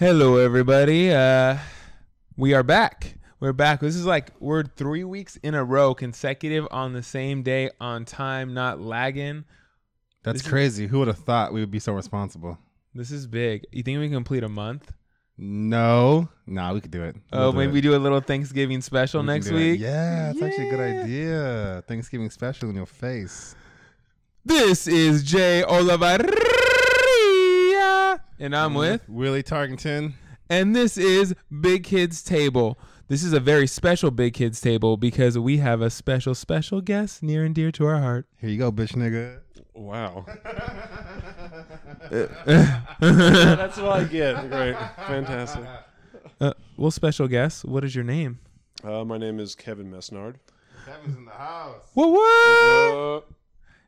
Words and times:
Hello, 0.00 0.36
everybody. 0.38 1.12
Uh, 1.12 1.58
we 2.34 2.54
are 2.54 2.62
back. 2.62 3.16
We're 3.38 3.52
back. 3.52 3.80
This 3.80 3.96
is 3.96 4.06
like 4.06 4.30
we're 4.40 4.62
three 4.64 5.04
weeks 5.04 5.36
in 5.42 5.54
a 5.54 5.62
row, 5.62 5.94
consecutive 5.94 6.66
on 6.70 6.94
the 6.94 7.02
same 7.02 7.42
day, 7.42 7.68
on 7.82 8.06
time, 8.06 8.54
not 8.54 8.80
lagging. 8.80 9.44
That's 10.22 10.36
This 10.38 10.42
is- 10.46 10.48
crazy. 10.48 10.86
Who 10.86 11.00
would 11.00 11.08
have 11.08 11.18
thought 11.18 11.52
we 11.52 11.60
would 11.60 11.70
be 11.70 11.80
so 11.80 11.92
responsible? 11.92 12.58
This 12.94 13.10
is 13.10 13.26
big. 13.26 13.66
You 13.72 13.82
think 13.82 13.98
we 13.98 14.06
can 14.06 14.14
complete 14.16 14.42
a 14.42 14.48
month? 14.48 14.90
No, 15.36 16.30
nah, 16.46 16.72
we 16.72 16.80
could 16.80 16.90
do 16.92 17.02
it. 17.02 17.16
Oh, 17.30 17.38
We'll 17.40 17.52
do 17.52 17.58
maybe 17.58 17.70
it. 17.70 17.74
we 17.74 17.80
do 17.82 17.94
a 17.94 17.98
little 17.98 18.20
Thanksgiving 18.20 18.80
special 18.80 19.20
We 19.20 19.26
can 19.26 19.34
next 19.34 19.48
do 19.48 19.56
it. 19.56 19.58
week. 19.58 19.80
Yeah, 19.80 20.30
it's 20.30 20.40
actually 20.42 20.68
a 20.68 20.70
good 20.70 20.80
Yeah. 20.94 21.02
idea. 21.02 21.84
Thanksgiving 21.86 22.30
special 22.30 22.70
in 22.70 22.76
your 22.76 22.86
face. 22.86 23.54
This 24.46 24.86
is 24.86 25.22
Jay 25.22 25.62
Olivaria, 25.66 26.30
and 28.40 28.56
I'm 28.56 28.74
with, 28.74 29.06
Willie 29.08 29.42
Tarkington. 29.42 30.14
and 30.48 30.74
this 30.74 30.96
is 30.96 31.34
Big 31.60 31.84
Kids 31.84 32.22
Table. 32.22 32.78
This 33.08 33.22
is 33.22 33.32
a 33.32 33.40
very 33.40 33.66
special 33.66 34.10
Big 34.10 34.34
Kids 34.34 34.60
Table 34.60 34.96
because 34.96 35.38
we 35.38 35.58
have 35.58 35.82
a 35.82 35.90
special, 35.90 36.34
special 36.34 36.80
guest 36.80 37.22
near 37.22 37.44
and 37.44 37.54
dear 37.54 37.70
to 37.72 37.86
our 37.86 38.00
heart. 38.00 38.26
Here 38.38 38.48
you 38.50 38.58
go, 38.58 38.72
bitch 38.72 38.92
nigga. 38.92 39.40
Wow. 39.74 40.24
That's 43.00 43.76
what 43.78 43.92
I 44.00 44.04
get. 44.04 44.50
Great. 44.50 44.76
Fantastic. 45.06 45.64
Uh, 46.40 46.54
well, 46.76 46.90
special 46.90 47.28
guest, 47.28 47.64
what 47.64 47.84
is 47.84 47.94
your 47.94 48.04
name? 48.04 48.38
Uh, 48.82 49.04
my 49.04 49.18
name 49.18 49.38
is 49.38 49.54
Kevin 49.54 49.90
Mesnard. 49.90 50.36
Kevin's 50.86 51.16
in 51.16 51.26
the 51.26 51.30
house. 51.30 51.82
What? 51.92 52.10
What? 52.10 52.24
Uh, 52.24 53.20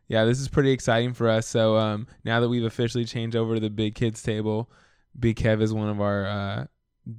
Yeah, 0.08 0.24
this 0.24 0.40
is 0.40 0.48
pretty 0.48 0.70
exciting 0.72 1.14
for 1.14 1.28
us. 1.28 1.46
So 1.46 1.76
um, 1.76 2.06
now 2.24 2.40
that 2.40 2.48
we've 2.48 2.64
officially 2.64 3.04
changed 3.04 3.36
over 3.36 3.54
to 3.54 3.60
the 3.60 3.70
Big 3.70 3.94
Kids 3.94 4.22
Table, 4.22 4.70
Big 5.18 5.36
Kev 5.36 5.62
is 5.62 5.72
one 5.72 5.88
of 5.88 6.00
our 6.00 6.26
uh, 6.26 6.66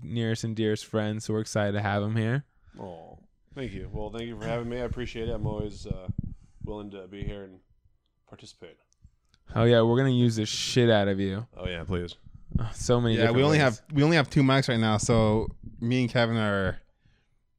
nearest 0.02 0.44
and 0.44 0.56
dearest 0.56 0.86
friends. 0.86 1.26
So 1.26 1.34
we're 1.34 1.42
excited 1.42 1.72
to 1.74 1.82
have 1.82 2.04
him 2.04 2.16
here. 2.16 2.46
oh, 2.80 3.18
thank 3.56 3.74
you. 3.74 3.90
Well, 3.92 4.10
thank 4.12 4.26
you 4.28 4.40
for 4.40 4.46
having 4.46 4.70
me. 4.70 4.78
I 4.78 4.86
appreciate 4.86 5.30
it. 5.30 5.32
I'm 5.32 5.48
always 5.48 5.88
uh, 5.88 6.08
willing 6.64 6.92
to 6.92 7.08
be 7.08 7.24
here 7.24 7.44
and 7.44 7.60
participate. 8.28 8.78
Oh 9.56 9.64
yeah, 9.64 9.82
we're 9.82 9.98
gonna 9.98 10.10
use 10.10 10.36
the 10.38 10.46
shit 10.46 10.90
out 10.90 11.08
of 11.08 11.20
you. 11.20 11.46
Oh 11.58 11.68
yeah, 11.68 11.84
please. 11.84 12.16
Uh, 12.60 12.70
So 12.72 13.02
many. 13.02 13.18
Yeah, 13.18 13.32
we 13.32 13.44
only 13.44 13.58
ways. 13.58 13.80
have 13.80 13.82
we 13.94 14.04
only 14.04 14.16
have 14.18 14.30
two 14.30 14.44
mics 14.44 14.70
right 14.70 14.80
now, 14.80 14.98
so 14.98 15.48
me 15.80 16.02
and 16.02 16.10
Kevin 16.10 16.38
are 16.38 16.78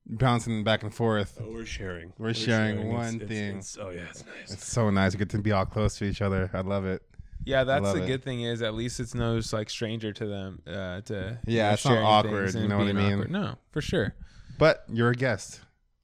bouncing 0.06 0.64
back 0.64 0.82
and 0.82 0.94
forth. 0.94 1.38
Oh, 1.40 1.50
we're 1.50 1.64
sharing. 1.64 2.12
We're 2.18 2.34
sharing 2.34 2.78
It's- 2.78 2.92
one 2.92 3.14
it's- 3.16 3.28
thing. 3.28 3.48
it's- 3.50 3.78
oh 3.80 3.90
yeah, 3.90 4.02
it's 4.10 4.24
nice. 4.26 4.52
It's 4.52 4.66
so 4.66 4.90
nice. 4.90 5.12
We 5.14 5.18
get 5.18 5.30
to 5.30 5.38
be 5.38 5.52
all 5.52 5.66
close 5.66 5.96
to 5.98 6.04
each 6.04 6.22
other. 6.22 6.50
I 6.52 6.60
love 6.60 6.84
it. 6.84 7.02
Yeah, 7.46 7.64
that's 7.64 7.92
the 7.92 8.02
it. 8.04 8.06
good 8.06 8.22
thing 8.24 8.40
is 8.42 8.62
at 8.62 8.72
least 8.74 9.00
it's 9.00 9.14
no 9.14 9.38
like 9.52 9.68
stranger 9.68 10.12
to 10.12 10.26
them. 10.26 10.62
Uh, 10.66 11.00
to 11.02 11.38
you 11.46 11.56
Yeah, 11.56 11.68
know, 11.68 11.74
it's 11.74 11.84
not 11.84 11.98
awkward, 11.98 12.54
you 12.54 12.68
know 12.68 12.78
what 12.78 12.86
I 12.88 12.92
mean? 12.92 13.12
awkward. 13.14 13.30
No, 13.30 13.56
for 13.70 13.80
sure. 13.82 14.14
But 14.58 14.84
you're 14.88 15.10
a 15.10 15.14
guest, 15.14 15.60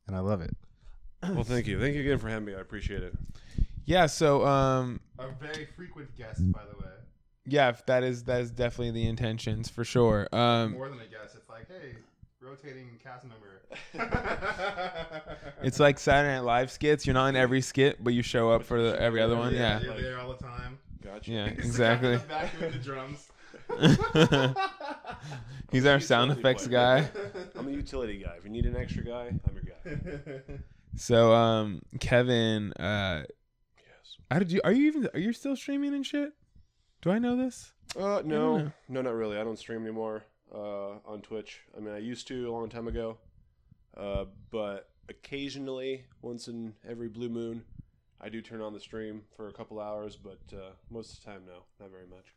and 0.06 0.14
I 0.16 0.20
love 0.20 0.42
it. 0.42 0.54
well, 1.22 1.44
thank 1.44 1.66
you. 1.66 1.78
Thank 1.80 1.94
you 1.94 2.00
again 2.02 2.18
for 2.18 2.28
having 2.28 2.44
me. 2.46 2.54
I 2.54 2.60
appreciate 2.60 3.02
it. 3.02 3.14
Yeah. 3.86 4.06
So 4.06 4.44
um, 4.46 5.00
A 5.18 5.28
very 5.30 5.66
frequent 5.76 6.14
guest, 6.16 6.50
by 6.52 6.62
the 6.70 6.76
way. 6.78 6.90
yeah, 7.46 7.68
if 7.70 7.86
that 7.86 8.02
is 8.02 8.24
that 8.24 8.40
is 8.42 8.50
definitely 8.50 8.90
the 8.90 9.06
intentions 9.08 9.68
for 9.70 9.84
sure. 9.84 10.28
Um, 10.32 10.72
More 10.72 10.88
than 10.90 10.98
a 11.00 11.06
guest. 11.06 11.36
It's 11.36 11.48
like, 11.48 11.68
hey, 11.68 11.96
rotating 12.40 12.98
cast 13.02 13.26
member. 13.26 13.62
It's 15.62 15.78
like 15.78 15.98
Saturday 15.98 16.32
Night 16.36 16.40
Live 16.44 16.70
skits. 16.70 17.04
You're 17.06 17.12
not 17.12 17.26
in 17.28 17.36
every 17.36 17.60
skit, 17.60 18.02
but 18.02 18.14
you 18.14 18.22
show 18.22 18.50
up 18.50 18.62
for 18.64 18.80
the, 18.80 18.98
every 18.98 19.20
other 19.20 19.36
one. 19.36 19.52
Yeah. 19.54 19.78
You're 19.80 20.00
there 20.00 20.18
all 20.18 20.30
the 20.32 20.38
time. 20.38 20.78
Gotcha. 21.04 21.32
Yeah, 21.32 21.44
It's 21.48 21.76
the 21.76 21.84
guy 21.84 21.92
in 21.98 22.04
exactly. 22.04 22.16
the 22.16 22.24
back 22.24 22.58
doing 22.58 22.72
the 22.72 22.78
drums. 22.78 23.28
He's 25.70 25.84
our 25.84 26.00
sound 26.00 26.32
effects 26.32 26.66
guy. 26.66 27.10
I'm 27.54 27.68
a 27.68 27.70
utility 27.70 28.22
guy. 28.24 28.36
If 28.38 28.44
you 28.44 28.50
need 28.50 28.64
an 28.64 28.74
extra 28.74 29.04
guy, 29.04 29.26
I'm 29.28 29.40
your 29.54 29.64
guy. 29.98 30.40
So, 30.96 31.34
um, 31.34 31.82
Kevin, 32.00 32.72
uh, 32.72 33.24
Yes. 33.76 34.16
how 34.30 34.38
did 34.38 34.50
you? 34.50 34.62
Are 34.64 34.72
you 34.72 34.86
even? 34.86 35.08
Are 35.12 35.20
you 35.20 35.34
still 35.34 35.56
streaming 35.56 35.92
and 35.94 36.06
shit? 36.06 36.32
Do 37.02 37.10
I 37.10 37.18
know 37.18 37.36
this? 37.36 37.72
Uh, 37.98 38.22
no, 38.24 38.72
no, 38.88 39.02
not 39.02 39.12
really. 39.14 39.36
I 39.38 39.44
don't 39.44 39.58
stream 39.58 39.82
anymore 39.82 40.22
uh, 40.54 40.98
on 41.06 41.22
Twitch. 41.22 41.60
I 41.76 41.80
mean, 41.80 41.94
I 41.94 41.98
used 41.98 42.26
to 42.28 42.48
a 42.48 42.52
long 42.52 42.68
time 42.68 42.88
ago, 42.88 43.18
uh, 43.96 44.24
but 44.50 44.90
occasionally, 45.08 46.04
once 46.22 46.48
in 46.48 46.74
every 46.88 47.08
blue 47.08 47.28
moon, 47.28 47.64
I 48.20 48.28
do 48.28 48.40
turn 48.42 48.60
on 48.60 48.74
the 48.74 48.80
stream 48.80 49.22
for 49.36 49.48
a 49.48 49.52
couple 49.52 49.80
hours. 49.80 50.16
But 50.16 50.40
uh, 50.52 50.70
most 50.90 51.12
of 51.12 51.24
the 51.24 51.30
time, 51.30 51.42
no, 51.46 51.64
not 51.78 51.90
very 51.90 52.06
much. 52.06 52.34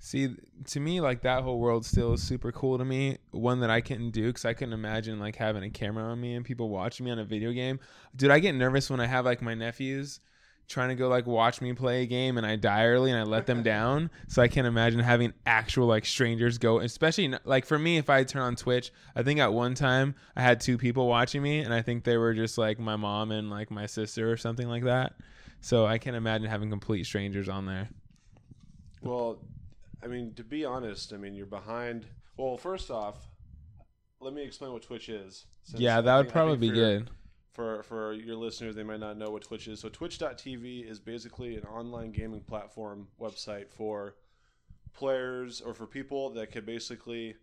See, 0.00 0.36
to 0.66 0.80
me, 0.80 1.00
like 1.00 1.22
that 1.22 1.42
whole 1.42 1.58
world 1.58 1.84
still 1.84 2.12
is 2.12 2.22
super 2.22 2.52
cool 2.52 2.78
to 2.78 2.84
me. 2.84 3.18
One 3.32 3.60
that 3.60 3.70
I 3.70 3.80
couldn't 3.80 4.10
do 4.10 4.28
because 4.28 4.44
I 4.44 4.54
couldn't 4.54 4.74
imagine 4.74 5.18
like 5.18 5.36
having 5.36 5.64
a 5.64 5.70
camera 5.70 6.04
on 6.04 6.20
me 6.20 6.34
and 6.34 6.44
people 6.44 6.68
watching 6.68 7.04
me 7.04 7.10
on 7.10 7.18
a 7.18 7.24
video 7.24 7.52
game. 7.52 7.80
Dude, 8.14 8.30
I 8.30 8.38
get 8.38 8.54
nervous 8.54 8.90
when 8.90 9.00
I 9.00 9.06
have 9.06 9.24
like 9.24 9.42
my 9.42 9.54
nephews 9.54 10.20
trying 10.68 10.90
to 10.90 10.94
go 10.94 11.08
like 11.08 11.26
watch 11.26 11.60
me 11.60 11.72
play 11.72 12.02
a 12.02 12.06
game 12.06 12.36
and 12.36 12.46
I 12.46 12.56
die 12.56 12.84
early 12.86 13.10
and 13.10 13.18
I 13.18 13.22
let 13.24 13.46
them 13.46 13.62
down. 13.74 14.10
So 14.28 14.42
I 14.42 14.48
can't 14.48 14.66
imagine 14.66 15.00
having 15.00 15.32
actual 15.46 15.86
like 15.86 16.04
strangers 16.04 16.58
go, 16.58 16.78
especially 16.78 17.34
like 17.44 17.64
for 17.64 17.78
me, 17.78 17.96
if 17.96 18.10
I 18.10 18.24
turn 18.24 18.42
on 18.42 18.56
Twitch, 18.56 18.92
I 19.16 19.22
think 19.22 19.40
at 19.40 19.52
one 19.52 19.74
time 19.74 20.14
I 20.36 20.42
had 20.42 20.60
two 20.60 20.76
people 20.78 21.08
watching 21.08 21.42
me 21.42 21.60
and 21.60 21.72
I 21.72 21.82
think 21.82 22.04
they 22.04 22.16
were 22.16 22.34
just 22.34 22.58
like 22.58 22.78
my 22.78 22.96
mom 22.96 23.30
and 23.32 23.50
like 23.50 23.70
my 23.70 23.86
sister 23.86 24.30
or 24.30 24.36
something 24.36 24.68
like 24.68 24.84
that. 24.84 25.14
So 25.60 25.86
I 25.86 25.98
can't 25.98 26.16
imagine 26.16 26.48
having 26.48 26.70
complete 26.70 27.04
strangers 27.04 27.48
on 27.48 27.66
there. 27.66 27.88
Well, 29.02 29.38
I 30.02 30.06
mean, 30.06 30.34
to 30.34 30.44
be 30.44 30.64
honest, 30.64 31.12
I 31.12 31.16
mean, 31.16 31.34
you're 31.34 31.46
behind. 31.46 32.06
Well, 32.36 32.56
first 32.56 32.90
off, 32.90 33.26
let 34.20 34.34
me 34.34 34.42
explain 34.42 34.72
what 34.72 34.82
Twitch 34.82 35.08
is. 35.08 35.46
yeah, 35.74 36.00
that 36.00 36.16
would 36.16 36.28
probably 36.28 36.56
be 36.56 36.70
good. 36.70 37.10
For 37.58 37.82
for 37.82 38.12
your 38.12 38.36
listeners 38.36 38.76
they 38.76 38.84
might 38.84 39.00
not 39.00 39.18
know 39.18 39.30
what 39.30 39.42
twitch 39.42 39.66
is. 39.66 39.80
So 39.80 39.88
twitch.tv 39.88 40.88
is 40.88 41.00
basically 41.00 41.56
an 41.56 41.64
online 41.64 42.12
gaming 42.12 42.42
platform 42.42 43.08
website 43.20 43.68
for 43.68 44.14
players 44.94 45.60
or 45.60 45.74
for 45.74 45.84
people 45.84 46.30
that 46.34 46.52
could 46.52 46.64
basically 46.64 47.34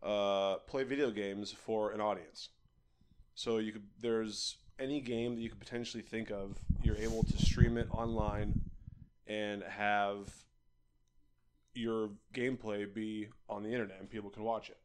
uh, 0.00 0.58
play 0.68 0.84
video 0.84 1.10
games 1.10 1.50
for 1.50 1.90
an 1.90 2.00
audience. 2.00 2.50
So 3.34 3.58
you 3.58 3.72
could 3.72 3.82
there's 4.00 4.58
any 4.78 5.00
game 5.00 5.34
that 5.34 5.40
you 5.40 5.48
could 5.48 5.58
potentially 5.58 6.04
think 6.04 6.30
of 6.30 6.56
you're 6.84 6.96
able 6.96 7.24
to 7.24 7.36
stream 7.36 7.76
it 7.78 7.88
online 7.90 8.60
and 9.26 9.64
have 9.64 10.32
your 11.74 12.10
gameplay 12.32 12.94
be 12.94 13.26
on 13.48 13.64
the 13.64 13.70
internet 13.70 13.98
and 13.98 14.08
people 14.08 14.30
can 14.30 14.44
watch 14.44 14.70
it. 14.70 14.78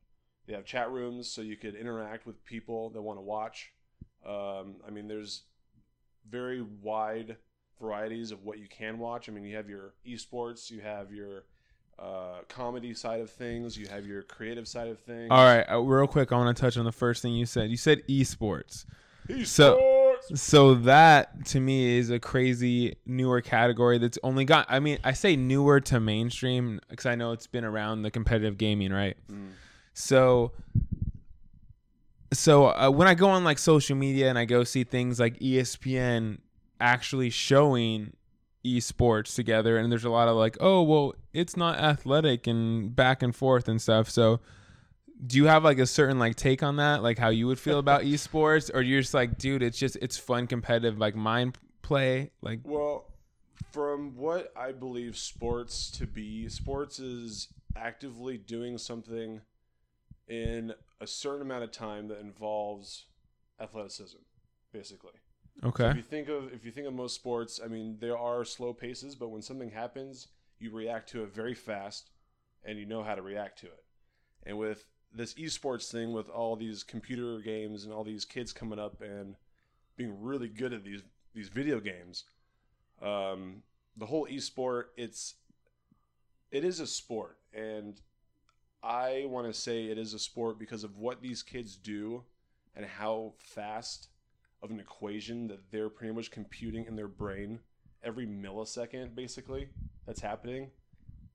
They 0.47 0.53
have 0.53 0.65
chat 0.65 0.89
rooms 0.89 1.29
so 1.29 1.43
you 1.43 1.57
could 1.57 1.75
interact 1.75 2.25
with 2.25 2.43
people 2.43 2.89
that 2.89 3.03
want 3.03 3.19
to 3.19 3.21
watch 3.21 3.71
um, 4.25 4.75
I 4.87 4.91
mean, 4.91 5.07
there's 5.07 5.43
very 6.29 6.61
wide 6.81 7.37
varieties 7.79 8.31
of 8.31 8.43
what 8.43 8.59
you 8.59 8.67
can 8.67 8.97
watch. 8.99 9.27
I 9.27 9.31
mean, 9.31 9.43
you 9.43 9.55
have 9.55 9.69
your 9.69 9.93
esports, 10.07 10.71
you 10.71 10.79
have 10.81 11.11
your 11.11 11.43
uh, 11.99 12.39
comedy 12.49 12.93
side 12.93 13.19
of 13.21 13.29
things, 13.29 13.77
you 13.77 13.87
have 13.87 14.05
your 14.05 14.23
creative 14.23 14.67
side 14.67 14.87
of 14.87 14.99
things. 14.99 15.27
All 15.29 15.43
right, 15.45 15.63
uh, 15.69 15.79
real 15.79 16.07
quick, 16.07 16.31
I 16.31 16.37
want 16.37 16.55
to 16.55 16.61
touch 16.61 16.77
on 16.77 16.85
the 16.85 16.91
first 16.91 17.21
thing 17.21 17.33
you 17.33 17.45
said. 17.45 17.69
You 17.69 17.77
said 17.77 18.01
esports. 18.07 18.85
esports. 19.29 19.47
So- 19.47 19.99
So 20.33 20.75
that 20.75 21.45
to 21.47 21.59
me 21.59 21.97
is 21.97 22.09
a 22.09 22.17
crazy 22.17 22.95
newer 23.05 23.41
category 23.41 23.97
that's 23.97 24.17
only 24.23 24.45
got 24.45 24.65
I 24.69 24.79
mean, 24.79 24.97
I 25.03 25.11
say 25.11 25.35
newer 25.35 25.81
to 25.81 25.99
mainstream 25.99 26.79
cuz 26.95 27.05
I 27.05 27.15
know 27.15 27.33
it's 27.33 27.45
been 27.47 27.65
around 27.65 28.03
the 28.03 28.11
competitive 28.11 28.57
gaming, 28.57 28.93
right? 28.93 29.17
Mm. 29.29 29.49
So 29.93 30.53
so 32.33 32.67
uh, 32.67 32.89
when 32.89 33.07
I 33.07 33.13
go 33.13 33.29
on 33.29 33.43
like 33.43 33.57
social 33.57 33.95
media 33.95 34.29
and 34.29 34.37
I 34.37 34.45
go 34.45 34.63
see 34.63 34.83
things 34.83 35.19
like 35.19 35.39
ESPN 35.39 36.39
actually 36.79 37.29
showing 37.29 38.13
esports 38.65 39.35
together 39.35 39.77
and 39.77 39.91
there's 39.91 40.05
a 40.05 40.09
lot 40.09 40.27
of 40.27 40.35
like, 40.35 40.57
"Oh, 40.59 40.83
well, 40.83 41.15
it's 41.33 41.57
not 41.57 41.79
athletic 41.79 42.47
and 42.47 42.95
back 42.95 43.23
and 43.23 43.35
forth 43.35 43.67
and 43.67 43.81
stuff." 43.81 44.09
So 44.09 44.39
do 45.25 45.37
you 45.37 45.45
have 45.45 45.63
like 45.63 45.79
a 45.79 45.85
certain 45.85 46.19
like 46.19 46.35
take 46.35 46.63
on 46.63 46.77
that 46.77 47.01
like 47.01 47.17
how 47.17 47.29
you 47.29 47.47
would 47.47 47.59
feel 47.59 47.79
about 47.79 48.01
esports 48.03 48.69
or 48.73 48.81
you're 48.81 48.99
just 48.99 49.13
like 49.13 49.37
dude 49.37 49.63
it's 49.63 49.77
just 49.77 49.95
it's 50.01 50.17
fun 50.17 50.47
competitive 50.47 50.97
like 50.97 51.15
mind 51.15 51.57
play 51.81 52.31
like 52.41 52.59
Well, 52.63 53.05
from 53.71 54.15
what 54.15 54.51
I 54.55 54.71
believe 54.71 55.17
sports 55.17 55.91
to 55.91 56.07
be, 56.07 56.49
sports 56.49 56.99
is 56.99 57.49
actively 57.75 58.37
doing 58.37 58.77
something 58.77 59.41
in 60.27 60.73
a 61.01 61.07
certain 61.07 61.41
amount 61.41 61.63
of 61.63 61.71
time 61.71 62.07
that 62.07 62.19
involves 62.19 63.05
athleticism, 63.59 64.19
basically. 64.71 65.13
So 65.61 65.67
if 65.67 65.75
okay 65.81 65.97
you 65.97 66.03
think 66.03 66.29
of 66.29 66.51
if 66.51 66.65
you 66.65 66.71
think 66.71 66.87
of 66.87 66.93
most 66.93 67.15
sports, 67.15 67.59
I 67.63 67.67
mean 67.67 67.97
there 67.99 68.17
are 68.17 68.43
slow 68.43 68.73
paces, 68.73 69.15
but 69.15 69.29
when 69.29 69.41
something 69.41 69.69
happens, 69.69 70.27
you 70.59 70.71
react 70.71 71.09
to 71.09 71.23
it 71.23 71.33
very 71.33 71.53
fast, 71.53 72.09
and 72.63 72.79
you 72.79 72.85
know 72.85 73.03
how 73.03 73.15
to 73.15 73.21
react 73.21 73.59
to 73.59 73.67
it. 73.67 73.83
And 74.45 74.57
with 74.57 74.85
this 75.13 75.33
esports 75.35 75.91
thing, 75.91 76.11
with 76.11 76.29
all 76.29 76.55
these 76.55 76.83
computer 76.83 77.39
games 77.39 77.83
and 77.83 77.93
all 77.93 78.03
these 78.03 78.25
kids 78.25 78.51
coming 78.51 78.79
up 78.79 79.01
and 79.01 79.35
being 79.95 80.21
really 80.21 80.47
good 80.47 80.73
at 80.73 80.83
these 80.83 81.01
these 81.35 81.49
video 81.49 81.79
games, 81.79 82.23
um, 83.01 83.61
the 83.95 84.07
whole 84.07 84.27
esport 84.27 84.85
it's 84.97 85.35
it 86.51 86.63
is 86.63 86.79
a 86.79 86.87
sport, 86.87 87.37
and 87.53 88.01
I 88.83 89.25
want 89.27 89.47
to 89.47 89.53
say 89.53 89.85
it 89.85 89.97
is 89.97 90.13
a 90.13 90.19
sport 90.19 90.59
because 90.59 90.83
of 90.83 90.97
what 90.97 91.21
these 91.21 91.41
kids 91.41 91.75
do 91.77 92.23
and 92.75 92.85
how 92.85 93.33
fast 93.37 94.09
of 94.61 94.71
an 94.71 94.79
equation 94.79 95.47
that 95.47 95.71
they're 95.71 95.89
pretty 95.89 96.13
much 96.13 96.31
computing 96.31 96.85
in 96.85 96.95
their 96.95 97.07
brain 97.07 97.59
every 98.03 98.27
millisecond, 98.27 99.15
basically, 99.15 99.69
that's 100.05 100.19
happening. 100.19 100.69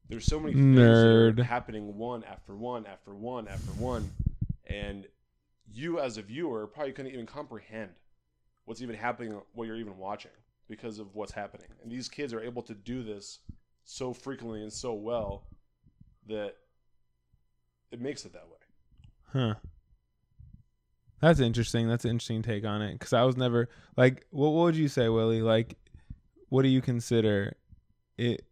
There's 0.09 0.27
so 0.27 0.39
many 0.41 0.55
things 0.55 0.79
Nerd. 0.79 1.39
happening 1.43 1.97
one 1.97 2.25
after 2.25 2.55
one 2.55 2.87
after 2.87 3.15
one 3.15 3.49
after 3.49 3.71
one, 3.73 4.11
and 4.67 5.07
you 5.73 6.01
as 6.01 6.17
a 6.17 6.23
viewer 6.23 6.67
probably 6.67 6.93
couldn't 6.93 7.13
even 7.13 7.27
comprehend 7.27 7.91
what's 8.65 8.81
even 8.83 8.97
happening 8.97 9.39
what 9.55 9.67
you're 9.67 9.77
even 9.77 9.99
watching 9.99 10.31
because 10.69 10.99
of 10.99 11.15
what's 11.15 11.33
happening. 11.33 11.69
And 11.83 11.91
these 11.91 12.09
kids 12.09 12.33
are 12.33 12.41
able 12.41 12.63
to 12.63 12.75
do 12.75 13.03
this 13.03 13.41
so 13.85 14.13
frequently 14.13 14.63
and 14.63 14.73
so 14.73 14.93
well 14.95 15.45
that 16.27 16.57
it 17.91 18.01
makes 18.01 18.25
it 18.25 18.33
that 18.33 18.47
way. 18.49 18.59
Huh. 19.33 19.55
That's 21.21 21.41
interesting. 21.41 21.89
That's 21.89 22.05
an 22.05 22.13
interesting 22.13 22.43
take 22.43 22.65
on 22.65 22.81
it. 22.83 22.93
Because 22.93 23.13
I 23.13 23.23
was 23.25 23.37
never 23.37 23.69
like, 23.97 24.27
what, 24.31 24.51
what 24.51 24.63
would 24.65 24.77
you 24.77 24.89
say, 24.89 25.09
Willie? 25.09 25.43
Like, 25.43 25.77
what 26.49 26.63
do 26.63 26.69
you 26.69 26.81
consider 26.81 27.57
it 28.17 28.47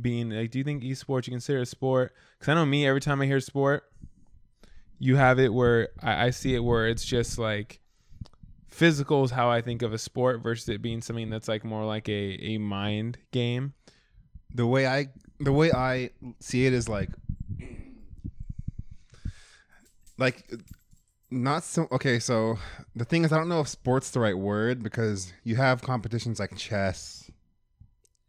being? 0.00 0.30
Like, 0.30 0.50
do 0.50 0.58
you 0.58 0.64
think 0.64 0.82
esports 0.82 1.26
you 1.26 1.32
consider 1.32 1.60
a 1.60 1.66
sport? 1.66 2.14
Because 2.38 2.50
I 2.50 2.54
know 2.54 2.66
me, 2.66 2.86
every 2.86 3.00
time 3.00 3.20
I 3.20 3.26
hear 3.26 3.40
sport, 3.40 3.84
you 4.98 5.16
have 5.16 5.38
it 5.38 5.52
where 5.52 5.90
I, 6.02 6.26
I 6.26 6.30
see 6.30 6.54
it 6.54 6.60
where 6.60 6.88
it's 6.88 7.04
just 7.04 7.38
like 7.38 7.80
physical 8.68 9.24
is 9.24 9.30
how 9.30 9.50
I 9.50 9.60
think 9.60 9.82
of 9.82 9.92
a 9.92 9.98
sport 9.98 10.42
versus 10.42 10.68
it 10.68 10.82
being 10.82 11.02
something 11.02 11.30
that's 11.30 11.48
like 11.48 11.64
more 11.64 11.84
like 11.84 12.08
a, 12.08 12.12
a 12.12 12.58
mind 12.58 13.18
game. 13.30 13.74
the 14.54 14.66
way 14.66 14.86
I 14.86 15.08
the 15.38 15.52
way 15.52 15.70
I 15.70 16.10
see 16.40 16.66
it 16.66 16.72
is 16.72 16.88
like 16.88 17.10
like 20.18 20.50
not 21.30 21.64
so 21.64 21.88
okay 21.90 22.18
so 22.18 22.58
the 22.94 23.04
thing 23.04 23.24
is 23.24 23.32
I 23.32 23.38
don't 23.38 23.48
know 23.48 23.60
if 23.60 23.68
sports 23.68 24.10
the 24.10 24.20
right 24.20 24.36
word 24.36 24.82
because 24.82 25.32
you 25.44 25.56
have 25.56 25.82
competitions 25.82 26.38
like 26.38 26.56
chess 26.56 27.30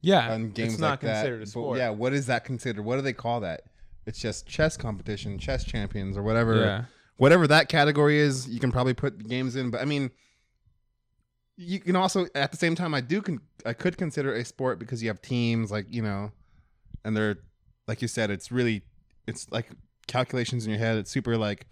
Yeah, 0.01 0.31
and 0.31 0.54
games 0.54 0.74
it's 0.74 0.81
not 0.81 0.92
like 0.92 1.00
that 1.01 1.25
considered 1.25 1.48
a 1.48 1.51
but 1.51 1.78
yeah 1.78 1.89
what 1.89 2.13
is 2.13 2.25
that 2.25 2.44
considered 2.44 2.84
what 2.84 2.95
do 2.95 3.01
they 3.01 3.13
call 3.13 3.42
that 3.42 3.62
it's 4.07 4.19
just 4.19 4.48
chess 4.48 4.78
competition 4.78 5.38
chess 5.38 5.63
champions 5.63 6.18
or 6.18 6.24
whatever 6.24 6.62
yeah. 6.62 6.84
whatever 7.18 7.45
that 7.48 7.68
category 7.68 8.18
is, 8.19 8.48
you 8.48 8.60
can 8.60 8.72
probably 8.72 8.94
put 8.94 9.28
games 9.28 9.56
in. 9.56 9.69
But 9.69 9.81
I 9.81 9.86
mean, 9.86 10.12
you 11.57 11.80
can 11.80 11.95
also 11.95 12.28
at 12.33 12.51
the 12.51 12.57
same 12.57 12.74
time, 12.74 12.94
I 12.94 13.01
do 13.01 13.22
con- 13.22 13.42
I 13.66 13.74
could 13.74 13.98
consider 13.98 14.33
a 14.33 14.45
sport 14.45 14.80
because 14.80 15.04
you 15.04 15.10
have 15.10 15.22
teams 15.22 15.72
like 15.72 15.88
you 15.90 16.01
know, 16.01 16.31
and 17.04 17.16
they're 17.16 17.38
like 17.88 18.01
you 18.01 18.07
said, 18.07 18.31
it's 18.31 18.51
really 18.51 18.81
it's 19.28 19.51
like 19.51 19.68
calculations 20.07 20.66
in 20.66 20.72
your 20.72 20.80
head. 20.80 20.98
It's 20.98 21.12
super 21.12 21.38
like 21.38 21.68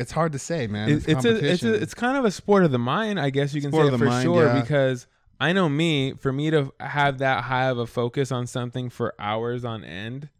it's 0.00 0.12
hard 0.12 0.32
to 0.32 0.38
say, 0.38 0.66
man. 0.66 0.88
It's, 0.88 1.06
it's 1.06 1.24
a, 1.24 1.52
it's 1.52 1.62
a, 1.62 1.74
it's 1.74 1.94
kind 1.94 2.16
of 2.16 2.24
a 2.24 2.30
sport 2.30 2.64
of 2.64 2.72
the 2.72 2.78
mind, 2.78 3.20
I 3.20 3.30
guess 3.30 3.52
you 3.52 3.60
can 3.60 3.70
Sport 3.70 3.86
say 3.86 3.90
the 3.90 3.98
for 3.98 4.04
mind, 4.06 4.24
sure. 4.24 4.46
yeah. 4.46 4.60
Because 4.60 5.06
I 5.38 5.52
know 5.52 5.68
me, 5.68 6.14
for 6.14 6.32
me 6.32 6.50
to 6.50 6.72
have 6.80 7.18
that 7.18 7.44
high 7.44 7.66
of 7.66 7.78
a 7.78 7.86
focus 7.86 8.32
on 8.32 8.46
something 8.46 8.88
for 8.88 9.14
hours 9.18 9.64
on 9.64 9.84
end, 9.84 10.30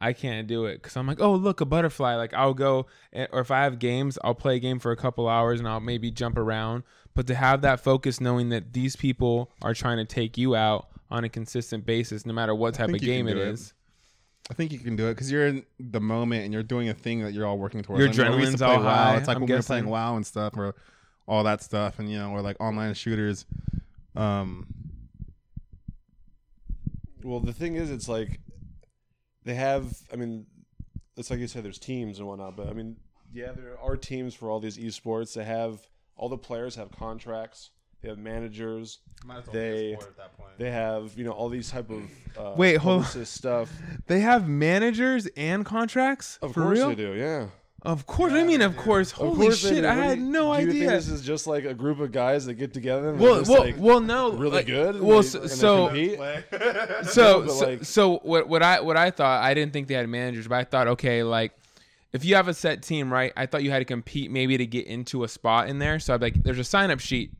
I 0.00 0.12
can't 0.12 0.46
do 0.46 0.64
it 0.64 0.76
because 0.76 0.96
I'm 0.96 1.06
like, 1.06 1.20
oh 1.20 1.34
look, 1.34 1.60
a 1.60 1.66
butterfly. 1.66 2.14
Like 2.14 2.32
I'll 2.32 2.54
go, 2.54 2.86
eh, 3.12 3.26
or 3.32 3.40
if 3.40 3.50
I 3.50 3.64
have 3.64 3.78
games, 3.78 4.18
I'll 4.24 4.34
play 4.34 4.56
a 4.56 4.60
game 4.60 4.78
for 4.78 4.92
a 4.92 4.96
couple 4.96 5.28
hours 5.28 5.60
and 5.60 5.68
I'll 5.68 5.80
maybe 5.80 6.10
jump 6.10 6.38
around. 6.38 6.84
But 7.14 7.26
to 7.26 7.34
have 7.34 7.62
that 7.62 7.80
focus, 7.80 8.20
knowing 8.20 8.48
that 8.50 8.72
these 8.72 8.96
people 8.96 9.50
are 9.60 9.74
trying 9.74 9.98
to 9.98 10.04
take 10.04 10.38
you 10.38 10.54
out 10.54 10.88
on 11.10 11.24
a 11.24 11.28
consistent 11.28 11.84
basis, 11.84 12.24
no 12.24 12.32
matter 12.32 12.54
what 12.54 12.74
type 12.74 12.86
of 12.86 12.92
think 12.92 13.02
you 13.02 13.08
game 13.08 13.26
can 13.26 13.36
it 13.36 13.40
do 13.40 13.46
it. 13.46 13.52
is. 13.54 13.74
I 14.48 14.54
think 14.54 14.72
you 14.72 14.78
can 14.78 14.96
do 14.96 15.06
it 15.08 15.14
because 15.14 15.30
you're 15.30 15.46
in 15.46 15.64
the 15.78 16.00
moment 16.00 16.44
and 16.44 16.52
you're 16.52 16.62
doing 16.62 16.88
a 16.88 16.94
thing 16.94 17.22
that 17.22 17.32
you're 17.32 17.46
all 17.46 17.58
working 17.58 17.82
towards. 17.82 18.00
Your 18.00 18.08
Like, 18.08 18.16
when 18.16 18.40
to 18.40 18.46
adrenaline's 18.46 18.56
play 18.56 18.66
all 18.66 18.82
WoW. 18.82 19.16
It's 19.16 19.28
like 19.28 19.36
I'm 19.36 19.42
when 19.42 19.48
we 19.48 19.52
were 19.52 19.58
guessing. 19.58 19.72
playing 19.74 19.86
WoW 19.86 20.16
and 20.16 20.26
stuff, 20.26 20.56
or 20.56 20.74
all 21.26 21.44
that 21.44 21.62
stuff, 21.62 21.98
and 21.98 22.10
you 22.10 22.18
know, 22.18 22.30
or 22.30 22.42
like 22.42 22.56
online 22.60 22.94
shooters. 22.94 23.46
Um, 24.16 24.66
Well, 27.22 27.40
the 27.40 27.52
thing 27.52 27.76
is, 27.76 27.90
it's 27.90 28.08
like 28.08 28.40
they 29.44 29.54
have. 29.54 29.92
I 30.12 30.16
mean, 30.16 30.46
it's 31.16 31.30
like 31.30 31.38
you 31.38 31.46
said, 31.46 31.64
there's 31.64 31.78
teams 31.78 32.18
and 32.18 32.26
whatnot. 32.26 32.56
But 32.56 32.68
I 32.68 32.72
mean, 32.72 32.96
yeah, 33.32 33.52
there 33.52 33.78
are 33.80 33.96
teams 33.96 34.34
for 34.34 34.50
all 34.50 34.58
these 34.60 34.78
esports. 34.78 35.34
They 35.34 35.44
have 35.44 35.80
all 36.16 36.28
the 36.28 36.38
players 36.38 36.76
have 36.76 36.90
contracts. 36.90 37.70
They 38.02 38.08
have 38.08 38.18
managers. 38.18 38.98
They- 39.52 39.96
They 40.58 40.70
have 40.70 41.16
you 41.18 41.24
know 41.24 41.32
all 41.32 41.48
these 41.48 41.70
type 41.70 41.90
of 41.90 42.02
uh, 42.38 42.54
Wait, 42.56 42.76
hold 42.76 43.04
on. 43.04 43.24
stuff. 43.26 43.70
They 44.06 44.20
have 44.20 44.48
managers 44.48 45.26
and 45.36 45.64
contracts 45.64 46.38
Of 46.42 46.54
for 46.54 46.62
course 46.62 46.78
real. 46.78 46.88
they 46.90 46.94
do. 46.96 47.12
Yeah. 47.14 47.46
Of 47.82 48.06
course, 48.06 48.34
I 48.34 48.44
mean, 48.44 48.60
of 48.60 48.76
course. 48.76 49.10
Of 49.12 49.16
Holy 49.18 49.36
course 49.46 49.62
they 49.62 49.76
shit. 49.76 49.84
I 49.86 49.94
had 49.94 50.18
you- 50.18 50.24
no 50.24 50.54
do 50.54 50.62
you 50.62 50.68
idea. 50.68 50.80
think 50.80 50.90
this 50.92 51.08
is 51.08 51.22
just 51.22 51.46
like 51.46 51.64
a 51.64 51.72
group 51.72 51.98
of 52.00 52.12
guys 52.12 52.44
that 52.46 52.54
get 52.54 52.74
together? 52.74 53.10
And 53.10 53.20
well, 53.20 53.38
just, 53.38 53.50
well, 53.50 53.60
like, 53.64 53.76
well, 53.78 54.00
no, 54.00 54.32
really 54.32 54.50
like, 54.56 54.66
good. 54.66 55.00
Well, 55.00 55.22
they- 55.22 55.28
so, 55.28 55.46
so, 55.46 55.88
so, 57.04 57.46
so, 57.48 57.66
like- 57.68 57.84
so 57.84 58.18
what, 58.18 58.48
what 58.48 58.62
I, 58.62 58.80
what 58.80 58.96
I 58.98 59.10
thought, 59.10 59.42
I 59.42 59.54
didn't 59.54 59.72
think 59.72 59.88
they 59.88 59.94
had 59.94 60.08
managers, 60.08 60.46
but 60.48 60.56
I 60.56 60.64
thought, 60.64 60.88
okay, 60.88 61.22
like, 61.22 61.52
if 62.12 62.24
you 62.24 62.34
have 62.34 62.48
a 62.48 62.54
set 62.54 62.82
team, 62.82 63.10
right? 63.12 63.32
I 63.36 63.46
thought 63.46 63.62
you 63.62 63.70
had 63.70 63.78
to 63.78 63.84
compete 63.86 64.30
maybe 64.30 64.58
to 64.58 64.66
get 64.66 64.86
into 64.86 65.24
a 65.24 65.28
spot 65.28 65.68
in 65.68 65.78
there. 65.78 65.98
So 66.00 66.12
I'd 66.12 66.20
be 66.20 66.26
like, 66.26 66.42
there's 66.42 66.58
a 66.58 66.64
sign 66.64 66.90
up 66.90 67.00
sheet. 67.00 67.32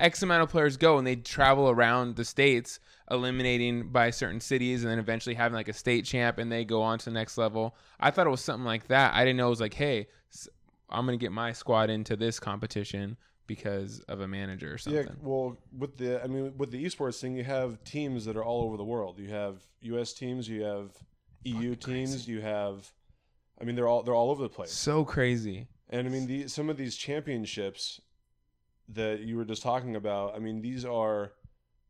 X 0.00 0.22
amount 0.22 0.42
of 0.42 0.50
players 0.50 0.76
go 0.76 0.98
and 0.98 1.06
they 1.06 1.16
travel 1.16 1.70
around 1.70 2.16
the 2.16 2.24
states, 2.24 2.80
eliminating 3.10 3.88
by 3.88 4.10
certain 4.10 4.40
cities, 4.40 4.82
and 4.82 4.90
then 4.90 4.98
eventually 4.98 5.34
having 5.34 5.54
like 5.54 5.68
a 5.68 5.72
state 5.72 6.04
champ, 6.04 6.38
and 6.38 6.50
they 6.50 6.64
go 6.64 6.82
on 6.82 6.98
to 6.98 7.06
the 7.06 7.10
next 7.12 7.38
level. 7.38 7.76
I 7.98 8.10
thought 8.10 8.26
it 8.26 8.30
was 8.30 8.40
something 8.40 8.64
like 8.64 8.88
that. 8.88 9.14
I 9.14 9.24
didn't 9.24 9.36
know 9.36 9.46
it 9.46 9.50
was 9.50 9.60
like, 9.60 9.74
hey, 9.74 10.08
I'm 10.90 11.04
gonna 11.06 11.16
get 11.16 11.32
my 11.32 11.52
squad 11.52 11.90
into 11.90 12.16
this 12.16 12.38
competition 12.38 13.16
because 13.46 14.00
of 14.00 14.20
a 14.20 14.28
manager 14.28 14.74
or 14.74 14.78
something. 14.78 15.04
Yeah, 15.04 15.12
well, 15.22 15.56
with 15.76 15.96
the 15.96 16.22
I 16.22 16.26
mean, 16.26 16.54
with 16.56 16.70
the 16.70 16.84
esports 16.84 17.20
thing, 17.20 17.36
you 17.36 17.44
have 17.44 17.82
teams 17.84 18.24
that 18.24 18.36
are 18.36 18.44
all 18.44 18.62
over 18.62 18.76
the 18.76 18.84
world. 18.84 19.18
You 19.18 19.30
have 19.30 19.62
U.S. 19.82 20.12
teams, 20.12 20.48
you 20.48 20.62
have 20.62 20.90
EU 21.44 21.74
teams, 21.74 22.26
you 22.28 22.40
have. 22.40 22.92
I 23.60 23.64
mean, 23.64 23.74
they're 23.76 23.88
all 23.88 24.02
they're 24.02 24.14
all 24.14 24.30
over 24.30 24.42
the 24.42 24.48
place. 24.48 24.72
So 24.72 25.04
crazy. 25.04 25.68
And 25.88 26.06
I 26.06 26.10
mean, 26.10 26.26
the, 26.26 26.48
some 26.48 26.68
of 26.68 26.76
these 26.76 26.96
championships 26.96 28.00
that 28.88 29.20
you 29.20 29.36
were 29.36 29.44
just 29.44 29.62
talking 29.62 29.96
about. 29.96 30.34
I 30.34 30.38
mean, 30.38 30.60
these 30.62 30.84
are 30.84 31.32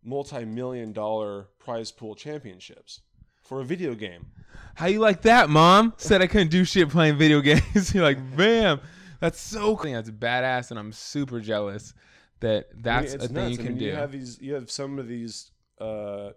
multi-million 0.03 0.93
dollar 0.93 1.49
prize 1.59 1.91
pool 1.91 2.15
championships 2.15 3.01
for 3.43 3.61
a 3.61 3.65
video 3.65 3.95
game. 3.95 4.27
How 4.75 4.87
you 4.87 5.01
like 5.01 5.23
that, 5.23 5.49
mom? 5.51 5.95
Said 5.97 6.23
I 6.23 6.27
couldn't 6.27 6.51
do 6.51 6.65
shit 6.65 6.89
playing 6.91 7.17
video 7.19 7.41
games. 7.43 7.95
You're 7.95 8.05
like, 8.05 8.37
bam. 8.37 8.81
That's 9.21 9.41
so 9.41 9.77
cool. 9.77 9.93
That's 9.93 10.11
badass, 10.11 10.71
and 10.71 10.79
I'm 10.79 10.93
super 10.93 11.41
jealous 11.41 11.95
that 12.41 12.67
I 12.71 12.75
mean, 12.75 12.83
that's 12.83 13.15
it's 13.15 13.25
a 13.25 13.29
thing 13.29 13.35
nuts. 13.35 13.51
you 13.51 13.55
I 13.55 13.57
can 13.57 13.67
mean, 13.67 13.79
do. 13.79 13.85
You 13.87 13.95
have 13.95 14.13
these. 14.13 14.41
You 14.41 14.55
have 14.55 14.71
some 14.71 14.99
of 14.99 15.09
these 15.09 15.51
uh, 15.81 16.31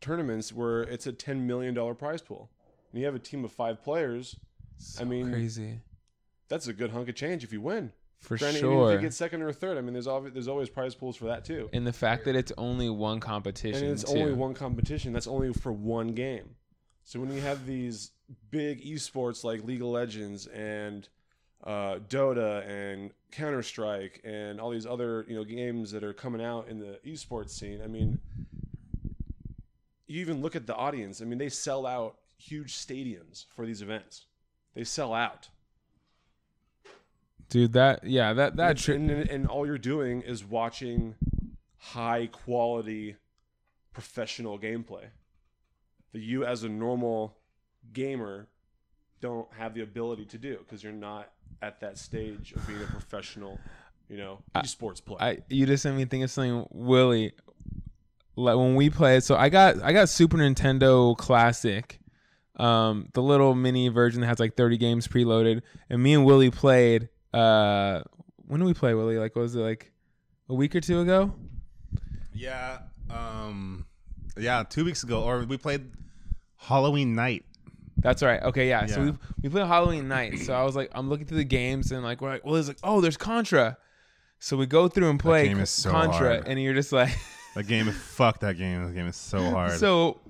tournaments 0.00 0.52
where 0.52 0.82
it's 0.82 1.06
a 1.06 1.12
ten 1.12 1.46
million 1.46 1.74
dollar 1.74 1.94
prize 1.94 2.20
pool, 2.20 2.50
and 2.92 3.00
you 3.00 3.06
have 3.06 3.14
a 3.14 3.18
team 3.18 3.44
of 3.44 3.52
five 3.52 3.82
players. 3.82 4.36
so 4.78 5.00
I 5.02 5.04
mean, 5.04 5.30
crazy 5.30 5.80
That's 6.48 6.66
a 6.66 6.72
good 6.74 6.90
hunk 6.90 7.08
of 7.08 7.14
change 7.14 7.44
if 7.44 7.52
you 7.52 7.60
win. 7.62 7.92
For 8.22 8.38
Granted, 8.38 8.64
even 8.64 8.78
if 8.86 8.92
you 8.92 8.98
get 9.00 9.12
second 9.12 9.42
or 9.42 9.52
third, 9.52 9.76
I 9.76 9.80
mean, 9.82 9.92
there's 9.92 10.06
always 10.06 10.32
there's 10.32 10.48
always 10.48 10.68
prize 10.70 10.94
pools 10.94 11.16
for 11.16 11.26
that 11.26 11.44
too. 11.44 11.68
and 11.72 11.86
the 11.86 11.92
fact 11.92 12.24
that 12.24 12.34
it's 12.34 12.52
only 12.56 12.88
one 12.88 13.20
competition 13.20 13.82
And 13.84 13.92
it's 13.92 14.04
too. 14.04 14.18
only 14.18 14.32
one 14.32 14.54
competition. 14.54 15.12
That's 15.12 15.26
only 15.26 15.52
for 15.52 15.72
one 15.72 16.14
game. 16.14 16.54
So 17.04 17.18
when 17.20 17.34
you 17.34 17.40
have 17.40 17.66
these 17.66 18.12
big 18.50 18.82
esports 18.84 19.42
like 19.44 19.64
League 19.64 19.82
of 19.82 19.88
Legends 19.88 20.46
and 20.46 21.08
uh, 21.64 21.96
Dota 22.08 22.66
and 22.66 23.10
Counter 23.32 23.62
Strike 23.62 24.20
and 24.24 24.60
all 24.60 24.70
these 24.70 24.86
other 24.86 25.24
you 25.28 25.34
know 25.34 25.44
games 25.44 25.90
that 25.90 26.02
are 26.04 26.12
coming 26.12 26.42
out 26.42 26.68
in 26.68 26.78
the 26.78 26.98
esports 27.04 27.50
scene, 27.50 27.80
I 27.82 27.88
mean, 27.88 28.18
you 30.06 30.20
even 30.20 30.40
look 30.42 30.54
at 30.56 30.66
the 30.66 30.74
audience. 30.76 31.20
I 31.20 31.24
mean, 31.24 31.38
they 31.38 31.48
sell 31.48 31.86
out 31.86 32.16
huge 32.38 32.74
stadiums 32.74 33.46
for 33.54 33.66
these 33.66 33.82
events. 33.82 34.26
They 34.74 34.84
sell 34.84 35.12
out. 35.14 35.48
Dude, 37.52 37.74
that 37.74 38.04
yeah, 38.04 38.32
that 38.32 38.56
that 38.56 38.70
and, 38.70 38.78
tri- 38.78 38.94
and, 38.94 39.10
and 39.10 39.46
all 39.46 39.66
you're 39.66 39.76
doing 39.76 40.22
is 40.22 40.42
watching 40.42 41.16
high 41.76 42.28
quality 42.32 43.16
professional 43.92 44.58
gameplay 44.58 45.04
that 46.12 46.20
you 46.20 46.46
as 46.46 46.62
a 46.62 46.68
normal 46.68 47.36
gamer 47.92 48.46
don't 49.20 49.48
have 49.58 49.74
the 49.74 49.82
ability 49.82 50.24
to 50.24 50.38
do 50.38 50.56
because 50.58 50.82
you're 50.82 50.94
not 50.94 51.30
at 51.60 51.80
that 51.80 51.98
stage 51.98 52.52
of 52.52 52.66
being 52.66 52.82
a 52.82 52.86
professional 52.86 53.58
you 54.08 54.16
know 54.16 54.38
esports 54.54 55.04
player 55.04 55.18
I 55.20 55.38
you 55.48 55.66
just 55.66 55.84
made 55.84 55.94
me 55.94 56.04
think 56.06 56.24
of 56.24 56.30
something, 56.30 56.66
Willie. 56.70 57.32
Like 58.34 58.56
when 58.56 58.76
we 58.76 58.88
played, 58.88 59.22
so 59.24 59.36
I 59.36 59.50
got 59.50 59.82
I 59.82 59.92
got 59.92 60.08
Super 60.08 60.38
Nintendo 60.38 61.14
Classic, 61.18 62.00
um, 62.56 63.08
the 63.12 63.22
little 63.22 63.54
mini 63.54 63.88
version 63.88 64.22
that 64.22 64.28
has 64.28 64.40
like 64.40 64.56
30 64.56 64.78
games 64.78 65.06
preloaded, 65.06 65.60
and 65.90 66.02
me 66.02 66.14
and 66.14 66.24
Willie 66.24 66.50
played. 66.50 67.10
Uh, 67.32 68.02
when 68.46 68.60
did 68.60 68.66
we 68.66 68.74
play, 68.74 68.94
Willie? 68.94 69.18
Like, 69.18 69.34
what 69.36 69.42
was 69.42 69.54
it 69.54 69.60
like 69.60 69.92
a 70.48 70.54
week 70.54 70.74
or 70.76 70.80
two 70.80 71.00
ago? 71.00 71.32
Yeah. 72.34 72.78
Um. 73.10 73.86
Yeah, 74.38 74.62
two 74.68 74.84
weeks 74.84 75.02
ago, 75.02 75.22
or 75.22 75.44
we 75.44 75.56
played 75.58 75.90
Halloween 76.56 77.14
night. 77.14 77.44
That's 77.98 78.22
right. 78.22 78.42
Okay, 78.42 78.68
yeah. 78.68 78.86
So 78.86 79.02
we 79.02 79.14
we 79.42 79.48
played 79.48 79.66
Halloween 79.66 80.08
night. 80.08 80.38
So 80.40 80.54
I 80.54 80.62
was 80.64 80.74
like, 80.74 80.90
I'm 80.94 81.08
looking 81.08 81.26
through 81.26 81.38
the 81.38 81.44
games 81.44 81.92
and 81.92 82.02
like 82.02 82.20
we're 82.20 82.30
like, 82.30 82.44
well, 82.44 82.56
it's 82.56 82.68
like, 82.68 82.78
oh, 82.82 83.00
there's 83.00 83.16
Contra. 83.16 83.76
So 84.40 84.56
we 84.56 84.66
go 84.66 84.88
through 84.88 85.08
and 85.10 85.20
play 85.20 85.54
so 85.66 85.90
Contra, 85.90 86.18
hard. 86.36 86.48
and 86.48 86.60
you're 86.60 86.74
just 86.74 86.92
like, 86.92 87.10
That 87.54 87.64
game 87.68 87.86
is 87.88 87.96
fuck. 87.96 88.40
That 88.40 88.56
game. 88.56 88.84
That 88.86 88.94
game 88.94 89.06
is 89.06 89.16
so 89.16 89.38
hard. 89.50 89.78
so. 89.78 90.20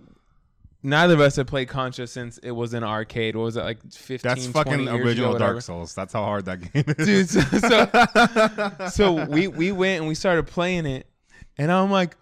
Neither 0.84 1.14
of 1.14 1.20
us 1.20 1.36
have 1.36 1.46
played 1.46 1.68
Contra 1.68 2.08
since 2.08 2.38
it 2.38 2.50
was 2.50 2.74
in 2.74 2.82
arcade. 2.82 3.36
What 3.36 3.44
was 3.44 3.56
it 3.56 3.62
like 3.62 3.78
15, 3.92 4.18
That's 4.28 4.46
20 4.48 4.52
fucking 4.52 4.80
years 4.80 4.94
ago, 4.94 5.04
original 5.04 5.32
whatever. 5.32 5.52
Dark 5.52 5.62
Souls. 5.62 5.94
That's 5.94 6.12
how 6.12 6.24
hard 6.24 6.46
that 6.46 6.72
game 6.72 6.84
is, 6.98 7.06
dude. 7.06 7.28
So, 7.28 7.58
so, 7.58 8.88
so 8.90 9.24
we 9.26 9.46
we 9.46 9.70
went 9.70 10.00
and 10.00 10.08
we 10.08 10.16
started 10.16 10.46
playing 10.48 10.86
it, 10.86 11.06
and 11.56 11.70
I'm 11.70 11.90
like, 11.92 12.16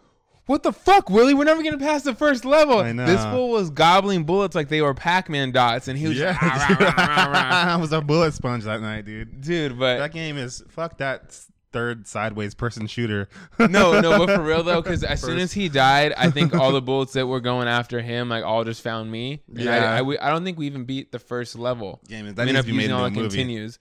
"What 0.45 0.63
the 0.63 0.73
fuck, 0.73 1.09
Willie? 1.09 1.33
We're 1.33 1.45
never 1.45 1.63
gonna 1.63 1.79
pass 1.79 2.03
the 2.03 2.15
first 2.15 2.45
level." 2.45 2.81
I 2.81 2.93
know. 2.93 3.07
This 3.07 3.25
fool 3.25 3.49
was 3.51 3.71
gobbling 3.71 4.25
bullets 4.25 4.55
like 4.55 4.69
they 4.69 4.83
were 4.83 4.93
Pac-Man 4.93 5.53
dots, 5.53 5.89
and 5.89 5.99
he 5.99 6.07
was 6.07 6.19
yeah, 6.19 6.33
just, 6.33 6.81
"Rah, 6.81 6.87
rah, 6.87 6.95
rah, 6.97 7.25
rah, 7.25 7.33
rah." 7.33 7.73
I 7.73 7.77
was 7.77 7.93
a 7.93 8.03
bullet 8.03 8.35
sponge 8.35 8.65
that 8.65 8.83
night, 8.83 9.07
dude. 9.07 9.41
dude. 9.41 9.79
But 9.79 9.99
That 9.99 10.13
game 10.13 10.37
is 10.37 10.63
fuck 10.69 10.99
that 10.99 11.41
third 11.73 12.07
sideways 12.07 12.55
person 12.55 12.87
shooter. 12.87 13.29
no, 13.59 14.01
no, 14.01 14.19
but 14.25 14.35
for 14.37 14.43
real 14.43 14.63
though, 14.63 14.83
because 14.83 15.03
as 15.05 15.21
soon 15.21 15.39
as 15.39 15.53
he 15.53 15.69
died, 15.69 16.13
I 16.17 16.31
think 16.31 16.55
all 16.55 16.73
the 16.73 16.83
bullets 16.83 17.13
that 17.15 17.27
were 17.27 17.41
going 17.41 17.69
after 17.69 18.01
him, 18.01 18.29
like 18.29 18.45
all 18.45 18.65
just 18.65 18.83
found 18.83 19.11
me. 19.11 19.43
And 19.57 19.69
I, 19.69 19.77
Yeah. 19.77 19.93
I, 19.95 20.03
we- 20.03 20.19
I 20.19 20.31
don't 20.31 20.45
think 20.45 20.59
we 20.59 20.67
even 20.67 20.85
beat 20.85 21.13
the 21.13 21.19
first 21.19 21.57
level. 21.59 22.01
game 22.09 22.27
is 22.27 22.33
I 22.33 22.35
that 22.35 22.47
mean, 22.47 22.55
needs 22.55 22.59
up 22.61 22.65
to 22.67 22.71
be 22.73 22.77
made 22.77 22.91
into 22.91 23.05
a 23.05 23.11
continues. 23.11 23.79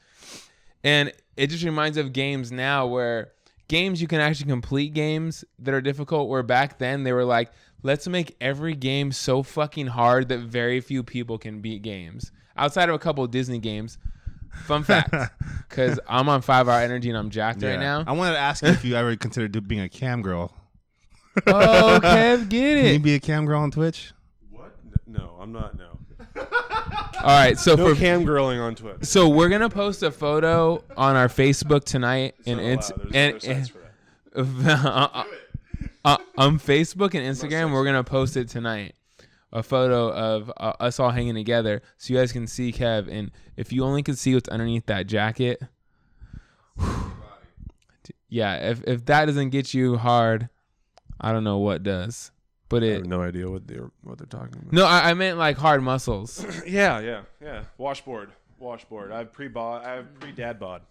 And 0.84 1.12
it 1.36 1.48
just 1.48 1.63
reminds 1.63 1.98
of 1.98 2.13
games 2.13 2.51
now 2.51 2.86
where 2.88 3.31
games 3.67 4.01
you 4.01 4.08
can 4.08 4.19
actually 4.22 4.50
complete 4.50 4.93
games 4.93 5.43
that 5.60 5.74
are 5.74 5.81
difficult. 5.81 6.29
Where 6.29 6.43
back 6.43 6.77
then 6.79 7.03
they 7.03 7.12
were 7.13 7.25
like, 7.25 7.51
let's 7.84 8.08
make 8.08 8.36
every 8.39 8.75
game 8.75 9.12
so 9.12 9.43
fucking 9.43 9.88
hard 9.88 10.29
that 10.29 10.39
very 10.39 10.79
few 10.81 11.03
people 11.03 11.38
can 11.38 11.60
beat 11.62 11.81
games. 11.81 12.31
Outside 12.55 12.89
of 12.89 12.96
a 12.96 13.00
couple 13.00 13.24
of 13.24 13.31
Disney 13.31 13.60
games. 13.60 13.98
Fun 14.65 14.84
fact, 14.84 15.13
because 15.70 16.00
I'm 16.08 16.29
on 16.29 16.41
five 16.41 16.68
hour 16.68 16.79
energy 16.82 17.10
and 17.10 17.18
I'm 17.18 17.29
jacked 17.29 17.62
Yeah. 17.62 17.72
right 17.72 17.79
now. 17.79 18.03
I 18.08 18.12
wanted 18.12 18.34
to 18.34 18.39
ask 18.39 18.63
you 18.63 18.70
if 18.70 18.84
you 18.86 18.96
ever 18.96 19.15
considered 19.15 19.68
being 19.68 19.82
a 19.82 19.89
cam 19.89 20.22
girl. 20.22 20.53
oh, 21.48 22.00
Kev, 22.03 22.50
get 22.50 22.77
it. 22.77 22.84
Can 22.84 22.94
you 22.94 23.00
be 23.00 23.15
a 23.15 23.20
cam 23.20 23.46
girl 23.46 23.62
on 23.62 23.72
Twitch? 23.72 24.12
What? 24.51 24.75
No, 25.08 25.36
I'm 25.39 25.51
not. 25.51 25.77
No. 25.77 25.86
All 27.22 27.25
right, 27.25 27.58
so 27.58 27.75
No 27.75 27.89
for 27.94 28.00
cam 28.00 28.25
girling 28.25 28.62
on 28.62 28.75
Twitch. 28.75 29.03
so 29.03 29.27
we're 29.27 29.50
gonna 29.50 29.70
post 29.70 30.03
a 30.03 30.12
photo 30.12 30.84
on 30.96 31.15
our 31.15 31.27
Facebook 31.27 31.84
tonight, 31.84 32.36
and 32.46 32.60
it's 32.60 32.91
and, 33.13 33.44
and 33.44 33.70
for 33.70 33.79
uh, 34.36 35.24
uh, 36.06 36.18
on 36.38 36.60
Facebook 36.60 37.13
and 37.15 37.25
Instagram, 37.25 37.74
we're 37.74 37.84
gonna 37.86 38.03
post 38.03 38.38
it 38.38 38.48
tonight. 38.50 38.96
A 39.51 39.63
photo 39.63 40.12
of 40.12 40.51
uh, 40.58 40.74
us 40.79 41.00
all 41.00 41.10
hanging 41.10 41.34
together, 41.34 41.82
so 41.98 42.13
you 42.13 42.20
guys 42.20 42.32
can 42.32 42.46
see 42.46 42.72
Kev. 42.72 43.08
And 43.12 43.32
if 43.58 43.74
you 43.74 43.84
only 43.84 44.03
could 44.03 44.18
see 44.18 44.36
what's 44.36 44.48
underneath 44.50 44.86
that 44.86 45.08
jacket, 45.08 45.60
yeah. 48.29 48.70
If 48.70 48.84
if 48.86 49.06
that 49.06 49.25
doesn't 49.25 49.50
get 49.50 49.74
you 49.74 49.98
hard, 49.98 50.50
I 51.20 51.32
don't 51.32 51.44
know 51.44 51.58
what 51.58 51.82
does. 51.84 52.32
But 52.70 52.84
I 52.84 52.88
it 52.88 52.94
have 52.98 53.06
no 53.08 53.24
idea 53.24 53.50
what 53.50 53.68
they're 53.68 53.89
what 54.03 54.20
they're 54.20 54.27
talking 54.27 54.53
about. 54.62 54.72
no, 54.72 54.86
I, 54.86 55.10
I 55.10 55.13
meant 55.15 55.39
like 55.39 55.58
hard 55.58 55.82
muscles. 55.82 56.46
Yeah, 56.68 57.00
yeah, 57.00 57.22
yeah. 57.41 57.63
Washboard, 57.79 58.29
washboard. 58.60 59.12
I 59.12 59.20
have 59.20 59.34
pre 59.34 59.48
bod. 59.48 59.84
I 59.84 59.96
have 59.96 60.20
pre 60.20 60.32
dad 60.32 60.60
bod. 60.60 60.84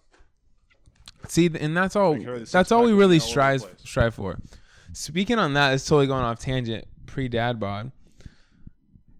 See, 1.27 1.49
and 1.59 1.75
that's 1.75 1.95
all. 1.95 2.15
I 2.15 2.19
carry 2.19 2.39
the 2.39 2.45
That's 2.45 2.71
all 2.73 2.83
we 2.83 2.91
really 2.91 3.01
all 3.01 3.05
over 3.05 3.13
the 3.13 3.19
strive 3.21 3.65
strive 3.85 4.15
for. 4.15 4.37
Speaking 4.91 5.39
on 5.39 5.53
that, 5.53 5.73
it's 5.73 5.85
totally 5.85 6.07
going 6.07 6.23
off 6.23 6.39
tangent. 6.39 6.85
Pre 7.05 7.29
dad 7.29 7.59
bod. 7.59 7.91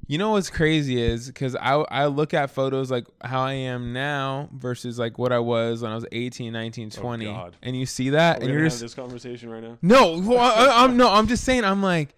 You 0.09 0.17
know 0.17 0.31
what's 0.31 0.49
crazy 0.49 0.99
is 0.99 1.27
because 1.27 1.55
I 1.55 1.73
I 1.75 2.07
look 2.07 2.33
at 2.33 2.49
photos 2.49 2.89
like 2.89 3.05
how 3.23 3.41
I 3.41 3.53
am 3.53 3.93
now 3.93 4.49
versus 4.51 4.97
like 4.97 5.19
what 5.19 5.31
I 5.31 5.37
was 5.37 5.83
when 5.83 5.91
I 5.91 5.95
was 5.95 6.05
18, 6.11 6.51
19, 6.51 6.89
20, 6.89 7.27
Oh, 7.27 7.31
God. 7.31 7.55
and 7.61 7.77
you 7.77 7.85
see 7.85 8.09
that, 8.09 8.39
Are 8.39 8.41
and 8.43 8.51
you're 8.51 8.63
just 8.63 8.81
this 8.81 8.95
conversation 8.95 9.51
right 9.51 9.61
now. 9.61 9.77
no. 9.83 10.17
Well, 10.19 10.39
I, 10.39 10.83
I'm 10.83 10.97
no. 10.97 11.11
I'm 11.11 11.27
just 11.27 11.43
saying. 11.43 11.63
I'm 11.63 11.83
like, 11.83 12.15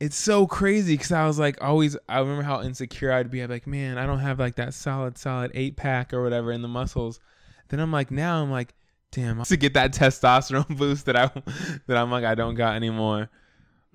it's 0.00 0.16
so 0.16 0.46
crazy 0.46 0.94
because 0.94 1.12
I 1.12 1.26
was 1.26 1.38
like 1.38 1.62
always. 1.62 1.94
I 2.08 2.20
remember 2.20 2.42
how 2.42 2.62
insecure 2.62 3.12
I'd 3.12 3.30
be. 3.30 3.42
I'd 3.42 3.48
be 3.48 3.52
like, 3.54 3.66
man, 3.66 3.98
I 3.98 4.06
don't 4.06 4.20
have 4.20 4.38
like 4.38 4.56
that 4.56 4.72
solid, 4.72 5.18
solid 5.18 5.50
eight 5.52 5.76
pack 5.76 6.14
or 6.14 6.22
whatever 6.22 6.52
in 6.52 6.62
the 6.62 6.68
muscles. 6.68 7.20
Then 7.68 7.80
I'm 7.80 7.92
like, 7.92 8.10
now 8.10 8.42
I'm 8.42 8.50
like, 8.50 8.72
damn, 9.12 9.38
I 9.38 9.44
to 9.44 9.58
get 9.58 9.74
that 9.74 9.92
testosterone 9.92 10.74
boost 10.78 11.04
that 11.04 11.16
I 11.16 11.30
that 11.86 11.98
I'm 11.98 12.10
like 12.10 12.24
I 12.24 12.34
don't 12.34 12.54
got 12.54 12.76
anymore. 12.76 13.28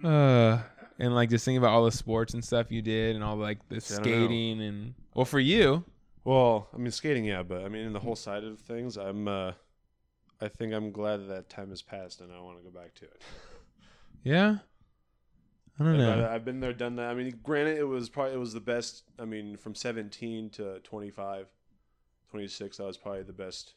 Uh, 0.03 0.59
and 0.99 1.13
like 1.15 1.29
just 1.29 1.45
thinking 1.45 1.57
about 1.57 1.71
all 1.71 1.85
the 1.85 1.91
sports 1.91 2.33
and 2.33 2.43
stuff 2.43 2.71
you 2.71 2.81
did 2.81 3.15
and 3.15 3.23
all 3.23 3.35
like 3.35 3.59
the 3.69 3.75
I 3.75 3.79
don't 3.79 3.89
know. 4.11 4.27
skating 4.27 4.61
and 4.61 4.93
well 5.13 5.25
for 5.25 5.39
you, 5.39 5.83
Well, 6.23 6.67
I 6.73 6.77
mean 6.77 6.91
skating, 6.91 7.25
yeah, 7.25 7.43
but 7.43 7.63
I 7.63 7.69
mean 7.69 7.85
in 7.85 7.93
the 7.93 7.99
whole 7.99 8.15
side 8.15 8.43
of 8.43 8.59
things, 8.59 8.97
I'm. 8.97 9.27
uh 9.27 9.53
I 10.41 10.49
think 10.49 10.73
I'm 10.73 10.91
glad 10.91 11.21
that 11.21 11.27
that 11.29 11.49
time 11.49 11.69
has 11.69 11.81
passed, 11.81 12.19
and 12.19 12.29
I 12.31 12.41
want 12.41 12.57
to 12.57 12.63
go 12.63 12.69
back 12.69 12.93
to 12.95 13.05
it. 13.05 13.21
yeah. 14.23 14.57
I 15.79 15.83
don't 15.83 15.97
know. 15.97 16.29
I've 16.29 16.43
been 16.43 16.59
there, 16.59 16.73
done 16.73 16.97
that. 16.97 17.09
I 17.09 17.13
mean, 17.13 17.39
granted, 17.41 17.77
it 17.77 17.83
was 17.87 18.09
probably 18.09 18.33
it 18.33 18.39
was 18.39 18.53
the 18.53 18.59
best. 18.59 19.03
I 19.17 19.23
mean, 19.25 19.55
from 19.55 19.75
17 19.75 20.49
to 20.51 20.79
25, 20.79 21.47
26, 22.29 22.77
that 22.77 22.83
was 22.83 22.97
probably 22.97 23.23
the 23.23 23.33
best 23.33 23.73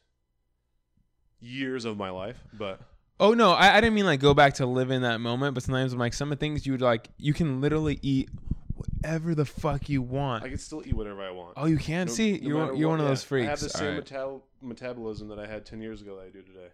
years 1.39 1.85
of 1.85 1.97
my 1.97 2.09
life. 2.09 2.43
But 2.53 2.81
Oh 3.19 3.33
no, 3.33 3.51
I, 3.51 3.75
I 3.77 3.81
didn't 3.81 3.95
mean 3.95 4.05
like 4.05 4.19
go 4.19 4.33
back 4.33 4.55
to 4.55 4.65
live 4.65 4.91
in 4.91 5.01
that 5.01 5.19
moment, 5.19 5.53
but 5.53 5.63
sometimes 5.63 5.91
I'm 5.93 5.99
like 5.99 6.13
some 6.13 6.31
of 6.31 6.39
the 6.39 6.45
things 6.45 6.65
you 6.65 6.71
would 6.73 6.81
like 6.81 7.09
you 7.17 7.33
can 7.33 7.59
literally 7.61 7.99
eat 8.01 8.29
whatever 8.75 9.35
the 9.35 9.45
fuck 9.45 9.89
you 9.89 10.01
want. 10.01 10.43
I 10.43 10.49
can 10.49 10.57
still 10.57 10.81
eat 10.85 10.93
whatever 10.93 11.21
I 11.21 11.31
want. 11.31 11.53
oh, 11.57 11.65
you 11.65 11.77
can 11.77 12.07
No- 12.07 12.13
see 12.13 12.33
no 12.33 12.37
you're 12.47 12.73
you're 12.75 12.87
what, 12.87 12.91
one 12.91 12.99
of 13.01 13.05
yeah. 13.05 13.09
those 13.09 13.23
freaks. 13.23 13.47
I 13.47 13.49
have 13.49 13.59
the 13.59 13.69
same 13.69 13.87
Alright. 13.87 14.11
metal- 14.11 14.45
metabolism 14.61 15.27
that 15.29 15.39
I 15.39 15.47
had 15.47 15.65
10 15.65 15.81
years 15.81 16.01
ago 16.01 16.15
that 16.17 16.25
I 16.27 16.29
do 16.29 16.41
today, 16.41 16.69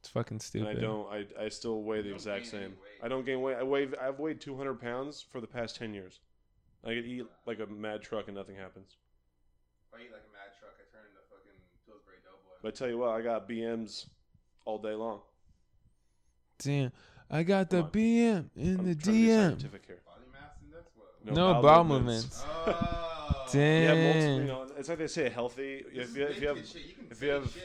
It's 0.00 0.08
fucking 0.08 0.38
stupid. 0.40 0.68
and 0.68 0.78
I 0.78 0.80
don't. 0.80 1.06
I, 1.12 1.44
I 1.44 1.48
still 1.48 1.82
weigh 1.82 2.02
the 2.02 2.12
exact 2.14 2.46
same. 2.46 2.74
I 3.02 3.08
don't 3.08 3.26
gain 3.26 3.40
weight. 3.42 3.56
I 3.56 3.62
weigh. 3.64 3.88
I've 4.00 4.18
weighed 4.20 4.40
200 4.40 4.80
pounds 4.80 5.24
for 5.32 5.40
the 5.40 5.46
past 5.48 5.76
10 5.76 5.94
years. 5.94 6.20
I 6.84 6.90
could 6.94 7.06
eat 7.06 7.24
like 7.46 7.58
a 7.58 7.66
mad 7.66 8.02
truck 8.02 8.28
and 8.28 8.36
nothing 8.36 8.54
happens. 8.54 8.96
If 9.92 9.98
I 9.98 10.04
eat 10.04 10.12
like 10.12 10.22
a 10.22 10.32
mad 10.32 10.50
truck, 10.60 10.74
I 10.78 10.84
turn 10.92 11.02
into 11.10 11.22
fucking 11.28 11.58
Pillsbury 11.88 12.18
Doughboy. 12.22 12.54
But 12.62 12.68
I 12.68 12.70
tell 12.76 12.88
you 12.88 12.98
what, 12.98 13.10
I 13.10 13.20
got 13.22 13.48
BMs 13.48 14.06
all 14.64 14.78
day 14.78 14.92
long. 14.94 15.20
Damn, 16.58 16.92
I 17.30 17.42
got 17.42 17.70
the 17.70 17.82
on. 17.82 17.90
BM 17.90 18.50
in 18.56 18.78
I'm 18.80 18.86
the 18.86 18.94
trying 18.94 18.96
to 18.96 19.10
be 19.12 19.18
DM. 19.26 19.36
scientific 19.48 19.82
here. 19.86 19.98
Body 20.06 20.20
mass 20.32 20.50
index? 20.64 20.86
What? 21.24 21.34
No, 21.34 21.60
bowel 21.62 21.84
movements. 21.84 22.42
Oh. 22.44 23.46
Damn. 23.52 23.96
Yeah, 23.96 24.12
multiple, 24.12 24.40
you 24.40 24.44
know, 24.46 24.66
it's 24.78 24.88
like 24.88 24.98
they 24.98 25.06
say 25.06 25.28
healthy. 25.28 25.84
If 25.92 26.16
you, 26.16 26.26
if 26.26 26.40
you 26.40 26.48
have, 26.48 26.58
if 26.58 27.22
you 27.22 27.28
have, 27.30 27.56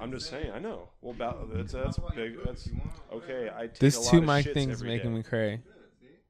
I'm 0.00 0.10
just 0.10 0.28
saying. 0.28 0.50
I 0.52 0.58
know. 0.58 0.88
Well, 1.00 1.14
bow, 1.14 1.46
that's 1.52 1.72
that's 1.72 1.98
big. 2.14 2.36
That's 2.44 2.68
okay. 3.12 3.48
I 3.56 3.66
take 3.68 3.76
a 3.76 3.78
This 3.80 3.96
lot 4.04 4.10
two 4.10 4.18
of 4.18 4.24
mic 4.24 4.46
shits 4.46 4.54
thing's 4.54 4.72
every 4.80 4.88
making 4.88 5.10
day. 5.12 5.16
me 5.16 5.22
cray. 5.22 5.60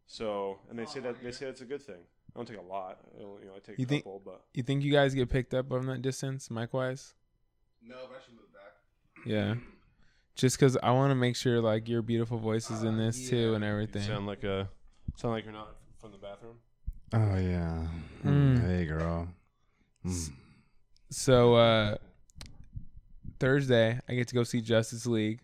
So, 0.06 0.58
and 0.70 0.78
they 0.78 0.84
say 0.86 1.00
that 1.00 1.22
they 1.22 1.32
say 1.32 1.46
that's 1.46 1.60
a 1.62 1.64
good 1.64 1.82
thing. 1.82 1.96
I 2.34 2.38
don't 2.38 2.46
take 2.46 2.58
a 2.58 2.62
lot. 2.62 2.98
I 3.16 3.22
don't, 3.22 3.40
you 3.40 3.46
know, 3.46 3.52
I 3.56 3.58
take 3.60 3.78
You 3.78 3.84
a 3.84 3.88
think- 3.88 4.04
couple, 4.04 4.22
but 4.24 4.42
You 4.54 4.62
think 4.62 4.82
you 4.84 4.92
guys 4.92 5.14
get 5.14 5.28
picked 5.30 5.54
up 5.54 5.72
on 5.72 5.86
that 5.86 6.02
distance, 6.02 6.50
mic 6.50 6.72
wise? 6.74 7.14
No, 7.82 7.96
but 8.08 8.18
I 8.20 8.24
should 8.24 8.34
move 8.34 8.52
back. 8.52 9.26
Yeah. 9.26 9.54
Just 10.38 10.56
because 10.56 10.76
I 10.80 10.92
want 10.92 11.10
to 11.10 11.16
make 11.16 11.34
sure 11.34 11.60
like 11.60 11.88
your 11.88 12.00
beautiful 12.00 12.38
voice 12.38 12.70
is 12.70 12.84
in 12.84 12.96
this 12.96 13.28
too 13.28 13.36
yeah. 13.36 13.54
and 13.56 13.64
you 13.64 13.70
everything. 13.70 14.02
sound 14.02 14.26
like 14.28 14.44
a 14.44 14.68
sound 15.16 15.34
like 15.34 15.44
you're 15.44 15.52
not 15.52 15.74
from 16.00 16.12
the 16.12 16.18
bathroom. 16.18 16.54
Oh 17.12 17.36
yeah. 17.38 17.86
Mm. 18.24 18.64
Hey 18.64 18.86
girl. 18.86 19.26
Mm. 20.06 20.30
So 21.10 21.54
uh 21.56 21.96
Thursday, 23.40 23.98
I 24.08 24.14
get 24.14 24.28
to 24.28 24.34
go 24.34 24.44
see 24.44 24.60
Justice 24.60 25.06
League, 25.06 25.40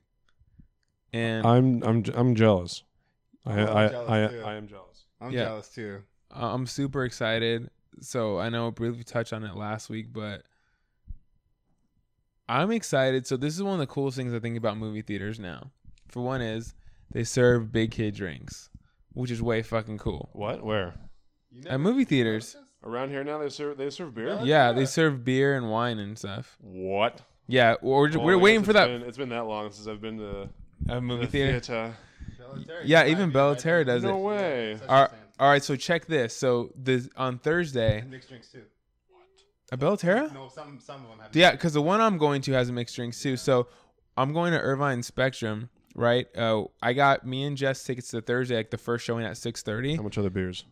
and 1.13 1.45
I'm 1.45 1.83
I'm 1.83 2.05
I'm 2.15 2.35
jealous. 2.37 2.85
I 3.45 3.53
I'm 3.53 3.77
I 3.77 3.89
jealous, 3.89 4.11
I, 4.11 4.27
too. 4.29 4.43
I 4.45 4.55
am 4.55 4.69
jealous. 4.69 5.05
I'm 5.21 5.33
Yeah. 5.33 5.45
jealous 5.45 5.69
too. 5.71 6.03
I- 6.31 6.55
I'm 6.55 6.67
super 6.67 7.05
excited. 7.05 7.69
So 8.01 8.39
I 8.39 8.49
know 8.49 8.73
we 8.79 9.03
touched 9.03 9.33
on 9.33 9.43
it 9.43 9.57
last 9.57 9.91
week, 9.91 10.13
but 10.13 10.43
I'm 12.49 12.71
excited. 12.71 13.27
So 13.27 13.37
this 13.37 13.55
is 13.55 13.63
one 13.63 13.75
of 13.75 13.81
the 13.81 13.87
coolest 13.87 14.17
things 14.17 14.35
I 14.35 14.39
think 14.39 14.57
about 14.57 14.77
movie 14.77 15.03
theaters 15.03 15.39
now. 15.41 15.71
For 16.09 16.21
one, 16.23 16.41
is 16.43 16.75
they 17.11 17.25
serve 17.25 17.73
big 17.73 17.91
kid 17.91 18.15
drinks, 18.15 18.71
which 19.13 19.31
is 19.31 19.41
way 19.43 19.63
fucking 19.63 19.99
cool. 19.99 20.29
What? 20.33 20.63
Where? 20.65 20.95
At 21.67 21.81
movie 21.81 22.05
theaters, 22.05 22.57
Around 22.83 23.11
here 23.11 23.25
now 23.25 23.39
they 23.39 23.49
serve 23.49 23.79
they 23.79 23.89
serve 23.89 24.15
beer. 24.15 24.39
yeah, 24.43 24.73
they 24.73 24.85
serve 24.85 25.25
beer 25.25 25.57
and 25.57 25.71
wine 25.71 25.99
and 25.99 26.19
stuff. 26.19 26.57
What? 26.61 27.23
Yeah, 27.47 27.77
we're, 27.81 28.11
Well, 28.11 28.25
we're 28.25 28.33
I 28.35 28.37
waiting 28.37 28.63
for 28.63 28.73
it's 28.73 28.79
that 28.79 28.87
Been, 28.89 29.03
it's 29.03 29.17
been 29.19 29.29
that 29.31 29.47
long 29.47 29.71
since 29.73 29.87
I've 29.89 30.01
been 30.03 30.19
to 30.19 30.49
a 30.89 31.01
movie 31.01 31.25
the 31.27 31.31
theater. 31.31 31.61
theater. 31.61 31.95
Yeah, 32.85 33.07
even 33.07 33.33
Bellaterra 33.33 33.87
does 33.87 34.05
it. 34.05 34.07
No 34.07 34.19
way. 34.19 34.79
All 34.89 35.09
all 35.39 35.49
right, 35.51 35.63
so 35.63 35.77
check 35.77 36.07
this. 36.07 36.37
So 36.37 36.73
the 36.81 37.09
on 37.17 37.39
Thursday, 37.39 38.01
And 38.01 38.11
mixed 38.11 38.29
drinks 38.29 38.49
too. 38.49 38.63
A 39.73 39.77
Bellaterra. 39.77 40.33
No, 40.33 40.49
some 40.49 40.79
some 40.81 41.03
of 41.05 41.11
them 41.11 41.19
have. 41.21 41.35
Yeah, 41.35 41.53
because 41.53 41.73
the 41.73 41.83
one 41.83 42.01
I'm 42.01 42.19
going 42.19 42.43
to 42.43 42.53
has 42.53 42.69
a 42.69 42.73
mixed 42.73 42.97
drinks 42.97 43.21
too. 43.21 43.37
So 43.37 43.69
I'm 44.17 44.33
going 44.33 44.53
to 44.53 44.61
Irvine 44.61 45.03
Spectrum, 45.03 45.71
right? 45.95 46.27
Uh, 46.37 46.65
I 46.83 46.93
got 46.93 47.27
me 47.27 47.45
and 47.45 47.57
Jess 47.57 47.83
tickets 47.83 48.09
to 48.09 48.21
Thursday, 48.21 48.57
like 48.57 48.71
the 48.71 48.79
first 48.79 49.05
showing 49.05 49.25
at 49.25 49.37
six 49.37 49.63
thirty. 49.63 49.97
How 49.97 50.03
much 50.03 50.19
are 50.19 50.23
the 50.23 50.31
beers? 50.31 50.65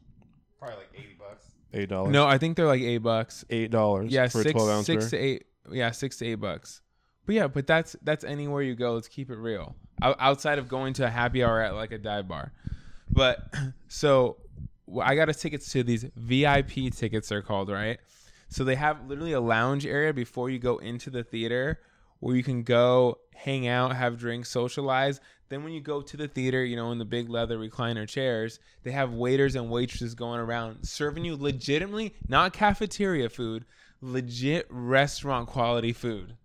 Probably 0.59 0.77
like 0.77 0.91
eighty 0.95 1.17
bucks. 1.19 1.47
Eight 1.73 1.89
dollars. 1.89 2.13
No, 2.13 2.27
I 2.27 2.39
think 2.39 2.57
they're 2.57 2.67
like 2.67 2.83
eight 2.83 2.99
bucks. 2.99 3.45
eight 3.51 3.71
dollars. 3.71 4.13
Yeah, 4.13 4.29
for 4.29 4.41
a 4.41 4.43
six 4.43 4.53
twelve 4.53 4.69
ounce 4.69 4.87
six 4.87 5.11
beer. 5.11 5.21
to 5.21 5.27
eight. 5.27 5.45
Yeah, 5.71 5.91
six 5.91 6.19
to 6.19 6.27
eight 6.27 6.37
bucks. 6.37 6.81
But 7.25 7.35
yeah, 7.35 7.47
but 7.47 7.67
that's 7.67 7.97
that's 8.03 8.25
anywhere 8.25 8.63
you 8.63 8.75
go. 8.75 8.95
Let's 8.95 9.09
keep 9.09 9.31
it 9.31 9.37
real. 9.37 9.77
O- 10.03 10.17
outside 10.19 10.59
of 10.59 10.69
going 10.69 10.93
to 10.95 11.07
a 11.07 11.11
happy 11.11 11.43
hour 11.45 11.61
at 11.61 11.75
like 11.75 11.93
a 11.93 11.99
dive 11.99 12.27
bar. 12.29 12.53
But 13.11 13.53
so 13.89 14.39
I 15.01 15.15
got 15.15 15.29
us 15.29 15.41
tickets 15.41 15.71
to 15.73 15.83
these 15.83 16.05
VIP 16.17 16.93
tickets. 16.93 17.29
They're 17.29 17.43
called 17.43 17.71
right. 17.71 17.99
So 18.53 18.65
they 18.65 18.75
have 18.75 19.09
literally 19.09 19.33
a 19.33 19.41
lounge 19.41 19.87
area 19.87 20.13
before 20.13 20.51
you 20.51 20.59
go 20.59 20.77
into 20.77 21.09
the 21.09 21.25
theater 21.25 21.81
where 22.21 22.37
you 22.37 22.43
can 22.43 22.65
go 22.65 23.19
hang 23.35 23.67
out, 23.67 23.97
have 23.97 24.19
drinks, 24.19 24.51
socialize. 24.51 25.21
Then 25.49 25.65
when 25.65 25.73
you 25.73 25.81
go 25.81 26.03
to 26.03 26.17
the 26.19 26.29
theater, 26.29 26.63
you 26.63 26.77
know, 26.77 26.93
in 26.93 26.99
the 26.99 27.07
big 27.07 27.31
leather 27.31 27.57
recliner 27.57 28.07
chairs, 28.07 28.61
they 28.83 28.91
have 28.91 29.15
waiters 29.15 29.57
and 29.57 29.71
waitresses 29.71 30.15
going 30.15 30.39
around 30.39 30.87
serving 30.87 31.25
you 31.25 31.35
legitimately, 31.35 32.15
not 32.29 32.53
cafeteria 32.53 33.31
food, 33.31 33.65
legit 34.03 34.67
restaurant 34.69 35.49
quality 35.49 35.95
food. 35.95 36.37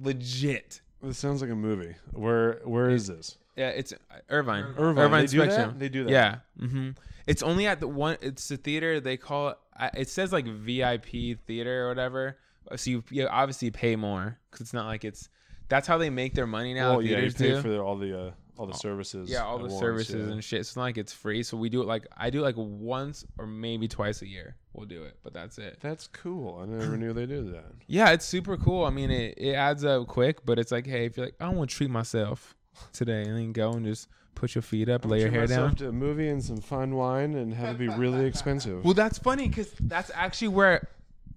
Legit. 0.00 0.80
This 1.00 1.18
sounds 1.18 1.40
like 1.40 1.50
a 1.52 1.54
movie. 1.54 1.94
Where 2.10 2.62
where 2.64 2.90
is 2.90 3.06
this? 3.06 3.38
Yeah, 3.58 3.70
it's 3.70 3.92
Irvine. 4.30 4.66
Irvine. 4.78 5.10
They 5.10 5.26
do 5.26 5.46
that? 5.46 5.78
They 5.78 5.88
do 5.88 6.04
that? 6.04 6.10
Yeah. 6.10 6.36
hmm 6.58 6.90
It's 7.26 7.42
only 7.42 7.66
at 7.66 7.80
the 7.80 7.88
one. 7.88 8.16
It's 8.20 8.46
the 8.46 8.56
theater. 8.56 9.00
They 9.00 9.16
call 9.16 9.48
it. 9.48 9.58
It 9.94 10.08
says 10.08 10.32
like 10.32 10.46
VIP 10.46 11.40
theater 11.44 11.86
or 11.86 11.88
whatever. 11.88 12.38
So 12.76 12.90
you, 12.90 13.04
you 13.10 13.26
obviously 13.26 13.70
pay 13.72 13.96
more 13.96 14.38
because 14.50 14.60
it's 14.60 14.72
not 14.72 14.86
like 14.86 15.04
it's. 15.04 15.28
That's 15.68 15.88
how 15.88 15.98
they 15.98 16.08
make 16.08 16.34
their 16.34 16.46
money 16.46 16.72
now. 16.72 16.92
Well, 16.92 17.02
yeah, 17.02 17.18
you 17.18 17.32
pay 17.32 17.48
do. 17.48 17.60
for 17.60 17.68
the, 17.68 17.80
all 17.80 17.96
the 17.96 18.28
uh, 18.28 18.30
all 18.56 18.66
the 18.66 18.74
services. 18.74 19.28
yeah, 19.28 19.44
all 19.44 19.58
the 19.58 19.70
services 19.70 20.28
yeah. 20.28 20.32
and 20.32 20.44
shit. 20.44 20.60
It's 20.60 20.76
not 20.76 20.82
like 20.82 20.98
it's 20.98 21.12
free. 21.12 21.42
So 21.42 21.56
we 21.56 21.68
do 21.68 21.82
it 21.82 21.86
like 21.86 22.06
I 22.16 22.30
do 22.30 22.40
it 22.40 22.42
like 22.42 22.54
once 22.56 23.24
or 23.38 23.46
maybe 23.46 23.88
twice 23.88 24.22
a 24.22 24.28
year. 24.28 24.54
We'll 24.72 24.86
do 24.86 25.02
it, 25.02 25.16
but 25.24 25.34
that's 25.34 25.58
it. 25.58 25.78
That's 25.80 26.06
cool. 26.06 26.60
I 26.62 26.66
never 26.66 26.96
knew 26.96 27.12
they 27.12 27.26
did 27.26 27.52
that. 27.52 27.72
Yeah, 27.88 28.10
it's 28.10 28.24
super 28.24 28.56
cool. 28.56 28.84
I 28.84 28.90
mean, 28.90 29.10
it, 29.10 29.34
it 29.36 29.54
adds 29.54 29.84
up 29.84 30.06
quick, 30.06 30.46
but 30.46 30.60
it's 30.60 30.70
like, 30.70 30.86
hey, 30.86 31.06
if 31.06 31.16
you're 31.16 31.26
like, 31.26 31.34
I 31.40 31.48
want 31.48 31.70
to 31.70 31.76
treat 31.76 31.90
myself 31.90 32.54
today, 32.92 33.22
and 33.22 33.36
then 33.36 33.52
go 33.52 33.72
and 33.72 33.84
just 33.84 34.08
put 34.34 34.54
your 34.54 34.62
feet 34.62 34.88
up, 34.88 35.04
lay 35.04 35.20
your 35.20 35.30
hair 35.30 35.46
down. 35.46 35.62
myself 35.62 35.78
To 35.78 35.88
a 35.88 35.92
movie 35.92 36.28
and 36.28 36.42
some 36.42 36.58
fine 36.60 36.94
wine 36.94 37.34
and 37.34 37.52
have 37.54 37.76
it 37.76 37.78
be 37.78 37.88
really 37.88 38.24
expensive. 38.32 38.84
Well, 38.84 38.94
that's 38.94 39.18
funny 39.18 39.48
because 39.48 39.72
that's 39.80 40.10
actually 40.14 40.48
where 40.48 40.88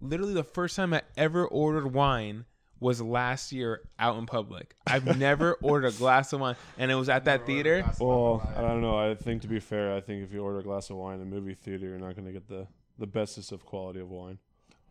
literally 0.02 0.34
the 0.34 0.44
first 0.44 0.76
time 0.76 0.94
I 0.94 1.02
ever 1.18 1.46
ordered 1.46 1.94
wine 1.94 2.46
was 2.80 3.00
last 3.00 3.52
year 3.52 3.82
out 4.00 4.18
in 4.18 4.26
public. 4.26 4.76
I've 4.88 5.18
never 5.18 5.54
ordered 5.62 5.88
a 5.88 5.92
glass 5.92 6.34
of 6.34 6.42
wine, 6.42 6.56
and 6.78 6.92
it 6.92 6.96
was 6.96 7.10
at 7.10 7.26
that 7.26 7.46
theater. 7.46 7.86
Well, 8.00 8.48
I 8.56 8.62
don't 8.62 8.82
know. 8.82 8.98
I 8.98 9.14
think 9.16 9.44
to 9.44 9.48
be 9.48 9.60
fair, 9.60 9.96
I 9.96 10.02
think 10.02 10.24
if 10.24 10.34
you 10.34 10.44
order 10.44 10.60
a 10.60 10.64
glass 10.64 10.90
of 10.90 10.98
wine 10.98 11.16
in 11.16 11.22
a 11.22 11.26
movie 11.26 11.54
theater, 11.54 11.88
you're 11.88 12.00
not 12.00 12.16
going 12.16 12.26
to 12.26 12.32
get 12.34 12.48
the 12.48 12.68
the 12.98 13.08
bestest 13.08 13.52
of 13.52 13.66
quality 13.66 14.00
of 14.00 14.10
wine. 14.10 14.38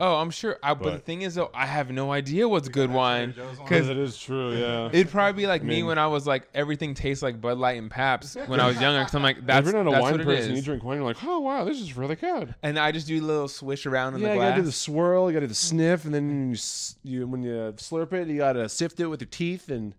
Oh, 0.01 0.17
I'm 0.17 0.31
sure. 0.31 0.59
I, 0.63 0.73
but, 0.73 0.93
the 0.93 0.99
thing 0.99 1.21
is, 1.23 1.35
though, 1.35 1.51
I 1.53 1.67
have 1.67 1.91
no 1.91 2.11
idea 2.11 2.49
what's 2.49 2.71
good 2.71 2.91
wine. 2.91 3.35
Because 3.59 3.91
it 3.91 3.99
is 3.99 4.17
true, 4.17 4.57
yeah. 4.57 4.89
It'd 4.91 5.11
probably 5.11 5.43
be 5.43 5.47
like 5.47 5.63
me 5.63 5.77
mean- 5.77 5.87
when 5.87 5.99
I 5.99 6.07
was 6.07 6.27
like 6.27 6.49
everything 6.55 6.95
tastes 6.95 7.23
like 7.23 7.39
Bud 7.39 7.59
Light 7.59 7.77
and 7.79 7.91
Pabst 7.91 8.37
when 8.47 8.61
I 8.61 8.67
was 8.67 8.81
younger. 8.81 9.01
Because 9.01 9.15
I'm 9.15 9.23
like, 9.23 9.45
that's, 9.45 9.69
if 9.69 9.75
you're 9.75 9.85
not 9.85 9.95
a 9.95 10.01
wine 10.01 10.13
what 10.13 10.21
it 10.23 10.25
person, 10.25 10.57
you 10.57 10.63
drink 10.63 10.83
wine, 10.83 10.97
you're 10.97 11.05
like, 11.07 11.23
oh 11.23 11.41
wow, 11.41 11.65
this 11.65 11.79
is 11.81 11.97
really 11.99 12.17
good. 12.17 12.55
And 12.63 12.79
I 12.79 12.93
just 12.93 13.07
do 13.07 13.21
a 13.21 13.25
little 13.25 13.49
swish 13.49 13.85
around 13.85 14.15
in 14.15 14.21
yeah, 14.23 14.29
the 14.29 14.35
you 14.35 14.41
glass. 14.41 14.51
gotta 14.53 14.63
do 14.63 14.67
the 14.67 14.73
swirl, 14.73 15.29
you 15.31 15.35
gotta 15.35 15.47
do 15.47 15.49
the 15.49 15.55
sniff, 15.55 16.07
and 16.07 16.15
then 16.15 16.51
you, 16.51 16.57
you 17.03 17.27
when 17.27 17.43
you 17.43 17.53
slurp 17.77 18.15
it, 18.15 18.27
you 18.29 18.39
gotta 18.39 18.71
sift 18.71 19.01
it 19.01 19.07
with 19.07 19.21
your 19.21 19.29
teeth, 19.29 19.69
and 19.69 19.95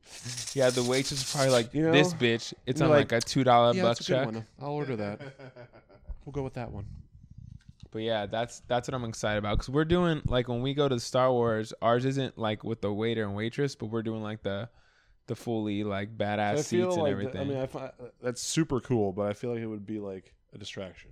yeah, 0.53 0.71
the 0.71 0.81
waitress 0.83 1.21
is 1.21 1.31
probably 1.31 1.51
like, 1.51 1.73
You 1.75 1.83
know, 1.83 1.91
this 1.91 2.13
bitch. 2.15 2.55
It's 2.65 2.81
on 2.81 2.89
like, 2.89 3.11
like, 3.11 3.23
a 3.23 3.25
two 3.25 3.43
dollar 3.43 3.75
yeah, 3.75 3.83
buck 3.83 3.97
that's 3.97 4.09
a 4.09 4.11
good 4.11 4.17
check. 4.17 4.25
one. 4.33 4.45
I'll 4.59 4.71
order 4.71 4.95
that. 4.95 5.21
We'll 6.23 6.33
go 6.33 6.43
with 6.43 6.53
that 6.53 6.71
one. 6.71 6.85
But 7.91 8.03
yeah, 8.03 8.25
that's 8.25 8.61
that's 8.67 8.87
what 8.87 8.95
I'm 8.95 9.03
excited 9.03 9.39
about 9.39 9.57
because 9.57 9.69
we're 9.69 9.85
doing 9.85 10.21
like 10.25 10.47
when 10.47 10.61
we 10.61 10.73
go 10.73 10.87
to 10.87 10.99
Star 10.99 11.31
Wars, 11.31 11.73
ours 11.81 12.05
isn't 12.05 12.37
like 12.37 12.63
with 12.63 12.81
the 12.81 12.91
waiter 12.91 13.23
and 13.23 13.35
waitress, 13.35 13.75
but 13.75 13.87
we're 13.87 14.01
doing 14.01 14.21
like 14.23 14.43
the 14.43 14.69
the 15.27 15.35
fully 15.35 15.83
like 15.83 16.17
badass 16.17 16.51
I 16.51 16.55
seats 16.55 16.69
feel 16.69 16.99
and 17.05 17.07
everything. 17.07 17.33
that- 17.33 17.41
I 17.41 17.45
mean, 17.45 17.57
I 17.57 17.65
find, 17.67 17.91
that's 18.21 18.41
super 18.41 18.79
cool, 18.79 19.11
but 19.11 19.27
I 19.27 19.33
feel 19.33 19.51
like 19.51 19.59
it 19.61 19.67
would 19.67 19.85
be 19.85 19.99
like 19.99 20.33
a 20.53 20.57
distraction. 20.57 21.11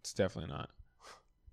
it's 0.00 0.12
definitely 0.12 0.52
not 0.52 0.70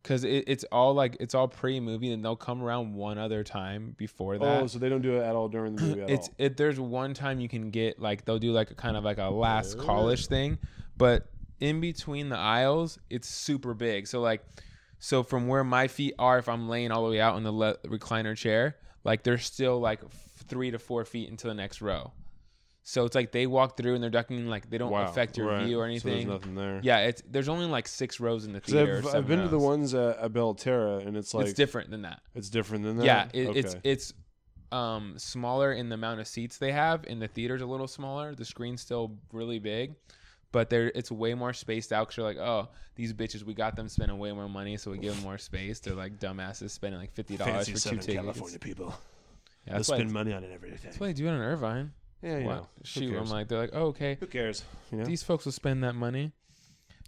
because 0.02 0.24
it, 0.26 0.44
it's 0.48 0.64
all 0.72 0.94
like 0.94 1.16
it's 1.20 1.34
all 1.36 1.48
pre 1.48 1.80
movie 1.80 2.12
and 2.12 2.24
they'll 2.24 2.36
come 2.36 2.62
around 2.62 2.94
one 2.94 3.18
other 3.18 3.44
time 3.44 3.96
before 3.98 4.38
that. 4.38 4.64
Oh, 4.64 4.68
so 4.68 4.80
they 4.80 4.90
don't 4.90 5.02
do 5.02 5.18
it 5.18 5.24
at 5.24 5.36
all 5.36 5.48
during 5.50 5.76
the 5.76 5.82
movie 5.82 6.02
at 6.02 6.10
it's 6.10 6.28
all. 6.30 6.36
it. 6.38 6.58
There's 6.58 6.80
one 6.80 7.14
time 7.14 7.40
you 7.40 7.50
can 7.50 7.72
get 7.72 8.00
like 8.00 8.26
they'll 8.26 8.40
do 8.40 8.52
like 8.52 8.72
a 8.72 8.76
kind 8.76 8.96
of 8.98 9.04
like 9.04 9.18
a 9.18 9.30
last 9.30 9.78
callish 9.80 10.28
thing, 10.28 10.58
but 10.98 11.28
in 11.64 11.80
between 11.80 12.28
the 12.30 12.38
aisles, 12.38 13.00
it's 13.10 13.28
super 13.28 13.74
big. 13.74 14.06
So 14.08 14.20
like, 14.22 14.42
so 15.00 15.24
from 15.24 15.48
where 15.48 15.64
my 15.64 15.88
feet 15.88 16.14
are, 16.20 16.38
if 16.38 16.48
I'm 16.50 16.68
laying 16.68 16.92
all 16.92 17.04
the 17.06 17.12
way 17.12 17.22
out 17.22 17.38
in 17.38 17.44
the 17.44 17.52
le- 17.54 17.78
recliner 17.88 18.36
chair, 18.36 18.76
like 19.04 19.24
they're 19.24 19.38
still 19.38 19.80
like 19.80 20.02
f- 20.04 20.44
three 20.48 20.72
to 20.72 20.80
four 20.80 21.06
feet 21.06 21.30
into 21.30 21.48
the 21.48 21.54
next 21.54 21.82
row. 21.82 22.12
So 22.86 23.06
it's 23.06 23.16
like 23.16 23.32
they 23.32 23.48
walk 23.48 23.78
through 23.78 23.94
and 23.96 24.04
they're 24.04 24.10
ducking 24.10 24.48
like 24.48 24.70
they 24.70 24.78
don't 24.78 24.92
Wow, 24.92 25.06
affect 25.10 25.38
your 25.38 25.48
right. 25.48 25.66
view 25.66 25.80
or 25.80 25.84
So 25.84 25.90
anything. 25.90 26.12
there's 26.14 26.26
nothing 26.26 26.56
there. 26.56 26.82
yeah, 26.84 27.00
it's 27.08 27.22
there's 27.30 27.48
only 27.48 27.66
like 27.66 27.88
six 27.88 28.20
rows 28.20 28.44
in 28.46 28.52
the 28.52 28.60
theater. 28.60 28.98
I've, 29.08 29.16
I've 29.16 29.28
been 29.28 29.40
to 29.42 29.48
the 29.48 29.58
ones 29.58 29.94
at, 29.94 30.18
at 30.18 30.34
Belterra, 30.34 31.06
and 31.08 31.16
it's 31.16 31.34
like 31.34 31.46
it's 31.46 31.54
different 31.54 31.92
than 31.92 32.02
that. 32.02 32.20
it's 32.36 32.50
different 32.50 32.84
than 32.84 32.98
that. 32.98 33.06
Yeah, 33.06 33.28
it, 33.34 33.56
it's 33.56 33.76
Okay. 33.76 33.90
it's 33.90 34.14
um 34.74 35.14
smaller 35.18 35.72
in 35.72 35.88
the 35.88 35.96
amount 35.96 36.20
of 36.20 36.28
seats 36.28 36.58
they 36.58 36.74
have. 36.74 37.06
In 37.06 37.20
the 37.20 37.28
theater's 37.30 37.62
a 37.62 37.66
little 37.66 37.88
smaller. 37.88 38.36
The 38.36 38.44
screen's 38.44 38.82
still 38.82 39.18
really 39.32 39.60
big, 39.60 39.96
but 40.54 40.70
there 40.70 40.90
it's 40.96 41.12
way 41.12 41.34
more 41.34 41.52
spaced 41.52 41.92
out. 41.92 42.08
Cause 42.08 42.16
you're 42.16 42.26
like, 42.26 42.38
oh, 42.38 42.70
these 42.96 43.12
bitches, 43.12 43.44
we 43.44 43.54
got 43.54 43.76
them 43.76 43.90
spending 43.90 44.18
way 44.18 44.32
more 44.32 44.48
money, 44.48 44.78
so 44.78 44.92
we 44.92 45.00
give 45.00 45.14
them 45.14 45.24
more 45.24 45.38
space. 45.38 45.82
They're 45.82 45.96
like 45.96 46.20
dumbasses 46.20 46.70
spending 46.70 47.02
like 47.02 47.12
fifty 47.12 47.36
dollars 47.36 47.68
for 47.68 47.90
two 47.90 47.98
tickets. 47.98 48.58
people. 48.62 48.96
Yeah, 49.68 49.74
that's, 49.74 49.90
why, 49.90 50.04
money 50.04 50.34
on 50.34 50.44
it 50.44 50.52
every 50.54 50.72
day. 50.72 50.78
that's 50.84 51.00
why 51.00 51.08
they 51.08 51.14
do 51.14 51.26
it 51.28 51.32
in 51.32 51.40
Irvine. 51.42 51.94
Yeah, 52.22 52.38
you 52.40 52.46
What? 52.46 52.56
know. 52.56 52.68
Who 52.80 52.86
Shoot, 52.86 53.04
I'm 53.10 53.14
cares? 53.16 53.32
like, 53.32 53.48
they're 53.48 53.60
like, 53.60 53.70
oh, 53.74 53.86
okay, 53.88 54.18
Who 54.20 54.28
cares? 54.28 54.64
You 54.92 55.00
know? 55.00 55.06
these 55.06 55.24
folks 55.24 55.46
will 55.46 55.54
spend 55.54 55.84
that 55.84 55.96
money. 55.96 56.32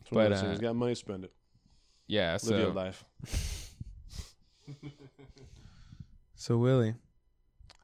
It's 0.01 0.11
one 0.11 0.25
of 0.25 0.29
but, 0.31 0.35
those 0.35 0.43
things. 0.43 0.59
uh, 0.59 0.61
got 0.61 0.75
money, 0.75 0.93
to 0.93 0.95
spend 0.99 1.23
it. 1.25 1.33
Yeah, 2.07 2.31
Live 2.33 2.41
so 2.41 2.57
your 2.57 2.69
life. 2.71 3.03
so 6.35 6.57
Willie, 6.57 6.95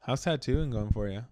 how's 0.06 0.22
tattooing 0.22 0.70
going 0.70 0.90
for 0.90 1.08
you? 1.08 1.22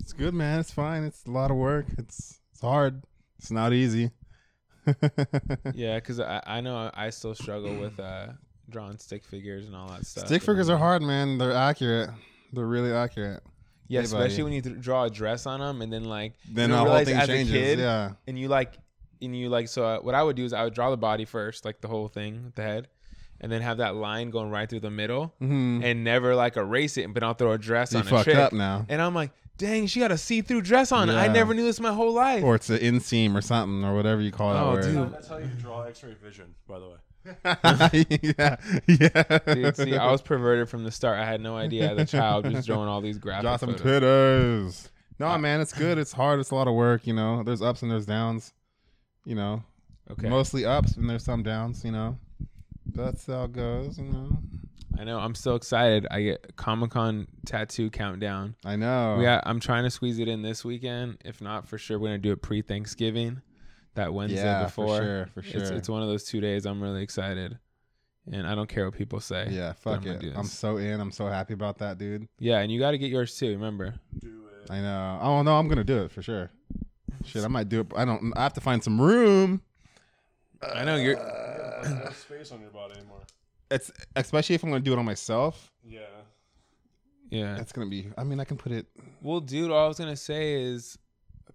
It's 0.00 0.12
good, 0.12 0.34
man. 0.34 0.60
It's 0.60 0.70
fine. 0.70 1.04
It's 1.04 1.24
a 1.26 1.30
lot 1.30 1.50
of 1.50 1.56
work. 1.56 1.86
It's 1.96 2.38
it's 2.52 2.60
hard. 2.60 3.02
It's 3.38 3.50
not 3.50 3.72
easy. 3.72 4.10
yeah, 5.74 5.96
because 5.96 6.20
I, 6.20 6.42
I 6.46 6.60
know 6.60 6.90
I 6.94 7.10
still 7.10 7.34
struggle 7.34 7.78
with 7.78 7.98
uh 8.00 8.28
drawing 8.70 8.98
stick 8.98 9.24
figures 9.24 9.66
and 9.66 9.74
all 9.76 9.88
that 9.88 10.06
stuff. 10.06 10.26
Stick 10.26 10.42
figures 10.42 10.68
are 10.70 10.78
hard, 10.78 11.02
man. 11.02 11.38
They're 11.38 11.52
accurate. 11.52 12.10
They're 12.52 12.66
really 12.66 12.92
accurate. 12.92 13.42
Yeah, 13.88 14.00
especially 14.00 14.42
when 14.42 14.52
you 14.52 14.60
th- 14.62 14.80
draw 14.80 15.04
a 15.04 15.10
dress 15.10 15.46
on 15.46 15.60
them 15.60 15.80
and 15.82 15.90
then 15.92 16.04
like 16.04 16.34
Then 16.50 16.70
you 16.70 16.76
the 16.76 16.84
whole 16.84 17.04
thing 17.04 17.16
as 17.16 17.28
a 17.28 17.32
changes. 17.32 17.52
kid- 17.52 17.78
yeah. 17.78 18.12
and 18.26 18.38
you 18.38 18.48
like 18.48 18.74
and 19.22 19.34
you 19.36 19.48
like 19.48 19.68
so 19.68 19.84
uh, 19.84 19.98
what 20.00 20.14
I 20.14 20.22
would 20.22 20.36
do 20.36 20.44
is 20.44 20.52
I 20.52 20.64
would 20.64 20.74
draw 20.74 20.90
the 20.90 20.96
body 20.96 21.24
first, 21.24 21.64
like 21.64 21.80
the 21.80 21.88
whole 21.88 22.08
thing, 22.08 22.52
the 22.54 22.62
head, 22.62 22.88
and 23.40 23.50
then 23.50 23.62
have 23.62 23.78
that 23.78 23.94
line 23.94 24.30
going 24.30 24.50
right 24.50 24.68
through 24.68 24.80
the 24.80 24.90
middle 24.90 25.34
hmm 25.38 25.80
and 25.82 26.04
never 26.04 26.34
like 26.34 26.56
erase 26.56 26.96
it, 26.98 27.12
but 27.14 27.22
I'll 27.22 27.34
throw 27.34 27.52
a 27.52 27.58
dress 27.58 27.92
You 27.92 28.00
on 28.00 28.06
a 28.06 28.10
fucked 28.10 28.24
chick. 28.26 28.36
up 28.36 28.52
now. 28.52 28.84
And 28.88 29.00
I'm 29.00 29.14
like, 29.14 29.32
dang, 29.58 29.86
she 29.86 30.00
got 30.00 30.10
a 30.12 30.16
see-through 30.18 30.62
dress 30.62 30.90
on. 30.92 31.10
I 31.10 31.26
never 31.28 31.52
knew 31.52 31.64
this 31.64 31.78
my 31.80 31.92
whole 31.92 32.12
life. 32.14 32.42
Or 32.42 32.54
it's 32.54 32.70
an 32.70 32.78
inseam 32.78 33.34
or 33.34 33.42
something 33.42 33.84
or 33.84 33.94
whatever 33.94 34.20
you 34.22 34.32
call 34.32 34.56
Oh, 34.56 34.74
it. 34.76 34.84
Oh, 34.86 35.04
dude. 35.04 35.12
That's 35.12 35.28
how 35.28 35.36
you 35.38 35.46
draw 35.60 35.82
X-ray 35.82 36.14
vision, 36.22 36.54
by 36.66 36.78
the 36.78 36.88
way. 36.88 36.96
yeah, 38.38 38.56
yeah. 38.86 39.38
Dude, 39.54 39.76
see, 39.76 39.96
I 39.96 40.10
was 40.10 40.22
perverted 40.22 40.68
from 40.70 40.84
the 40.84 40.90
start. 40.90 41.18
I 41.18 41.26
had 41.26 41.40
no 41.42 41.56
idea 41.56 41.90
as 41.92 41.98
a 41.98 42.04
child 42.06 42.46
just 42.50 42.66
drawing 42.66 42.88
all 42.88 43.02
these 43.02 43.18
graphic 43.18 43.42
Draw 43.42 43.56
some 43.58 43.68
photos. 43.70 43.82
Twitters. 43.82 44.88
No, 45.18 45.26
uh, 45.28 45.36
man, 45.38 45.60
it's 45.60 45.72
good. 45.72 45.98
It's 45.98 46.12
hard. 46.12 46.40
It's 46.40 46.52
a 46.52 46.54
lot 46.54 46.68
of 46.68 46.74
work. 46.74 47.06
You 47.06 47.12
know, 47.12 47.42
there's 47.42 47.60
ups 47.60 47.82
and 47.82 47.90
there's 47.90 48.06
downs. 48.06 48.54
You 49.26 49.34
know, 49.34 49.62
Okay, 50.10 50.28
mostly 50.28 50.64
ups 50.64 50.96
and 50.96 51.10
there's 51.10 51.24
some 51.24 51.42
downs. 51.42 51.84
You 51.84 51.92
know, 51.92 52.18
that's 52.86 53.26
how 53.26 53.44
it 53.44 53.52
goes. 53.52 53.98
You 53.98 54.04
know, 54.04 54.38
I 54.98 55.04
know. 55.04 55.18
I'm 55.18 55.34
so 55.34 55.54
excited. 55.54 56.06
I 56.10 56.22
get 56.22 56.56
Comic 56.56 56.90
Con 56.90 57.28
tattoo 57.46 57.88
countdown. 57.88 58.56
I 58.64 58.74
know. 58.74 59.14
We 59.16 59.24
got, 59.24 59.44
I'm 59.46 59.60
trying 59.60 59.84
to 59.84 59.90
squeeze 59.90 60.18
it 60.18 60.26
in 60.26 60.42
this 60.42 60.64
weekend. 60.64 61.18
If 61.24 61.40
not, 61.40 61.68
for 61.68 61.78
sure, 61.78 61.98
we're 61.98 62.08
gonna 62.08 62.18
do 62.18 62.32
it 62.32 62.42
pre 62.42 62.62
Thanksgiving, 62.62 63.40
that 63.94 64.12
Wednesday 64.12 64.42
yeah, 64.42 64.64
before. 64.64 64.98
for 64.98 65.02
sure, 65.02 65.26
for 65.34 65.42
sure. 65.42 65.60
It's 65.60 65.70
it's 65.70 65.88
one 65.88 66.02
of 66.02 66.08
those 66.08 66.24
two 66.24 66.40
days. 66.40 66.66
I'm 66.66 66.82
really 66.82 67.02
excited, 67.02 67.58
and 68.32 68.44
I 68.44 68.56
don't 68.56 68.68
care 68.68 68.86
what 68.86 68.98
people 68.98 69.20
say. 69.20 69.48
yeah, 69.50 69.74
but 69.84 69.90
I'm 69.98 70.02
fuck 70.02 70.22
it. 70.24 70.32
I'm 70.34 70.44
so 70.44 70.78
in. 70.78 71.00
I'm 71.00 71.12
so 71.12 71.28
happy 71.28 71.54
about 71.54 71.78
that, 71.78 71.98
dude. 71.98 72.26
Yeah, 72.40 72.58
and 72.58 72.72
you 72.72 72.80
got 72.80 72.90
to 72.90 72.98
get 72.98 73.10
yours 73.10 73.36
too. 73.38 73.50
Remember? 73.50 73.94
Do 74.18 74.46
it. 74.64 74.70
I 74.70 74.80
know. 74.80 75.18
Oh 75.22 75.42
no, 75.42 75.56
I'm 75.56 75.68
gonna 75.68 75.84
do 75.84 76.02
it 76.02 76.10
for 76.10 76.22
sure. 76.22 76.50
Shit, 77.24 77.44
I 77.44 77.48
might 77.48 77.68
do 77.68 77.80
it. 77.80 77.86
I 77.96 78.04
don't. 78.04 78.32
I 78.36 78.42
have 78.42 78.54
to 78.54 78.60
find 78.60 78.82
some 78.82 79.00
room. 79.00 79.62
I 80.60 80.84
know 80.84 80.96
you're. 80.96 81.14
no 81.14 82.10
space 82.10 82.50
on 82.50 82.60
your 82.60 82.70
body 82.70 82.94
anymore. 82.94 83.22
It's 83.70 83.90
especially 84.16 84.54
if 84.54 84.62
I'm 84.64 84.70
gonna 84.70 84.80
do 84.80 84.92
it 84.92 84.98
on 84.98 85.04
myself. 85.04 85.72
Yeah. 85.84 86.00
Yeah. 87.30 87.58
It's 87.58 87.72
gonna 87.72 87.90
be. 87.90 88.08
I 88.16 88.24
mean, 88.24 88.40
I 88.40 88.44
can 88.44 88.56
put 88.56 88.72
it. 88.72 88.86
Well, 89.20 89.40
dude, 89.40 89.70
all 89.70 89.84
I 89.84 89.88
was 89.88 89.98
gonna 89.98 90.16
say 90.16 90.62
is, 90.62 90.96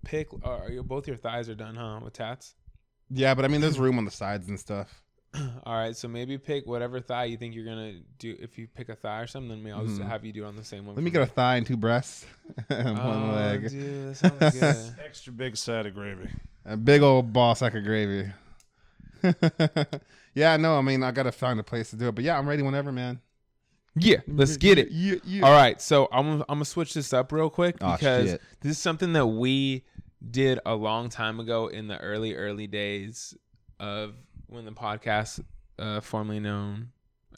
pick. 0.06 0.28
Uh, 0.46 0.50
are 0.50 0.70
you, 0.72 0.84
both 0.84 1.08
your 1.08 1.18
thighs 1.18 1.50
are 1.50 1.56
done, 1.56 1.76
huh? 1.76 2.00
With 2.04 2.14
tats. 2.14 2.56
Yeah, 3.10 3.34
but 3.34 3.46
I 3.46 3.48
mean, 3.48 3.62
there's 3.62 3.80
room 3.80 3.98
on 3.98 4.06
the 4.06 4.12
sides 4.12 4.48
and 4.50 4.60
stuff. 4.60 5.02
All 5.66 5.74
right, 5.74 5.96
so 5.96 6.08
maybe 6.08 6.38
pick 6.38 6.68
whatever 6.68 7.00
thigh 7.00 7.26
you 7.26 7.38
think 7.38 7.56
you're 7.56 7.66
gonna 7.66 7.94
do. 8.20 8.36
If 8.40 8.60
you 8.60 8.68
pick 8.68 8.90
a 8.90 8.96
thigh 8.96 9.22
or 9.22 9.28
something, 9.28 9.50
then 9.50 9.64
maybe 9.64 9.74
I'll 9.74 9.86
just 9.86 10.00
Mhm. 10.00 10.08
have 10.08 10.24
you 10.24 10.32
do 10.32 10.44
it 10.44 10.48
on 10.48 10.56
the 10.56 10.64
same 10.64 10.86
one. 10.86 10.96
Let 10.96 11.04
me 11.04 11.10
for 11.10 11.14
get 11.20 11.24
a 11.24 11.32
thigh 11.32 11.56
and 11.56 11.66
two 11.66 11.78
breasts, 11.78 12.26
and 12.70 13.00
Oh, 13.00 13.08
one 13.08 13.32
leg, 13.34 13.70
dude, 13.70 14.10
that 14.10 14.16
sounds 14.18 14.60
good. 14.60 14.96
Extra 15.04 15.34
big 15.34 15.58
side 15.58 15.88
of 15.88 15.96
gravy. 15.96 16.30
a 16.66 16.78
big 16.78 17.02
old 17.02 17.34
ball 17.34 17.56
sack 17.56 17.74
of 17.74 17.84
gravy. 17.84 18.32
yeah, 20.34 20.58
no, 20.58 20.78
I 20.78 20.82
mean 20.82 21.04
I 21.04 21.12
gotta 21.12 21.32
find 21.32 21.60
a 21.60 21.64
place 21.64 21.90
to 21.92 21.96
do 21.96 22.08
it, 22.10 22.16
but 22.16 22.24
yeah, 22.24 22.38
I'm 22.38 22.48
ready 22.48 22.62
whenever, 22.64 22.92
man. 22.92 23.20
yeah, 23.96 24.18
let's 24.28 24.58
get 24.58 24.78
it. 24.78 24.90
Yeah, 24.92 25.16
yeah. 25.24 25.46
All 25.46 25.52
right, 25.52 25.82
so 25.82 26.08
I'm 26.12 26.42
I'm 26.42 26.46
gonna 26.48 26.66
switch 26.66 26.94
this 26.94 27.14
up 27.14 27.32
real 27.32 27.50
quick 27.50 27.78
Aw, 27.82 27.96
because 27.96 28.30
shit. 28.32 28.42
this 28.62 28.72
is 28.74 28.78
something 28.78 29.14
that 29.14 29.28
we 29.28 29.84
did 30.32 30.60
a 30.66 30.74
long 30.76 31.10
time 31.10 31.40
ago 31.40 31.68
in 31.68 31.88
the 31.88 31.98
early 32.00 32.34
early 32.36 32.68
days 32.68 33.36
of 33.80 34.14
when 34.48 34.66
the 34.66 34.72
podcast, 34.72 35.44
uh, 35.80 36.00
formerly 36.00 36.40
known, 36.40 36.90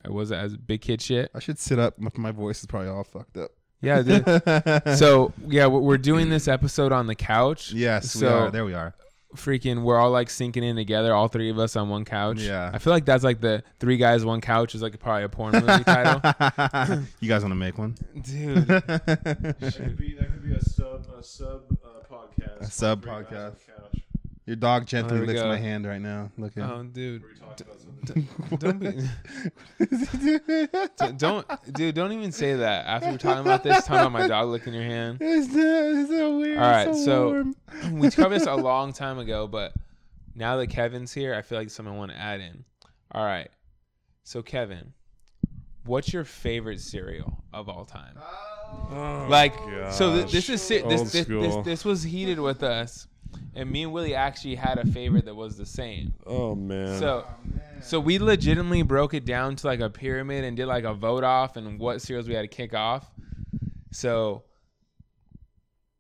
uh, 0.08 0.12
was 0.12 0.32
it 0.32 0.36
as 0.36 0.56
Big 0.56 0.82
Kid 0.82 1.02
Shit. 1.02 1.32
I 1.34 1.40
should 1.40 1.58
sit 1.60 1.80
up. 1.80 1.98
My- 2.00 2.12
My 2.16 2.32
voice 2.32 2.60
is 2.60 2.66
probably 2.68 2.90
all 2.90 3.04
fucked 3.04 3.38
up. 3.38 3.52
Yeah, 3.82 4.02
so 4.96 5.34
yeah, 5.48 5.68
we're 5.68 5.80
we're 5.82 5.98
doing 5.98 6.30
this 6.30 6.48
episode 6.48 6.92
on 6.92 7.08
the 7.08 7.16
couch. 7.16 7.72
yes, 7.74 8.16
we 8.16 8.22
so- 8.22 8.28
are. 8.46 8.52
There 8.52 8.66
we 8.66 8.74
are. 8.74 8.96
Freaking 9.36 9.84
we're 9.84 9.98
all 10.00 10.12
like 10.12 10.30
sinking 10.30 10.64
in 10.64 10.76
together 10.76 11.14
all 11.14 11.28
three 11.28 11.50
of 11.50 11.60
us 11.60 11.76
on 11.76 11.90
one 11.90 12.06
couch 12.06 12.40
Yeah. 12.40 12.72
i 12.74 12.78
feel 12.78 12.92
like 12.94 13.06
that's 13.06 13.24
like 13.24 13.42
the 13.42 13.64
three 13.80 13.98
guys 13.98 14.26
one 14.26 14.42
couch 14.42 14.76
is 14.76 14.82
like 14.82 15.00
probably 15.00 15.24
a 15.24 15.30
porn 15.30 15.54
movie 15.54 15.84
title 15.84 16.22
you 17.20 17.30
guys 17.30 17.42
want 17.44 17.52
to 17.52 17.56
make 17.56 17.78
one? 17.78 17.96
dude 18.22 18.68
That 18.68 19.74
could 19.78 19.98
be 19.98 20.16
that 20.20 20.32
could 20.32 20.44
be 20.44 20.54
a 20.56 20.62
sub 20.62 21.06
a 21.18 21.24
sub 21.24 21.62
uh, 21.84 22.14
podcast. 22.14 22.62
A 22.62 22.66
sub 22.72 23.02
Three 23.04 23.12
guys 23.12 23.34
on 23.34 23.52
podcast. 23.52 24.02
The 24.46 24.52
couch. 24.52 24.54
Your 24.54 24.56
dog 24.58 24.82
Oh, 24.82 24.86
gently 24.86 25.12
there 25.14 25.22
we 25.22 25.28
licks 25.28 25.42
go. 25.42 25.48
my 25.50 25.58
hand 25.58 25.86
right 25.88 26.02
now. 26.02 26.30
Look 26.38 26.56
at. 26.58 26.70
oh 26.70 26.84
dude 26.84 27.22
Where 27.24 27.32
we 27.34 27.40
talked 27.40 27.62
about 27.62 27.80
something. 27.80 28.28
don't 28.60 28.80
be 28.80 28.92
d- 30.98 31.12
don't 31.18 31.46
dude 31.74 31.96
don't 31.96 32.12
even 32.12 32.32
say 32.32 32.56
that 32.56 32.86
after 32.86 33.12
we're 33.12 33.18
talking 33.18 33.42
about 33.42 33.64
this 33.64 33.86
talking 33.86 34.02
about 34.02 34.12
my 34.12 34.28
dog 34.28 34.50
licking 34.50 34.74
your 34.74 34.84
hand 34.84 35.18
It's 35.22 35.52
so, 35.52 35.60
it's 35.60 36.10
so 36.10 36.38
weird. 36.38 36.58
All 36.60 36.70
right, 36.72 36.88
it's 36.90 37.04
so- 37.06 37.54
we 37.92 38.10
covered 38.12 38.40
this 38.40 38.48
a 38.48 38.56
long 38.56 38.94
time 38.94 39.18
ago 39.20 39.48
but 39.48 39.74
now 40.36 40.58
that 40.58 40.68
kevin's 40.68 41.14
here 41.14 41.34
i 41.34 41.42
feel 41.42 41.58
like 41.58 41.70
someone 41.70 41.98
want 41.98 42.12
to 42.12 42.18
add 42.18 42.42
in 42.42 42.64
all 43.12 43.24
right 43.26 43.50
so 44.24 44.42
kevin 44.42 44.94
what's 45.86 46.12
your 46.14 46.24
favorite 46.26 46.80
cereal 46.82 47.44
of 47.54 47.70
all 47.70 47.86
time 47.86 48.18
Oh, 48.92 49.28
like 49.30 49.54
so 49.92 50.14
th- 50.16 50.32
this 50.32 50.50
is 50.50 50.62
si- 50.62 50.82
this 50.82 51.12
this, 51.12 51.26
this 51.26 51.56
this 51.64 51.86
was 51.86 52.04
heated 52.04 52.40
with 52.40 52.62
us 52.64 53.08
and 53.56 53.70
me 53.72 53.84
and 53.84 53.92
willie 53.94 54.14
actually 54.16 54.56
had 54.56 54.78
a 54.78 54.86
favorite 54.86 55.26
that 55.26 55.36
was 55.36 55.58
the 55.58 55.66
same 55.66 56.14
Oh 56.26 56.56
man. 56.56 57.00
so 57.00 57.26
so 57.82 58.00
we 58.00 58.20
legitimately 58.20 58.82
broke 58.84 59.14
it 59.14 59.26
down 59.26 59.56
to 59.58 59.68
like 59.68 59.80
a 59.80 59.90
pyramid 59.90 60.44
and 60.44 60.56
did 60.58 60.66
like 60.68 60.84
a 60.84 60.94
vote 60.94 61.24
off 61.24 61.56
and 61.58 61.80
what 61.80 62.02
cereals 62.02 62.28
we 62.28 62.34
had 62.34 62.42
to 62.42 62.48
kick 62.48 62.74
off 62.74 63.10
so 63.92 64.44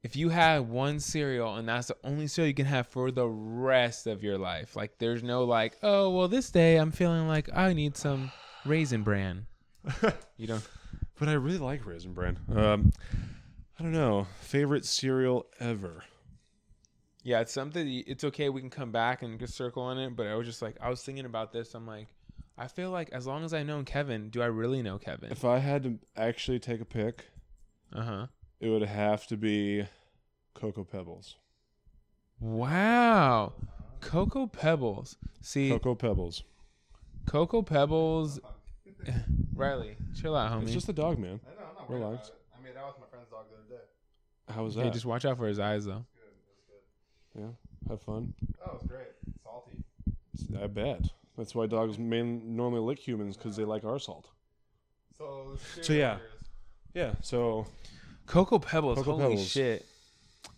if 0.03 0.15
you 0.15 0.29
had 0.29 0.59
one 0.69 0.99
cereal 0.99 1.55
and 1.55 1.67
that's 1.67 1.87
the 1.87 1.97
only 2.03 2.27
cereal 2.27 2.47
you 2.49 2.53
can 2.53 2.65
have 2.65 2.87
for 2.87 3.09
the 3.11 3.27
rest 3.27 4.05
of 4.07 4.23
your 4.23 4.37
life 4.37 4.75
like 4.75 4.97
there's 4.99 5.23
no 5.23 5.43
like 5.45 5.77
oh 5.83 6.09
well 6.09 6.27
this 6.27 6.49
day 6.51 6.77
i'm 6.77 6.91
feeling 6.91 7.27
like 7.27 7.49
i 7.55 7.73
need 7.73 7.95
some 7.97 8.31
raisin 8.65 9.01
bran 9.03 9.45
you 10.37 10.47
don't 10.47 10.67
but 11.17 11.29
I 11.29 11.33
really 11.33 11.59
like 11.59 11.85
Raisin 11.85 12.11
Bran. 12.11 12.37
Um, 12.53 12.91
I 13.79 13.83
don't 13.83 13.93
know. 13.93 14.27
Favorite 14.41 14.83
cereal 14.83 15.45
ever. 15.61 16.03
Yeah, 17.25 17.39
it's 17.39 17.51
something. 17.51 18.03
It's 18.05 18.23
okay. 18.23 18.49
We 18.49 18.61
can 18.61 18.69
come 18.69 18.91
back 18.91 19.23
and 19.23 19.39
just 19.39 19.55
circle 19.55 19.81
on 19.81 19.97
it. 19.97 20.15
But 20.15 20.27
I 20.27 20.35
was 20.35 20.45
just 20.45 20.61
like, 20.61 20.75
I 20.79 20.89
was 20.89 21.01
thinking 21.01 21.25
about 21.25 21.51
this. 21.51 21.73
I'm 21.73 21.87
like, 21.87 22.07
I 22.55 22.67
feel 22.67 22.91
like 22.91 23.09
as 23.11 23.25
long 23.25 23.43
as 23.43 23.51
I 23.51 23.63
know 23.63 23.81
Kevin, 23.83 24.29
do 24.29 24.43
I 24.43 24.45
really 24.45 24.83
know 24.83 24.99
Kevin? 24.99 25.31
If 25.31 25.43
I 25.43 25.57
had 25.57 25.81
to 25.83 25.97
actually 26.15 26.59
take 26.59 26.81
a 26.81 26.85
pick, 26.85 27.25
Uh 27.91 28.01
huh. 28.03 28.27
it 28.59 28.69
would 28.69 28.83
have 28.83 29.25
to 29.27 29.37
be 29.37 29.85
Cocoa 30.53 30.83
Pebbles. 30.83 31.35
Wow, 32.39 33.53
Cocoa 34.01 34.45
Pebbles. 34.45 35.17
See, 35.41 35.69
Cocoa 35.69 35.95
Pebbles. 35.95 36.43
Cocoa 37.25 37.63
Pebbles. 37.63 38.39
Riley, 39.55 39.97
chill 40.19 40.35
out, 40.35 40.51
homie. 40.51 40.63
It's 40.63 40.73
just 40.73 40.89
a 40.89 40.93
dog, 40.93 41.17
man. 41.17 41.39
I 41.47 41.49
know, 41.59 41.67
I'm 41.69 41.75
not 41.75 41.89
worried 41.89 42.01
about 42.01 42.09
Relax. 42.11 42.31
I 42.55 42.63
made 42.63 42.77
out 42.77 42.87
with 42.87 42.99
my 42.99 43.07
friend's 43.09 43.29
dog 43.29 43.45
the 43.49 43.55
other 43.55 43.81
day. 43.81 44.53
How 44.53 44.63
was 44.63 44.77
okay, 44.77 44.85
that? 44.87 44.93
just 44.93 45.05
watch 45.05 45.25
out 45.25 45.37
for 45.37 45.47
his 45.47 45.59
eyes, 45.59 45.85
though. 45.85 46.05
Yeah, 47.37 47.47
have 47.89 48.01
fun. 48.01 48.33
Oh, 48.65 48.75
it's 48.75 48.85
great. 48.87 49.07
Salty. 49.43 49.83
I 50.61 50.67
bet. 50.67 51.01
That's 51.37 51.53
why 51.53 51.65
dogs 51.67 51.97
main, 51.99 52.55
normally 52.55 52.81
lick 52.81 52.99
humans 52.99 53.35
because 53.37 53.55
they 53.55 53.65
like 53.65 53.83
our 53.83 53.99
salt. 53.99 54.29
So, 55.17 55.57
So, 55.81 55.93
yeah. 55.93 56.17
Yeah. 56.93 57.11
So 57.21 57.67
Cocoa 58.25 58.59
Pebbles. 58.59 58.97
Cocoa 58.97 59.13
holy 59.13 59.29
Pebbles. 59.35 59.47
shit. 59.49 59.85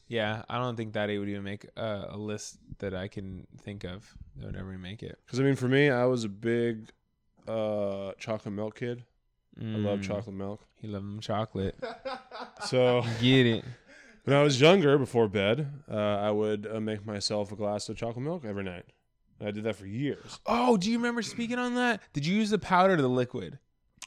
Yeah, 0.08 0.44
I 0.50 0.58
don't 0.58 0.76
think 0.78 0.94
that 0.94 1.10
it 1.10 1.20
would 1.20 1.28
even 1.28 1.44
make 1.44 1.66
uh, 1.76 2.06
a 2.10 2.18
list 2.18 2.58
that 2.80 2.94
I 2.94 3.08
can 3.10 3.46
think 3.58 3.84
of 3.84 4.14
that 4.38 4.46
would 4.46 4.56
ever 4.56 4.78
make 4.78 5.04
it. 5.04 5.20
Because 5.26 5.40
I 5.40 5.44
mean, 5.44 5.56
for 5.56 5.68
me, 5.68 5.90
I 5.90 6.06
was 6.06 6.24
a 6.24 6.30
big 6.30 6.90
uh, 7.48 8.14
chocolate 8.18 8.54
milk 8.54 8.76
kid. 8.80 9.04
I 9.60 9.78
love 9.78 10.00
Mm, 10.00 10.04
chocolate 10.04 10.36
milk. 10.36 10.62
He 10.76 10.88
loved 10.88 11.06
them 11.06 11.20
chocolate. 11.20 11.76
So 12.66 13.04
Get 13.22 13.46
it. 13.46 13.66
When 14.28 14.36
I 14.36 14.44
was 14.44 14.60
younger, 14.60 14.98
before 14.98 15.28
bed, 15.30 15.72
uh, 15.90 15.96
I 15.96 16.32
would 16.32 16.68
uh, 16.70 16.82
make 16.82 17.06
myself 17.06 17.52
a 17.52 17.56
glass 17.56 17.88
of 17.88 17.96
chocolate 17.96 18.26
milk 18.26 18.44
every 18.44 18.64
night. 18.64 18.84
I 19.40 19.52
did 19.52 19.64
that 19.64 19.76
for 19.78 19.86
years. 19.86 20.40
Oh, 20.46 20.76
do 20.76 20.92
you 20.92 20.98
remember 20.98 21.22
speaking 21.22 21.58
on 21.60 21.76
that? 21.76 22.02
Did 22.12 22.26
you 22.26 22.36
use 22.36 22.50
the 22.50 22.60
powder 22.60 22.96
or 22.96 22.98
the 23.02 23.08
liquid? 23.08 23.58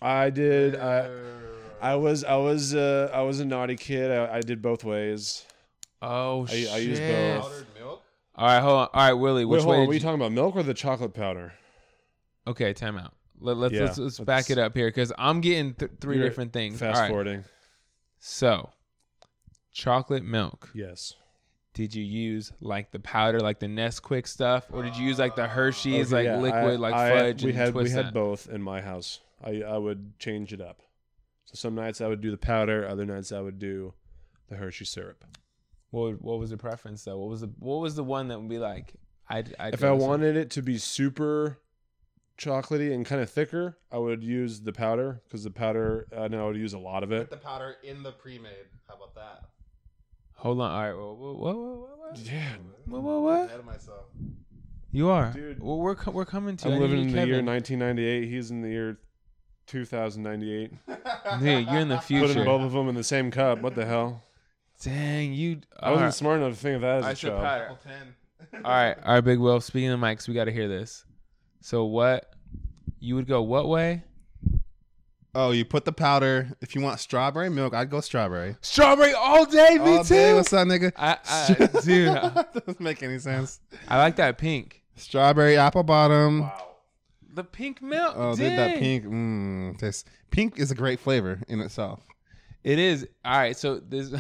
I 0.03 0.29
did. 0.31 0.77
I 0.77 1.09
I 1.81 1.95
was 1.95 2.23
I 2.25 2.37
was 2.37 2.75
uh, 2.75 3.11
I 3.15 3.23
was 3.23 3.41
a 3.41 3.45
naughty 3.47 3.77
kid. 3.77 4.11
I, 4.11 4.37
I 4.37 4.41
did 4.41 4.61
both 4.61 4.85
ways. 4.85 5.45
Oh 6.03 6.43
I- 6.45 6.47
shit! 6.51 6.71
I 6.71 6.77
use 6.79 6.99
both. 7.01 7.43
Powdered 7.43 7.67
milk? 7.79 8.03
All 8.35 8.47
right, 8.47 8.61
hold 8.61 8.75
on. 8.79 8.89
All 8.93 9.07
right, 9.07 9.13
Willie, 9.15 9.45
Wait, 9.45 9.57
which 9.57 9.63
hold 9.63 9.71
way? 9.73 9.77
on. 9.77 9.81
did 9.83 9.89
Were 9.89 9.95
you 9.95 9.99
you- 9.99 10.03
talking 10.05 10.21
about 10.21 10.33
milk 10.33 10.57
or 10.57 10.63
the 10.63 10.75
chocolate 10.75 11.15
powder? 11.15 11.53
okay, 12.47 12.73
time 12.73 12.99
out. 12.99 13.15
Let, 13.39 13.57
let's 13.57 13.73
Yeah, 13.75 13.83
let's, 13.85 13.99
let's 13.99 14.19
let's- 14.19 14.27
back 14.27 14.51
it 14.51 14.59
up 14.59 14.75
here 14.77 14.89
because 14.89 15.13
I'm 15.17 15.41
getting 15.41 15.73
th- 15.75 15.93
3 16.01 16.17
You're 16.19 16.27
different 16.29 16.53
things. 16.53 16.79
Fast 16.79 16.97
All 16.97 17.03
right, 17.03 17.09
forwarding. 17.09 17.45
so 18.19 18.69
chocolate 19.73 20.25
milk. 20.25 20.71
Yes. 20.75 21.15
Did 21.73 21.95
you 21.95 22.03
use 22.05 22.53
like 22.61 22.91
the 22.91 22.99
powder, 22.99 23.41
like 23.41 23.61
the 23.61 23.67
Nesquik 23.67 24.27
stuff, 24.27 24.67
or 24.73 24.83
did 24.83 24.97
you 24.97 25.07
use 25.07 25.19
like 25.19 25.37
the 25.37 25.47
Hershey's, 25.47 26.13
Okay, 26.13 26.17
like 26.17 26.25
yeah, 26.27 26.39
liquid, 26.41 26.73
I- 26.75 26.77
like 26.77 26.95
I- 26.95 27.11
fudge? 27.11 27.45
We 27.45 27.51
and 27.51 27.59
had 27.59 27.75
we 27.75 27.83
twist 27.83 27.95
had 27.95 28.07
that? 28.07 28.15
both 28.15 28.49
in 28.49 28.61
my 28.63 28.81
house. 28.81 29.21
I 29.43 29.63
I 29.63 29.79
would 29.79 30.19
change 30.19 30.53
it 30.53 30.61
up. 30.61 30.83
So 31.45 31.55
some 31.55 31.75
nights 31.77 32.01
I 32.01 32.09
would 32.09 32.21
do 32.21 32.31
the 32.31 32.37
powder. 32.37 32.87
Other 32.89 33.07
nights 33.07 33.31
I 33.33 33.41
would 33.41 33.59
do 33.59 33.95
the 34.49 34.57
Hershey 34.57 34.85
syrup. 34.85 35.25
What 35.91 36.21
what 36.21 36.39
was 36.41 36.51
the 36.51 36.57
preference 36.57 37.05
though? 37.05 37.19
What 37.19 37.29
was 37.31 37.41
the 37.41 37.53
what 37.59 37.77
was 37.81 37.95
the 37.95 38.05
one 38.05 38.29
that 38.29 38.39
would 38.41 38.49
be 38.51 38.59
like? 38.59 38.95
I 39.29 39.45
I 39.59 39.69
if 39.69 39.85
I 39.85 39.93
wanted 39.93 40.37
it 40.37 40.51
to 40.51 40.63
be 40.63 40.77
super 40.77 41.59
chocolatey 42.37 42.93
and 42.93 43.07
kind 43.07 43.21
of 43.23 43.31
thicker, 43.31 43.79
I 43.93 43.99
would 43.99 44.25
use 44.25 44.61
the 44.63 44.73
powder 44.73 45.23
because 45.25 45.45
the 45.45 45.51
powder 45.51 46.09
I 46.17 46.27
know 46.29 46.45
I 46.45 46.47
would 46.49 46.57
use 46.57 46.73
a 46.75 46.79
lot 46.79 47.03
of 47.05 47.11
Put 47.11 47.19
it. 47.21 47.31
the 47.31 47.37
powder 47.37 47.77
in 47.85 48.03
the 48.03 48.13
pre-made. 48.13 48.67
How 48.89 48.97
about 48.97 49.15
that? 49.15 49.45
Hold 50.41 50.61
on. 50.61 50.71
All 50.71 50.83
right, 50.83 50.93
whoa, 50.95 51.15
whoa, 51.15 51.33
whoa, 51.35 51.53
whoa, 51.55 51.55
whoa, 51.55 51.87
whoa. 51.97 52.13
Yeah, 52.25 52.49
What, 52.87 53.03
what, 53.03 53.21
what? 53.23 53.45
Ahead 53.47 53.61
of 53.61 53.67
myself. 53.67 54.05
You 54.93 55.09
are, 55.11 55.33
Dude. 55.33 55.63
Well, 55.63 55.79
we're 55.79 55.95
co- 55.95 56.11
we're 56.11 56.25
coming 56.25 56.57
to. 56.59 56.69
I 56.69 56.73
I'm 56.75 56.81
living 56.81 56.99
you, 56.99 57.05
in 57.05 57.13
the 57.13 57.27
year 57.27 57.43
1998. 57.45 58.29
He's 58.29 58.51
in 58.51 58.63
the 58.63 58.69
year 58.69 58.99
2098. 59.69 60.73
Dude, 61.41 61.69
you're 61.69 61.79
in 61.81 61.89
the 61.89 61.99
future. 62.01 62.23
Putting 62.23 62.35
future. 62.35 62.45
both 62.45 62.63
of 62.63 62.73
them 62.73 62.89
in 62.89 62.95
the 62.97 63.05
same 63.05 63.31
cup. 63.31 63.61
What 63.61 63.75
the 63.77 63.87
hell? 63.87 64.23
Dang, 64.83 65.33
you. 65.33 65.61
I 65.79 65.91
wasn't 65.91 66.01
Alright. 66.01 66.15
smart 66.15 66.41
enough 66.41 66.55
to 66.55 66.59
think 66.59 66.75
of 66.77 66.81
that 66.83 66.99
as 66.99 67.05
I 67.05 67.11
a 67.13 67.17
said 67.17 67.29
child. 67.29 67.43
powder. 67.43 67.65
Apple 67.65 67.79
10. 68.53 68.63
All 68.65 68.71
right, 68.73 68.97
all 69.05 69.15
right, 69.15 69.21
Big 69.21 69.39
Will. 69.39 69.61
Speaking 69.61 69.91
of 69.91 70.01
mics, 70.01 70.27
we 70.27 70.33
got 70.35 70.45
to 70.47 70.53
hear 70.53 70.67
this. 70.67 71.05
So 71.61 71.85
what? 71.85 72.33
You 72.99 73.15
would 73.15 73.29
go 73.29 73.43
what 73.43 73.69
way? 73.69 74.03
Oh, 75.35 75.53
you 75.53 75.65
put 75.65 75.85
the 75.85 75.93
powder. 75.93 76.49
If 76.61 76.75
you 76.75 76.81
want 76.81 76.99
strawberry 76.99 77.51
milk, 77.51 77.73
I'd 77.73 77.89
go 77.89 78.01
strawberry. 78.01 78.57
Strawberry 78.63 79.13
all 79.13 79.47
day. 79.47 79.79
Me 79.79 79.97
All 79.99 80.05
too. 80.05 80.15
day, 80.15 80.35
what's 80.35 80.53
up, 80.53 80.67
nigga? 80.67 80.93
I, 80.97 81.19
I, 81.29 81.81
dude, 81.85 82.09
I, 82.09 82.45
doesn't 82.55 82.81
make 82.81 83.03
any 83.03 83.19
sense. 83.19 83.61
I 83.89 83.99
like 83.99 84.17
that 84.17 84.39
pink. 84.39 84.83
Strawberry 84.97 85.57
apple 85.57 85.85
bottom. 85.85 86.41
Wow. 86.41 86.67
The 87.33 87.45
pink 87.45 87.81
milk. 87.81 88.15
Oh, 88.17 88.35
dude, 88.35 88.59
that 88.59 88.79
pink. 88.79 89.05
Mmm, 89.05 89.79
this 89.79 90.05
pink 90.31 90.59
is 90.59 90.73
a 90.73 90.75
great 90.75 90.99
flavor 90.99 91.41
in 91.47 91.61
itself. 91.61 92.01
It 92.65 92.79
is. 92.81 93.07
All 93.25 93.39
right, 93.39 93.57
so 93.57 93.79
this. 93.79 94.13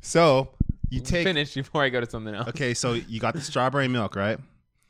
So 0.00 0.48
you 0.88 1.00
take. 1.02 1.26
finish 1.26 1.52
before 1.52 1.82
I 1.82 1.90
go 1.90 2.00
to 2.00 2.08
something 2.08 2.34
else. 2.34 2.48
Okay, 2.48 2.72
so 2.72 2.94
you 2.94 3.20
got 3.20 3.34
the 3.34 3.42
strawberry 3.42 3.88
milk, 3.88 4.16
right? 4.16 4.38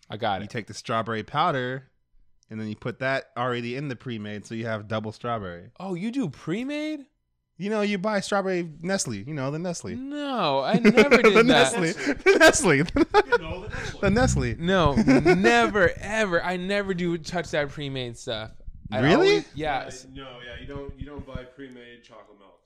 I 0.08 0.16
got 0.16 0.40
it. 0.40 0.44
You 0.44 0.48
take 0.48 0.68
the 0.68 0.74
strawberry 0.74 1.24
powder, 1.24 1.89
and 2.50 2.60
then 2.60 2.68
you 2.68 2.76
put 2.76 2.98
that 2.98 3.30
already 3.36 3.76
in 3.76 3.88
the 3.88 3.96
pre-made, 3.96 4.44
so 4.46 4.54
you 4.54 4.66
have 4.66 4.88
double 4.88 5.12
strawberry. 5.12 5.70
Oh, 5.78 5.94
you 5.94 6.10
do 6.10 6.28
pre-made? 6.28 7.06
You 7.56 7.68
know, 7.70 7.82
you 7.82 7.98
buy 7.98 8.20
strawberry 8.20 8.68
Nestle. 8.80 9.16
You 9.18 9.34
know 9.34 9.50
the 9.50 9.58
Nestle. 9.58 9.94
No, 9.94 10.60
I 10.60 10.74
never 10.78 11.16
the 11.18 11.22
did 11.22 11.46
that. 11.46 11.46
Nestle. 11.46 11.92
The 11.92 12.36
Nestle. 12.38 12.76
You 12.76 12.84
know, 13.38 13.66
the 13.68 13.98
the 14.00 14.10
Nestle. 14.10 14.54
No, 14.58 14.94
never, 14.94 15.90
ever. 16.00 16.42
I 16.42 16.56
never 16.56 16.94
do 16.94 17.18
touch 17.18 17.50
that 17.50 17.68
pre-made 17.68 18.16
stuff. 18.18 18.50
I 18.90 19.00
Really? 19.00 19.14
always- 19.14 19.48
yeah, 19.54 19.90
no, 20.14 20.38
yeah, 20.44 20.60
you 20.60 20.66
don't 20.66 20.98
you 20.98 21.06
don't 21.06 21.24
buy 21.26 21.44
pre-made 21.44 22.02
chocolate 22.02 22.38
milk. 22.38 22.58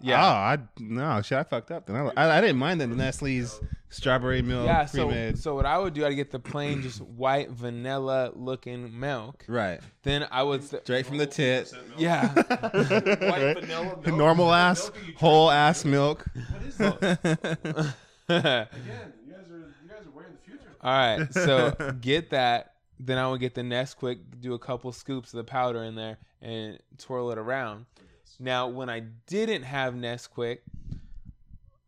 yeah. 0.00 0.24
Oh, 0.24 0.28
I 0.28 0.58
no 0.78 1.20
shit. 1.22 1.36
I 1.38 1.42
fucked 1.42 1.70
up. 1.72 1.86
Then 1.86 1.96
I, 1.96 2.10
I, 2.16 2.38
I 2.38 2.40
didn't 2.40 2.56
mind 2.58 2.80
the 2.80 2.86
Nestle's 2.86 3.60
strawberry 3.90 4.42
milk 4.42 4.66
yeah, 4.66 4.84
so 4.86 5.06
pre-made. 5.06 5.38
so 5.38 5.54
what 5.54 5.66
I 5.66 5.78
would 5.78 5.94
do, 5.94 6.04
I'd 6.04 6.12
get 6.14 6.30
the 6.30 6.38
plain, 6.38 6.82
just 6.82 7.00
white 7.02 7.50
vanilla 7.50 8.30
looking 8.34 8.98
milk. 8.98 9.44
right. 9.48 9.80
Then 10.02 10.26
I 10.30 10.42
would, 10.42 10.62
st- 10.64 10.82
Straight 10.82 11.06
from 11.06 11.18
the 11.18 11.26
tit. 11.26 11.72
yeah, 11.98 12.32
White 12.34 13.60
vanilla 13.60 13.84
milk. 13.84 14.06
Normal 14.06 14.52
ass, 14.52 14.90
Milk 15.04 15.16
whole 15.16 15.50
ass 15.50 15.84
milk. 15.84 16.24
What 16.34 16.62
is 16.62 16.76
that? 16.78 17.94
Again, 18.28 18.66
you 19.26 19.32
guys 19.32 19.50
are 19.50 19.58
you 19.82 19.88
guys 19.88 20.06
are 20.06 20.10
way 20.10 20.24
in 20.26 20.32
the 20.32 20.38
future. 20.44 20.76
All 20.82 20.92
right, 20.92 21.32
so 21.32 21.94
get 22.00 22.30
that. 22.30 22.74
Then 23.00 23.16
I 23.16 23.28
would 23.28 23.40
get 23.40 23.54
the 23.54 23.62
Nesquik, 23.62 24.18
do 24.40 24.54
a 24.54 24.58
couple 24.58 24.90
scoops 24.92 25.32
of 25.32 25.38
the 25.38 25.44
powder 25.44 25.84
in 25.84 25.94
there, 25.94 26.18
and 26.42 26.78
twirl 26.98 27.30
it 27.30 27.38
around. 27.38 27.86
Now, 28.40 28.68
when 28.68 28.88
I 28.90 29.00
didn't 29.26 29.62
have 29.62 29.94
Nesquik, 29.94 30.58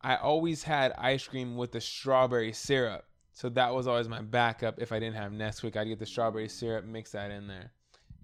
I 0.02 0.16
always 0.16 0.62
had 0.62 0.92
ice 0.96 1.26
cream 1.26 1.56
with 1.56 1.72
the 1.72 1.80
strawberry 1.80 2.52
syrup. 2.52 3.04
So 3.32 3.48
that 3.50 3.74
was 3.74 3.86
always 3.86 4.08
my 4.08 4.22
backup. 4.22 4.80
If 4.80 4.92
I 4.92 4.98
didn't 4.98 5.16
have 5.16 5.32
Nesquik, 5.32 5.76
I'd 5.76 5.88
get 5.88 5.98
the 5.98 6.06
strawberry 6.06 6.48
syrup, 6.48 6.84
mix 6.84 7.12
that 7.12 7.30
in 7.30 7.46
there. 7.46 7.72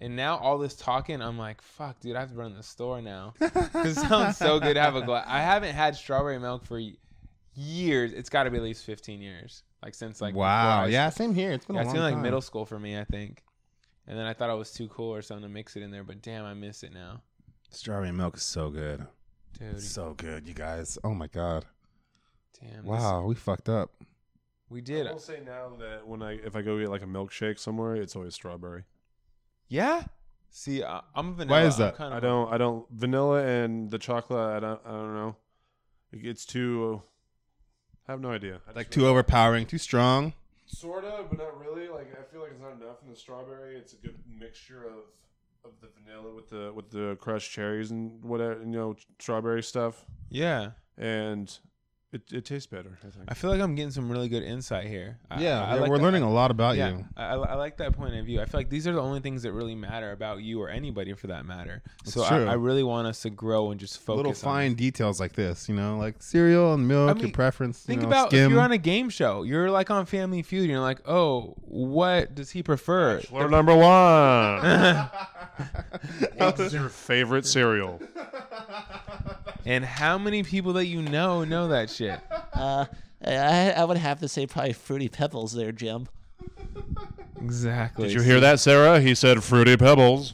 And 0.01 0.15
now 0.15 0.37
all 0.37 0.59
this 0.59 0.75
talking, 0.75 1.23
I'm 1.23 1.39
like, 1.39 1.63
fuck, 1.63 2.01
dude, 2.01 2.17
I 2.17 2.21
have 2.21 2.31
to 2.31 2.37
run 2.37 2.51
to 2.51 2.57
the 2.59 2.63
store 2.63 3.01
now. 3.01 3.33
it 3.41 3.95
sounds 3.95 4.37
so 4.37 4.61
good 4.61 4.75
to 4.75 4.81
have 4.81 4.95
a 4.95 5.03
glass. 5.03 5.25
I 5.27 5.41
haven't 5.41 5.75
had 5.75 5.97
strawberry 5.97 6.39
milk 6.39 6.67
for 6.67 6.81
years. 7.55 8.13
It's 8.13 8.29
got 8.29 8.45
to 8.45 8.51
be 8.51 8.59
at 8.59 8.63
least 8.63 8.85
15 8.85 9.23
years. 9.23 9.63
Like 9.83 9.95
since 9.95 10.21
like 10.21 10.35
wow. 10.35 10.83
I- 10.83 10.89
Yeah, 10.89 11.09
same 11.11 11.35
here. 11.35 11.53
It's 11.53 11.65
been 11.65 11.77
yeah, 11.77 11.83
it's 11.83 11.93
been 11.93 12.03
like 12.03 12.17
middle 12.19 12.41
school 12.43 12.67
for 12.67 12.79
me, 12.79 12.99
I 12.99 13.05
think. 13.05 13.43
And 14.07 14.19
then 14.19 14.27
I 14.27 14.35
thought 14.35 14.51
it 14.51 14.57
was 14.57 14.71
too 14.73 14.89
cool 14.89 15.15
or 15.15 15.23
something 15.23 15.45
to 15.45 15.49
mix 15.49 15.77
it 15.77 15.83
in 15.83 15.91
there, 15.91 16.05
but 16.05 16.23
damn, 16.23 16.45
I 16.45 16.55
miss 16.55 16.83
it 16.83 16.93
now, 16.93 17.23
Strawberry 17.71 18.13
milk 18.13 18.37
is 18.37 18.43
so 18.43 18.71
good. 18.71 19.07
Dude. 19.59 19.81
So 19.81 20.15
good, 20.17 20.47
you 20.47 20.55
guys. 20.55 20.99
Oh 21.05 21.15
my 21.15 21.27
god. 21.27 21.65
Damn, 22.61 22.83
this- 22.83 22.85
Wow, 22.85 23.25
we 23.27 23.35
fucked 23.35 23.69
up. 23.69 23.91
we 24.71 24.81
did. 24.81 25.07
I 25.07 25.13
will 25.13 25.19
say 25.19 25.41
now 25.45 25.73
that 25.79 26.07
when 26.07 26.23
I 26.23 26.33
if 26.33 26.57
I 26.57 26.63
go 26.63 26.79
get 26.79 26.89
like 26.91 27.03
a 27.03 27.07
milkshake 27.07 27.59
somewhere, 27.59 27.97
it's 27.97 28.17
always 28.17 28.35
strawberry. 28.35 28.85
Yeah. 29.69 30.05
See, 30.51 30.83
I, 30.83 31.03
I'm 31.15 31.31
a 31.31 31.33
vanilla. 31.33 31.61
Why 31.61 31.67
is 31.67 31.77
that? 31.77 31.97
kind 31.97 32.13
of 32.15 32.19
I 32.19 32.21
don't 32.27 32.53
I 32.53 32.59
don't 32.59 32.87
vanilla 32.91 33.45
and 33.45 33.91
the 33.91 33.99
chocolate. 33.99 34.39
I 34.57 34.61
don't 34.61 34.81
I 34.87 34.91
don't 34.91 35.15
know. 35.15 35.37
It's 36.13 36.47
too. 36.47 37.03
I 38.09 38.13
have 38.13 38.21
no 38.21 38.31
idea. 38.31 38.61
I 38.69 38.73
Like 38.73 38.91
too 38.91 39.01
really- 39.01 39.11
overpowering, 39.11 39.67
too 39.67 39.79
strong. 39.79 40.33
Sort 40.67 41.05
of, 41.05 41.29
but 41.31 41.39
not 41.39 41.59
really. 41.61 41.89
Like 41.89 42.13
I 42.19 42.23
feel 42.33 42.41
like 42.41 42.53
it's 42.53 42.61
not 42.61 42.73
enough 42.81 42.97
in 43.05 43.11
the 43.11 43.17
strawberry. 43.17 43.77
It's 43.77 43.93
a 43.93 43.97
good 43.97 44.17
mixture 44.27 44.85
of 44.85 45.05
of 45.67 45.81
the 45.81 45.89
vanilla 45.89 46.35
with 46.35 46.49
the 46.49 46.73
with 46.75 46.91
the 46.91 47.17
crushed 47.21 47.51
cherries 47.51 47.91
and 47.91 48.23
whatever 48.25 48.61
you 48.61 48.67
know 48.67 48.97
strawberry 49.19 49.63
stuff, 49.63 50.05
Yeah. 50.31 50.73
and 50.97 51.59
it, 52.13 52.23
it 52.33 52.45
tastes 52.45 52.67
better. 52.67 52.97
I 53.03 53.11
think. 53.11 53.25
I 53.29 53.35
feel 53.35 53.51
like 53.51 53.61
I'm 53.61 53.75
getting 53.75 53.91
some 53.91 54.11
really 54.11 54.29
good 54.29 54.43
insight 54.43 54.87
here. 54.87 55.19
I- 55.31 55.41
Yeah, 55.41 55.63
I, 55.63 55.65
I 55.71 55.75
we're 55.75 55.81
like 55.81 55.91
we're 55.91 55.97
that- 55.99 56.03
learning 56.05 56.23
a 56.23 56.31
lot 56.33 56.51
about 56.51 56.77
yeah, 56.77 56.89
you. 56.91 57.05
I, 57.17 57.25
I 57.25 57.35
I 57.35 57.55
like 57.55 57.77
that 57.79 57.93
point 57.95 58.15
of 58.15 58.25
view. 58.25 58.41
I 58.41 58.45
feel 58.45 58.61
like 58.61 58.71
these 58.71 58.87
are 58.87 58.93
the 58.93 59.03
only 59.03 59.21
things 59.21 59.43
that 59.43 59.53
really 59.53 59.75
matter 59.75 60.13
about 60.13 60.43
you 60.43 60.63
or 60.63 60.69
anybody 60.69 61.13
for 61.15 61.27
that 61.27 61.45
matter. 61.45 61.83
So 62.05 62.25
I, 62.25 62.29
true. 62.29 62.47
I 62.47 62.55
really 62.55 62.83
want 62.85 63.07
us 63.09 63.23
to 63.23 63.31
grow 63.31 63.71
and 63.71 63.81
just 63.81 63.99
focus 64.01 64.17
Little 64.19 64.31
on 64.31 64.37
fine 64.37 64.75
details 64.75 65.19
like 65.21 65.33
this, 65.33 65.69
you 65.69 65.75
know, 65.75 65.99
like 65.99 66.23
cereal 66.23 66.75
and 66.75 66.87
milk, 66.87 67.11
I 67.11 67.15
mean, 67.15 67.25
your 67.25 67.33
preference. 67.33 67.81
Think 67.81 68.03
you 68.03 68.07
know, 68.07 68.13
about 68.13 68.31
skim. 68.31 68.45
if 68.47 68.51
you're 68.51 68.61
on 68.61 68.73
a 68.73 68.79
game 68.79 69.11
show, 69.11 69.43
you're 69.43 69.71
like 69.71 69.91
on 69.91 70.07
Family 70.07 70.43
Feud, 70.43 70.63
and 70.63 70.71
you're 70.71 70.81
like, 70.81 71.01
oh, 71.09 71.55
what 71.63 72.35
does 72.35 72.51
he 72.51 72.63
prefer? 72.63 73.17
Bachelor 73.19 73.49
number 73.49 73.75
one. 73.77 75.11
What's 76.37 76.73
your 76.73 76.89
favorite 76.89 77.47
cereal? 77.47 78.01
and 79.67 79.85
how 79.85 80.17
many 80.17 80.43
people 80.43 80.73
that 80.75 80.87
you 80.87 81.03
know 81.03 81.45
know 81.45 81.69
that 81.69 81.91
shit? 81.91 82.21
Uh, 82.57 82.87
I, 83.23 83.73
I 83.73 83.85
would 83.85 83.99
have 83.99 84.21
to 84.21 84.29
say 84.29 84.47
probably 84.47 84.73
Fruity 84.73 85.11
Pebbles 85.11 85.53
there, 85.53 85.73
Jim. 85.73 86.09
Exactly. 87.43 88.09
Did 88.09 88.15
you 88.15 88.23
hear 88.23 88.41
that, 88.41 88.61
Sarah? 88.61 88.99
He 88.99 89.15
said 89.15 89.45
fruity 89.45 89.77
pebbles. 89.77 90.33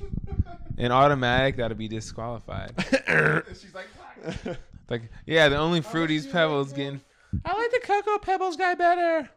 In 0.78 0.92
automatic, 0.92 1.56
that'll 1.56 1.76
be 1.76 1.88
disqualified. 1.88 2.72
She's 3.48 3.74
like, 3.74 3.86
like, 4.88 5.02
yeah, 5.26 5.48
the 5.48 5.56
only 5.56 5.80
Fruities 5.80 6.30
Pebbles 6.30 6.72
getting. 6.72 7.00
I 7.44 7.56
like 7.56 7.70
the 7.70 7.80
Cocoa 7.82 8.18
Pebbles 8.18 8.56
guy 8.56 8.74
better. 8.74 9.30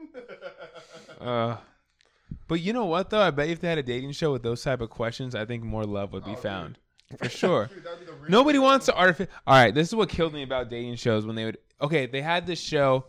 Uh, 1.20 1.58
but 2.48 2.62
you 2.62 2.72
know 2.74 2.86
what 2.86 3.10
though? 3.10 3.22
I 3.22 3.32
bet 3.32 3.50
if 3.50 3.62
they 3.62 3.68
had 3.68 3.78
a 3.78 3.84
dating 3.84 4.12
show 4.12 4.32
with 4.32 4.44
those 4.44 4.64
type 4.64 4.82
of 4.82 4.90
questions, 4.90 5.36
I 5.36 5.46
think 5.46 5.64
more 5.64 5.86
love 5.86 6.14
would 6.14 6.26
be 6.26 6.36
found. 6.36 6.78
For 7.18 7.30
sure. 7.30 7.70
Nobody 8.30 8.60
wants 8.60 8.88
to 8.88 8.96
artific. 8.98 9.30
All 9.46 9.56
right, 9.56 9.74
this 9.74 9.88
is 9.88 9.96
what 9.96 10.10
killed 10.10 10.34
me 10.34 10.44
about 10.44 10.70
dating 10.70 10.96
shows 10.96 11.26
when 11.26 11.36
they 11.36 11.46
would. 11.46 11.58
Okay, 11.82 12.06
they 12.08 12.22
had 12.22 12.48
this 12.48 12.60
show. 12.60 13.06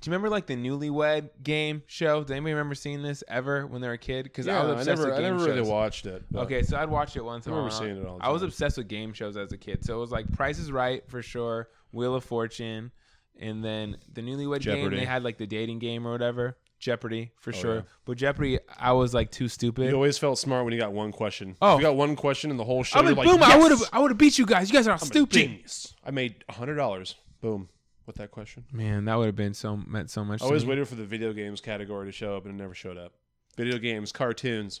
Do 0.00 0.08
you 0.08 0.12
remember 0.12 0.28
like 0.28 0.46
the 0.46 0.54
Newlywed 0.56 1.30
Game 1.42 1.82
show? 1.86 2.22
Does 2.22 2.30
anybody 2.30 2.52
remember 2.54 2.74
seeing 2.74 3.02
this 3.02 3.24
ever 3.28 3.66
when 3.66 3.80
they 3.80 3.88
were 3.88 3.94
a 3.94 3.98
kid? 3.98 4.24
Because 4.24 4.46
I 4.46 4.52
Yeah, 4.52 4.62
was 4.62 4.68
I 4.68 4.72
obsessed 4.80 4.86
never, 4.86 5.04
with 5.10 5.18
I 5.18 5.22
game 5.22 5.36
never 5.36 5.44
really 5.44 5.68
watched 5.68 6.06
it. 6.06 6.22
Okay, 6.34 6.62
so 6.62 6.76
I'd 6.76 6.88
watch 6.88 7.16
it 7.16 7.24
once 7.24 7.46
in 7.46 7.52
I 7.52 7.56
a 7.56 7.58
while. 7.58 7.66
remember 7.66 7.84
seeing 7.84 7.96
it 8.02 8.06
all 8.06 8.18
I 8.20 8.30
was 8.30 8.42
obsessed 8.42 8.76
with 8.76 8.88
game 8.88 9.12
shows 9.12 9.36
as 9.36 9.52
a 9.52 9.56
kid. 9.58 9.84
So 9.84 9.96
it 9.96 10.00
was 10.00 10.10
like 10.12 10.30
Price 10.32 10.58
is 10.58 10.70
Right 10.70 11.02
for 11.08 11.20
sure, 11.22 11.68
Wheel 11.92 12.14
of 12.14 12.24
Fortune, 12.24 12.92
and 13.40 13.64
then 13.64 13.96
the 14.12 14.20
Newlywed 14.20 14.60
Game. 14.60 14.90
They 14.90 15.04
had 15.04 15.24
like 15.24 15.38
the 15.38 15.46
dating 15.46 15.78
game 15.80 16.06
or 16.06 16.12
whatever. 16.12 16.56
Jeopardy 16.78 17.32
for 17.36 17.50
oh, 17.50 17.52
sure. 17.52 17.74
yeah. 17.76 17.82
But 18.04 18.16
Jeopardy, 18.18 18.58
I 18.78 18.92
was 18.92 19.12
like 19.12 19.30
too 19.30 19.48
stupid. 19.48 19.88
You 19.88 19.94
always 19.94 20.18
felt 20.18 20.38
smart 20.38 20.64
when 20.64 20.72
you 20.72 20.78
got 20.78 20.92
one 20.92 21.12
question. 21.12 21.56
Oh. 21.60 21.74
if 21.74 21.80
you 21.80 21.86
got 21.86 21.96
one 21.96 22.16
question 22.16 22.50
in 22.50 22.56
the 22.56 22.64
whole 22.64 22.82
show. 22.82 23.00
I 23.00 23.02
mean, 23.02 23.16
you're 23.16 23.24
boom! 23.24 23.40
like, 23.40 23.50
I 23.50 23.58
would 23.58 23.70
have, 23.72 23.82
I 23.92 23.98
would 23.98 24.10
have 24.10 24.18
beat 24.18 24.38
you 24.38 24.46
guys. 24.46 24.70
You 24.70 24.74
guys 24.76 24.86
are 24.86 24.92
all 24.92 24.98
stupid. 24.98 25.32
genius. 25.32 25.94
I 26.04 26.10
made 26.10 26.44
hundred 26.48 26.76
dollars. 26.76 27.16
Boom, 27.40 27.68
with 28.06 28.16
that 28.16 28.30
question. 28.30 28.64
Man, 28.72 29.04
that 29.06 29.16
would 29.16 29.26
have 29.26 29.36
been 29.36 29.54
so 29.54 29.76
meant 29.76 30.10
so 30.10 30.24
much. 30.24 30.42
I 30.42 30.44
always 30.44 30.62
to 30.62 30.66
me. 30.66 30.70
waited 30.70 30.88
for 30.88 30.94
the 30.94 31.04
video 31.04 31.32
games 31.32 31.60
category 31.60 32.06
to 32.06 32.12
show 32.12 32.36
up, 32.36 32.44
and 32.44 32.54
it 32.54 32.62
never 32.62 32.74
showed 32.74 32.96
up. 32.96 33.12
Video 33.56 33.78
games, 33.78 34.12
cartoons, 34.12 34.80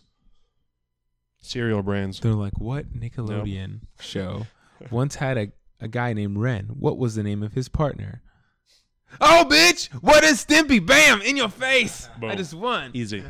cereal 1.40 1.82
brands. 1.82 2.20
They're 2.20 2.32
like, 2.32 2.58
what 2.58 2.92
Nickelodeon 2.96 3.80
show 4.00 4.46
once 4.90 5.16
had 5.16 5.36
a, 5.36 5.52
a 5.80 5.88
guy 5.88 6.12
named 6.12 6.38
Ren? 6.38 6.66
What 6.66 6.96
was 6.96 7.16
the 7.16 7.24
name 7.24 7.42
of 7.42 7.54
his 7.54 7.68
partner? 7.68 8.22
Oh, 9.20 9.46
bitch! 9.48 9.88
What 10.02 10.24
is 10.24 10.44
Stimpy? 10.44 10.84
Bam! 10.84 11.22
In 11.22 11.36
your 11.36 11.48
face! 11.48 12.08
I 12.22 12.34
just 12.36 12.54
won. 12.54 12.90
Easy. 12.94 13.24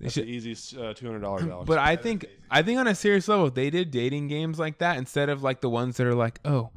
That's 0.00 0.14
the 0.14 0.24
easy 0.24 0.52
uh, 0.80 0.94
two 0.94 1.06
hundred 1.06 1.20
dollars, 1.20 1.44
Alex. 1.44 1.66
But 1.66 1.78
I 1.78 1.96
think 1.96 2.24
I 2.50 2.62
think 2.62 2.78
on 2.78 2.86
a 2.86 2.94
serious 2.94 3.28
level, 3.28 3.46
if 3.46 3.54
they 3.54 3.68
did 3.68 3.90
dating 3.90 4.28
games 4.28 4.58
like 4.58 4.78
that 4.78 4.96
instead 4.96 5.28
of 5.28 5.42
like 5.42 5.60
the 5.60 5.68
ones 5.68 5.98
that 5.98 6.06
are 6.06 6.14
like, 6.14 6.40
oh, 6.44 6.70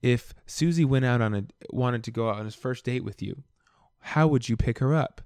if 0.00 0.32
Susie 0.46 0.84
went 0.84 1.04
out 1.04 1.20
on 1.20 1.34
a 1.34 1.44
wanted 1.70 2.04
to 2.04 2.10
go 2.10 2.30
out 2.30 2.36
on 2.36 2.46
his 2.46 2.54
first 2.54 2.84
date 2.84 3.04
with 3.04 3.20
you, 3.20 3.42
how 4.00 4.26
would 4.26 4.48
you 4.48 4.56
pick 4.56 4.78
her 4.78 4.94
up? 4.94 5.20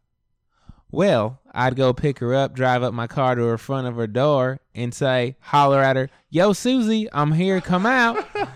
Well, 0.91 1.41
I'd 1.53 1.77
go 1.77 1.93
pick 1.93 2.19
her 2.21 2.35
up, 2.35 2.55
drive 2.55 2.83
up 2.83 2.95
my 2.95 3.07
car 3.07 3.35
to 3.35 3.43
her 3.45 3.59
front 3.59 3.87
of 3.87 3.97
her 3.97 4.07
door, 4.07 4.61
and 4.75 4.93
say, 4.93 5.37
holler 5.41 5.81
at 5.81 5.97
her, 5.97 6.11
"Yo, 6.31 6.53
Susie, 6.53 7.09
I'm 7.13 7.33
here. 7.33 7.61
Come 7.61 7.87
out." 7.87 8.27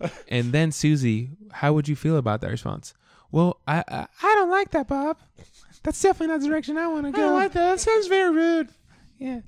and 0.28 0.52
then 0.52 0.72
Susie, 0.72 1.30
how 1.52 1.72
would 1.72 1.88
you 1.88 1.96
feel 1.96 2.16
about 2.16 2.40
that 2.40 2.50
response? 2.50 2.94
Well, 3.30 3.60
I 3.66 3.84
I, 3.88 4.06
I 4.22 4.34
don't 4.34 4.50
like 4.50 4.70
that, 4.70 4.88
Bob. 4.88 5.18
That's 5.82 6.00
definitely 6.00 6.34
not 6.34 6.40
the 6.40 6.48
direction 6.48 6.76
I 6.76 6.88
want 6.88 7.06
to 7.06 7.12
go. 7.12 7.18
I 7.18 7.26
don't 7.26 7.34
like 7.34 7.52
that. 7.52 7.70
That 7.70 7.80
sounds 7.80 8.06
very 8.06 8.34
rude. 8.34 8.68
Yeah. 9.18 9.40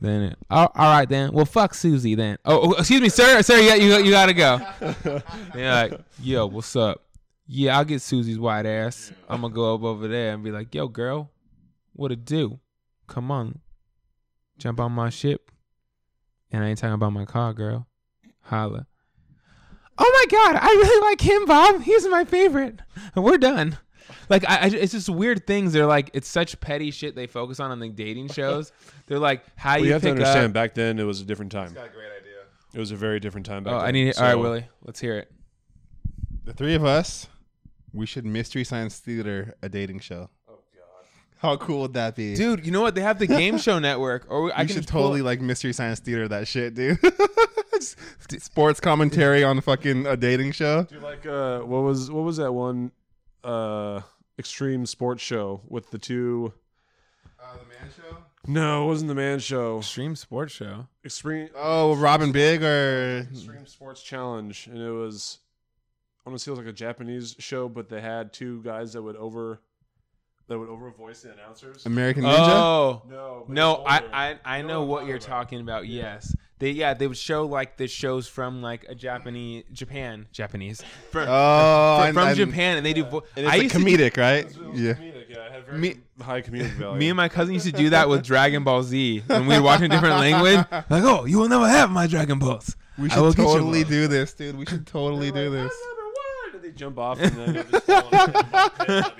Then, 0.00 0.22
it, 0.22 0.38
all, 0.50 0.70
all 0.74 0.92
right, 0.92 1.08
then. 1.08 1.32
Well, 1.32 1.46
fuck 1.46 1.72
Susie 1.72 2.14
then. 2.14 2.36
Oh, 2.44 2.60
oh, 2.60 2.72
excuse 2.74 3.00
me, 3.00 3.08
sir. 3.08 3.40
Sir, 3.42 3.58
yeah, 3.60 3.74
you, 3.76 3.96
you 4.04 4.10
gotta 4.10 4.34
go. 4.34 4.60
They're 5.54 5.72
like, 5.72 6.00
yo, 6.20 6.46
what's 6.46 6.76
up? 6.76 7.02
Yeah, 7.46 7.78
I'll 7.78 7.84
get 7.84 8.02
Susie's 8.02 8.38
white 8.38 8.66
ass. 8.66 9.12
I'm 9.28 9.40
gonna 9.40 9.54
go 9.54 9.74
up 9.74 9.82
over 9.84 10.08
there 10.08 10.34
and 10.34 10.42
be 10.42 10.50
like, 10.50 10.74
yo, 10.74 10.88
girl, 10.88 11.30
what 11.92 12.12
it 12.12 12.24
do? 12.24 12.58
Come 13.06 13.30
on, 13.30 13.60
jump 14.58 14.80
on 14.80 14.92
my 14.92 15.10
ship. 15.10 15.50
And 16.50 16.62
I 16.64 16.68
ain't 16.68 16.78
talking 16.78 16.94
about 16.94 17.12
my 17.12 17.24
car, 17.24 17.52
girl. 17.52 17.86
Holla. 18.42 18.86
Oh 19.98 20.26
my 20.30 20.36
god, 20.38 20.58
I 20.62 20.66
really 20.66 21.08
like 21.08 21.20
him, 21.20 21.46
Bob. 21.46 21.82
He's 21.82 22.06
my 22.08 22.24
favorite. 22.24 22.80
We're 23.14 23.38
done. 23.38 23.78
Like 24.28 24.44
I, 24.48 24.56
I, 24.56 24.66
it's 24.66 24.92
just 24.92 25.08
weird 25.08 25.46
things. 25.46 25.72
They're 25.72 25.86
like 25.86 26.10
it's 26.12 26.28
such 26.28 26.58
petty 26.60 26.90
shit 26.90 27.14
they 27.14 27.26
focus 27.26 27.60
on 27.60 27.70
on 27.70 27.78
the 27.80 27.88
dating 27.88 28.28
shows. 28.28 28.72
They're 29.06 29.18
like 29.18 29.42
how 29.56 29.72
Well, 29.74 29.80
you, 29.80 29.86
you 29.86 29.92
have 29.92 30.02
to 30.02 30.10
understand. 30.10 30.46
up. 30.46 30.52
Back 30.52 30.74
then, 30.74 30.98
it 30.98 31.04
was 31.04 31.20
a 31.20 31.24
different 31.24 31.52
time. 31.52 31.72
got 31.72 31.86
a 31.86 31.90
great 31.90 32.06
idea. 32.20 32.32
It 32.74 32.78
was 32.80 32.90
a 32.90 32.96
very 32.96 33.20
different 33.20 33.46
time 33.46 33.62
back 33.64 33.72
Oh, 33.74 33.78
then. 33.78 33.86
I 33.86 33.90
need. 33.92 34.16
all 34.16 34.22
right, 34.24 34.34
Willie, 34.34 34.66
let's 34.82 35.00
hear 35.00 35.16
it. 35.18 35.30
The 36.44 36.52
three 36.52 36.74
of 36.74 36.84
us, 36.84 37.28
we 37.92 38.04
should 38.06 38.24
Mystery 38.26 38.64
Science 38.64 38.98
Theater 38.98 39.54
a 39.62 39.68
dating 39.68 40.00
show. 40.00 40.28
Oh 40.48 40.58
God. 40.74 41.06
How 41.38 41.56
cool 41.56 41.82
would 41.82 41.94
that 41.94 42.14
be? 42.16 42.34
Dude, 42.34 42.66
you 42.66 42.72
know 42.72 42.82
what? 42.82 42.94
They 42.94 43.00
have 43.02 43.18
the 43.18 43.26
game 43.26 43.56
show 43.66 43.78
network, 43.78 44.26
or 44.28 44.50
I 44.52 44.54
I 44.54 44.58
can 44.58 44.68
should 44.68 44.76
just 44.78 44.88
pull- 44.90 45.02
totally 45.02 45.22
like 45.22 45.40
Mystery 45.40 45.72
Science 45.72 46.00
Theater 46.00 46.28
that 46.28 46.46
shit, 46.48 46.74
dude. 46.74 46.98
Sports 47.82 48.80
commentary 48.80 49.44
on 49.44 49.60
fucking 49.60 50.06
a 50.06 50.16
dating 50.16 50.52
show. 50.52 50.84
Do 50.84 50.94
you 50.96 51.00
like 51.00 51.24
uh 51.26 51.60
what 51.60 51.82
was 51.82 52.10
what 52.10 52.24
was 52.24 52.36
that 52.38 52.52
one 52.52 52.92
uh 53.44 54.00
extreme 54.38 54.86
sports 54.86 55.22
show 55.22 55.60
with 55.68 55.90
the 55.90 55.98
two 55.98 56.52
Uh, 57.40 57.52
the 57.58 57.64
man 57.66 57.92
show. 57.96 58.16
No, 58.48 58.84
it 58.84 58.86
wasn't 58.86 59.08
the 59.08 59.14
man 59.14 59.38
show. 59.40 59.78
Extreme 59.78 60.16
sports 60.16 60.52
show. 60.52 60.86
Extreme 61.04 61.48
Oh, 61.56 61.96
Robin 61.96 62.32
Big 62.32 62.62
or 62.62 63.26
Extreme 63.30 63.66
Sports 63.66 64.02
Challenge 64.02 64.68
and 64.70 64.78
it 64.78 64.90
was 64.92 65.38
I 66.24 66.28
want 66.30 66.38
to 66.38 66.44
say 66.44 66.50
it 66.50 66.52
was 66.52 66.58
like 66.58 66.68
a 66.68 66.72
Japanese 66.72 67.36
show, 67.38 67.68
but 67.68 67.88
they 67.88 68.00
had 68.00 68.32
two 68.32 68.60
guys 68.62 68.92
that 68.94 69.02
would 69.02 69.16
over 69.16 69.60
that 70.48 70.58
would 70.58 70.68
over 70.68 70.90
voice 70.90 71.22
the 71.22 71.32
announcers. 71.32 71.86
American 71.86 72.22
Ninja. 72.22 72.36
Oh. 72.48 73.02
No, 73.08 73.44
No, 73.48 73.74
I. 73.84 74.02
I 74.12 74.38
I 74.44 74.56
You 74.58 74.66
know 74.66 74.82
I'm 74.82 74.88
what 74.88 75.06
you're 75.06 75.16
about. 75.16 75.26
talking 75.28 75.60
about. 75.60 75.86
Yeah. 75.88 76.02
Yes, 76.14 76.34
they 76.58 76.70
yeah 76.70 76.94
they 76.94 77.06
would 77.06 77.16
show 77.18 77.44
like 77.46 77.76
the 77.76 77.86
shows 77.86 78.26
from 78.28 78.62
like 78.62 78.84
a 78.88 78.94
Japanese 78.94 79.64
Japan 79.72 80.26
Japanese 80.32 80.82
from, 81.10 81.26
Oh, 81.28 81.96
from, 81.98 82.06
and- 82.06 82.14
from 82.14 82.28
and- 82.28 82.36
Japan, 82.36 82.76
and 82.78 82.86
they 82.86 82.92
do. 82.94 83.04
Vo- 83.04 83.24
And 83.36 83.46
I 83.48 83.56
it's 83.56 83.62
used 83.64 83.76
a 83.76 83.78
to- 83.78 83.84
comedic, 83.84 84.16
right? 84.16 84.44
It 84.44 84.46
was- 84.46 84.56
it 84.56 84.66
was 84.70 84.80
Yeah. 84.80 84.92
comedic, 84.94 85.24
yeah. 85.28 85.36
It 85.46 85.52
had 85.52 85.66
very 85.66 85.78
Me- 85.78 85.96
high 86.22 86.40
comedic 86.42 86.70
value. 86.78 86.98
me 86.98 87.08
and 87.10 87.16
my 87.16 87.28
cousin 87.28 87.54
used 87.54 87.66
to 87.66 87.72
do 87.72 87.90
that 87.90 88.08
with 88.08 88.22
Dragon 88.24 88.64
Ball 88.64 88.82
Z 88.82 89.22
when 89.26 89.46
we 89.46 89.56
were 89.56 89.62
watching 89.62 89.86
a 89.86 89.88
different 89.88 90.16
language. 90.18 90.64
Like, 90.88 91.02
oh, 91.04 91.24
you 91.26 91.38
will 91.38 91.48
never 91.48 91.68
have 91.68 91.90
my 91.90 92.06
Dragon 92.06 92.38
Balls. 92.38 92.74
We 92.98 93.10
should 93.10 93.36
totally 93.36 93.84
do 93.84 94.08
this, 94.08 94.32
dude. 94.32 94.56
We 94.56 94.64
should 94.64 94.86
totally 94.86 95.30
do 95.30 95.50
this. 95.50 95.72
Did 96.52 96.62
they 96.62 96.70
jump 96.70 96.98
off 96.98 97.20
and 97.20 97.32
then 97.36 97.52
they'll 97.52 97.64
just 97.64 97.86
fall 97.86 99.12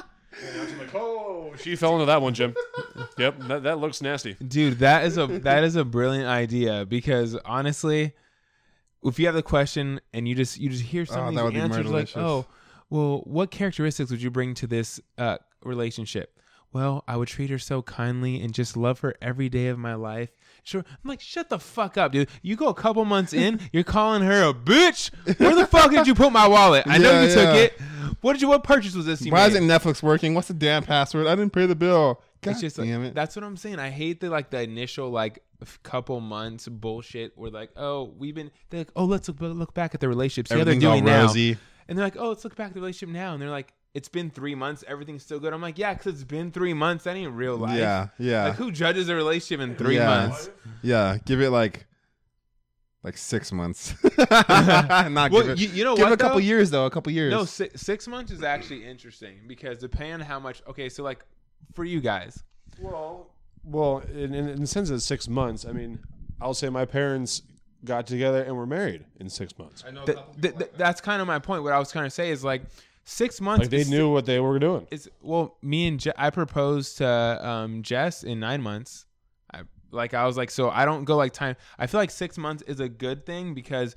into 0.42 0.52
the 0.52 0.52
pit, 0.52 0.52
that'd 0.52 0.52
be 0.52 0.52
it. 0.52 0.52
And 0.52 0.60
I 0.60 0.64
was 0.64 0.94
like, 0.94 0.94
oh, 0.94 1.52
she 1.58 1.76
fell 1.76 1.94
into 1.94 2.06
that 2.06 2.22
one, 2.22 2.34
Jim. 2.34 2.54
Yep, 3.18 3.38
that, 3.48 3.62
that 3.64 3.78
looks 3.78 4.00
nasty. 4.00 4.34
Dude, 4.34 4.78
that 4.78 5.04
is 5.04 5.18
a 5.18 5.26
that 5.26 5.62
is 5.64 5.76
a 5.76 5.84
brilliant 5.84 6.26
idea 6.28 6.86
because 6.86 7.34
honestly, 7.44 8.12
if 9.04 9.18
you 9.18 9.26
have 9.26 9.34
the 9.34 9.42
question 9.42 10.00
and 10.14 10.26
you 10.26 10.34
just 10.34 10.58
you 10.58 10.70
just 10.70 10.84
hear 10.84 11.04
some 11.04 11.24
Oh, 11.24 11.28
of 11.28 11.34
that 11.34 11.44
would 11.44 11.54
be 11.54 11.60
answers 11.60 11.86
like, 11.86 12.16
oh, 12.16 12.46
well, 12.88 13.18
what 13.24 13.50
characteristics 13.50 14.10
would 14.10 14.22
you 14.22 14.30
bring 14.30 14.54
to 14.54 14.66
this 14.66 15.00
uh, 15.18 15.38
relationship? 15.64 16.38
Well, 16.72 17.04
I 17.08 17.16
would 17.16 17.28
treat 17.28 17.50
her 17.50 17.58
so 17.58 17.82
kindly 17.82 18.40
and 18.40 18.54
just 18.54 18.76
love 18.76 19.00
her 19.00 19.14
every 19.20 19.48
day 19.50 19.66
of 19.68 19.78
my 19.78 19.94
life. 19.94 20.30
Sure, 20.64 20.84
I'm 20.86 21.08
like, 21.08 21.20
shut 21.20 21.48
the 21.48 21.58
fuck 21.58 21.96
up, 21.96 22.12
dude. 22.12 22.28
You 22.42 22.56
go 22.56 22.68
a 22.68 22.74
couple 22.74 23.04
months 23.04 23.32
in, 23.32 23.60
you're 23.72 23.84
calling 23.84 24.22
her 24.22 24.48
a 24.48 24.54
bitch. 24.54 25.10
Where 25.38 25.54
the 25.54 25.66
fuck 25.66 25.90
did 25.90 26.06
you 26.06 26.14
put 26.14 26.32
my 26.32 26.46
wallet? 26.48 26.84
I 26.86 26.98
know 26.98 27.10
Yeah, 27.12 27.22
you 27.26 27.34
took 27.34 27.54
it. 27.54 27.80
What 28.20 28.34
did 28.34 28.42
you? 28.42 28.48
What 28.48 28.64
purchase 28.64 28.94
was 28.94 29.06
this? 29.06 29.22
You 29.22 29.32
Why 29.32 29.46
made? 29.48 29.54
isn't 29.56 29.66
Netflix 29.66 30.02
working? 30.02 30.34
What's 30.34 30.48
the 30.48 30.54
damn 30.54 30.82
password? 30.82 31.26
I 31.26 31.34
didn't 31.34 31.52
pay 31.52 31.66
the 31.66 31.74
bill. 31.74 32.20
God 32.42 32.50
it's 32.52 32.60
just 32.60 32.78
like, 32.78 32.88
damn 32.88 33.02
it. 33.04 33.14
that's 33.14 33.36
what 33.36 33.44
I'm 33.44 33.56
saying. 33.56 33.78
I 33.78 33.90
hate 33.90 34.20
the 34.20 34.30
like 34.30 34.50
the 34.50 34.62
initial 34.62 35.10
like 35.10 35.42
f- 35.62 35.78
couple 35.82 36.20
months 36.20 36.68
bullshit 36.68 37.32
where 37.36 37.50
like 37.50 37.70
oh 37.76 38.12
we've 38.18 38.34
been 38.34 38.50
they're 38.70 38.80
like 38.80 38.90
oh 38.96 39.04
let's 39.04 39.28
look 39.28 39.36
look 39.40 39.74
back 39.74 39.94
at 39.94 40.00
the 40.00 40.08
relationship 40.08 40.48
see 40.48 40.54
how 40.54 40.64
they're 40.64 40.72
Everything's 40.72 40.84
all 40.86 40.92
doing 40.94 41.04
now 41.04 41.22
rosy. 41.26 41.58
and 41.86 41.98
they're 41.98 42.06
like 42.06 42.16
oh 42.16 42.30
let's 42.30 42.42
look 42.44 42.56
back 42.56 42.68
at 42.68 42.74
the 42.74 42.80
relationship 42.80 43.12
now 43.14 43.34
and 43.34 43.42
they're 43.42 43.50
like 43.50 43.74
it's 43.94 44.08
been 44.08 44.30
three 44.30 44.54
months 44.54 44.84
everything's 44.86 45.22
still 45.22 45.40
good 45.40 45.52
I'm 45.52 45.60
like 45.62 45.78
yeah 45.78 45.94
because 45.94 46.14
it's 46.14 46.24
been 46.24 46.52
three 46.52 46.74
months 46.74 47.04
that 47.04 47.16
ain't 47.16 47.32
real 47.32 47.56
life 47.56 47.76
Yeah, 47.78 48.08
yeah, 48.18 48.44
like 48.48 48.54
who 48.56 48.70
judges 48.70 49.08
a 49.08 49.14
relationship 49.14 49.60
in 49.60 49.74
three 49.76 49.96
Yeah. 49.96 50.06
months 50.06 50.50
yeah. 50.82 51.18
Give 51.26 51.40
it 51.42 51.50
like, 51.50 51.86
like 53.02 53.16
six 53.18 53.50
months. 53.52 53.94
Not 54.30 55.30
well 55.30 55.42
give 55.42 55.48
it. 55.50 55.58
you, 55.58 55.68
you 55.68 55.84
know 55.84 55.96
give 55.96 56.04
what 56.04 56.12
it 56.12 56.14
a 56.14 56.16
couple 56.18 56.36
though? 56.38 56.44
years 56.44 56.70
though. 56.70 56.86
A 56.86 56.90
couple 56.90 57.12
years. 57.12 57.30
no 57.32 57.44
six, 57.44 57.80
six 57.82 58.06
months 58.08 58.30
is 58.32 58.42
actually 58.42 58.86
interesting 58.86 59.40
because 59.46 59.78
depending 59.78 60.14
on 60.14 60.20
how 60.20 60.38
much 60.38 60.62
okay 60.68 60.88
so 60.88 61.02
like 61.02 61.24
for 61.74 61.84
you 61.84 62.00
guys 62.00 62.42
Well, 62.80 63.30
well, 63.64 63.98
in, 64.12 64.34
in, 64.34 64.48
in 64.48 64.60
the 64.60 64.66
sense 64.66 64.88
of 64.90 65.02
six 65.02 65.28
months, 65.28 65.66
I 65.66 65.72
mean, 65.72 65.98
I'll 66.40 66.54
say 66.54 66.70
my 66.70 66.86
parents 66.86 67.42
got 67.84 68.06
together 68.06 68.42
and 68.42 68.56
were 68.56 68.66
married 68.66 69.04
in 69.18 69.28
six 69.28 69.58
months. 69.58 69.84
I 69.86 69.90
know. 69.90 70.04
th- 70.06 70.18
th- 70.40 70.56
th- 70.56 70.70
that's 70.76 71.00
kind 71.02 71.20
of 71.20 71.26
my 71.28 71.38
point 71.38 71.62
what 71.62 71.72
I 71.74 71.78
was 71.78 71.90
trying 71.92 72.04
to 72.06 72.10
say 72.10 72.30
is 72.30 72.42
like 72.44 72.62
six 73.04 73.40
months 73.40 73.62
Like 73.62 73.70
they 73.70 73.84
knew 73.84 74.10
what 74.12 74.26
they 74.26 74.40
were 74.40 74.58
doing. 74.58 74.86
It's 74.90 75.08
well, 75.20 75.56
me 75.62 75.88
and 75.88 76.00
Je- 76.00 76.12
I 76.16 76.30
proposed 76.30 76.98
to 76.98 77.06
um, 77.06 77.82
Jess 77.82 78.22
in 78.22 78.40
nine 78.40 78.62
months. 78.62 79.06
I 79.52 79.62
like 79.90 80.14
I 80.14 80.26
was 80.26 80.36
like, 80.36 80.50
so 80.50 80.70
I 80.70 80.84
don't 80.84 81.04
go 81.04 81.16
like 81.16 81.32
time. 81.32 81.56
I 81.78 81.86
feel 81.86 82.00
like 82.00 82.10
six 82.10 82.38
months 82.38 82.62
is 82.66 82.80
a 82.80 82.88
good 82.88 83.26
thing 83.26 83.54
because 83.54 83.96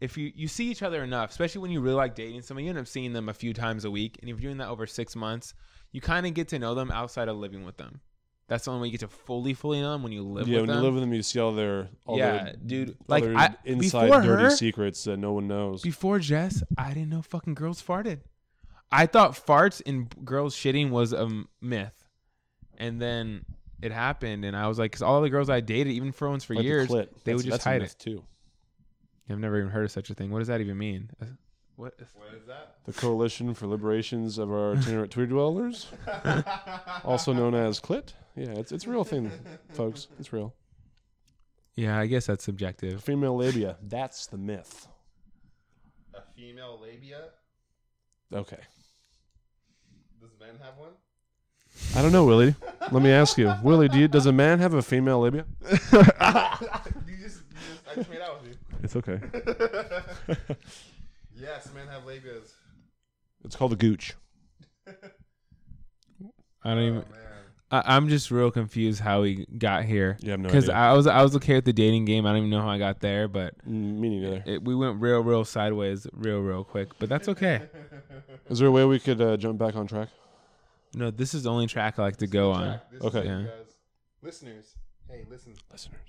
if 0.00 0.16
you 0.16 0.32
you 0.34 0.48
see 0.48 0.70
each 0.70 0.82
other 0.82 1.02
enough, 1.02 1.30
especially 1.30 1.60
when 1.62 1.70
you 1.70 1.80
really 1.80 1.96
like 1.96 2.14
dating 2.14 2.42
someone, 2.42 2.64
you 2.64 2.70
end 2.70 2.78
up 2.78 2.86
seeing 2.86 3.12
them 3.12 3.28
a 3.28 3.34
few 3.34 3.52
times 3.52 3.84
a 3.84 3.90
week, 3.90 4.18
and 4.20 4.30
if 4.30 4.40
you're 4.40 4.50
doing 4.50 4.58
that 4.58 4.68
over 4.68 4.86
six 4.86 5.16
months, 5.16 5.54
you 5.92 6.00
kind 6.00 6.26
of 6.26 6.34
get 6.34 6.48
to 6.48 6.58
know 6.58 6.74
them 6.74 6.90
outside 6.90 7.28
of 7.28 7.36
living 7.36 7.64
with 7.64 7.76
them. 7.76 8.00
That's 8.48 8.64
the 8.64 8.70
only 8.70 8.82
way 8.82 8.86
you 8.88 8.92
get 8.92 9.00
to 9.00 9.08
fully 9.08 9.52
fully 9.52 9.80
know 9.82 9.92
them 9.92 10.02
when 10.02 10.12
you 10.12 10.22
live 10.22 10.34
with 10.34 10.44
them. 10.46 10.52
yeah, 10.54 10.60
with 10.60 10.68
when 10.68 10.76
them. 10.76 10.78
you 10.78 10.84
live 10.84 10.94
with 10.94 11.02
them, 11.02 11.12
you 11.12 11.22
see 11.22 11.38
all 11.38 11.52
their 11.52 11.88
all 12.06 12.16
yeah, 12.16 12.44
their, 12.44 12.54
dude. 12.64 12.96
Like 13.06 13.24
their 13.24 13.36
I, 13.36 13.54
inside 13.64 14.08
dirty 14.22 14.44
her, 14.44 14.50
secrets 14.50 15.04
that 15.04 15.18
no 15.18 15.32
one 15.32 15.48
knows. 15.48 15.82
before 15.82 16.18
Jess, 16.18 16.62
I 16.78 16.88
didn't 16.94 17.10
know 17.10 17.20
fucking 17.22 17.54
girls 17.54 17.82
farted. 17.82 18.20
I 18.90 19.06
thought 19.06 19.32
farts 19.32 19.82
and 19.84 20.08
girls 20.24 20.54
shitting 20.56 20.90
was 20.90 21.12
a 21.12 21.28
myth, 21.60 22.08
and 22.78 23.00
then 23.00 23.44
it 23.82 23.92
happened, 23.92 24.44
and 24.44 24.56
I 24.56 24.66
was 24.68 24.78
like, 24.78 24.90
because 24.92 25.02
all 25.02 25.20
the 25.20 25.30
girls 25.30 25.50
I 25.50 25.60
dated, 25.60 25.92
even 25.92 26.12
for 26.12 26.28
ones 26.28 26.44
for 26.44 26.54
Like 26.54 26.64
years, 26.64 26.88
clit. 26.88 27.08
they 27.24 27.34
would 27.34 27.44
just 27.44 27.50
that's 27.52 27.66
a 27.66 27.68
hide 27.70 27.82
myth 27.82 27.96
it. 27.98 28.02
too. 28.02 28.24
I've 29.30 29.38
never 29.38 29.58
even 29.58 29.70
heard 29.70 29.84
of 29.84 29.90
such 29.90 30.08
a 30.08 30.14
thing. 30.14 30.30
What 30.30 30.38
does 30.38 30.48
that 30.48 30.60
even 30.62 30.78
mean? 30.78 31.10
Uh, 31.20 31.26
What? 31.76 31.94
What 32.14 32.34
is 32.34 32.46
that? 32.46 32.76
The 32.86 32.92
Coalition 32.94 33.52
for 33.52 33.66
Liberations 33.66 34.38
of 34.38 34.50
Our 34.50 34.72
Itinerant 34.74 35.12
Tweed 35.12 35.28
Dwellers, 35.28 35.86
also 37.04 37.34
known 37.34 37.54
as 37.54 37.78
clit. 37.80 38.14
Yeah, 38.34 38.52
it's 38.52 38.72
it's 38.72 38.86
a 38.86 38.90
real 38.90 39.04
thing, 39.04 39.30
folks. 39.74 40.08
It's 40.18 40.32
real. 40.32 40.54
Yeah, 41.76 41.98
I 41.98 42.06
guess 42.06 42.26
that's 42.26 42.42
subjective. 42.44 43.04
Female 43.04 43.36
labia. 43.36 43.76
That's 43.82 44.26
the 44.26 44.38
myth. 44.38 44.88
A 46.14 46.22
female 46.34 46.80
labia? 46.82 47.28
Okay. 48.32 48.58
Does 50.48 50.58
men 50.58 50.66
have 50.66 50.78
one? 50.78 50.90
I 51.94 52.02
don't 52.02 52.12
know, 52.12 52.24
Willie. 52.24 52.54
Let 52.90 53.02
me 53.02 53.10
ask 53.10 53.36
you, 53.38 53.52
Willie. 53.62 53.88
Do 53.88 53.98
you, 53.98 54.08
does 54.08 54.26
a 54.26 54.32
man 54.32 54.58
have 54.60 54.74
a 54.74 54.82
female 54.82 55.20
labia? 55.20 55.44
you 55.62 55.76
just, 55.78 55.92
you 55.92 57.16
just, 57.20 57.42
I 57.90 57.94
just 57.94 58.10
made 58.10 58.20
out 58.20 58.42
with 58.42 58.56
It's 58.82 58.96
okay. 58.96 59.20
yes, 61.36 61.68
men 61.74 61.86
have 61.88 62.02
labias. 62.04 62.52
It's 63.44 63.56
called 63.56 63.72
a 63.72 63.76
gooch. 63.76 64.14
I 64.86 64.92
don't 66.74 66.78
Oh 66.78 66.82
even. 66.82 66.94
man. 66.94 67.04
I, 67.70 67.82
I'm 67.96 68.08
just 68.08 68.30
real 68.30 68.50
confused 68.50 69.00
how 69.00 69.20
we 69.22 69.44
got 69.58 69.84
here. 69.84 70.16
Yeah, 70.20 70.32
have 70.32 70.40
no 70.40 70.48
Because. 70.48 70.68
I 70.70 70.92
was 70.94 71.06
I 71.06 71.22
was 71.22 71.36
okay 71.36 71.56
with 71.56 71.66
the 71.66 71.72
dating 71.74 72.06
game. 72.06 72.24
I 72.26 72.30
don't 72.30 72.38
even 72.38 72.50
know 72.50 72.62
how 72.62 72.70
I 72.70 72.78
got 72.78 73.00
there, 73.00 73.28
but 73.28 73.54
Mm, 73.68 73.98
Me 73.98 74.08
neither. 74.08 74.42
it, 74.46 74.64
we 74.64 74.74
went 74.74 75.00
real 75.00 75.20
real 75.22 75.44
sideways, 75.44 76.06
real 76.12 76.40
real 76.40 76.64
quick. 76.64 76.88
But 76.98 77.10
that's 77.10 77.28
okay. 77.28 77.62
Is 78.48 78.58
there 78.58 78.68
a 78.68 78.72
way 78.72 78.84
we 78.86 78.98
could 78.98 79.20
uh, 79.20 79.36
jump 79.36 79.58
back 79.58 79.76
on 79.76 79.86
track? 79.86 80.08
No, 80.94 81.10
this 81.10 81.34
is 81.34 81.42
the 81.44 81.50
only 81.50 81.66
track 81.66 81.98
I 81.98 82.02
like 82.02 82.16
to 82.18 82.26
go 82.26 82.52
on. 82.52 82.80
This 82.90 83.00
is 83.00 83.06
Okay. 83.06 83.18
it, 83.20 83.26
Yeah. 83.26 83.42
guys. 83.42 83.74
Listeners. 84.22 84.74
Hey, 85.08 85.24
listen. 85.30 85.54
Listeners. 85.70 86.00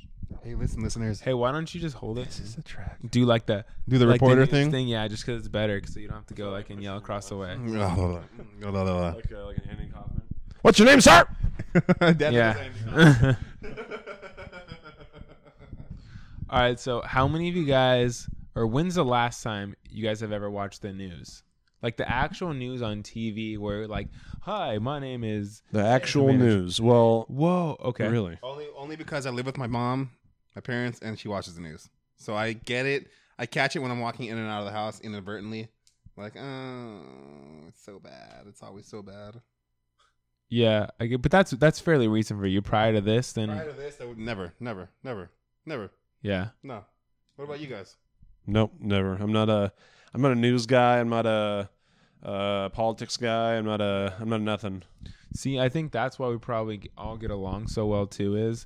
Hey, 0.43 0.55
listen, 0.55 0.81
listeners. 0.83 1.19
Hey, 1.21 1.33
why 1.33 1.51
don't 1.51 1.73
you 1.73 1.81
just 1.81 1.95
hold 1.95 2.17
it? 2.19 2.25
This 2.25 2.39
is 2.39 2.57
a 2.57 2.61
track. 2.61 2.99
Do 3.09 3.25
like 3.25 3.45
the 3.45 3.65
Do 3.87 3.97
the 3.97 4.05
like 4.05 4.13
reporter 4.21 4.41
news 4.41 4.49
thing. 4.49 4.71
thing, 4.71 4.87
yeah, 4.87 5.07
just 5.07 5.25
because 5.25 5.39
it's 5.39 5.47
better, 5.47 5.81
so 5.85 5.99
you 5.99 6.07
don't 6.07 6.17
have 6.17 6.27
to 6.27 6.33
go 6.33 6.49
like 6.51 6.69
and 6.69 6.81
yell 6.81 6.97
across 6.97 7.29
the 7.29 7.35
way. 7.37 7.55
Like 7.57 9.31
uh, 9.31 9.45
like 9.45 9.57
an 9.57 9.69
Andy 9.69 9.89
Kaufman. 9.91 10.21
What's 10.61 10.77
your 10.79 10.87
name, 10.87 11.01
sir? 11.01 11.25
blah. 11.73 12.11
That 12.13 12.31
Yeah. 12.33 13.35
All 16.49 16.59
right, 16.59 16.79
so 16.79 17.01
how 17.01 17.27
many 17.27 17.47
of 17.49 17.55
you 17.55 17.65
guys, 17.65 18.27
or 18.55 18.65
when's 18.65 18.95
the 18.95 19.05
last 19.05 19.43
time 19.43 19.75
you 19.89 20.03
guys 20.03 20.19
have 20.21 20.31
ever 20.31 20.49
watched 20.49 20.81
the 20.81 20.91
news? 20.91 21.43
Like 21.81 21.97
the 21.97 22.09
actual 22.09 22.53
news 22.53 22.81
on 22.81 23.03
TV, 23.03 23.57
where 23.57 23.87
like, 23.87 24.09
"Hi, 24.41 24.77
my 24.79 24.99
name 24.99 25.23
is." 25.23 25.61
The 25.71 25.83
actual 25.83 26.27
Manager. 26.27 26.43
news. 26.45 26.81
Well, 26.81 27.25
Whoa, 27.29 27.77
okay. 27.85 28.07
really? 28.07 28.37
Only, 28.43 28.67
only 28.75 28.95
because 28.97 29.25
I 29.25 29.29
live 29.29 29.45
with 29.45 29.57
my 29.57 29.67
mom, 29.67 30.11
my 30.55 30.61
parents, 30.61 30.99
and 31.01 31.17
she 31.17 31.27
watches 31.29 31.55
the 31.55 31.61
news. 31.61 31.89
So 32.17 32.35
I 32.35 32.53
get 32.53 32.85
it. 32.85 33.07
I 33.37 33.45
catch 33.45 33.75
it 33.77 33.79
when 33.79 33.91
I'm 33.91 34.01
walking 34.01 34.25
in 34.25 34.37
and 34.37 34.49
out 34.49 34.59
of 34.59 34.65
the 34.65 34.73
house 34.73 34.99
inadvertently. 34.99 35.69
Like, 36.17 36.35
oh, 36.35 36.99
it's 37.69 37.81
so 37.85 37.97
bad. 37.99 38.43
It's 38.47 38.61
always 38.61 38.85
so 38.85 39.01
bad. 39.01 39.41
Yeah, 40.49 40.87
I 40.99 41.05
get, 41.05 41.21
but 41.21 41.31
that's 41.31 41.51
that's 41.51 41.79
fairly 41.79 42.07
recent 42.09 42.39
for 42.39 42.47
you. 42.47 42.61
Prior 42.61 42.91
to 42.93 43.01
this, 43.01 43.31
then 43.33 43.49
Prior 43.49 43.67
to 43.71 43.77
this, 43.77 44.01
I 44.01 44.05
would 44.05 44.17
never, 44.17 44.53
never, 44.59 44.89
never, 45.03 45.29
never. 45.65 45.91
yeah. 46.21 46.49
No. 46.63 46.83
What 47.37 47.45
about 47.45 47.61
you 47.61 47.67
guys? 47.67 47.95
Nope, 48.45 48.73
never. 48.81 49.13
I'm 49.15 49.31
not 49.31 49.47
a. 49.49 49.71
I'm 50.13 50.21
not 50.23 50.31
a 50.31 50.35
news 50.35 50.65
guy. 50.65 50.99
I'm 50.99 51.07
not 51.09 51.27
a, 51.27 51.69
uh 52.23 52.69
politics 52.69 53.17
guy. 53.17 53.55
I'm 53.55 53.65
not 53.65 53.81
a. 53.81 54.13
I'm 54.19 54.29
not 54.29 54.41
nothing. 54.41 54.83
See, 55.33 55.59
I 55.59 55.69
think 55.69 55.91
that's 55.91 56.17
why 56.17 56.27
we 56.29 56.37
probably 56.37 56.89
all 56.97 57.17
get 57.17 57.31
along 57.31 57.67
so 57.67 57.85
well 57.85 58.07
too 58.07 58.35
is 58.35 58.65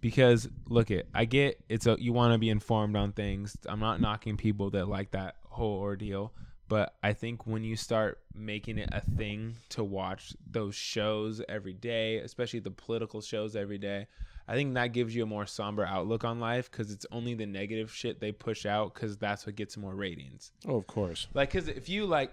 because 0.00 0.48
look 0.68 0.90
it, 0.90 1.08
I 1.14 1.24
get 1.24 1.62
it's 1.68 1.86
a 1.86 1.96
you 1.98 2.12
want 2.12 2.32
to 2.32 2.38
be 2.38 2.48
informed 2.48 2.96
on 2.96 3.12
things. 3.12 3.56
I'm 3.66 3.80
not 3.80 4.00
knocking 4.00 4.36
people 4.36 4.70
that 4.70 4.88
like 4.88 5.10
that 5.12 5.36
whole 5.44 5.78
ordeal, 5.78 6.32
but 6.68 6.94
I 7.02 7.12
think 7.12 7.46
when 7.46 7.64
you 7.64 7.76
start 7.76 8.20
making 8.34 8.78
it 8.78 8.88
a 8.92 9.00
thing 9.00 9.56
to 9.70 9.84
watch 9.84 10.34
those 10.50 10.74
shows 10.74 11.42
every 11.48 11.74
day, 11.74 12.18
especially 12.18 12.60
the 12.60 12.70
political 12.70 13.20
shows 13.20 13.56
every 13.56 13.78
day, 13.78 14.06
I 14.48 14.54
think 14.54 14.74
that 14.74 14.92
gives 14.92 15.14
you 15.14 15.22
a 15.22 15.26
more 15.26 15.46
somber 15.46 15.84
outlook 15.84 16.24
on 16.24 16.40
life 16.40 16.70
because 16.70 16.90
it's 16.90 17.06
only 17.12 17.34
the 17.34 17.46
negative 17.46 17.92
shit 17.92 18.20
they 18.20 18.32
push 18.32 18.66
out 18.66 18.94
because 18.94 19.16
that's 19.16 19.46
what 19.46 19.54
gets 19.56 19.76
more 19.76 19.94
ratings. 19.94 20.52
Oh, 20.66 20.76
of 20.76 20.86
course. 20.86 21.28
Like, 21.34 21.52
because 21.52 21.68
if 21.68 21.88
you 21.88 22.06
like, 22.06 22.32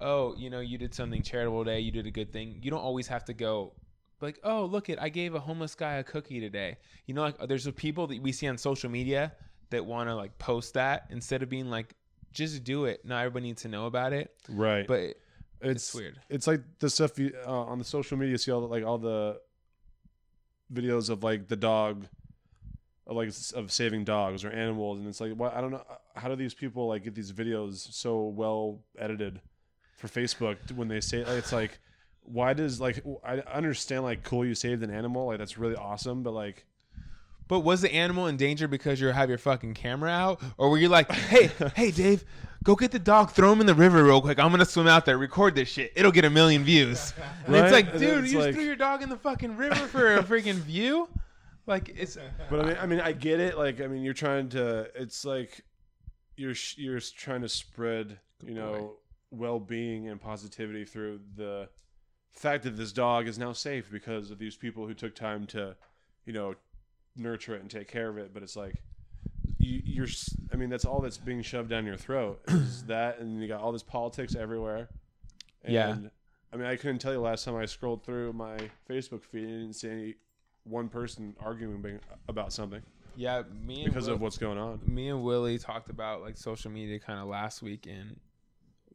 oh, 0.00 0.34
you 0.36 0.50
know, 0.50 0.60
you 0.60 0.78
did 0.78 0.94
something 0.94 1.22
charitable 1.22 1.64
today, 1.64 1.80
you 1.80 1.90
did 1.92 2.06
a 2.06 2.10
good 2.10 2.32
thing. 2.32 2.58
You 2.62 2.70
don't 2.70 2.80
always 2.80 3.06
have 3.08 3.24
to 3.26 3.34
go 3.34 3.72
like, 4.20 4.38
oh, 4.42 4.64
look 4.64 4.88
it, 4.88 4.98
I 5.00 5.08
gave 5.10 5.34
a 5.34 5.40
homeless 5.40 5.74
guy 5.74 5.94
a 5.94 6.04
cookie 6.04 6.40
today. 6.40 6.78
You 7.06 7.14
know, 7.14 7.22
like 7.22 7.38
there's 7.48 7.70
people 7.72 8.06
that 8.08 8.22
we 8.22 8.32
see 8.32 8.48
on 8.48 8.56
social 8.58 8.90
media 8.90 9.32
that 9.70 9.84
want 9.84 10.08
to 10.08 10.14
like 10.14 10.38
post 10.38 10.74
that 10.74 11.06
instead 11.10 11.42
of 11.42 11.48
being 11.48 11.68
like, 11.70 11.94
just 12.32 12.64
do 12.64 12.86
it. 12.86 13.04
Not 13.04 13.20
everybody 13.20 13.46
needs 13.46 13.62
to 13.62 13.68
know 13.68 13.86
about 13.86 14.12
it, 14.12 14.34
Right. 14.48 14.86
but 14.86 15.00
it's, 15.00 15.14
it's 15.60 15.94
weird. 15.94 16.20
It's 16.28 16.46
like 16.46 16.62
the 16.78 16.90
stuff 16.90 17.18
you 17.18 17.32
uh, 17.46 17.50
on 17.50 17.78
the 17.78 17.84
social 17.84 18.16
media. 18.18 18.36
See 18.38 18.50
all 18.50 18.60
the, 18.60 18.66
like 18.66 18.84
all 18.84 18.98
the 18.98 19.40
videos 20.72 21.10
of 21.10 21.22
like 21.22 21.48
the 21.48 21.56
dog, 21.56 22.06
of 23.06 23.16
like 23.16 23.28
of 23.54 23.70
saving 23.70 24.04
dogs 24.04 24.44
or 24.44 24.50
animals, 24.50 24.98
and 24.98 25.06
it's 25.06 25.20
like, 25.20 25.32
what 25.34 25.54
I 25.54 25.60
don't 25.60 25.70
know. 25.70 25.84
How 26.16 26.28
do 26.28 26.36
these 26.36 26.54
people 26.54 26.88
like 26.88 27.04
get 27.04 27.14
these 27.14 27.32
videos 27.32 27.92
so 27.92 28.24
well 28.24 28.80
edited 28.98 29.40
for 30.06 30.20
Facebook 30.20 30.56
when 30.72 30.88
they 30.88 31.00
say 31.00 31.18
it's 31.20 31.52
like, 31.52 31.78
why 32.22 32.52
does 32.54 32.80
like 32.80 33.04
I 33.24 33.40
understand 33.52 34.02
like 34.02 34.22
cool 34.24 34.44
you 34.44 34.54
saved 34.54 34.82
an 34.82 34.90
animal 34.90 35.26
like 35.26 35.38
that's 35.38 35.58
really 35.58 35.76
awesome, 35.76 36.22
but 36.22 36.32
like 36.32 36.64
But 37.48 37.60
was 37.60 37.82
the 37.82 37.92
animal 37.94 38.26
in 38.26 38.36
danger 38.36 38.66
because 38.68 39.00
you 39.00 39.08
have 39.08 39.28
your 39.28 39.38
fucking 39.38 39.74
camera 39.74 40.10
out, 40.10 40.42
or 40.56 40.70
were 40.70 40.78
you 40.78 40.88
like, 40.88 41.10
hey, 41.12 41.50
hey, 41.76 41.90
Dave, 41.90 42.24
go 42.64 42.74
get 42.74 42.90
the 42.92 42.98
dog, 42.98 43.30
throw 43.32 43.52
him 43.52 43.60
in 43.60 43.66
the 43.66 43.74
river 43.74 44.02
real 44.02 44.20
quick. 44.22 44.38
I'm 44.38 44.50
gonna 44.50 44.64
swim 44.64 44.86
out 44.86 45.04
there, 45.04 45.18
record 45.18 45.54
this 45.54 45.68
shit. 45.68 45.92
It'll 45.96 46.12
get 46.12 46.24
a 46.24 46.30
million 46.30 46.64
views. 46.64 47.12
And 47.44 47.54
Right? 47.54 47.64
it's 47.64 47.72
like, 47.72 47.92
dude, 47.98 48.24
it's 48.24 48.32
you 48.32 48.38
like- 48.38 48.48
just 48.48 48.56
threw 48.56 48.64
your 48.64 48.76
dog 48.76 49.02
in 49.02 49.08
the 49.10 49.18
fucking 49.18 49.56
river 49.56 49.86
for 49.88 50.16
a 50.16 50.22
freaking 50.22 50.54
view. 50.56 51.08
Like 51.66 51.90
it's 51.96 52.16
But 52.50 52.60
I 52.60 52.64
mean, 52.68 52.76
I 52.80 52.86
mean, 52.86 53.00
I 53.00 53.12
get 53.12 53.40
it. 53.40 53.56
Like, 53.58 53.80
I 53.80 53.86
mean, 53.86 54.02
you're 54.02 54.14
trying 54.14 54.48
to. 54.50 54.90
It's 54.94 55.24
like 55.26 55.62
you're 56.36 56.54
you're 56.76 57.00
trying 57.00 57.42
to 57.42 57.48
spread, 57.48 58.18
you 58.44 58.54
know, 58.54 58.94
well-being 59.36 60.08
and 60.08 60.20
positivity 60.20 60.84
through 60.84 61.20
the 61.36 61.68
fact 62.30 62.64
that 62.64 62.76
this 62.76 62.92
dog 62.92 63.28
is 63.28 63.38
now 63.38 63.52
safe 63.52 63.90
because 63.90 64.30
of 64.30 64.38
these 64.38 64.56
people 64.56 64.86
who 64.86 64.94
took 64.94 65.14
time 65.14 65.46
to, 65.46 65.76
you 66.26 66.32
know, 66.32 66.54
nurture 67.16 67.54
it 67.54 67.60
and 67.60 67.70
take 67.70 67.88
care 67.88 68.08
of 68.08 68.18
it. 68.18 68.32
But 68.34 68.42
it's 68.42 68.56
like 68.56 68.74
you, 69.58 69.80
you're. 69.84 70.06
I 70.52 70.56
mean, 70.56 70.70
that's 70.70 70.84
all 70.84 71.00
that's 71.00 71.18
being 71.18 71.42
shoved 71.42 71.70
down 71.70 71.86
your 71.86 71.96
throat 71.96 72.40
is 72.48 72.84
that, 72.86 73.18
and 73.18 73.40
you 73.40 73.48
got 73.48 73.60
all 73.60 73.72
this 73.72 73.82
politics 73.82 74.34
everywhere. 74.34 74.88
And, 75.62 75.72
Yeah. 75.72 75.96
I 76.52 76.56
mean, 76.56 76.66
I 76.66 76.76
couldn't 76.76 76.98
tell 77.00 77.12
you 77.12 77.20
last 77.20 77.44
time 77.44 77.56
I 77.56 77.66
scrolled 77.66 78.04
through 78.04 78.32
my 78.32 78.56
Facebook 78.88 79.24
feed 79.24 79.42
and 79.42 79.60
didn't 79.62 79.72
see 79.74 79.90
any 79.90 80.14
one 80.62 80.88
person 80.88 81.34
arguing 81.40 81.98
about 82.28 82.52
something 82.52 82.80
yeah, 83.16 83.42
me 83.64 83.84
and 83.84 83.92
because 83.92 84.06
Will- 84.08 84.14
of 84.14 84.20
what's 84.20 84.38
going 84.38 84.58
on. 84.58 84.80
me 84.86 85.08
and 85.08 85.22
Willie 85.22 85.58
talked 85.58 85.90
about 85.90 86.22
like 86.22 86.36
social 86.36 86.70
media 86.70 86.98
kind 86.98 87.20
of 87.20 87.26
last 87.26 87.62
week, 87.62 87.86
and 87.86 88.18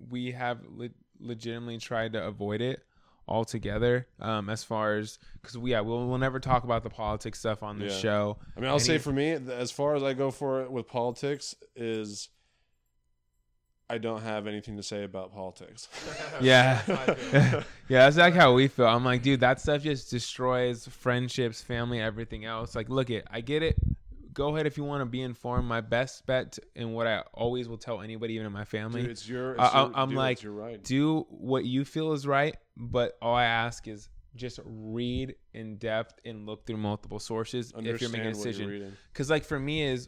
we 0.10 0.32
have 0.32 0.60
le- 0.70 0.90
legitimately 1.20 1.78
tried 1.80 2.14
to 2.14 2.24
avoid 2.26 2.62
it 2.62 2.82
altogether. 3.28 4.08
Um, 4.20 4.50
as 4.50 4.64
far 4.64 4.98
as 4.98 5.20
because 5.42 5.58
we 5.58 5.72
yeah 5.72 5.82
we'll, 5.82 6.08
we'll 6.08 6.18
never 6.18 6.40
talk 6.40 6.64
about 6.64 6.84
the 6.84 6.90
politics 6.90 7.40
stuff 7.40 7.62
on 7.64 7.78
this 7.80 7.94
Yeah. 7.96 8.00
show. 8.00 8.38
I 8.56 8.60
mean, 8.60 8.70
I'll 8.70 8.80
say 8.80 8.98
for 8.98 9.12
me, 9.12 9.32
as 9.32 9.72
far 9.72 9.96
as 9.96 10.04
I 10.04 10.14
go 10.14 10.32
for 10.32 10.62
it 10.64 10.72
with 10.72 10.88
politics, 10.88 11.56
is 11.76 12.30
I 13.92 13.98
don't 13.98 14.22
have 14.22 14.46
anything 14.46 14.78
to 14.78 14.84
say 14.84 15.04
about 15.04 15.34
politics. 15.34 15.88
Yeah. 16.42 16.82
yeah, 17.90 18.06
that's 18.06 18.18
like 18.18 18.34
how 18.34 18.54
we 18.54 18.68
feel. 18.68 18.86
I'm 18.86 19.04
like, 19.04 19.22
dude, 19.24 19.42
that 19.42 19.60
stuff 19.60 19.82
just 19.82 20.10
destroys 20.10 20.88
friendships, 20.88 21.62
family, 21.62 22.00
everything 22.00 22.46
else. 22.46 22.76
Like, 22.76 22.88
look 22.90 23.10
it, 23.10 23.26
I 23.30 23.42
get 23.42 23.62
it. 23.62 23.76
Go 24.34 24.54
ahead 24.54 24.68
if 24.68 24.78
you 24.78 24.84
want 24.84 25.02
to 25.02 25.06
be 25.06 25.22
informed. 25.22 25.68
My 25.68 25.82
best 25.82 26.26
bet 26.26 26.60
and 26.76 26.94
what 26.94 27.08
I 27.08 27.24
always 27.34 27.68
will 27.68 27.78
tell 27.78 28.02
anybody, 28.02 28.36
even 28.36 28.46
in 28.46 28.54
my 28.54 28.66
family, 28.66 29.02
Dude, 29.02 29.12
it's 29.12 29.28
your. 29.28 29.54
It's 29.54 29.62
I- 29.62 29.66
I- 29.68 29.82
your- 29.86 29.92
I'm 29.96 30.10
dude, 30.10 30.18
like, 30.18 30.40
right. 30.44 30.84
do 30.84 31.26
what 31.30 31.66
you 31.66 31.84
feel 31.86 32.14
is 32.14 32.28
right. 32.28 32.56
But 32.78 33.18
all 33.22 33.36
I 33.36 33.46
ask 33.46 33.88
is 33.88 34.10
just 34.36 34.60
read 34.64 35.36
in 35.54 35.78
depth 35.78 36.20
and 36.24 36.46
look 36.46 36.66
through 36.68 36.78
multiple 36.78 37.20
sources 37.20 37.74
if 37.76 38.00
you're 38.00 38.10
making 38.12 38.28
a 38.28 38.30
Understand 38.30 38.36
decision 38.70 38.98
because 39.12 39.28
like 39.30 39.44
for 39.44 39.60
me 39.60 39.82
is 39.82 40.08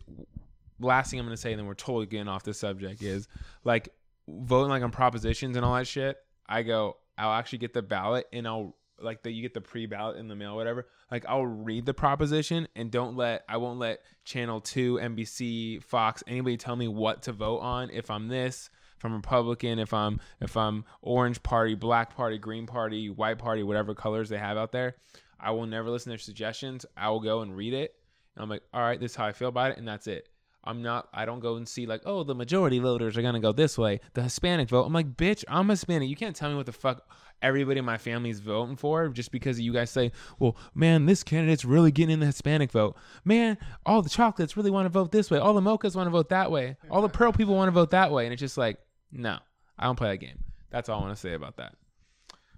last 0.79 1.09
thing 1.09 1.19
i'm 1.19 1.25
gonna 1.25 1.35
say 1.35 1.51
and 1.51 1.59
then 1.59 1.65
we're 1.65 1.73
totally 1.73 2.05
getting 2.05 2.27
off 2.27 2.43
the 2.43 2.53
subject 2.53 3.01
is 3.01 3.27
like 3.63 3.89
voting 4.29 4.69
like 4.69 4.83
on 4.83 4.91
propositions 4.91 5.55
and 5.57 5.65
all 5.65 5.73
that 5.73 5.87
shit 5.87 6.17
i 6.47 6.61
go 6.61 6.97
i'll 7.17 7.33
actually 7.33 7.57
get 7.57 7.73
the 7.73 7.81
ballot 7.81 8.27
and 8.31 8.47
i'll 8.47 8.75
like 9.03 9.23
that 9.23 9.31
you 9.31 9.41
get 9.41 9.53
the 9.53 9.61
pre-ballot 9.61 10.17
in 10.17 10.27
the 10.27 10.35
mail 10.35 10.55
whatever 10.55 10.87
like 11.09 11.25
i'll 11.27 11.45
read 11.45 11.85
the 11.85 11.93
proposition 11.93 12.67
and 12.75 12.91
don't 12.91 13.15
let 13.15 13.43
i 13.47 13.57
won't 13.57 13.79
let 13.79 14.01
channel 14.25 14.59
2 14.61 14.95
nbc 14.95 15.83
fox 15.83 16.23
anybody 16.27 16.57
tell 16.57 16.75
me 16.75 16.87
what 16.87 17.23
to 17.23 17.31
vote 17.31 17.59
on. 17.59 17.89
If 17.89 18.09
i'm 18.09 18.27
this 18.27 18.69
if 18.97 19.05
i'm 19.05 19.13
republican 19.13 19.79
if 19.79 19.93
i'm 19.93 20.19
if 20.39 20.55
i'm 20.55 20.85
orange 21.01 21.41
party 21.43 21.75
black 21.75 22.15
party 22.15 22.37
green 22.37 22.67
party 22.67 23.09
white 23.09 23.39
party 23.39 23.63
whatever 23.63 23.95
colors 23.95 24.29
they 24.29 24.37
have 24.37 24.57
out 24.57 24.71
there 24.71 24.95
i 25.39 25.51
will 25.51 25.65
never 25.65 25.89
listen 25.89 26.05
to 26.05 26.09
their 26.11 26.17
suggestions. 26.19 26.85
I 26.95 27.09
will 27.09 27.19
go 27.19 27.41
and 27.41 27.55
read 27.55 27.73
it. 27.73 27.95
And 28.35 28.43
I'm 28.43 28.49
like, 28.49 28.63
all 28.73 28.81
right, 28.81 28.99
this 28.99 29.11
is 29.11 29.17
how 29.17 29.25
I 29.25 29.33
feel 29.33 29.49
about 29.49 29.71
it, 29.71 29.77
and 29.77 29.87
that's 29.87 30.07
it. 30.07 30.29
I'm 30.63 30.81
not. 30.81 31.07
I 31.13 31.25
don't 31.25 31.39
go 31.39 31.55
and 31.55 31.67
see 31.67 31.85
like, 31.85 32.01
oh, 32.05 32.23
the 32.23 32.35
majority 32.35 32.79
voters 32.79 33.17
are 33.17 33.21
gonna 33.21 33.39
go 33.39 33.51
this 33.51 33.77
way. 33.77 33.99
The 34.13 34.23
Hispanic 34.23 34.69
vote. 34.69 34.83
I'm 34.83 34.93
like, 34.93 35.15
bitch, 35.15 35.43
I'm 35.47 35.69
Hispanic. 35.69 36.09
You 36.09 36.15
can't 36.15 36.35
tell 36.35 36.49
me 36.49 36.55
what 36.55 36.65
the 36.65 36.71
fuck 36.71 37.07
everybody 37.41 37.79
in 37.79 37.85
my 37.85 37.97
family's 37.97 38.39
voting 38.39 38.75
for 38.75 39.09
just 39.09 39.31
because 39.31 39.59
you 39.59 39.73
guys 39.73 39.89
say, 39.89 40.11
well, 40.39 40.55
man, 40.75 41.05
this 41.05 41.23
candidate's 41.23 41.65
really 41.65 41.91
getting 41.91 42.13
in 42.13 42.19
the 42.19 42.25
Hispanic 42.27 42.71
vote. 42.71 42.95
Man, 43.25 43.57
all 43.85 44.01
the 44.01 44.09
chocolates 44.09 44.55
really 44.55 44.71
want 44.71 44.85
to 44.85 44.89
vote 44.89 45.11
this 45.11 45.31
way. 45.31 45.39
All 45.39 45.53
the 45.53 45.61
mochas 45.61 45.95
want 45.95 46.07
to 46.07 46.11
vote 46.11 46.29
that 46.29 46.51
way. 46.51 46.77
All 46.89 47.01
the 47.01 47.09
pearl 47.17 47.31
people 47.31 47.55
want 47.55 47.67
to 47.67 47.71
vote 47.71 47.91
that 47.91 48.11
way. 48.11 48.25
And 48.25 48.33
it's 48.33 48.39
just 48.39 48.57
like, 48.57 48.77
no, 49.11 49.39
I 49.77 49.85
don't 49.85 49.95
play 49.95 50.09
that 50.09 50.17
game. 50.17 50.43
That's 50.69 50.89
all 50.89 50.99
I 50.99 51.01
want 51.03 51.15
to 51.15 51.19
say 51.19 51.33
about 51.33 51.57
that. 51.57 51.75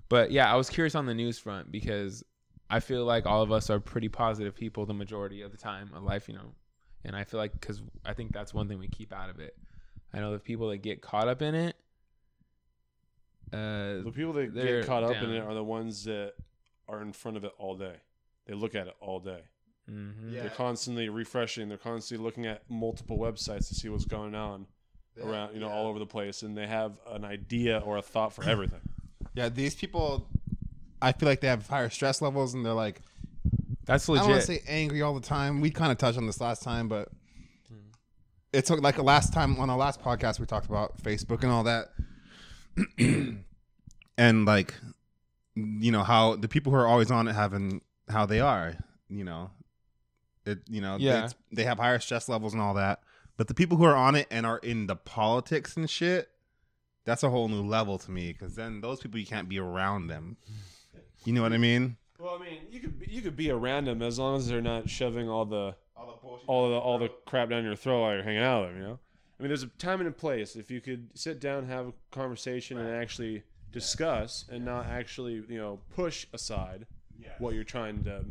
But 0.10 0.32
yeah, 0.32 0.52
I 0.52 0.56
was 0.56 0.70
curious 0.70 0.96
on 0.96 1.06
the 1.06 1.14
news 1.14 1.40
front 1.40 1.72
because 1.72 2.24
I 2.70 2.80
feel 2.80 3.06
like 3.06 3.26
all 3.26 3.42
of 3.42 3.52
us 3.52 3.70
are 3.70 3.80
pretty 3.80 4.10
positive 4.10 4.56
people 4.56 4.86
the 4.86 4.94
majority 4.94 5.42
of 5.42 5.52
the 5.52 5.58
time 5.58 5.92
of 5.96 6.04
life, 6.04 6.28
you 6.28 6.36
know. 6.36 6.54
And 7.06 7.16
I 7.16 7.24
feel 7.24 7.40
like 7.40 7.52
because 7.54 7.82
I 8.06 8.14
think 8.14 8.32
that's 8.34 8.54
one 8.54 8.68
thing 8.68 8.80
we 8.80 8.88
keep 8.88 9.12
out 9.14 9.30
of 9.30 9.40
it. 9.40 9.58
I 10.14 10.20
know 10.20 10.32
the 10.32 10.40
people 10.40 10.70
that 10.70 10.78
get 10.78 11.02
caught 11.02 11.28
up 11.28 11.42
in 11.42 11.54
it. 11.56 11.76
Uh, 13.52 14.02
The 14.04 14.12
people 14.16 14.34
that 14.34 14.54
get 14.54 14.86
caught 14.86 15.04
up 15.04 15.16
in 15.22 15.30
it 15.32 15.40
are 15.44 15.54
the 15.54 15.64
ones 15.64 16.06
that 16.06 16.34
are 16.88 17.02
in 17.02 17.14
front 17.14 17.38
of 17.38 17.44
it 17.44 17.52
all 17.58 17.76
day. 17.76 17.96
They 18.46 18.54
look 18.54 18.76
at 18.76 18.88
it 18.88 18.96
all 19.00 19.20
day. 19.20 19.42
mhm. 19.90 20.32
Yeah. 20.34 20.42
They're 20.44 20.50
constantly 20.52 21.10
refreshing. 21.10 21.68
They're 21.70 21.78
constantly 21.78 22.24
looking 22.24 22.46
at 22.46 22.64
multiple 22.70 23.18
websites 23.18 23.68
to 23.68 23.76
see 23.76 23.90
what's 23.90 24.06
going 24.06 24.34
on 24.34 24.68
around, 25.22 25.54
you 25.54 25.60
know, 25.60 25.68
all 25.70 25.88
over 25.88 26.00
the 26.00 26.06
place, 26.06 26.42
and 26.42 26.58
they 26.58 26.68
have 26.68 26.98
an 27.08 27.26
idea 27.26 27.80
or 27.80 27.98
a 27.98 28.02
thought 28.02 28.34
for 28.34 28.44
everything. 28.46 28.80
Yeah, 29.36 29.50
these 29.50 29.76
people, 29.76 30.28
I 31.02 31.12
feel 31.12 31.28
like 31.28 31.42
they 31.42 31.48
have 31.50 31.68
higher 31.68 31.90
stress 31.90 32.22
levels, 32.22 32.54
and 32.54 32.66
they're 32.66 32.74
like, 32.74 33.02
That's 33.86 34.08
I 34.10 34.16
don't 34.16 34.30
want 34.30 34.42
to 34.42 34.48
say 34.48 34.62
angry 34.68 35.02
all 35.02 35.14
the 35.14 35.20
time. 35.26 35.60
We 35.62 35.70
kind 35.70 35.92
of 35.92 35.98
touched 35.98 36.18
on 36.18 36.26
this 36.26 36.40
last 36.40 36.64
time, 36.64 36.88
but 36.88 37.10
Hmm. 37.70 37.76
it's 38.54 38.70
like 38.70 38.96
the 38.96 39.04
last 39.04 39.34
time 39.34 39.60
on 39.60 39.70
our 39.70 39.78
last 39.78 40.02
podcast 40.02 40.40
we 40.40 40.46
talked 40.46 40.68
about 40.68 41.02
Facebook 41.02 41.44
and 41.44 41.52
all 41.52 41.64
that, 41.64 41.90
and 44.18 44.46
like, 44.46 44.74
you 45.56 45.92
know 45.92 46.04
how 46.04 46.36
the 46.36 46.48
people 46.48 46.72
who 46.72 46.78
are 46.78 46.88
always 46.88 47.12
on 47.12 47.28
it 47.28 47.34
having 47.34 47.82
how 48.10 48.26
they 48.26 48.40
are, 48.40 48.76
you 49.10 49.24
know, 49.24 49.52
it, 50.46 50.60
you 50.70 50.82
know, 50.82 50.98
Yeah. 51.00 51.18
it's- 51.26 51.36
they 51.52 51.64
have 51.64 51.78
higher 51.78 52.00
stress 52.00 52.28
levels 52.28 52.54
and 52.54 52.62
all 52.62 52.74
that. 52.76 53.02
But 53.38 53.48
the 53.48 53.54
people 53.54 53.78
who 53.78 53.84
are 53.86 53.96
on 53.96 54.16
it 54.16 54.28
and 54.30 54.46
are 54.46 54.58
in 54.60 54.88
the 54.88 54.96
politics 54.96 55.76
and 55.78 55.90
shit, 55.90 56.30
that's 57.06 57.24
a 57.24 57.30
whole 57.30 57.48
new 57.48 57.64
level 57.64 57.98
to 58.00 58.12
me. 58.12 58.32
Because 58.34 58.56
then 58.56 58.82
those 58.82 59.00
people 59.00 59.20
you 59.20 59.26
can't 59.26 59.50
be 59.50 59.60
around 59.60 60.08
them. 60.08 60.38
You 61.26 61.34
know 61.34 61.42
what 61.42 61.54
I 61.54 61.58
mean? 61.58 61.98
Well, 62.24 62.40
I 62.40 62.46
mean, 62.46 62.60
you 62.72 62.80
could 62.80 62.98
be, 62.98 63.08
you 63.10 63.22
could 63.22 63.36
be 63.36 63.52
around 63.52 63.86
them 63.86 64.02
as 64.02 64.18
long 64.18 64.38
as 64.38 64.48
they're 64.48 64.62
not 64.62 64.90
shoving 64.90 65.28
all 65.30 65.44
the 65.44 65.76
all 66.48 66.70
the 66.70 66.78
all 66.78 66.98
the 66.98 67.10
crap 67.26 67.50
down 67.50 67.66
your 67.66 67.76
throat 67.76 68.00
while 68.00 68.14
you're 68.14 68.24
hanging 68.24 68.42
out 68.42 68.62
with 68.62 68.70
them. 68.70 68.82
You 68.82 68.88
know, 68.88 69.00
I 69.38 69.44
mean, 69.44 69.50
there's 69.50 69.64
a 69.64 69.68
time 69.68 70.00
and 70.00 70.08
a 70.08 70.12
place. 70.14 70.56
If 70.56 70.72
you 70.72 70.80
could 70.80 71.10
sit 71.16 71.42
down, 71.42 71.68
have 71.68 71.88
a 71.88 71.94
conversation, 72.12 72.78
and 72.78 72.90
actually 72.96 73.44
discuss, 73.74 74.46
and 74.50 74.64
not 74.64 74.86
actually 74.86 75.44
you 75.50 75.58
know 75.58 75.80
push 75.94 76.26
aside 76.32 76.86
what 77.40 77.56
you're 77.56 77.66
trying 77.66 78.06
to 78.06 78.24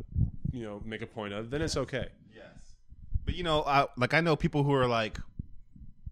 you 0.51 0.63
know 0.63 0.81
make 0.83 1.03
a 1.03 1.07
point 1.07 1.35
of, 1.35 1.51
then 1.51 1.61
it's 1.61 1.77
okay. 1.77 2.07
Yes. 2.35 2.73
But 3.25 3.35
you 3.35 3.43
know, 3.43 3.61
I, 3.61 3.85
like 3.95 4.15
I 4.15 4.21
know 4.21 4.35
people 4.35 4.63
who 4.63 4.73
are 4.73 4.87
like, 4.87 5.19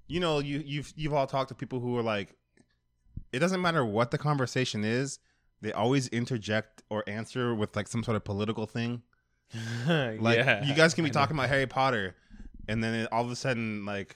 you 0.07 0.19
know, 0.19 0.37
you 0.37 0.61
you've 0.63 0.93
you've 0.95 1.13
all 1.13 1.25
talked 1.25 1.49
to 1.49 1.55
people 1.55 1.79
who 1.79 1.97
are 1.97 2.03
like, 2.03 2.35
it 3.33 3.39
doesn't 3.39 3.59
matter 3.59 3.83
what 3.83 4.11
the 4.11 4.19
conversation 4.19 4.85
is, 4.85 5.17
they 5.61 5.71
always 5.71 6.07
interject 6.09 6.81
or 6.89 7.03
answer 7.07 7.53
with 7.55 7.75
like 7.75 7.87
some 7.87 8.03
sort 8.03 8.15
of 8.17 8.23
political 8.23 8.65
thing. 8.65 9.01
Like 9.87 10.37
Yeah. 10.37 10.63
you 10.65 10.73
guys 10.73 10.93
can 10.93 11.03
be 11.03 11.09
talking 11.09 11.35
about 11.35 11.49
Harry 11.49 11.67
Potter, 11.67 12.15
and 12.67 12.83
then 12.83 12.93
it, 12.93 13.09
all 13.11 13.23
of 13.25 13.31
a 13.31 13.35
sudden, 13.35 13.85
like, 13.85 14.15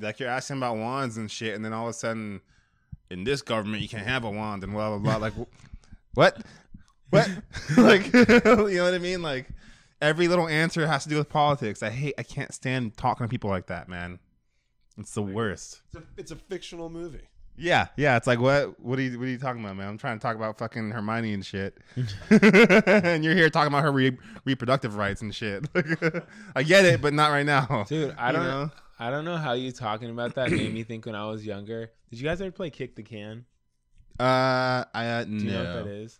like 0.00 0.18
you're 0.20 0.28
asking 0.28 0.56
about 0.56 0.76
wands 0.76 1.16
and 1.16 1.30
shit, 1.30 1.54
and 1.54 1.64
then 1.64 1.72
all 1.72 1.84
of 1.84 1.90
a 1.90 1.92
sudden, 1.92 2.40
in 3.10 3.22
this 3.24 3.40
government, 3.42 3.82
you 3.82 3.88
can't 3.88 4.06
have 4.06 4.24
a 4.24 4.30
wand 4.30 4.64
and 4.64 4.72
blah 4.72 4.88
blah 4.90 4.98
blah. 4.98 5.16
Like, 5.16 5.34
what? 6.14 6.42
What? 7.10 7.30
like, 7.76 8.12
you 8.12 8.24
know 8.26 8.84
what 8.84 8.94
I 8.94 8.98
mean? 8.98 9.22
Like, 9.22 9.48
every 10.02 10.26
little 10.26 10.48
answer 10.48 10.86
has 10.88 11.04
to 11.04 11.08
do 11.08 11.16
with 11.16 11.28
politics. 11.28 11.82
I 11.84 11.90
hate. 11.90 12.14
I 12.18 12.24
can't 12.24 12.52
stand 12.52 12.96
talking 12.96 13.24
to 13.24 13.30
people 13.30 13.48
like 13.48 13.66
that, 13.68 13.88
man. 13.88 14.18
It's 14.98 15.14
the 15.14 15.22
worst. 15.22 15.82
It's 15.92 15.96
a, 15.96 16.02
it's 16.16 16.30
a 16.32 16.36
fictional 16.36 16.90
movie. 16.90 17.28
Yeah, 17.58 17.86
yeah. 17.96 18.16
It's 18.16 18.26
like 18.26 18.38
what? 18.40 18.78
What 18.80 18.98
are 18.98 19.02
you? 19.02 19.18
What 19.18 19.24
are 19.26 19.30
you 19.30 19.38
talking 19.38 19.62
about, 19.64 19.76
man? 19.76 19.88
I'm 19.88 19.98
trying 19.98 20.18
to 20.18 20.22
talk 20.22 20.36
about 20.36 20.58
fucking 20.58 20.90
Hermione 20.90 21.32
and 21.34 21.44
shit, 21.46 21.78
and 22.30 23.24
you're 23.24 23.34
here 23.34 23.48
talking 23.50 23.68
about 23.68 23.82
her 23.82 23.92
re- 23.92 24.18
reproductive 24.44 24.96
rights 24.96 25.22
and 25.22 25.34
shit. 25.34 25.64
I 26.54 26.62
get 26.62 26.84
it, 26.84 27.00
but 27.00 27.14
not 27.14 27.30
right 27.30 27.46
now, 27.46 27.84
Dude, 27.88 28.14
I 28.18 28.28
You 28.28 28.36
don't 28.36 28.46
know? 28.46 28.70
I 28.98 29.10
don't 29.10 29.24
know 29.24 29.36
how 29.36 29.52
you 29.52 29.72
talking 29.72 30.10
about 30.10 30.34
that 30.36 30.50
made 30.50 30.72
me 30.72 30.82
think 30.82 31.06
when 31.06 31.14
I 31.14 31.26
was 31.26 31.44
younger. 31.46 31.90
Did 32.10 32.20
you 32.20 32.24
guys 32.26 32.40
ever 32.40 32.50
play 32.50 32.70
Kick 32.70 32.94
the 32.96 33.02
Can? 33.02 33.44
Uh, 34.18 34.84
I 34.94 35.06
uh, 35.06 35.24
Do 35.24 35.30
no. 35.32 35.52
know 35.62 35.74
what 35.76 35.84
that 35.84 35.90
is? 35.90 36.18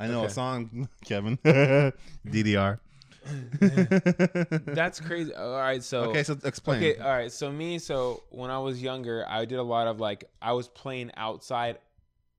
I 0.00 0.06
know 0.08 0.18
Okay. 0.20 0.26
a 0.26 0.30
song, 0.30 0.88
Kevin. 1.04 1.36
DDR. 2.26 2.78
That's 4.74 5.00
crazy. 5.00 5.34
All 5.34 5.56
right, 5.56 5.82
so 5.82 6.04
okay, 6.10 6.22
so 6.22 6.36
explain. 6.44 6.78
Okay, 6.82 7.00
all 7.00 7.08
right. 7.08 7.32
So 7.32 7.50
me, 7.50 7.78
so 7.78 8.22
when 8.30 8.50
I 8.50 8.58
was 8.58 8.82
younger, 8.82 9.24
I 9.28 9.44
did 9.44 9.58
a 9.58 9.62
lot 9.62 9.86
of 9.86 10.00
like 10.00 10.24
I 10.42 10.52
was 10.52 10.68
playing 10.68 11.10
outside 11.16 11.78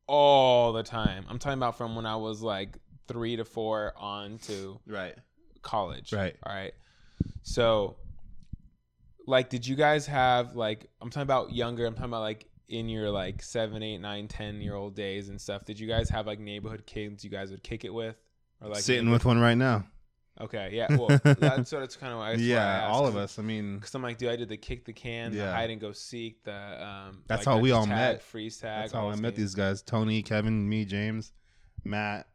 all 0.08 0.74
the 0.74 0.84
time. 0.84 1.26
I'm 1.30 1.40
talking 1.40 1.58
about 1.58 1.78
from 1.78 1.96
when 1.96 2.06
I 2.06 2.16
was 2.16 2.42
like 2.42 2.78
three 3.08 3.36
to 3.38 3.46
four 3.46 3.94
on 3.98 4.38
to 4.40 4.80
Right. 4.88 5.16
college. 5.62 6.14
Right. 6.14 6.36
All 6.44 6.54
right. 6.54 6.74
So, 7.44 7.98
like, 9.28 9.50
did 9.50 9.66
you 9.68 9.76
guys 9.76 10.06
have 10.08 10.56
like 10.56 10.90
I'm 11.02 11.10
talking 11.10 11.24
about 11.24 11.54
younger? 11.54 11.86
I'm 11.86 11.94
talking 11.94 12.10
about 12.10 12.22
like 12.22 12.48
in 12.68 12.90
your 12.90 13.12
like 13.12 13.42
seven, 13.44 13.84
eight, 13.84 14.00
nine, 14.00 14.28
ten 14.28 14.62
year 14.62 14.76
old 14.76 14.96
days 14.96 15.30
and 15.30 15.40
stuff. 15.40 15.66
Did 15.66 15.80
you 15.80 15.88
guys 15.88 16.10
have 16.10 16.26
like 16.28 16.40
neighborhood 16.40 16.86
kids 16.86 17.24
you 17.24 17.30
guys 17.30 17.52
would 17.52 17.64
kick 17.64 17.86
it 17.86 17.94
with, 17.94 18.16
or 18.62 18.70
like 18.70 18.82
Sitting 18.84 19.10
with 19.12 19.26
one 19.26 19.40
right 19.40 19.58
now. 19.58 19.86
Okay, 20.42 20.72
yeah. 20.74 20.88
Well, 20.90 21.08
that's 21.24 21.72
what 21.72 21.84
it's 21.84 21.96
kind 21.96 22.14
of. 22.14 22.20
That's 22.20 22.42
yeah, 22.42 22.88
all 22.88 23.08
of 23.08 23.16
us. 23.16 23.40
I 23.40 23.42
mean, 23.42 23.76
Because 23.76 23.96
I'm 23.96 24.02
like, 24.02 24.18
dude, 24.18 24.30
I 24.30 24.36
did 24.36 24.50
the 24.50 24.58
kick 24.58 24.84
the 24.86 24.92
can, 24.94 25.32
the 25.32 25.38
Yeah. 25.38 25.54
hide 25.54 25.70
and 25.70 25.80
go 25.80 25.92
seek, 25.94 26.44
the 26.44 26.54
um. 26.86 27.24
That's 27.28 27.46
like, 27.46 27.56
how 27.56 27.60
we 27.62 27.72
all 27.72 27.86
tag, 27.86 27.96
met. 27.96 28.22
Freeze 28.22 28.58
tag. 28.58 28.82
that's 28.84 28.94
how 28.94 29.08
I 29.10 29.16
met 29.16 29.22
games. 29.30 29.38
these 29.38 29.56
guys. 29.56 29.82
Tony, 29.82 30.22
Kevin, 30.22 30.68
me, 30.68 30.84
James, 30.86 31.32
Matt. 31.84 32.28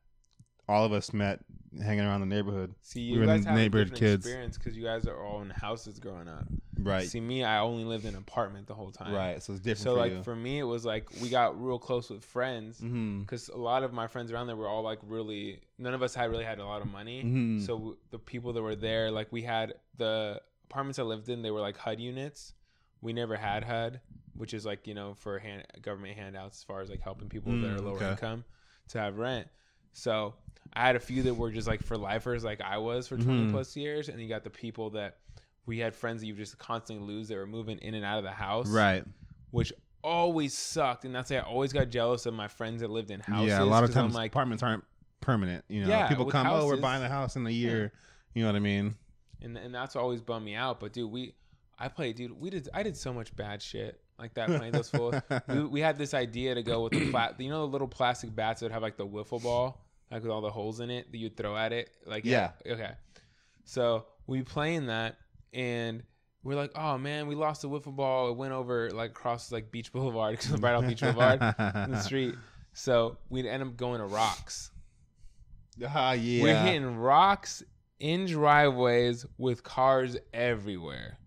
All 0.69 0.85
of 0.85 0.93
us 0.93 1.13
met 1.13 1.41
hanging 1.83 2.05
around 2.05 2.21
the 2.21 2.27
neighborhood. 2.27 2.75
See, 2.83 3.01
you 3.03 3.21
were 3.21 3.27
guys 3.27 3.45
have 3.45 3.55
neighborhood 3.55 3.95
kids. 3.95 4.25
experience 4.27 4.59
because 4.59 4.77
you 4.77 4.83
guys 4.85 5.07
are 5.07 5.23
all 5.25 5.41
in 5.43 5.51
houses 5.51 5.99
growing 6.01 6.29
up. 6.29 6.47
Right. 6.79 7.07
See, 7.07 7.21
me, 7.21 7.45
I 7.45 7.61
only 7.61 7.85
lived 7.85 8.05
in 8.05 8.15
an 8.15 8.21
apartment 8.21 8.67
the 8.67 8.75
whole 8.75 8.91
time. 8.91 9.13
right. 9.15 9.43
So 9.43 9.53
it's 9.53 9.61
different 9.61 9.85
So 9.85 9.95
for 9.95 9.99
like 10.01 10.13
you. 10.13 10.23
for 10.23 10.35
me, 10.35 10.59
it 10.59 10.65
was 10.65 10.85
like 10.85 11.07
we 11.21 11.29
got 11.29 11.63
real 11.63 11.79
close 11.79 12.11
with 12.11 12.25
friends 12.25 12.79
mm-hmm. 12.81 13.21
because 13.21 13.49
a 13.51 13.57
lot 13.59 13.83
of 13.85 13.93
my 13.93 14.07
friends 14.07 14.33
around 14.33 14.47
there 14.49 14.57
were 14.57 14.69
all 14.69 14.83
like 14.83 14.99
really. 15.07 15.61
None 15.79 15.95
of 15.95 16.03
us 16.03 16.15
had 16.15 16.31
really 16.31 16.45
had 16.45 16.59
a 16.59 16.65
lot 16.67 16.81
of 16.83 16.89
money. 16.91 17.23
Mhm. 17.23 17.61
So 17.67 17.77
w- 17.77 17.97
the 18.11 18.19
people 18.19 18.53
that 18.55 18.63
were 18.63 18.77
there, 18.77 19.11
like 19.11 19.31
we 19.31 19.43
had 19.43 19.75
the 19.97 20.41
apartments 20.65 20.99
I 20.99 21.03
lived 21.03 21.29
in, 21.29 21.43
they 21.43 21.51
were 21.51 21.61
like 21.61 21.77
HUD 21.77 22.01
units. 22.01 22.53
We 23.03 23.13
never 23.13 23.37
had 23.37 23.65
HUD, 23.65 24.01
which 24.35 24.53
is 24.55 24.67
like 24.67 24.87
you 24.87 24.95
know 24.95 25.15
for 25.15 25.39
hand, 25.39 25.65
government 25.83 26.17
handouts 26.17 26.59
as 26.59 26.65
far 26.65 26.81
as 26.81 26.91
like 26.91 27.01
helping 27.01 27.29
people 27.29 27.53
that 27.53 27.59
Mm, 27.69 27.77
are 27.77 27.81
lower 27.81 27.97
okay. 27.97 28.11
income 28.13 28.45
to 28.89 28.99
have 28.99 29.19
rent. 29.19 29.49
So 29.93 30.35
I 30.73 30.87
had 30.87 30.97
a 30.97 31.01
few 31.01 31.23
that 31.25 31.35
were 31.35 31.51
just 31.51 31.67
like 31.69 31.83
for 31.83 31.97
lifers, 31.97 32.45
like 32.45 32.61
I 32.61 32.79
was 32.79 33.09
for 33.09 33.17
20 33.17 33.47
Mhm. 33.47 33.51
plus 33.53 33.77
years, 33.77 34.09
and 34.09 34.21
you 34.21 34.29
got 34.29 34.45
the 34.45 34.51
people 34.51 34.91
that 34.91 35.19
we 35.67 35.79
had 35.79 35.95
friends 35.95 36.21
that 36.21 36.27
you 36.27 36.35
just 36.35 36.59
constantly 36.59 37.07
lose 37.07 37.29
that 37.29 37.37
were 37.37 37.47
moving 37.47 37.79
in 37.79 37.95
and 37.95 38.05
out 38.05 38.19
of 38.19 38.25
the 38.25 38.31
house, 38.31 38.69
Right. 38.69 39.05
Which 39.51 39.73
always 40.03 40.57
sucked, 40.57 41.05
and 41.05 41.15
that's 41.15 41.31
why 41.31 41.37
I 41.39 41.41
always 41.43 41.73
got 41.73 41.91
jealous 41.91 42.25
of 42.27 42.35
my 42.35 42.49
friends 42.49 42.81
that 42.81 42.91
lived 42.91 43.11
in 43.11 43.21
houses. 43.21 43.49
yeah. 43.49 43.63
A 43.63 43.65
lot 43.65 43.85
of 43.85 43.91
I'm 43.91 43.95
times 43.95 44.15
like, 44.15 44.31
apartments 44.33 44.63
aren't 44.63 44.85
permanent. 45.21 45.65
You 45.69 45.83
know, 45.83 45.89
Yeah, 45.89 46.09
people 46.09 46.27
come. 46.27 46.47
Oh, 46.47 46.67
we're 46.67 46.77
buying 46.77 47.03
a 47.03 47.09
house 47.09 47.37
in 47.37 47.47
a 47.47 47.51
year. 47.51 47.93
You 48.35 48.43
know 48.43 48.49
what 48.49 48.57
I 48.57 48.61
mean? 48.61 48.95
and 49.43 49.57
and 49.57 49.75
that's 49.75 49.97
always 49.97 50.21
bummed 50.21 50.45
me 50.45 50.55
out. 50.55 50.81
But 50.81 50.93
dude, 50.93 51.11
we 51.11 51.35
I 51.79 51.89
played, 51.89 52.17
dude. 52.17 52.39
We 52.39 52.51
did. 52.51 52.69
I 52.75 52.83
did 52.83 52.97
so 52.97 53.13
much 53.13 53.35
bad 53.35 53.61
shit 53.63 54.01
like 54.19 54.35
that 54.35 54.49
playing 54.49 54.73
those 54.73 54.89
fools. 54.91 55.15
we, 55.49 55.65
we 55.65 55.81
had 55.81 55.97
this 55.99 56.13
idea 56.15 56.55
to 56.55 56.63
go 56.63 56.83
with 56.83 56.93
the 56.93 57.11
pla- 57.11 57.33
you 57.39 57.49
know 57.49 57.61
the 57.67 57.73
little 57.73 57.89
plastic 57.89 58.35
bats 58.35 58.61
that 58.61 58.71
have 58.71 58.83
like 58.83 58.97
the 58.99 59.07
wiffle 59.07 59.43
ball, 59.43 59.81
like 60.11 60.23
with 60.23 60.31
all 60.31 60.41
the 60.41 60.51
holes 60.51 60.81
in 60.81 60.91
it 60.91 61.11
that 61.13 61.19
you'd 61.19 61.37
throw 61.37 61.57
at 61.57 61.73
it. 61.73 61.91
Like 62.07 62.25
Yeah. 62.25 62.51
okay. 62.67 62.93
So 63.65 64.07
we 64.27 64.43
playing 64.43 64.87
that 64.87 65.17
and. 65.53 66.03
We're 66.43 66.55
like, 66.55 66.71
oh 66.75 66.97
man, 66.97 67.27
we 67.27 67.35
lost 67.35 67.61
the 67.61 67.69
wiffle 67.69 67.95
ball. 67.95 68.31
It 68.31 68.37
went 68.39 68.55
over 68.55 68.91
like 68.93 69.11
across 69.11 69.53
like 69.53 69.71
Beach 69.71 69.93
Boulevard, 69.93 70.39
right 70.61 70.75
off 70.75 70.87
Beach 70.87 71.03
Boulevard 71.03 71.35
in 71.43 71.91
the 71.91 72.01
street. 72.01 72.35
So 72.73 73.19
we'd 73.29 73.45
end 73.45 73.63
up 73.63 73.77
going 73.77 74.01
to 74.01 74.07
rocks. 74.07 74.71
Ah, 75.87 76.13
yeah. 76.13 76.43
We're 76.43 76.57
hitting 76.63 76.97
rocks 76.97 77.63
in 77.99 78.25
driveways 78.25 79.27
with 79.37 79.63
cars 79.63 80.17
everywhere. 80.33 81.19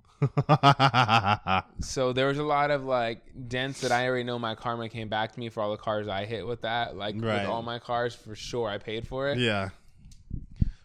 So 1.81 2.13
there 2.13 2.27
was 2.27 2.37
a 2.37 2.43
lot 2.43 2.71
of 2.71 2.83
like 2.85 3.21
dents 3.47 3.81
that 3.81 3.91
I 3.91 4.07
already 4.07 4.23
know 4.23 4.39
my 4.39 4.55
karma 4.55 4.89
came 4.89 5.09
back 5.09 5.33
to 5.33 5.39
me 5.39 5.49
for 5.49 5.61
all 5.61 5.71
the 5.71 5.77
cars 5.77 6.07
I 6.07 6.25
hit 6.25 6.45
with 6.47 6.61
that. 6.61 6.95
Like 6.95 7.15
Right. 7.17 7.41
with 7.41 7.47
all 7.49 7.61
my 7.61 7.79
cars, 7.79 8.15
for 8.15 8.35
sure, 8.35 8.69
I 8.69 8.77
paid 8.77 9.07
for 9.07 9.29
it. 9.29 9.37
yeah. 9.37 9.69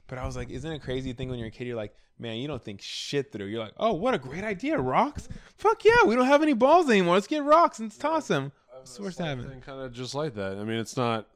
But 0.09 0.19
I 0.19 0.25
was 0.27 0.37
like, 0.37 0.49
isn't 0.51 0.71
it 0.73 0.77
a 0.77 0.79
crazy 0.81 1.13
thing 1.13 1.29
when 1.29 1.39
you're 1.39 1.49
a 1.49 1.51
kid? 1.51 1.67
You're 1.67 1.77
like, 1.77 1.95
man, 2.19 2.37
you 2.39 2.49
don't 2.49 2.63
think 2.65 2.81
shit 2.81 3.31
through. 3.31 3.47
You're 3.47 3.61
like, 3.63 3.75
oh, 3.77 3.93
what 3.93 4.15
a 4.15 4.19
great 4.19 4.43
idea, 4.43 4.79
rocks. 4.79 5.29
Fuck 5.57 5.85
yeah, 5.85 6.05
we 6.07 6.15
don't 6.17 6.25
have 6.27 6.43
any 6.43 6.55
balls 6.55 6.89
anymore. 6.89 7.15
Let's 7.15 7.27
get 7.27 7.45
rocks 7.45 7.79
and 7.79 7.93
toss 7.97 8.29
them. 8.29 8.51
What's 8.73 8.97
the 8.97 9.03
worst 9.03 9.19
happening? 9.19 9.61
Kind 9.61 9.83
of 9.83 9.93
just 9.93 10.15
like 10.15 10.35
that. 10.37 10.57
I 10.57 10.65
mean, 10.65 10.79
it's 10.79 10.97
not 10.97 11.27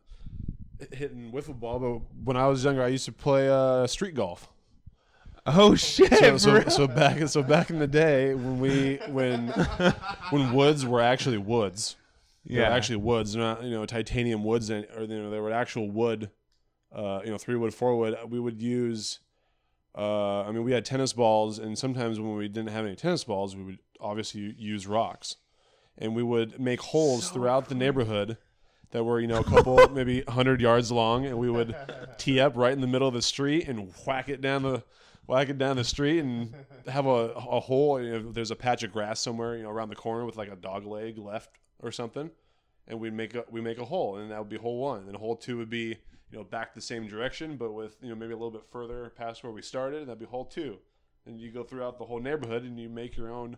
hitting 0.92 1.30
wiffle 1.32 1.58
ball, 1.58 1.78
but 1.78 2.00
when 2.24 2.36
I 2.38 2.46
was 2.46 2.64
younger, 2.64 2.82
I 2.82 2.88
used 2.88 3.04
to 3.04 3.12
play 3.12 3.48
uh, 3.50 3.86
street 3.86 4.14
golf. 4.14 4.48
Oh 5.44 5.74
shit! 5.74 6.12
So, 6.18 6.36
so, 6.36 6.60
so 6.68 6.86
back 6.86 7.26
so 7.28 7.42
back 7.42 7.70
in 7.70 7.78
the 7.80 7.86
day 7.88 8.34
when 8.34 8.60
we 8.60 9.00
when 9.08 9.48
when 10.30 10.52
woods 10.52 10.86
were 10.86 11.00
actually 11.00 11.38
woods, 11.38 11.96
yeah, 12.44 12.62
Yeah. 12.62 12.74
actually 12.74 12.96
woods, 12.96 13.34
not 13.34 13.62
you 13.64 13.70
know 13.72 13.84
titanium 13.84 14.44
woods, 14.44 14.70
and, 14.70 14.86
or 14.96 15.02
you 15.02 15.08
know 15.20 15.30
they 15.30 15.40
were 15.40 15.52
actual 15.52 15.90
wood, 15.90 16.30
uh, 16.94 17.20
you 17.24 17.30
know 17.32 17.38
three 17.38 17.56
wood, 17.56 17.74
four 17.74 17.96
wood. 17.98 18.16
We 18.28 18.38
would 18.38 18.60
use. 18.62 19.18
Uh, 19.98 20.42
I 20.44 20.52
mean, 20.52 20.64
we 20.64 20.72
had 20.72 20.84
tennis 20.86 21.12
balls, 21.12 21.58
and 21.58 21.76
sometimes 21.76 22.18
when 22.18 22.34
we 22.36 22.48
didn't 22.48 22.70
have 22.70 22.86
any 22.86 22.96
tennis 22.96 23.24
balls, 23.24 23.54
we 23.54 23.62
would 23.64 23.78
obviously 24.00 24.54
use 24.56 24.86
rocks, 24.86 25.36
and 25.98 26.14
we 26.14 26.22
would 26.22 26.58
make 26.60 26.80
holes 26.80 27.28
throughout 27.30 27.68
the 27.68 27.74
neighborhood 27.74 28.38
that 28.92 29.02
were 29.04 29.18
you 29.20 29.26
know 29.26 29.40
a 29.40 29.44
couple 29.44 29.88
maybe 29.92 30.22
hundred 30.22 30.60
yards 30.60 30.92
long, 30.92 31.26
and 31.26 31.36
we 31.36 31.50
would 31.50 31.74
tee 32.16 32.38
up 32.38 32.56
right 32.56 32.72
in 32.72 32.80
the 32.80 32.86
middle 32.86 33.08
of 33.08 33.12
the 33.14 33.20
street 33.22 33.66
and 33.66 33.92
whack 34.06 34.28
it 34.28 34.40
down 34.40 34.62
the 34.62 34.82
whack 35.26 35.48
it 35.48 35.58
down 35.58 35.76
the 35.76 35.84
street 35.84 36.20
and 36.20 36.54
have 36.86 37.06
a, 37.06 37.32
a 37.34 37.60
hole. 37.60 38.00
You 38.00 38.12
know, 38.12 38.32
there's 38.32 38.50
a 38.50 38.56
patch 38.56 38.82
of 38.82 38.92
grass 38.92 39.20
somewhere 39.20 39.56
you 39.56 39.62
know 39.62 39.70
around 39.70 39.88
the 39.88 39.96
corner 39.96 40.24
with 40.24 40.36
like 40.36 40.50
a 40.50 40.56
dog 40.56 40.86
leg 40.86 41.18
left 41.18 41.50
or 41.80 41.92
something, 41.92 42.30
and 42.88 43.00
we 43.00 43.10
make 43.10 43.34
a 43.34 43.44
we 43.50 43.60
make 43.60 43.78
a 43.78 43.84
hole, 43.84 44.16
and 44.16 44.30
that 44.30 44.38
would 44.38 44.48
be 44.48 44.58
hole 44.58 44.78
one, 44.78 45.06
and 45.08 45.16
hole 45.16 45.36
two 45.36 45.58
would 45.58 45.70
be 45.70 45.96
you 46.30 46.38
know 46.38 46.44
back 46.44 46.74
the 46.74 46.80
same 46.80 47.06
direction, 47.06 47.56
but 47.56 47.72
with 47.72 47.96
you 48.02 48.08
know 48.08 48.14
maybe 48.14 48.32
a 48.32 48.36
little 48.36 48.50
bit 48.50 48.64
further 48.70 49.12
past 49.16 49.42
where 49.42 49.52
we 49.52 49.62
started, 49.62 50.00
and 50.00 50.08
that'd 50.08 50.18
be 50.18 50.26
hole 50.26 50.44
two, 50.44 50.78
and 51.26 51.40
you 51.40 51.50
go 51.50 51.62
throughout 51.62 51.98
the 51.98 52.04
whole 52.04 52.20
neighborhood 52.20 52.64
and 52.64 52.78
you 52.78 52.88
make 52.88 53.16
your 53.16 53.30
own 53.30 53.56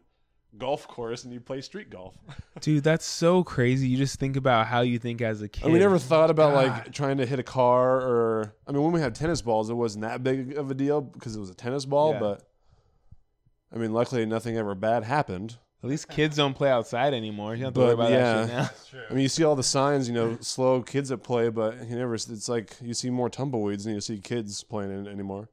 golf 0.59 0.87
course 0.87 1.25
and 1.25 1.33
you 1.33 1.41
play 1.41 1.61
street 1.61 1.91
golf. 1.91 2.15
Dude, 2.61 2.85
that's 2.85 3.05
so 3.05 3.43
crazy. 3.43 3.89
You 3.89 3.97
just 3.97 4.19
think 4.19 4.37
about 4.37 4.67
how 4.67 4.81
you 4.83 4.99
think 4.99 5.21
as 5.21 5.43
a 5.43 5.49
kid. 5.49 5.65
And 5.65 5.73
we 5.73 5.79
never 5.79 5.99
thought 5.99 6.31
about 6.31 6.55
like 6.55 6.93
trying 6.93 7.19
to 7.19 7.27
hit 7.27 7.39
a 7.39 7.43
car 7.45 8.01
or 8.01 8.55
I 8.67 8.73
mean 8.73 8.83
when 8.83 8.93
we 8.93 9.01
had 9.01 9.15
tennis 9.15 9.43
balls 9.43 9.71
it 9.71 9.75
wasn't 9.75 10.03
that 10.03 10.23
big 10.23 10.57
of 10.57 10.71
a 10.71 10.75
deal 10.75 11.01
because 11.01 11.37
it 11.37 11.41
was 11.41 11.51
a 11.51 11.55
tennis 11.55 11.85
ball 11.85 12.13
Yeah. 12.13 12.21
but 12.21 12.49
I 13.73 13.79
mean 13.79 13.93
luckily 13.93 14.25
nothing 14.27 14.57
ever 14.57 14.75
bad 14.75 15.05
happened. 15.05 15.59
At 15.83 15.91
least 15.91 16.09
kids 16.09 16.37
don't 16.37 16.55
play 16.55 16.71
outside 16.71 17.13
anymore. 17.13 17.55
You 17.55 17.65
don't 17.65 17.67
have 17.67 17.75
to 17.75 17.81
worry 17.81 17.93
about 17.93 18.11
yeah. 18.11 18.47
that 18.47 18.75
shit 18.91 19.01
now. 19.01 19.07
I 19.11 19.13
mean 19.13 19.23
you 19.23 19.29
see 19.29 19.45
all 19.45 19.57
the 19.57 19.63
signs 19.63 20.09
you 20.09 20.15
know 20.15 20.39
slow 20.41 20.83
kids 20.83 21.11
at 21.11 21.23
play 21.23 21.49
but 21.49 21.89
you 21.89 21.97
never 21.97 22.15
it's 22.15 22.49
like 22.49 22.77
you 22.81 22.95
see 22.95 23.11
more 23.11 23.29
tumbleweeds 23.29 23.85
than 23.85 23.95
you 23.95 24.01
see 24.01 24.19
kids 24.19 24.63
playing 24.63 24.91
in 24.91 25.07
anymore. 25.07 25.49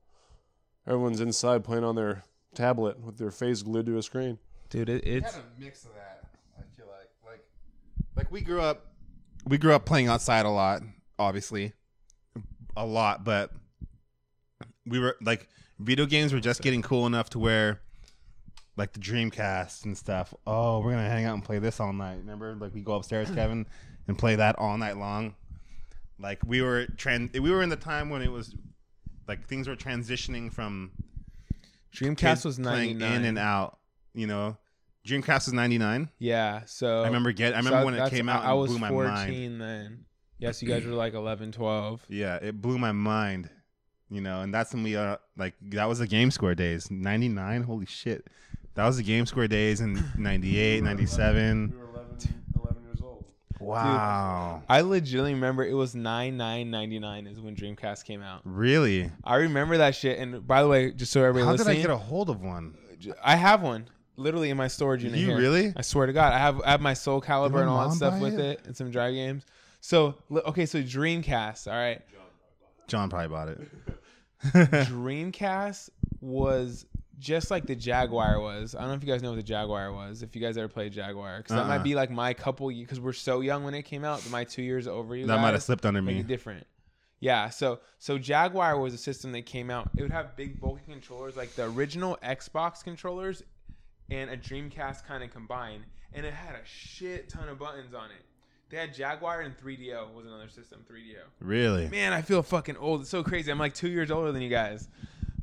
Everyone's 0.87 1.21
inside 1.21 1.63
playing 1.63 1.83
on 1.83 1.95
their 1.95 2.23
tablet 2.55 2.99
with 2.99 3.17
their 3.17 3.31
face 3.31 3.61
glued 3.61 3.85
to 3.85 3.97
a 3.97 4.03
screen. 4.03 4.39
Dude, 4.71 4.87
it, 4.87 5.05
it's 5.05 5.35
had 5.35 5.43
a 5.43 5.61
mix 5.61 5.83
of 5.83 5.93
that. 5.95 6.23
I 6.57 6.61
feel 6.77 6.85
like, 6.87 7.09
like, 7.25 7.43
like 8.15 8.31
we 8.31 8.39
grew 8.39 8.61
up, 8.61 8.87
we 9.45 9.57
grew 9.57 9.73
up 9.73 9.85
playing 9.85 10.07
outside 10.07 10.45
a 10.45 10.49
lot, 10.49 10.81
obviously, 11.19 11.73
a 12.77 12.85
lot. 12.85 13.25
But 13.25 13.51
we 14.85 14.97
were 14.97 15.17
like, 15.21 15.49
video 15.77 16.05
games 16.05 16.31
were 16.31 16.39
just 16.39 16.61
getting 16.61 16.81
cool 16.81 17.05
enough 17.05 17.29
to 17.31 17.39
where, 17.39 17.81
like 18.77 18.93
the 18.93 19.01
Dreamcast 19.01 19.83
and 19.83 19.97
stuff. 19.97 20.33
Oh, 20.47 20.79
we're 20.79 20.91
gonna 20.91 21.09
hang 21.09 21.25
out 21.25 21.33
and 21.33 21.43
play 21.43 21.59
this 21.59 21.81
all 21.81 21.91
night. 21.91 22.19
Remember, 22.19 22.55
like 22.55 22.73
we 22.73 22.79
go 22.81 22.93
upstairs, 22.93 23.29
Kevin, 23.35 23.65
and 24.07 24.17
play 24.17 24.37
that 24.37 24.57
all 24.57 24.77
night 24.77 24.95
long. 24.95 25.35
Like 26.17 26.39
we 26.45 26.61
were 26.61 26.85
trans, 26.95 27.37
we 27.37 27.51
were 27.51 27.61
in 27.61 27.69
the 27.69 27.75
time 27.75 28.09
when 28.09 28.21
it 28.21 28.31
was, 28.31 28.55
like 29.27 29.45
things 29.47 29.67
were 29.67 29.75
transitioning 29.75 30.49
from 30.49 30.91
Dreamcast 31.93 32.45
was 32.45 32.57
playing 32.57 32.99
99. 32.99 33.19
in 33.19 33.25
and 33.25 33.37
out. 33.37 33.79
You 34.13 34.27
know, 34.27 34.57
Dreamcast 35.07 35.45
was 35.45 35.53
ninety 35.53 35.77
nine. 35.77 36.09
Yeah, 36.19 36.61
so 36.65 37.01
I 37.01 37.05
remember 37.05 37.31
get. 37.31 37.53
I 37.53 37.61
so 37.61 37.65
remember 37.65 37.85
when 37.85 37.95
it 37.95 38.09
came 38.09 38.29
out. 38.29 38.43
I, 38.43 38.49
I 38.49 38.53
was 38.53 38.71
blew 38.71 38.79
my 38.79 38.89
14 38.89 39.11
mind. 39.11 39.61
then. 39.61 40.05
Yes, 40.39 40.61
you 40.61 40.67
guys 40.67 40.83
were 40.83 40.93
like 40.93 41.13
11, 41.13 41.51
12. 41.51 42.05
Yeah, 42.09 42.37
it 42.37 42.59
blew 42.59 42.79
my 42.79 42.91
mind 42.91 43.51
you 44.11 44.19
know, 44.19 44.41
and 44.41 44.53
that's 44.53 44.73
when 44.73 44.83
we 44.83 44.95
uh 44.95 45.15
like 45.37 45.55
that 45.61 45.85
was 45.85 45.99
the 45.99 46.07
Game 46.07 46.29
Square 46.29 46.55
days. 46.55 46.91
Ninety 46.91 47.29
nine, 47.29 47.63
holy 47.63 47.85
shit, 47.85 48.27
that 48.75 48.85
was 48.85 48.97
the 48.97 49.03
Game 49.03 49.25
Square 49.25 49.47
days 49.47 49.79
in 49.79 50.03
98, 50.17 50.83
97. 50.83 51.71
We 51.71 51.77
were 51.77 51.89
11, 51.93 52.17
11 52.61 52.83
years 52.83 53.01
old. 53.01 53.25
Wow, 53.61 54.63
I 54.67 54.81
legitimately 54.81 55.33
remember 55.33 55.65
it 55.65 55.73
was 55.73 55.95
nine 55.95 56.35
nine 56.35 56.69
ninety 56.69 56.99
nine 56.99 57.25
is 57.25 57.39
when 57.39 57.55
Dreamcast 57.55 58.03
came 58.03 58.21
out. 58.21 58.41
really? 58.43 59.09
I 59.23 59.37
remember 59.37 59.77
that 59.77 59.95
shit. 59.95 60.19
And 60.19 60.45
by 60.45 60.61
the 60.61 60.67
way, 60.67 60.91
just 60.91 61.13
so 61.13 61.23
everybody 61.23 61.57
How 61.57 61.63
did 61.63 61.71
I 61.71 61.81
get 61.81 61.89
a 61.89 61.97
hold 61.97 62.29
of 62.29 62.41
one? 62.41 62.75
I 63.23 63.37
have 63.37 63.63
one 63.63 63.87
literally 64.21 64.49
in 64.49 64.57
my 64.57 64.67
storage 64.67 65.03
unit. 65.03 65.19
You 65.19 65.27
here. 65.27 65.37
really? 65.37 65.73
I 65.75 65.81
swear 65.81 66.05
to 66.07 66.13
God, 66.13 66.33
I 66.33 66.37
have 66.37 66.61
I 66.61 66.71
have 66.71 66.81
my 66.81 66.93
Soulcalibur 66.93 67.59
and 67.61 67.69
all 67.69 67.87
that 67.89 67.95
stuff 67.95 68.19
with 68.21 68.39
it? 68.39 68.59
it 68.59 68.65
and 68.65 68.77
some 68.77 68.91
drive 68.91 69.13
games. 69.13 69.45
So 69.81 70.15
okay, 70.31 70.65
so 70.65 70.81
Dreamcast. 70.81 71.67
All 71.67 71.73
right, 71.73 72.01
John 72.87 73.09
probably 73.09 73.27
bought 73.29 73.47
it. 73.49 73.59
Dreamcast 74.43 75.89
was 76.19 76.85
just 77.19 77.51
like 77.51 77.65
the 77.67 77.75
Jaguar 77.75 78.39
was. 78.39 78.75
I 78.75 78.79
don't 78.81 78.89
know 78.89 78.95
if 78.95 79.03
you 79.03 79.11
guys 79.11 79.21
know 79.21 79.29
what 79.29 79.35
the 79.35 79.43
Jaguar 79.43 79.93
was. 79.93 80.23
If 80.23 80.35
you 80.35 80.41
guys 80.41 80.57
ever 80.57 80.67
played 80.67 80.91
Jaguar, 80.91 81.37
because 81.37 81.55
that 81.55 81.61
Uh-uh. 81.61 81.67
might 81.67 81.83
be 81.83 81.95
like 81.95 82.09
my 82.09 82.33
couple 82.33 82.69
because 82.69 82.99
we're 82.99 83.13
so 83.13 83.41
young 83.41 83.63
when 83.63 83.73
it 83.73 83.83
came 83.83 84.03
out. 84.03 84.27
My 84.29 84.43
two 84.43 84.63
years 84.63 84.87
over 84.87 85.15
you. 85.15 85.27
That 85.27 85.39
might 85.41 85.53
have 85.53 85.63
slipped 85.63 85.85
under 85.85 86.01
me. 86.01 86.23
different. 86.23 86.65
Yeah, 87.19 87.49
so 87.49 87.79
so 87.99 88.17
Jaguar 88.17 88.79
was 88.79 88.95
a 88.95 88.97
system 88.97 89.31
that 89.33 89.45
came 89.45 89.69
out. 89.69 89.91
It 89.95 90.01
would 90.01 90.11
have 90.11 90.35
big 90.35 90.59
bulky 90.59 90.81
controllers 90.91 91.37
like 91.37 91.53
the 91.53 91.65
original 91.65 92.17
Xbox 92.23 92.83
controllers 92.83 93.43
and 94.09 94.29
a 94.29 94.37
Dreamcast 94.37 95.05
kind 95.05 95.23
of 95.23 95.31
combined, 95.31 95.83
and 96.13 96.25
it 96.25 96.33
had 96.33 96.55
a 96.55 96.65
shit 96.65 97.29
ton 97.29 97.49
of 97.49 97.59
buttons 97.59 97.93
on 97.93 98.05
it. 98.11 98.25
They 98.69 98.77
had 98.77 98.93
Jaguar 98.93 99.41
and 99.41 99.57
3DO 99.57 100.13
was 100.13 100.25
another 100.25 100.47
system, 100.47 100.85
3DO. 100.89 101.19
Really? 101.41 101.89
Man, 101.89 102.13
I 102.13 102.21
feel 102.21 102.41
fucking 102.41 102.77
old. 102.77 103.01
It's 103.01 103.09
so 103.09 103.21
crazy. 103.21 103.51
I'm 103.51 103.59
like 103.59 103.73
two 103.73 103.89
years 103.89 104.09
older 104.09 104.31
than 104.31 104.41
you 104.41 104.49
guys. 104.49 104.87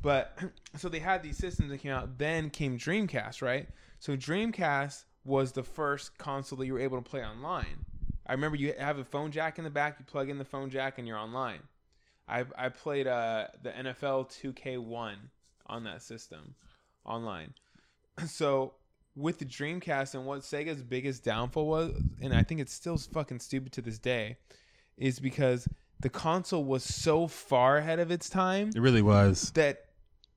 But 0.01 0.37
so 0.77 0.89
they 0.89 0.99
had 0.99 1.21
these 1.21 1.37
systems 1.37 1.69
that 1.69 1.77
came 1.77 1.91
out. 1.91 2.17
Then 2.17 2.49
came 2.49 2.77
Dreamcast, 2.77 3.41
right? 3.41 3.69
So 3.99 4.17
Dreamcast 4.17 5.03
was 5.25 5.51
the 5.51 5.63
first 5.63 6.17
console 6.17 6.57
that 6.59 6.65
you 6.65 6.73
were 6.73 6.79
able 6.79 6.97
to 7.01 7.07
play 7.07 7.23
online. 7.23 7.85
I 8.25 8.33
remember 8.33 8.57
you 8.57 8.73
have 8.79 8.97
a 8.97 9.03
phone 9.03 9.31
jack 9.31 9.57
in 9.57 9.63
the 9.63 9.69
back. 9.69 9.97
You 9.99 10.05
plug 10.05 10.29
in 10.29 10.37
the 10.37 10.45
phone 10.45 10.69
jack 10.69 10.97
and 10.97 11.07
you're 11.07 11.17
online. 11.17 11.59
I 12.27 12.45
I 12.57 12.69
played 12.69 13.07
uh, 13.07 13.47
the 13.61 13.71
NFL 13.71 14.31
2K1 14.31 15.15
on 15.67 15.83
that 15.83 16.01
system 16.01 16.55
online. 17.05 17.53
So 18.27 18.73
with 19.15 19.39
the 19.39 19.45
Dreamcast 19.45 20.15
and 20.15 20.25
what 20.25 20.41
Sega's 20.41 20.81
biggest 20.83 21.23
downfall 21.23 21.67
was, 21.67 22.01
and 22.21 22.33
I 22.33 22.43
think 22.43 22.61
it's 22.61 22.73
still 22.73 22.97
fucking 22.97 23.39
stupid 23.39 23.71
to 23.73 23.81
this 23.81 23.97
day, 23.99 24.37
is 24.97 25.19
because 25.19 25.67
the 25.99 26.09
console 26.09 26.63
was 26.63 26.83
so 26.83 27.27
far 27.27 27.77
ahead 27.77 27.99
of 27.99 28.11
its 28.11 28.29
time 28.29 28.71
It 28.75 28.79
really 28.81 29.01
was. 29.01 29.51
that 29.51 29.85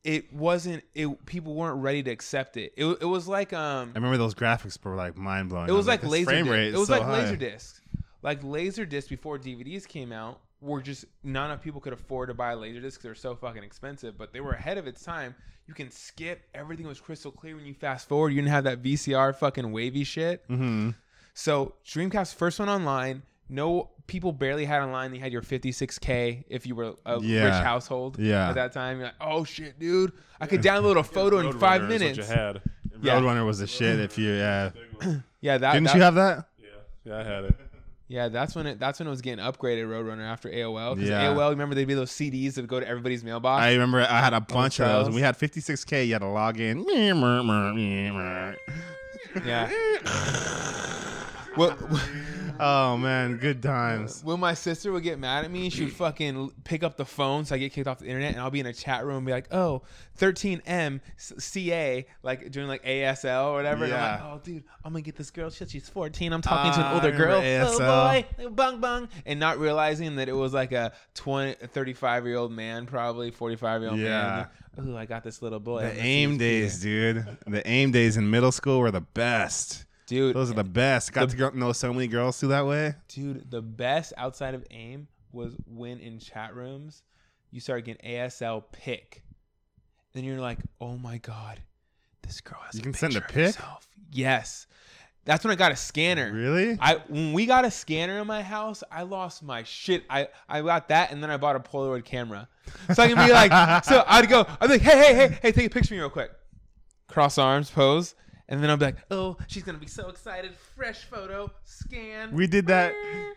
it 0.04 0.32
wasn't 0.32 0.82
it 0.94 1.24
people 1.26 1.54
weren't 1.54 1.80
ready 1.80 2.02
to 2.02 2.10
accept 2.10 2.56
it. 2.56 2.72
It, 2.76 2.84
it 3.00 3.04
was 3.04 3.28
like 3.28 3.52
um 3.52 3.92
I 3.94 3.98
remember 3.98 4.16
those 4.16 4.34
graphics 4.34 4.82
were 4.84 4.96
like 4.96 5.16
mind 5.16 5.50
blowing. 5.50 5.68
it 5.68 5.72
was 5.72 5.86
like 5.86 6.00
this 6.00 6.10
laser 6.10 6.26
frame 6.30 6.44
disc. 6.44 6.52
rate 6.52 6.74
It 6.74 6.78
was 6.78 6.88
so 6.88 6.94
like 6.94 7.02
high. 7.04 7.22
laser 7.22 7.36
discs. 7.36 7.80
Like 8.22 8.40
laser 8.42 8.84
discs 8.84 9.08
before 9.08 9.38
DVDs 9.38 9.86
came 9.86 10.10
out 10.12 10.40
were 10.62 10.80
just 10.80 11.04
not 11.22 11.46
enough 11.46 11.60
people 11.60 11.80
could 11.80 11.92
afford 11.92 12.28
to 12.28 12.34
buy 12.34 12.54
laser 12.54 12.80
discs. 12.80 12.96
Because 12.98 13.02
They're 13.22 13.30
so 13.32 13.34
fucking 13.36 13.62
expensive, 13.62 14.16
but 14.16 14.32
they 14.32 14.40
were 14.40 14.52
ahead 14.52 14.78
of 14.78 14.86
its 14.86 15.02
time. 15.02 15.34
You 15.66 15.74
can 15.74 15.90
skip. 15.90 16.42
Everything 16.54 16.86
was 16.86 17.00
crystal 17.00 17.30
clear 17.30 17.54
when 17.56 17.66
you 17.66 17.74
fast 17.74 18.08
forward. 18.08 18.30
You 18.30 18.36
didn't 18.40 18.52
have 18.52 18.64
that 18.64 18.82
VCR 18.82 19.34
fucking 19.36 19.70
wavy 19.72 20.04
shit. 20.04 20.48
Mm-hmm. 20.48 20.90
So 21.34 21.74
Dreamcast 21.86 22.34
first 22.36 22.58
one 22.58 22.68
online. 22.68 23.22
No 23.48 23.90
people 24.06 24.32
barely 24.32 24.64
had 24.64 24.80
online. 24.82 25.14
You 25.14 25.20
had 25.20 25.32
your 25.32 25.42
56k 25.42 26.44
if 26.48 26.66
you 26.66 26.74
were 26.74 26.94
a 27.04 27.20
Yeah. 27.20 27.44
rich 27.44 27.64
household. 27.64 28.18
Yeah. 28.18 28.48
At 28.48 28.54
that 28.54 28.72
time, 28.72 28.98
you're 28.98 29.06
like, 29.06 29.14
oh 29.20 29.44
shit, 29.44 29.78
dude, 29.78 30.12
I 30.40 30.46
could 30.46 30.62
download 30.62 30.96
a 30.98 31.04
photo 31.04 31.38
in 31.38 31.52
five 31.58 31.82
is 31.82 31.88
what 31.88 31.98
minutes. 32.00 32.18
you 32.18 32.24
had. 32.24 32.62
Yeah. 33.00 33.20
Roadrunner 33.20 33.44
was 33.44 33.58
the 33.58 33.66
shit. 33.66 33.98
If 34.00 34.16
you 34.18 34.30
yeah, 34.32 34.70
Yeah, 35.40 35.58
that 35.58 35.72
didn't 35.72 35.86
that- 35.86 35.94
you 35.96 36.02
have 36.02 36.14
that? 36.14 36.46
Yeah, 36.60 36.68
yeah, 37.04 37.18
I 37.18 37.22
had 37.24 37.44
it. 37.44 37.54
Yeah, 38.12 38.28
that's 38.28 38.54
when 38.54 38.66
it 38.66 38.78
that's 38.78 38.98
when 38.98 39.06
it 39.06 39.10
was 39.10 39.22
getting 39.22 39.42
upgraded 39.42 39.86
Roadrunner 39.88 40.20
after 40.20 40.50
AOL. 40.50 40.96
Because 40.96 41.08
Yeah. 41.08 41.32
AOL, 41.32 41.48
remember 41.48 41.74
they'd 41.74 41.86
be 41.86 41.94
those 41.94 42.10
CDs 42.10 42.52
that 42.54 42.60
would 42.60 42.68
go 42.68 42.78
to 42.78 42.86
everybody's 42.86 43.24
mailbox. 43.24 43.62
I 43.62 43.72
remember 43.72 44.02
I 44.02 44.20
had 44.20 44.34
a 44.34 44.40
bunch 44.42 44.80
of 44.80 44.88
those. 44.88 45.06
When 45.06 45.14
we 45.14 45.22
had 45.22 45.38
56k. 45.38 46.06
You 46.06 46.12
had 46.12 46.18
to 46.18 46.28
log 46.28 46.60
in. 46.60 46.84
yeah. 49.46 49.66
well, 51.56 51.74
Oh 52.64 52.96
man, 52.96 53.38
good 53.38 53.60
times. 53.60 54.22
when 54.22 54.38
my 54.38 54.54
sister 54.54 54.92
would 54.92 55.02
get 55.02 55.18
mad 55.18 55.44
at 55.44 55.50
me, 55.50 55.68
she 55.68 55.84
would 55.84 55.92
fucking 55.92 56.52
pick 56.62 56.84
up 56.84 56.96
the 56.96 57.04
phone, 57.04 57.44
so 57.44 57.56
I 57.56 57.58
get 57.58 57.72
kicked 57.72 57.88
off 57.88 57.98
the 57.98 58.06
internet, 58.06 58.32
and 58.32 58.40
I'll 58.40 58.50
be 58.52 58.60
in 58.60 58.66
a 58.66 58.72
chat 58.72 59.04
room 59.04 59.16
and 59.18 59.26
be 59.26 59.32
like, 59.32 59.52
"Oh, 59.52 59.82
13M 60.16 61.00
CA," 61.18 62.06
like 62.22 62.50
doing 62.52 62.68
like 62.68 62.84
ASL 62.84 63.46
or 63.50 63.54
whatever. 63.56 63.84
And 63.84 63.94
I'm 63.94 63.98
Yeah. 64.00 64.10
like, 64.12 64.34
"Oh, 64.34 64.40
dude, 64.44 64.62
I'm 64.84 64.92
gonna 64.92 65.02
get 65.02 65.16
this 65.16 65.30
girl. 65.32 65.50
Shit, 65.50 65.70
she's 65.70 65.88
14. 65.88 66.32
I'm 66.32 66.40
talking 66.40 66.72
to 66.72 66.78
Ah, 66.78 66.88
an 66.90 66.94
older 66.94 67.10
girl. 67.16 67.40
remember 67.40 67.68
Oh 67.68 67.78
ASL. 67.80 68.38
boy, 68.38 68.48
bung 68.50 68.80
bung," 68.80 69.08
and 69.26 69.40
not 69.40 69.58
realizing 69.58 70.16
that 70.16 70.28
it 70.28 70.36
was 70.36 70.54
like 70.54 70.70
a 70.72 70.92
20, 71.14 71.54
35 71.54 72.26
year 72.26 72.36
old 72.36 72.52
man, 72.52 72.86
probably 72.86 73.30
45 73.32 73.80
year 73.80 73.90
old 73.90 73.98
Yeah. 73.98 74.46
man. 74.76 74.88
Ooh, 74.88 74.96
I 74.96 75.04
got 75.04 75.24
this 75.24 75.42
little 75.42 75.60
boy. 75.60 75.82
The 75.82 76.00
AIM 76.00 76.38
days, 76.38 76.80
dude. 76.80 77.26
The 77.46 77.66
AIM 77.68 77.90
days 77.90 78.16
in 78.16 78.30
middle 78.30 78.52
school 78.52 78.78
were 78.78 78.90
the 78.90 79.00
best. 79.02 79.84
Dude. 80.06 80.36
Those 80.36 80.50
are 80.50 80.54
the 80.54 80.64
best. 80.64 81.12
Got 81.12 81.30
to 81.30 81.58
know 81.58 81.72
so 81.72 81.92
many 81.92 82.08
girls 82.08 82.38
through 82.38 82.50
that 82.50 82.66
way. 82.66 82.94
Dude, 83.08 83.50
the 83.50 83.62
best 83.62 84.12
outside 84.16 84.54
of 84.54 84.64
AIM 84.70 85.08
was 85.32 85.56
when 85.66 85.98
in 85.98 86.18
chat 86.18 86.54
rooms 86.54 87.02
you 87.50 87.60
start 87.60 87.84
getting 87.84 88.08
ASL 88.08 88.64
pick. 88.72 89.22
Then 90.12 90.24
you're 90.24 90.40
like, 90.40 90.58
oh 90.80 90.96
my 90.96 91.18
god, 91.18 91.60
this 92.22 92.40
girl 92.40 92.60
has. 92.64 92.74
You 92.74 92.80
a 92.80 92.84
can 92.84 92.94
send 92.94 93.16
a 93.16 93.20
pic? 93.20 93.54
herself." 93.54 93.88
Yes, 94.10 94.66
that's 95.24 95.44
when 95.44 95.52
I 95.52 95.54
got 95.54 95.72
a 95.72 95.76
scanner. 95.76 96.32
Really? 96.32 96.76
I 96.80 96.96
when 97.08 97.32
we 97.32 97.46
got 97.46 97.64
a 97.64 97.70
scanner 97.70 98.18
in 98.18 98.26
my 98.26 98.42
house, 98.42 98.82
I 98.90 99.02
lost 99.02 99.42
my 99.42 99.62
shit. 99.62 100.04
I 100.10 100.28
I 100.48 100.62
got 100.62 100.88
that, 100.88 101.12
and 101.12 101.22
then 101.22 101.30
I 101.30 101.36
bought 101.36 101.56
a 101.56 101.60
Polaroid 101.60 102.04
camera, 102.04 102.48
so 102.92 103.02
I 103.02 103.08
can 103.08 103.26
be 103.26 103.32
like, 103.32 103.84
so 103.84 104.04
I'd 104.06 104.28
go, 104.28 104.46
I'd 104.60 104.66
be 104.66 104.74
like, 104.74 104.82
hey, 104.82 104.98
hey, 104.98 105.14
hey, 105.14 105.38
hey, 105.40 105.52
take 105.52 105.66
a 105.66 105.70
picture 105.70 105.94
of 105.94 105.98
me 105.98 105.98
real 105.98 106.10
quick. 106.10 106.30
Cross 107.08 107.38
arms, 107.38 107.70
pose, 107.70 108.14
and 108.52 108.62
then 108.62 108.68
I'll 108.68 108.76
be 108.76 108.84
like, 108.84 108.98
oh, 109.10 109.38
she's 109.48 109.62
gonna 109.62 109.78
be 109.78 109.86
so 109.86 110.10
excited. 110.10 110.52
Fresh 110.76 111.04
photo, 111.06 111.50
scan. 111.64 112.32
We 112.32 112.46
did 112.46 112.66
that, 112.66 112.92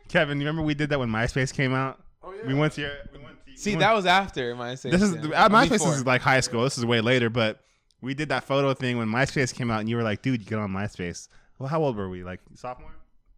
Kevin. 0.10 0.42
You 0.42 0.46
remember 0.46 0.62
we 0.62 0.74
did 0.74 0.90
that 0.90 1.00
when 1.00 1.10
MySpace 1.10 1.54
came 1.54 1.74
out? 1.74 2.04
Oh 2.22 2.34
yeah. 2.34 2.46
We 2.46 2.54
went 2.54 2.74
to 2.74 2.82
your. 2.82 2.92
We 3.14 3.20
went 3.20 3.38
to, 3.46 3.58
See, 3.58 3.76
we 3.76 3.80
that 3.80 3.94
was 3.94 4.06
after 4.06 4.54
MySpace. 4.56 4.92
This 4.92 5.02
is 5.02 5.14
uh, 5.14 5.50
MySpace 5.50 5.88
is 5.88 6.06
like 6.06 6.20
high 6.20 6.42
school. 6.42 6.66
This 6.66 6.78
is 6.78 6.86
way 6.86 7.00
later, 7.00 7.30
but 7.30 7.62
we 8.02 8.14
did 8.14 8.28
that 8.28 8.44
photo 8.44 8.74
thing 8.74 8.98
when 8.98 9.08
MySpace 9.08 9.54
came 9.54 9.72
out, 9.72 9.80
and 9.80 9.90
you 9.90 9.96
were 9.96 10.04
like, 10.04 10.22
"Dude, 10.22 10.42
you 10.42 10.46
get 10.46 10.60
on 10.60 10.72
MySpace." 10.72 11.30
Well, 11.60 11.70
how 11.70 11.82
old 11.82 11.96
were 11.96 12.10
we? 12.10 12.26
Like 12.26 12.42
sophomore? 12.54 12.92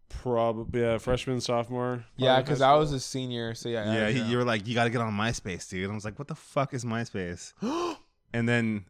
Probably 0.09 0.81
yeah, 0.81 0.97
freshman, 0.97 1.41
sophomore. 1.41 2.03
Yeah, 2.15 2.41
because 2.41 2.59
I 2.59 2.73
was 2.73 2.91
a 2.91 2.99
senior, 2.99 3.53
so 3.53 3.69
yeah. 3.69 3.93
Yeah, 3.93 4.07
I 4.07 4.11
he, 4.13 4.19
don't 4.19 4.29
you 4.29 4.37
were 4.37 4.45
like, 4.45 4.65
"You 4.65 4.73
got 4.73 4.85
to 4.85 4.89
get 4.89 5.01
on 5.01 5.13
MySpace, 5.13 5.69
dude." 5.69 5.91
I 5.91 5.93
was 5.93 6.05
like, 6.05 6.17
"What 6.17 6.27
the 6.27 6.33
fuck 6.33 6.73
is 6.73 6.83
MySpace?" 6.83 7.53
and 8.33 8.49
then 8.49 8.85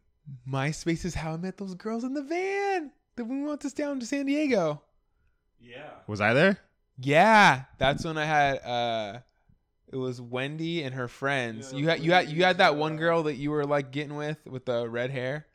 MySpace 0.49 1.05
is 1.05 1.15
how 1.15 1.33
I 1.33 1.37
met 1.37 1.57
those 1.57 1.75
girls 1.75 2.03
in 2.03 2.13
the 2.13 2.21
van 2.21 2.91
that 3.15 3.25
we 3.25 3.43
went 3.43 3.61
to 3.61 3.69
down 3.69 3.99
to 3.99 4.05
San 4.05 4.25
Diego. 4.25 4.81
yeah. 5.59 5.89
was 6.07 6.21
I 6.21 6.33
there? 6.33 6.59
Yeah, 6.99 7.63
that's 7.77 8.03
when 8.05 8.17
I 8.17 8.25
had. 8.25 8.57
uh 8.59 9.19
It 9.91 9.95
was 9.97 10.19
Wendy 10.19 10.83
and 10.83 10.95
her 10.95 11.07
friends. 11.07 11.71
Yeah, 11.71 11.79
you 11.79 11.89
had 11.89 11.99
you 12.01 12.11
had 12.11 12.29
you 12.29 12.43
had 12.43 12.57
that 12.57 12.75
one 12.75 12.97
girl 12.97 13.23
that 13.23 13.35
you 13.35 13.51
were 13.51 13.65
like 13.65 13.91
getting 13.91 14.15
with 14.15 14.37
with 14.45 14.65
the 14.65 14.89
red 14.89 15.11
hair. 15.11 15.45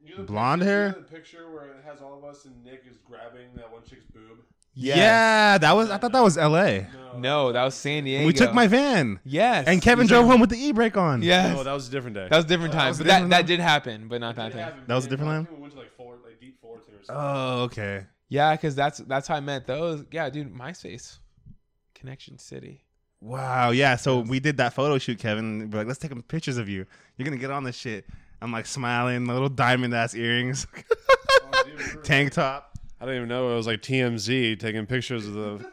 You 0.00 0.10
know 0.16 0.16
the 0.22 0.32
Blonde 0.32 0.62
picture, 0.62 0.70
hair? 0.72 0.86
You 0.86 0.92
know 0.92 1.00
the 1.00 1.12
picture 1.14 1.50
where 1.52 1.66
it 1.66 1.84
has 1.84 2.00
all 2.00 2.18
of 2.18 2.24
us 2.24 2.44
and 2.44 2.64
Nick 2.64 2.84
is 2.90 2.96
grabbing 2.98 3.54
that 3.56 3.70
one 3.70 3.82
chick's 3.88 4.06
boob. 4.06 4.38
Yes. 4.74 4.96
Yeah, 4.96 5.58
that 5.58 5.72
was. 5.76 5.90
I 5.90 5.98
thought 5.98 6.12
that 6.12 6.22
was 6.22 6.38
L.A. 6.38 6.86
No, 7.18 7.52
that 7.52 7.62
was 7.62 7.74
San 7.74 8.04
Diego. 8.04 8.24
We 8.26 8.32
took 8.32 8.54
my 8.54 8.66
van, 8.66 9.20
yes, 9.22 9.66
and 9.66 9.82
Kevin 9.82 10.06
drove 10.06 10.24
home 10.26 10.40
with 10.40 10.48
the 10.48 10.56
e-brake 10.56 10.96
on. 10.96 11.20
Yes, 11.20 11.54
No, 11.54 11.62
that 11.62 11.72
was 11.74 11.88
a 11.88 11.90
different 11.90 12.14
day. 12.14 12.26
that 12.30 12.36
was 12.36 12.46
a 12.46 12.48
different 12.48 12.72
time, 12.72 12.88
was 12.88 12.98
but 12.98 13.06
that 13.08 13.12
different 13.16 13.30
that 13.32 13.36
time? 13.38 13.46
did 13.46 13.60
happen, 13.60 14.08
but 14.08 14.20
not 14.22 14.34
that 14.36 14.52
It 14.52 14.54
time. 14.56 14.82
That 14.86 14.94
was 14.94 15.04
a 15.04 15.08
different 15.10 15.30
time? 15.30 15.44
think 15.44 15.56
We 15.56 15.62
went 15.62 15.74
to 15.74 15.78
like 15.80 15.94
Fort, 15.94 16.20
like 16.24 16.40
deep 16.40 16.58
Fullerton 16.62 16.94
or 16.94 17.04
something. 17.04 17.14
Oh, 17.22 17.62
okay. 17.64 18.06
Yeah, 18.30 18.56
because 18.56 18.74
that's 18.74 18.96
that's 19.00 19.28
how 19.28 19.34
I 19.34 19.40
met 19.40 19.66
those. 19.66 20.06
Yeah, 20.10 20.30
dude, 20.30 20.54
MySpace, 20.54 21.18
Connection 21.94 22.38
City. 22.38 22.84
Wow. 23.20 23.70
Yeah. 23.72 23.96
So 23.96 24.20
we 24.20 24.40
did 24.40 24.56
that 24.56 24.72
photo 24.72 24.96
shoot, 24.96 25.18
Kevin. 25.18 25.68
We're 25.70 25.80
like, 25.80 25.86
let's 25.88 25.98
take 26.00 26.10
some 26.12 26.22
pictures 26.22 26.56
of 26.56 26.70
you. 26.70 26.86
You're 27.18 27.24
gonna 27.26 27.36
get 27.36 27.50
on 27.50 27.62
this 27.64 27.76
shit. 27.76 28.06
I'm 28.40 28.50
like 28.52 28.64
smiling, 28.66 29.26
little 29.26 29.50
diamond 29.50 29.94
ass 29.94 30.14
earrings, 30.14 30.66
Oh, 31.52 31.62
dude, 31.64 32.04
tank 32.04 32.32
top. 32.32 32.71
I 33.02 33.04
don't 33.04 33.16
even 33.16 33.28
know. 33.28 33.50
It 33.50 33.56
was 33.56 33.66
like 33.66 33.82
TMZ 33.82 34.60
taking 34.60 34.86
pictures 34.86 35.26
of 35.26 35.34
the 35.34 35.66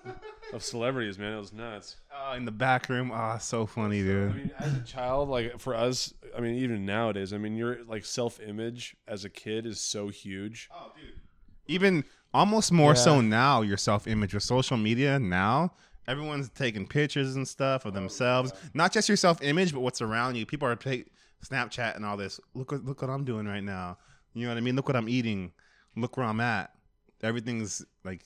of 0.51 0.63
celebrities. 0.63 1.19
Man, 1.19 1.32
it 1.32 1.39
was 1.39 1.53
nuts. 1.53 1.97
Oh, 2.11 2.34
in 2.34 2.43
the 2.43 2.51
back 2.51 2.89
room. 2.89 3.11
Oh, 3.13 3.38
so 3.39 3.67
funny, 3.67 4.01
dude. 4.01 4.32
I 4.32 4.34
mean, 4.34 4.51
as 4.57 4.73
a 4.73 4.82
child, 4.82 5.30
like 5.30 5.59
for 5.59 5.75
us, 5.75 6.11
I 6.36 6.41
mean, 6.41 6.55
even 6.55 6.88
nowadays, 6.88 7.32
I 7.32 7.38
mean, 7.38 7.55
your 7.55 7.84
like 7.86 8.03
self 8.03 8.39
image 8.39 8.97
as 9.07 9.25
a 9.25 9.30
kid 9.30 9.67
is 9.67 9.80
so 9.80 10.07
huge. 10.07 10.69
Oh, 10.73 10.91
dude. 10.99 11.19
Even 11.67 12.03
almost 12.34 12.71
more 12.71 12.95
so 12.95 13.21
now, 13.21 13.61
your 13.61 13.77
self 13.77 14.07
image 14.07 14.34
with 14.34 14.41
social 14.41 14.77
media 14.77 15.19
now. 15.19 15.73
everyone's 16.07 16.49
taking 16.49 16.88
pictures 16.88 17.36
and 17.36 17.47
stuff 17.47 17.86
of 17.86 17.91
oh, 17.91 17.93
themselves, 17.93 18.53
not 18.73 18.91
just 18.91 19.07
your 19.07 19.17
self 19.17 19.39
image, 19.43 19.71
but 19.71 19.82
what's 19.82 20.01
around 20.01 20.34
you. 20.34 20.47
People 20.47 20.67
are 20.67 20.75
take 20.75 21.11
Snapchat 21.45 21.95
and 21.95 22.03
all 22.03 22.17
this. 22.17 22.39
Look 22.55 22.71
look 22.71 23.03
what 23.03 23.11
I'm 23.11 23.23
doing 23.23 23.45
right 23.45 23.63
now. 23.63 23.99
You 24.34 24.45
know 24.45 24.49
what 24.49 24.57
I 24.57 24.61
mean? 24.61 24.75
Look 24.75 24.88
what 24.88 24.95
I'm 24.95 25.07
eating. 25.09 25.51
Look 25.95 26.17
where 26.17 26.25
I'm 26.25 26.39
at. 26.39 26.71
Everything's 27.24 27.86
like 28.03 28.22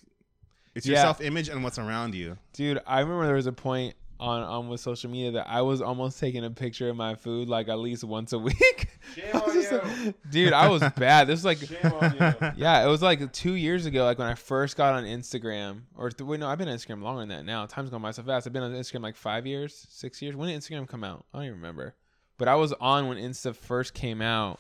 it's 0.76 0.86
your 0.86 0.96
Yeah. 0.96 1.04
self 1.04 1.22
image 1.22 1.50
and 1.50 1.64
what's 1.64 1.80
around 1.80 2.16
you. 2.16 2.38
Dude, 2.54 2.80
I 2.88 3.00
remember 3.02 3.26
there 3.26 3.36
was 3.36 3.48
a 3.48 3.52
point 3.54 3.96
on 4.20 4.42
on 4.44 4.70
with 4.70 4.80
social 4.80 5.10
media 5.10 5.32
that 5.32 5.48
I 5.50 5.62
was 5.62 5.82
almost 5.82 6.20
taking 6.20 6.46
a 6.46 6.50
picture 6.50 6.88
of 6.90 6.96
my 6.96 7.16
food 7.16 7.50
like 7.50 7.68
at 7.68 7.78
least 7.80 8.04
once 8.04 8.32
a 8.34 8.40
week. 8.50 8.88
Shame 9.16 9.26
on 9.36 9.54
you. 9.62 9.70
like- 9.72 10.16
dude, 10.32 10.54
I 10.54 10.70
was 10.70 10.82
bad. 10.98 11.28
This 11.28 11.44
was 11.44 11.46
like 11.46 11.58
Shame 11.58 11.92
on 11.94 12.14
you. 12.14 12.52
yeah, 12.64 12.84
it 12.86 12.88
was 12.88 13.02
like 13.02 13.34
two 13.34 13.54
years 13.54 13.86
ago, 13.86 14.06
like 14.06 14.18
when 14.20 14.28
I 14.28 14.36
first 14.36 14.78
got 14.78 14.94
on 14.94 15.04
Instagram. 15.04 15.82
Or 15.98 16.10
th- 16.10 16.26
wait, 16.28 16.40
no, 16.40 16.48
I've 16.48 16.58
been 16.58 16.70
on 16.70 16.76
Instagram 16.78 17.02
longer 17.02 17.22
than 17.22 17.30
that 17.30 17.46
now. 17.46 17.66
Time's 17.66 17.90
gone 17.90 18.02
by 18.02 18.12
so 18.12 18.24
fast. 18.24 18.48
I've 18.48 18.54
been 18.54 18.64
on 18.64 18.72
Instagram 18.72 19.02
like 19.02 19.16
five 19.16 19.46
years, 19.46 19.86
six 19.90 20.22
years. 20.22 20.36
When 20.36 20.48
did 20.50 20.60
Instagram 20.62 20.88
come 20.88 21.04
out? 21.04 21.26
I 21.34 21.38
don't 21.40 21.46
even 21.48 21.58
remember. 21.58 21.96
But 22.38 22.48
I 22.48 22.56
was 22.56 22.72
on 22.74 23.08
when 23.08 23.18
Insta 23.18 23.56
first 23.56 23.94
came 23.94 24.22
out, 24.22 24.60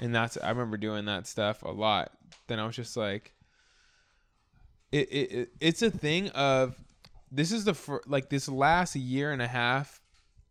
and 0.00 0.14
that's 0.14 0.38
I 0.38 0.48
remember 0.50 0.76
doing 0.76 1.04
that 1.06 1.26
stuff 1.26 1.62
a 1.62 1.70
lot. 1.70 2.12
Then 2.46 2.58
I 2.58 2.66
was 2.66 2.74
just 2.76 2.96
like, 2.96 3.34
it, 4.92 5.08
it, 5.10 5.32
it 5.32 5.48
it's 5.60 5.82
a 5.82 5.90
thing 5.90 6.28
of 6.30 6.76
this 7.30 7.50
is 7.50 7.64
the 7.64 7.74
fir- 7.74 8.02
like 8.06 8.28
this 8.28 8.48
last 8.48 8.94
year 8.94 9.32
and 9.32 9.42
a 9.42 9.48
half 9.48 10.00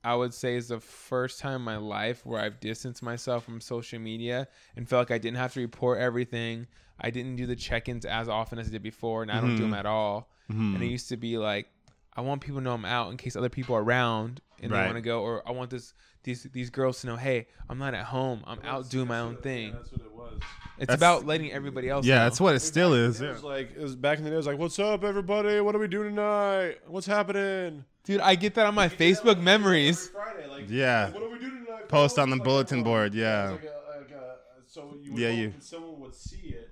I 0.03 0.15
would 0.15 0.33
say 0.33 0.55
is 0.55 0.69
the 0.69 0.79
first 0.79 1.39
time 1.39 1.55
in 1.57 1.61
my 1.61 1.77
life 1.77 2.25
where 2.25 2.41
I've 2.41 2.59
distanced 2.59 3.03
myself 3.03 3.45
from 3.45 3.61
social 3.61 3.99
media 3.99 4.47
and 4.75 4.89
felt 4.89 5.09
like 5.09 5.15
I 5.15 5.19
didn't 5.19 5.37
have 5.37 5.53
to 5.53 5.59
report 5.59 5.99
everything. 5.99 6.67
I 6.99 7.11
didn't 7.11 7.35
do 7.35 7.45
the 7.45 7.55
check-ins 7.55 8.05
as 8.05 8.27
often 8.27 8.57
as 8.57 8.67
I 8.67 8.71
did 8.71 8.83
before, 8.83 9.21
and 9.21 9.31
I 9.31 9.35
don't 9.35 9.55
do 9.55 9.63
mm-hmm. 9.63 9.71
them 9.71 9.79
at 9.79 9.85
all. 9.85 10.29
Mm-hmm. 10.51 10.75
And 10.75 10.83
it 10.83 10.87
used 10.87 11.09
to 11.09 11.17
be 11.17 11.37
like, 11.37 11.67
I 12.15 12.21
want 12.21 12.41
people 12.41 12.59
to 12.59 12.63
know 12.63 12.73
I'm 12.73 12.85
out 12.85 13.11
in 13.11 13.17
case 13.17 13.35
other 13.35 13.49
people 13.49 13.75
are 13.75 13.81
around 13.83 14.41
and 14.61 14.71
they 14.71 14.77
want 14.77 14.95
to 14.95 15.01
go, 15.01 15.21
or 15.21 15.47
I 15.47 15.51
want 15.51 15.69
this 15.69 15.93
these 16.23 16.43
these 16.53 16.69
girls 16.69 17.01
to 17.01 17.07
know, 17.07 17.15
hey, 17.15 17.47
I'm 17.69 17.79
not 17.79 17.93
at 17.93 18.05
home. 18.05 18.43
I'm 18.45 18.59
out 18.63 18.89
doing 18.89 19.07
my 19.07 19.19
own 19.19 19.33
Yeah, 19.35 19.41
thing. 19.41 19.71
that's 19.73 19.91
what 19.91 20.01
it 20.01 20.11
was. 20.13 20.33
It's 20.77 20.87
That's- 20.87 20.97
about 20.97 21.25
letting 21.25 21.51
everybody 21.51 21.89
else. 21.89 22.05
Yeah, 22.05 22.19
know. 22.19 22.23
that's 22.25 22.39
what 22.39 22.53
it 22.55 22.59
still 22.59 22.93
is. 22.93 23.21
It 23.21 23.25
Yeah. 23.25 23.31
was 23.33 23.43
like 23.43 23.71
it 23.75 23.79
was 23.81 23.95
back 23.95 24.17
in 24.19 24.23
the 24.23 24.29
day. 24.29 24.35
It 24.35 24.37
was 24.37 24.45
like, 24.47 24.57
"What's 24.59 24.77
up, 24.77 25.03
everybody? 25.03 25.59
What 25.61 25.73
are 25.75 25.79
we 25.79 25.87
doing 25.87 26.09
tonight? 26.15 26.77
What's 26.87 27.07
happening?" 27.07 27.85
dude. 28.03 28.19
I 28.21 28.35
get 28.35 28.55
that 28.55 28.65
on 28.65 28.73
my 28.75 28.89
Facebook 28.89 29.39
memories. 29.39 30.07
Every 30.09 30.21
Friday, 30.33 30.47
like, 30.49 30.65
Yeah. 30.69 31.05
like, 31.05 31.13
what 31.13 31.23
are 31.23 31.29
we 31.29 31.39
doing 31.39 31.65
tonight? 31.65 31.87
Post 31.87 32.17
on 32.19 32.29
the 32.29 32.35
Like, 32.35 32.43
bulletin 32.43 32.83
board, 32.83 33.13
it 33.15 33.19
yeah. 33.19 33.51
like 33.51 33.63
a- 33.63 33.97
like 33.99 34.11
a- 34.11 34.37
so 34.67 34.95
you 34.99 35.11
would 35.13 35.21
Yeah, 35.21 35.29
you- 35.29 35.51
that 35.51 35.63
someone 35.63 35.99
would 36.01 36.15
see 36.15 36.47
it, 36.49 36.71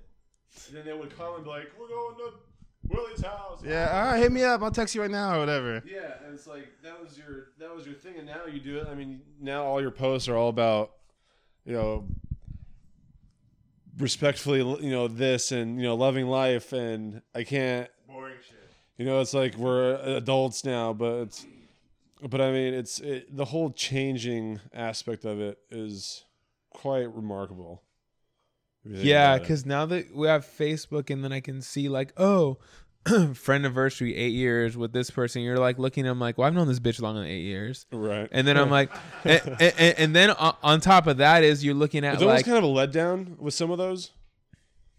and 0.68 0.76
then 0.76 0.84
they 0.84 0.92
would 0.92 1.16
come 1.16 1.34
and 1.36 1.44
be 1.44 1.50
like, 1.50 1.70
"We're 1.78 1.88
going 1.88 2.16
to 2.16 2.32
Willie's 2.90 3.24
house." 3.24 3.62
Yeah, 3.64 3.90
all 3.92 4.12
right, 4.12 4.18
hit 4.18 4.32
me 4.32 4.42
up. 4.42 4.62
I'll 4.62 4.70
text 4.70 4.94
you 4.94 5.00
right 5.00 5.10
now 5.10 5.36
or 5.36 5.40
whatever. 5.40 5.82
Yeah, 5.86 6.14
and 6.24 6.34
it's 6.34 6.46
like 6.46 6.68
that 6.82 7.00
was 7.00 7.16
your 7.16 7.48
that 7.58 7.74
was 7.74 7.86
your 7.86 7.94
thing, 7.94 8.16
and 8.16 8.26
now 8.26 8.46
you 8.50 8.60
do 8.60 8.78
it. 8.78 8.86
I 8.90 8.94
mean, 8.94 9.20
now 9.40 9.64
all 9.64 9.80
your 9.80 9.90
posts 9.90 10.28
are 10.28 10.36
all 10.36 10.48
about, 10.48 10.92
you 11.64 11.72
know, 11.72 12.06
respectfully, 13.98 14.58
you 14.58 14.90
know, 14.90 15.08
this 15.08 15.52
and 15.52 15.76
you 15.76 15.84
know, 15.84 15.94
loving 15.94 16.26
life, 16.26 16.72
and 16.72 17.22
I 17.34 17.44
can't. 17.44 17.88
Boring 18.08 18.36
shit. 18.46 18.58
You 18.98 19.06
know, 19.06 19.20
it's 19.20 19.34
like 19.34 19.56
we're 19.56 19.94
adults 20.04 20.64
now, 20.64 20.92
but 20.92 21.22
it's, 21.22 21.46
but 22.22 22.40
I 22.40 22.52
mean, 22.52 22.74
it's 22.74 23.00
it, 23.00 23.34
the 23.34 23.46
whole 23.46 23.70
changing 23.70 24.60
aspect 24.74 25.24
of 25.24 25.40
it 25.40 25.58
is 25.70 26.24
quite 26.70 27.14
remarkable. 27.14 27.82
You 28.84 28.96
Yeah, 28.96 29.38
because 29.38 29.66
now 29.66 29.86
that 29.86 30.14
we 30.14 30.26
have 30.26 30.44
Facebook, 30.44 31.10
and 31.10 31.22
then 31.24 31.32
I 31.32 31.40
can 31.40 31.62
see 31.62 31.88
like, 31.88 32.12
oh, 32.16 32.58
friend 33.34 33.64
anniversary 33.64 34.14
eight 34.14 34.32
years 34.32 34.76
with 34.76 34.92
this 34.92 35.10
person. 35.10 35.42
You're 35.42 35.58
like 35.58 35.78
looking. 35.78 36.06
I'm 36.06 36.20
like, 36.20 36.36
well, 36.36 36.46
I've 36.46 36.54
known 36.54 36.68
this 36.68 36.80
bitch 36.80 37.00
longer 37.00 37.20
than 37.20 37.30
eight 37.30 37.42
years. 37.42 37.86
right, 37.90 38.28
And 38.30 38.46
then 38.46 38.56
I'm 38.56 38.70
like, 38.70 38.90
and, 39.24 39.56
and, 39.60 39.94
and 39.98 40.16
then 40.16 40.30
on, 40.30 40.54
on 40.62 40.80
top 40.80 41.06
of 41.06 41.16
that 41.16 41.42
is 41.42 41.64
you're 41.64 41.74
looking 41.74 42.04
at 42.04 42.14
it's 42.14 42.22
almost 42.22 42.38
like, 42.38 42.44
kind 42.46 42.58
of 42.58 42.64
a 42.64 42.66
letdown 42.66 43.38
with 43.38 43.54
some 43.54 43.70
of 43.70 43.78
those. 43.78 44.10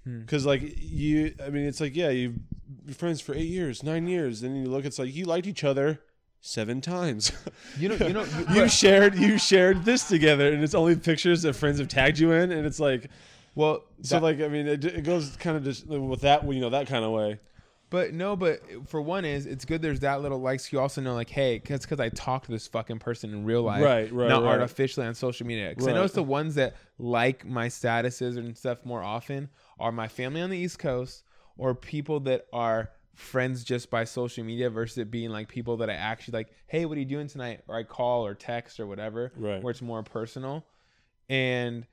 Hmm. 0.04 0.22
Because 0.22 0.46
like 0.46 0.62
you, 0.78 1.36
I 1.44 1.50
mean, 1.50 1.66
it's 1.66 1.80
like 1.80 1.96
yeah, 1.96 2.10
you've 2.10 2.40
been 2.86 2.96
friends 2.96 3.22
for 3.22 3.36
eight 3.36 3.50
years, 3.50 3.84
nine 3.84 4.08
years, 4.08 4.42
then 4.42 4.56
you 4.56 4.68
look, 4.68 4.86
it's 4.86 4.98
like 4.98 5.14
you 5.14 5.26
liked 5.26 5.46
each 5.46 5.64
other 5.64 6.00
seven 6.40 6.82
times. 6.82 7.32
you 7.78 7.90
know, 7.90 8.08
you 8.08 8.14
know, 8.14 8.24
you 8.50 8.62
but- 8.62 8.72
shared 8.72 9.16
you 9.16 9.38
shared 9.38 9.86
this 9.86 10.08
together, 10.08 10.52
and 10.52 10.64
it's 10.64 10.74
only 10.74 10.96
pictures 10.96 11.44
that 11.44 11.54
friends 11.54 11.78
have 11.78 11.88
tagged 11.88 12.18
you 12.18 12.32
in, 12.32 12.52
and 12.52 12.66
it's 12.66 12.80
like 12.80 13.12
well, 13.56 13.84
so 14.02 14.16
that- 14.16 14.24
like 14.24 14.42
I 14.42 14.48
mean, 14.48 14.68
it, 14.68 14.84
it 14.86 15.04
goes 15.04 15.36
kind 15.38 15.58
of 15.58 15.64
just 15.64 15.86
with 15.88 16.22
that 16.22 16.44
you 16.52 16.62
know 16.62 16.70
that 16.70 16.88
kind 16.88 17.04
of 17.06 17.12
way. 17.12 17.40
But 17.90 18.14
no, 18.14 18.38
but 18.38 18.62
for 18.88 19.02
one 19.02 19.26
is 19.26 19.46
it's 19.46 19.66
good. 19.66 19.82
There's 19.82 20.00
that 20.00 20.22
little 20.22 20.40
likes. 20.40 20.72
You 20.72 20.80
also 20.80 21.02
know 21.02 21.14
like, 21.14 21.30
hey, 21.30 21.58
because 21.58 21.82
because 21.82 22.00
I 22.00 22.08
talked 22.08 22.46
to 22.46 22.52
this 22.54 22.66
fucking 22.68 23.00
person 23.00 23.34
in 23.34 23.44
real 23.44 23.64
life, 23.64 23.84
Right, 23.84 24.10
right, 24.14 24.30
not 24.30 24.44
right. 24.44 24.52
artificially 24.54 25.06
on 25.06 25.14
social 25.14 25.46
media. 25.46 25.70
Because 25.70 25.88
I 25.88 25.92
Right. 25.92 25.96
notice 25.98 26.14
the 26.14 26.24
ones 26.24 26.56
that 26.56 26.78
like 26.98 27.46
my 27.46 27.68
statuses 27.68 28.38
and 28.38 28.58
stuff 28.58 28.86
more 28.86 29.04
often 29.04 29.50
are 29.78 29.92
my 29.92 30.08
family 30.08 30.40
on 30.42 30.50
the 30.50 30.58
East 30.58 30.80
Coast 30.80 31.24
or 31.58 31.76
people 31.76 32.22
that 32.22 32.46
are 32.54 32.92
friends 33.14 33.66
just 33.66 33.90
by 33.92 34.06
social 34.06 34.46
media 34.46 34.70
versus 34.70 34.98
it 34.98 35.12
being 35.12 35.30
like 35.30 35.50
people 35.50 35.76
that 35.78 35.90
I 35.90 35.96
actually 35.96 36.38
like. 36.38 36.48
Hey, 36.68 36.86
what 36.86 36.96
are 36.96 37.02
you 37.02 37.06
doing 37.06 37.28
tonight? 37.28 37.60
Or 37.68 37.76
I 37.76 37.84
call 37.84 38.26
or 38.26 38.36
text 38.36 38.80
or 38.80 38.88
whatever, 38.88 39.34
Right. 39.36 39.62
where 39.62 39.72
it's 39.72 39.82
more 39.82 40.02
personal. 40.02 40.66
And 41.30 41.86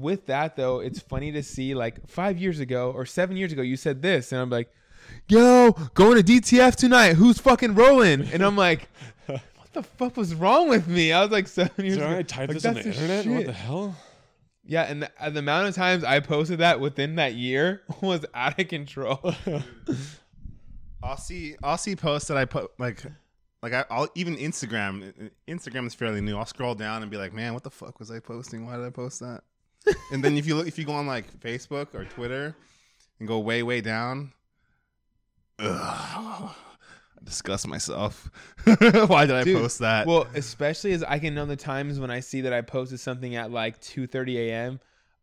with 0.00 0.26
that 0.26 0.56
though, 0.56 0.80
it's 0.80 1.00
funny 1.00 1.32
to 1.32 1.42
see 1.42 1.74
like 1.74 2.06
five 2.08 2.38
years 2.38 2.60
ago 2.60 2.92
or 2.94 3.06
seven 3.06 3.36
years 3.36 3.52
ago, 3.52 3.62
you 3.62 3.76
said 3.76 4.02
this, 4.02 4.32
and 4.32 4.40
I'm 4.40 4.50
like, 4.50 4.70
"Yo, 5.28 5.72
going 5.94 6.22
to 6.22 6.24
DTF 6.32 6.76
tonight? 6.76 7.14
Who's 7.14 7.38
fucking 7.38 7.74
rolling?" 7.74 8.22
And 8.32 8.42
I'm 8.42 8.56
like, 8.56 8.88
"What 9.26 9.40
the 9.72 9.82
fuck 9.82 10.16
was 10.16 10.34
wrong 10.34 10.68
with 10.68 10.86
me?" 10.88 11.12
I 11.12 11.22
was 11.22 11.30
like 11.30 11.48
seven 11.48 11.84
years. 11.84 11.98
So 11.98 12.06
ago. 12.06 12.18
I 12.18 12.22
typed 12.22 12.48
Like, 12.52 12.62
this 12.62 12.64
on 12.64 12.74
the 12.74 12.82
that's 12.82 12.96
internet. 12.98 13.24
shit. 13.24 13.32
What 13.32 13.46
the 13.46 13.52
hell? 13.52 13.96
Yeah, 14.68 14.82
and 14.82 15.02
the, 15.02 15.10
and 15.22 15.34
the 15.34 15.38
amount 15.38 15.68
of 15.68 15.74
times 15.76 16.02
I 16.02 16.18
posted 16.20 16.58
that 16.58 16.80
within 16.80 17.14
that 17.16 17.34
year 17.34 17.82
was 18.00 18.24
out 18.34 18.58
of 18.58 18.66
control. 18.68 19.20
I'll 21.02 21.16
see. 21.18 21.54
I'll 21.62 21.78
see 21.78 21.94
posts 21.96 22.28
that 22.28 22.36
I 22.36 22.46
put 22.46 22.72
like, 22.78 23.02
like 23.62 23.72
I, 23.72 23.84
I'll 23.90 24.08
even 24.16 24.36
Instagram. 24.36 25.30
Instagram 25.46 25.86
is 25.86 25.94
fairly 25.94 26.20
new. 26.20 26.36
I'll 26.36 26.46
scroll 26.46 26.74
down 26.74 27.02
and 27.02 27.10
be 27.10 27.16
like, 27.16 27.32
man, 27.32 27.54
what 27.54 27.62
the 27.62 27.70
fuck 27.70 27.98
was 28.00 28.10
I 28.10 28.18
posting? 28.18 28.66
Why 28.66 28.76
did 28.76 28.84
I 28.86 28.90
post 28.90 29.20
that? 29.20 29.42
and 30.12 30.22
then 30.24 30.36
if 30.36 30.46
you 30.46 30.54
look, 30.56 30.66
if 30.66 30.78
you 30.78 30.84
go 30.84 30.92
on 30.92 31.06
like 31.06 31.32
Facebook 31.40 31.94
or 31.94 32.04
Twitter 32.04 32.56
and 33.18 33.28
go 33.28 33.38
way 33.38 33.62
way 33.62 33.80
down, 33.80 34.32
ugh, 35.58 36.54
I 36.54 37.24
disgust 37.24 37.66
myself. 37.66 38.30
Why 38.64 39.26
did 39.26 39.36
I 39.36 39.44
post 39.44 39.80
that? 39.80 40.06
well, 40.06 40.26
especially 40.34 40.92
as 40.92 41.02
I 41.02 41.18
can 41.18 41.34
know 41.34 41.46
the 41.46 41.56
times 41.56 41.98
when 42.00 42.10
I 42.10 42.20
see 42.20 42.42
that 42.42 42.52
I 42.52 42.62
posted 42.62 43.00
something 43.00 43.34
at 43.36 43.50
like 43.50 43.80
2:30 43.80 44.36
a.m. 44.36 44.80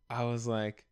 I 0.08 0.24
was 0.24 0.46
like, 0.46 0.84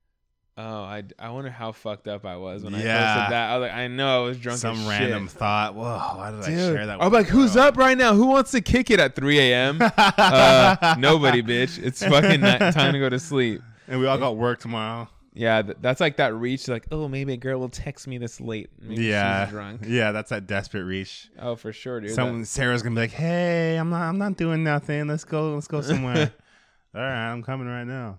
oh, 0.56 0.82
I, 0.82 1.02
I 1.18 1.30
wonder 1.30 1.50
how 1.50 1.72
fucked 1.72 2.08
up 2.08 2.24
I 2.24 2.36
was 2.36 2.62
when 2.64 2.74
I 2.74 2.78
posted 2.78 2.88
that. 2.88 3.50
I 3.50 3.58
was 3.58 3.68
like, 3.68 3.76
I 3.76 3.88
know 3.88 4.22
I 4.22 4.26
was 4.26 4.38
drunk. 4.38 4.58
some 4.58 4.86
random 4.86 5.26
Shit. 5.26 5.36
thought. 5.38 5.74
Whoa, 5.74 5.98
why 6.16 6.30
did 6.30 6.40
I 6.40 6.46
Dude, 6.46 6.76
share 6.76 6.86
that? 6.86 7.02
I'm 7.02 7.12
like, 7.12 7.26
who's 7.26 7.56
up 7.56 7.76
right 7.76 7.96
now? 7.96 8.14
Who 8.14 8.26
wants 8.26 8.50
to 8.52 8.60
kick 8.60 8.90
it 8.90 9.00
at 9.00 9.14
3 9.14 9.38
a.m.? 9.38 9.78
uh, 9.96 10.96
nobody, 10.98 11.42
bitch. 11.42 11.82
It's 11.82 12.02
fucking 12.04 12.40
time 12.40 12.92
to 12.92 12.98
go 12.98 13.08
to 13.08 13.18
sleep. 13.18 13.62
And 13.88 14.00
we 14.00 14.06
all 14.06 14.18
got 14.18 14.36
work 14.36 14.60
tomorrow. 14.60 15.08
Yeah, 15.34 15.62
th- 15.62 15.78
that's 15.80 16.00
like 16.00 16.18
that 16.18 16.34
reach. 16.34 16.68
Like, 16.68 16.86
oh, 16.92 17.08
maybe 17.08 17.32
a 17.32 17.36
girl 17.38 17.58
will 17.58 17.70
text 17.70 18.06
me 18.06 18.18
this 18.18 18.38
late. 18.40 18.68
Maybe 18.80 19.04
yeah, 19.04 19.46
she's 19.46 19.52
drunk. 19.52 19.80
yeah, 19.86 20.12
that's 20.12 20.28
that 20.28 20.46
desperate 20.46 20.84
reach. 20.84 21.30
Oh, 21.40 21.56
for 21.56 21.72
sure, 21.72 22.00
dude. 22.00 22.10
Someone 22.10 22.44
Sarah's 22.44 22.82
gonna 22.82 22.94
be 22.94 23.00
like, 23.00 23.12
"Hey, 23.12 23.76
I'm 23.76 23.88
not, 23.88 24.02
I'm 24.02 24.18
not 24.18 24.36
doing 24.36 24.62
nothing. 24.62 25.08
Let's 25.08 25.24
go, 25.24 25.54
let's 25.54 25.68
go 25.68 25.80
somewhere." 25.80 26.32
All 26.94 27.00
right, 27.00 27.30
I'm 27.32 27.42
coming 27.42 27.66
right 27.66 27.84
now. 27.84 28.18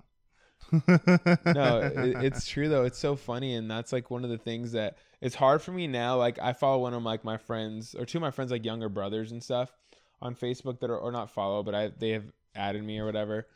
No, 0.74 1.92
it, 1.96 2.24
it's 2.24 2.48
true 2.48 2.68
though. 2.68 2.84
It's 2.84 2.98
so 2.98 3.16
funny, 3.16 3.56
and 3.56 3.70
that's 3.70 3.94
like 3.94 4.10
one 4.10 4.24
of 4.24 4.30
the 4.30 4.38
things 4.38 4.72
that 4.72 4.98
it's 5.22 5.36
hard 5.36 5.62
for 5.62 5.72
me 5.72 5.88
now. 5.88 6.18
Like 6.18 6.40
I 6.40 6.54
follow 6.54 6.80
one 6.82 6.94
of 6.94 7.04
like 7.04 7.24
my 7.24 7.38
friends 7.38 7.96
or 7.96 8.06
two 8.06 8.18
of 8.18 8.22
my 8.22 8.32
friends, 8.32 8.52
like 8.52 8.66
younger 8.66 8.90
brothers 8.90 9.32
and 9.32 9.44
stuff, 9.44 9.72
on 10.22 10.36
Facebook 10.36 10.80
that 10.80 10.90
are 10.90 10.98
or 10.98 11.12
not 11.12 11.30
follow, 11.30 11.64
but 11.64 11.76
I 11.76 11.92
they 11.98 12.10
have 12.10 12.26
added 12.56 12.84
me 12.84 13.00
or 13.00 13.06
whatever, 13.06 13.48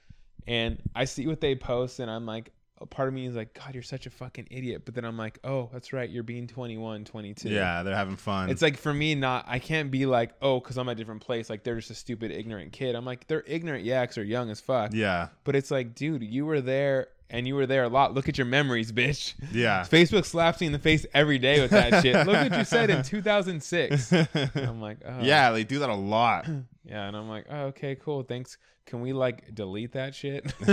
and 0.47 0.81
I 0.95 1.05
see 1.05 1.27
what 1.27 1.41
they 1.41 1.55
post, 1.55 1.99
and 1.99 2.09
I'm 2.09 2.25
like, 2.25 2.51
a 2.79 2.85
part 2.85 3.07
of 3.07 3.13
me 3.13 3.25
is 3.25 3.35
like, 3.35 3.53
God, 3.53 3.73
you're 3.73 3.83
such 3.83 4.05
a 4.05 4.09
fucking 4.09 4.47
idiot. 4.51 4.83
But 4.85 4.95
then 4.95 5.03
I'm 5.05 5.17
like, 5.17 5.39
oh, 5.43 5.69
that's 5.73 5.93
right, 5.93 6.09
you're 6.09 6.23
being 6.23 6.47
21, 6.47 7.05
22. 7.05 7.49
yeah, 7.49 7.83
they're 7.83 7.95
having 7.95 8.15
fun. 8.17 8.49
It's 8.49 8.61
like 8.61 8.77
for 8.77 8.93
me, 8.93 9.15
not 9.15 9.45
I 9.47 9.59
can't 9.59 9.89
be 9.91 10.05
like, 10.05 10.31
oh, 10.41 10.59
because 10.59 10.77
I'm 10.77 10.87
at 10.89 10.93
a 10.93 10.95
different 10.95 11.21
place. 11.21 11.49
Like 11.49 11.63
they're 11.63 11.75
just 11.75 11.91
a 11.91 11.95
stupid, 11.95 12.31
ignorant 12.31 12.71
kid. 12.71 12.95
I'm 12.95 13.05
like, 13.05 13.27
they're 13.27 13.43
ignorant, 13.47 13.83
yeah, 13.83 14.05
'cause 14.05 14.15
they're 14.15 14.23
young 14.23 14.49
as 14.49 14.59
fuck. 14.61 14.91
yeah, 14.93 15.29
But 15.43 15.55
it's 15.55 15.71
like, 15.71 15.95
dude, 15.95 16.23
you 16.23 16.45
were 16.45 16.61
there 16.61 17.07
and 17.29 17.45
you 17.45 17.55
were 17.55 17.65
there 17.65 17.83
a 17.83 17.89
lot. 17.89 18.13
Look 18.13 18.29
at 18.29 18.37
your 18.37 18.47
memories, 18.47 18.91
bitch. 18.93 19.33
yeah. 19.51 19.81
Facebook 19.89 20.23
slaps 20.23 20.61
me 20.61 20.67
in 20.67 20.71
the 20.73 20.79
face 20.79 21.05
every 21.13 21.37
day 21.39 21.59
with 21.61 21.71
that 21.71 22.01
shit. 22.01 22.15
Look 22.25 22.27
what 22.49 22.57
you 22.57 22.63
said 22.63 22.89
in 22.89 23.03
2006. 23.03 24.13
I'm 24.55 24.79
like, 24.81 24.99
oh. 25.05 25.21
yeah, 25.21 25.51
they 25.51 25.63
do 25.63 25.79
that 25.79 25.89
a 25.89 25.95
lot. 25.95 26.47
Yeah. 26.89 27.05
And 27.05 27.17
I'm 27.17 27.27
like, 27.27 27.47
oh, 27.49 27.63
okay, 27.65 27.95
cool. 27.95 28.23
Thanks. 28.23 28.57
Can 28.87 29.01
we 29.01 29.11
like 29.11 29.53
delete 29.53 29.91
that 29.91 30.15
shit? 30.15 30.51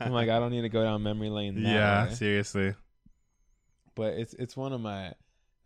I'm 0.00 0.12
like, 0.12 0.30
I 0.30 0.40
don't 0.40 0.50
need 0.50 0.62
to 0.62 0.70
go 0.70 0.82
down 0.82 1.02
memory 1.02 1.28
lane. 1.28 1.58
Yeah, 1.58 2.06
way. 2.06 2.14
seriously. 2.14 2.74
But 3.94 4.14
it's 4.14 4.34
it's 4.34 4.56
one 4.56 4.72
of 4.72 4.80
my 4.80 5.12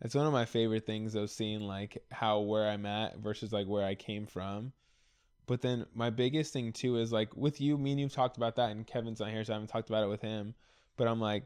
It's 0.01 0.13
one 0.13 0.27
of 0.27 0.33
my 0.33 0.43
favorite 0.43 0.85
things 0.85 1.15
of 1.15 1.29
seeing 1.29 1.61
like 1.61 2.03
how 2.11 2.41
where 2.41 2.69
I'm 2.69 2.85
at 2.85 3.17
versus 3.19 3.53
like 3.53 3.65
where 3.65 3.85
I 3.85 3.95
came 3.95 4.27
from. 4.27 4.73
But 5.47 5.61
then 5.61 5.85
my 5.95 6.09
biggest 6.09 6.51
thing 6.51 6.73
too 6.73 6.97
is 6.97 7.13
like 7.13 7.35
with 7.35 7.61
you, 7.61 7.77
me 7.77 7.91
and 7.91 7.99
you've 8.01 8.13
talked 8.13 8.35
about 8.35 8.57
that, 8.57 8.71
and 8.71 8.85
Kevin's 8.85 9.21
not 9.21 9.29
here, 9.29 9.45
so 9.45 9.53
I 9.53 9.55
haven't 9.55 9.69
talked 9.69 9.89
about 9.89 10.03
it 10.03 10.09
with 10.09 10.21
him. 10.21 10.53
But 10.97 11.07
I'm 11.07 11.21
like, 11.21 11.45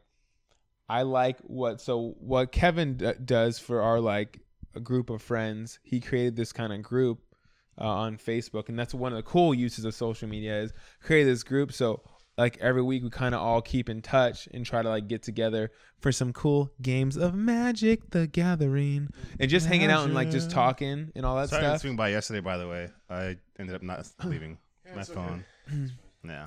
I 0.88 1.02
like 1.02 1.38
what 1.42 1.80
so 1.80 2.16
what 2.18 2.50
Kevin 2.50 2.96
d- 2.96 3.12
does 3.24 3.60
for 3.60 3.80
our 3.80 4.00
like 4.00 4.40
a 4.74 4.80
group 4.80 5.10
of 5.10 5.22
friends. 5.22 5.78
He 5.84 6.00
created 6.00 6.34
this 6.34 6.52
kind 6.52 6.72
of 6.72 6.82
group 6.82 7.20
uh, 7.80 7.84
on 7.84 8.16
Facebook, 8.18 8.68
and 8.68 8.78
that's 8.78 8.94
one 8.94 9.12
of 9.12 9.16
the 9.16 9.22
cool 9.22 9.54
uses 9.54 9.84
of 9.84 9.94
social 9.94 10.28
media 10.28 10.60
is 10.60 10.72
create 11.02 11.24
this 11.24 11.42
group. 11.42 11.72
So 11.72 12.02
like 12.38 12.56
every 12.60 12.82
week 12.82 13.02
we 13.02 13.10
kind 13.10 13.34
of 13.34 13.40
all 13.42 13.60
keep 13.60 13.88
in 13.90 14.00
touch 14.02 14.48
and 14.52 14.64
try 14.64 14.82
to 14.82 14.88
like 14.88 15.06
get 15.06 15.22
together 15.22 15.70
for 16.00 16.10
some 16.12 16.32
cool 16.32 16.72
games 16.80 17.16
of 17.16 17.34
Magic 17.34 18.10
the 18.10 18.26
Gathering 18.26 19.08
and 19.38 19.50
just 19.50 19.66
hanging 19.66 19.90
out 19.90 20.04
and 20.04 20.14
like 20.14 20.30
just 20.30 20.50
talking 20.50 21.12
and 21.14 21.26
all 21.26 21.36
that 21.36 21.50
Sorry, 21.50 21.60
I 21.60 21.62
didn't 21.66 21.78
stuff. 21.78 21.80
swing 21.82 21.96
by 21.96 22.08
yesterday. 22.08 22.40
By 22.40 22.56
the 22.56 22.68
way, 22.68 22.88
I 23.10 23.36
ended 23.58 23.74
up 23.74 23.82
not 23.82 24.08
leaving 24.24 24.58
my 24.94 25.00
it's 25.02 25.10
okay. 25.10 25.20
phone. 25.20 25.44
Yeah. 26.24 26.46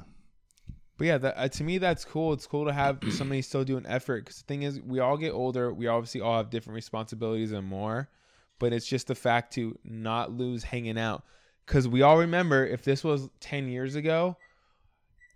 But 0.97 1.07
yeah, 1.07 1.17
that, 1.17 1.37
uh, 1.37 1.47
to 1.49 1.63
me 1.65 1.77
that's 1.77 2.05
cool. 2.05 2.31
It's 2.31 2.47
cool 2.47 2.65
to 2.65 2.71
have 2.71 2.99
somebody 3.09 3.41
still 3.41 3.65
do 3.65 3.75
an 3.75 3.85
effort 3.85 4.23
because 4.23 4.37
the 4.37 4.45
thing 4.45 4.63
is, 4.63 4.79
we 4.79 4.99
all 4.99 5.17
get 5.17 5.31
older. 5.31 5.73
We 5.73 5.87
obviously 5.87 6.21
all 6.21 6.37
have 6.37 6.49
different 6.49 6.75
responsibilities 6.75 7.51
and 7.51 7.67
more, 7.67 8.09
but 8.59 8.73
it's 8.73 8.87
just 8.87 9.07
the 9.07 9.15
fact 9.15 9.53
to 9.53 9.77
not 9.83 10.31
lose 10.31 10.63
hanging 10.63 10.97
out 10.97 11.23
because 11.65 11.87
we 11.87 12.01
all 12.01 12.17
remember 12.17 12.65
if 12.65 12.83
this 12.83 13.03
was 13.03 13.29
ten 13.39 13.67
years 13.67 13.95
ago. 13.95 14.37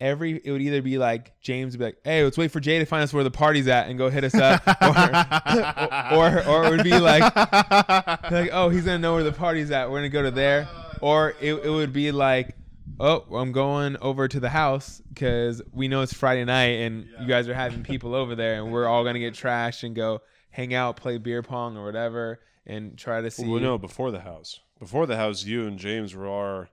Every 0.01 0.39
it 0.45 0.51
would 0.51 0.61
either 0.61 0.81
be 0.81 0.97
like 0.97 1.33
James 1.41 1.73
would 1.73 1.79
be 1.79 1.85
like, 1.85 1.97
"Hey, 2.05 2.23
let's 2.23 2.37
wait 2.37 2.51
for 2.51 2.61
Jay 2.61 2.79
to 2.79 2.85
find 2.85 3.03
us 3.03 3.11
where 3.11 3.25
the 3.25 3.31
party's 3.31 3.67
at 3.67 3.89
and 3.89 3.97
go 3.97 4.09
hit 4.09 4.23
us 4.23 4.33
up," 4.33 4.65
or, 4.81 6.15
or 6.15 6.47
or 6.47 6.65
it 6.65 6.69
would 6.69 6.85
be 6.85 6.97
like, 6.97 7.21
like, 7.35 8.49
"Oh, 8.53 8.69
he's 8.69 8.85
gonna 8.85 8.99
know 8.99 9.15
where 9.15 9.23
the 9.23 9.33
party's 9.33 9.71
at. 9.71 9.91
We're 9.91 9.97
gonna 9.97 10.07
go 10.07 10.23
to 10.23 10.31
there," 10.31 10.69
or 11.01 11.33
it, 11.41 11.53
it 11.53 11.69
would 11.69 11.91
be 11.91 12.13
like, 12.13 12.55
"Oh, 12.97 13.25
I'm 13.35 13.51
going 13.51 13.97
over 13.97 14.29
to 14.29 14.39
the 14.39 14.47
house 14.47 15.01
because 15.09 15.61
we 15.73 15.89
know 15.89 16.01
it's 16.01 16.13
Friday 16.13 16.45
night 16.45 16.79
and 16.79 17.05
you 17.19 17.27
guys 17.27 17.49
are 17.49 17.53
having 17.53 17.83
people 17.83 18.15
over 18.15 18.35
there, 18.35 18.63
and 18.63 18.71
we're 18.71 18.87
all 18.87 19.03
gonna 19.03 19.19
get 19.19 19.33
trashed 19.33 19.83
and 19.83 19.97
go 19.97 20.21
hang 20.49 20.73
out, 20.73 20.95
play 20.95 21.17
beer 21.17 21.43
pong 21.43 21.75
or 21.75 21.83
whatever, 21.83 22.39
and 22.65 22.97
try 22.97 23.21
to 23.21 23.29
see." 23.31 23.47
Well, 23.47 23.59
no, 23.59 23.77
before 23.77 24.11
the 24.11 24.21
house. 24.21 24.59
Before 24.79 25.05
the 25.05 25.17
house, 25.17 25.43
you 25.43 25.67
and 25.67 25.77
James 25.77 26.15
were 26.15 26.27
our 26.27 26.69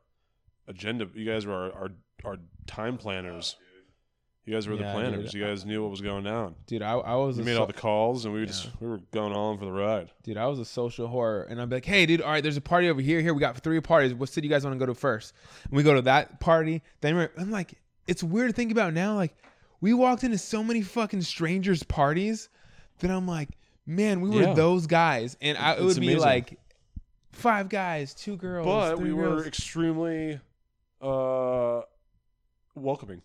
agenda. 0.68 1.08
You 1.14 1.24
guys 1.24 1.46
were 1.46 1.54
our 1.54 1.72
our, 1.72 1.90
our 2.24 2.36
time 2.66 2.98
planners. 2.98 3.56
Oh, 3.58 3.62
you 4.44 4.54
guys 4.54 4.68
were 4.68 4.74
Yeah, 4.76 4.86
the 4.86 4.92
planners. 4.92 5.32
dude. 5.32 5.40
You 5.40 5.44
guys 5.46 5.64
knew 5.66 5.82
what 5.82 5.90
was 5.90 6.00
going 6.00 6.22
down. 6.22 6.54
Dude, 6.68 6.80
I, 6.80 6.92
I 6.92 7.16
was 7.16 7.36
We 7.36 7.42
a 7.42 7.46
made 7.46 7.54
so- 7.54 7.60
all 7.62 7.66
the 7.66 7.72
calls, 7.72 8.24
and 8.24 8.32
we 8.32 8.40
were 8.40 8.46
Yeah. 8.46 8.52
just 8.52 8.80
we 8.80 8.86
were 8.86 8.98
going 9.10 9.32
all 9.32 9.50
in 9.52 9.58
for 9.58 9.64
the 9.64 9.72
ride. 9.72 10.12
Dude, 10.22 10.36
I 10.36 10.46
was 10.46 10.60
a 10.60 10.64
social 10.64 11.08
horror, 11.08 11.42
and 11.50 11.60
I'm 11.60 11.68
like, 11.68 11.84
"Hey, 11.84 12.06
dude, 12.06 12.20
all 12.22 12.30
right, 12.30 12.42
there's 12.42 12.56
a 12.56 12.60
party 12.60 12.88
over 12.88 13.00
here. 13.00 13.20
Here, 13.20 13.34
we 13.34 13.40
got 13.40 13.56
three 13.58 13.80
parties. 13.80 14.14
What 14.14 14.28
city 14.28 14.46
you 14.46 14.52
guys 14.52 14.64
want 14.64 14.74
to 14.74 14.78
go 14.78 14.86
to 14.86 14.94
first? 14.94 15.34
And 15.64 15.72
we 15.72 15.82
go 15.82 15.94
to 15.94 16.02
that 16.02 16.38
party. 16.38 16.82
Then 17.00 17.16
we're, 17.16 17.30
I'm 17.36 17.50
like, 17.50 17.74
it's 18.06 18.22
weird 18.22 18.50
to 18.50 18.52
think 18.54 18.70
about 18.70 18.94
now. 18.94 19.16
Like, 19.16 19.36
we 19.80 19.92
walked 19.92 20.22
into 20.22 20.38
so 20.38 20.62
many 20.62 20.80
fucking 20.80 21.22
strangers' 21.22 21.82
parties 21.82 22.48
that 23.00 23.10
I'm 23.10 23.26
like, 23.26 23.48
man, 23.86 24.20
we 24.20 24.30
were 24.30 24.42
Yeah. 24.42 24.54
those 24.54 24.86
guys, 24.86 25.36
and 25.40 25.56
I, 25.56 25.72
it 25.72 25.74
It's 25.76 25.82
would 25.84 26.00
be 26.00 26.06
amazing. 26.08 26.20
like 26.20 26.58
five 27.32 27.68
guys, 27.68 28.14
two 28.14 28.36
girls, 28.36 28.66
but 28.66 28.96
three 28.96 29.08
we 29.08 29.14
were 29.14 29.36
girls. 29.36 29.46
extremely 29.46 30.40
uh, 31.00 31.82
welcoming. 32.74 33.22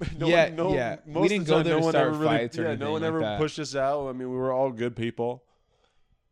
Yeah, 0.18 0.46
yeah. 0.68 0.96
We 1.06 1.12
most 1.12 1.24
of 1.24 1.28
didn't 1.30 1.44
the 1.46 1.50
go 1.50 1.56
time, 1.56 1.64
there 1.64 1.72
no 1.74 1.78
to 1.80 1.84
one 1.84 1.92
start 1.92 2.08
ever 2.08 2.18
really, 2.18 2.36
fights 2.36 2.58
or 2.58 2.62
yeah, 2.62 2.68
anything 2.68 2.84
no 2.86 2.92
one 2.92 3.02
like 3.02 3.08
ever 3.08 3.20
that. 3.20 3.38
pushed 3.38 3.58
us 3.58 3.74
out. 3.74 4.08
I 4.08 4.12
mean, 4.12 4.30
we 4.30 4.36
were 4.36 4.52
all 4.52 4.70
good 4.70 4.94
people. 4.94 5.42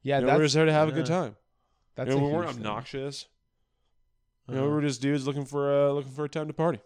yeah, 0.02 0.20
You 0.20 0.26
know, 0.26 0.32
we 0.34 0.38
were 0.38 0.44
just 0.44 0.54
there 0.54 0.66
to 0.66 0.72
have 0.72 0.88
a 0.88 0.92
good 0.92 1.06
time. 1.06 1.34
That's 1.96 2.10
You 2.10 2.16
know, 2.16 2.22
a 2.22 2.26
we 2.28 2.32
weren't 2.32 2.46
huge 2.46 2.56
thing. 2.58 2.66
obnoxious. 2.66 3.26
You 4.48 4.54
know, 4.54 4.60
Uh-huh. 4.60 4.68
we 4.68 4.74
were 4.76 4.82
just 4.82 5.02
dudes 5.02 5.26
looking 5.26 5.44
for 5.46 5.72
uh, 5.88 5.90
looking 5.92 6.12
for 6.12 6.24
a 6.24 6.28
time 6.28 6.46
to 6.46 6.52
party. 6.52 6.78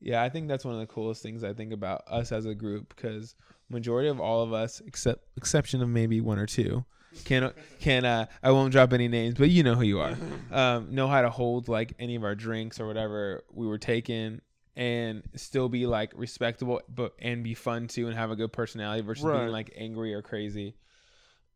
Yeah, 0.00 0.22
I 0.22 0.28
think 0.28 0.48
that's 0.48 0.64
one 0.64 0.74
of 0.74 0.80
the 0.80 0.86
coolest 0.86 1.22
things 1.22 1.44
I 1.44 1.54
think 1.54 1.72
about 1.72 2.02
us 2.08 2.32
as 2.32 2.44
a 2.44 2.54
group 2.54 2.94
because 2.94 3.34
majority 3.72 4.08
of 4.08 4.20
all 4.20 4.42
of 4.42 4.52
us, 4.52 4.80
except 4.86 5.24
exception 5.36 5.82
of 5.82 5.88
maybe 5.88 6.20
one 6.20 6.38
or 6.38 6.46
two, 6.46 6.84
can 7.24 7.52
can 7.80 8.04
uh, 8.04 8.26
I 8.42 8.52
won't 8.52 8.72
drop 8.72 8.92
any 8.92 9.08
names, 9.08 9.34
but 9.34 9.50
you 9.50 9.62
know 9.62 9.74
who 9.74 9.82
you 9.82 10.00
are, 10.00 10.16
um, 10.52 10.94
know 10.94 11.08
how 11.08 11.22
to 11.22 11.30
hold 11.30 11.68
like 11.68 11.94
any 11.98 12.14
of 12.14 12.24
our 12.24 12.34
drinks 12.34 12.78
or 12.78 12.86
whatever 12.86 13.42
we 13.52 13.66
were 13.66 13.78
taking 13.78 14.40
and 14.76 15.22
still 15.34 15.68
be 15.68 15.86
like 15.86 16.12
respectable, 16.14 16.80
but 16.88 17.14
and 17.18 17.42
be 17.42 17.54
fun 17.54 17.88
too 17.88 18.06
and 18.06 18.16
have 18.16 18.30
a 18.30 18.36
good 18.36 18.52
personality 18.52 19.02
versus 19.02 19.24
Right. 19.24 19.40
being 19.40 19.50
like 19.50 19.72
angry 19.76 20.14
or 20.14 20.22
crazy. 20.22 20.74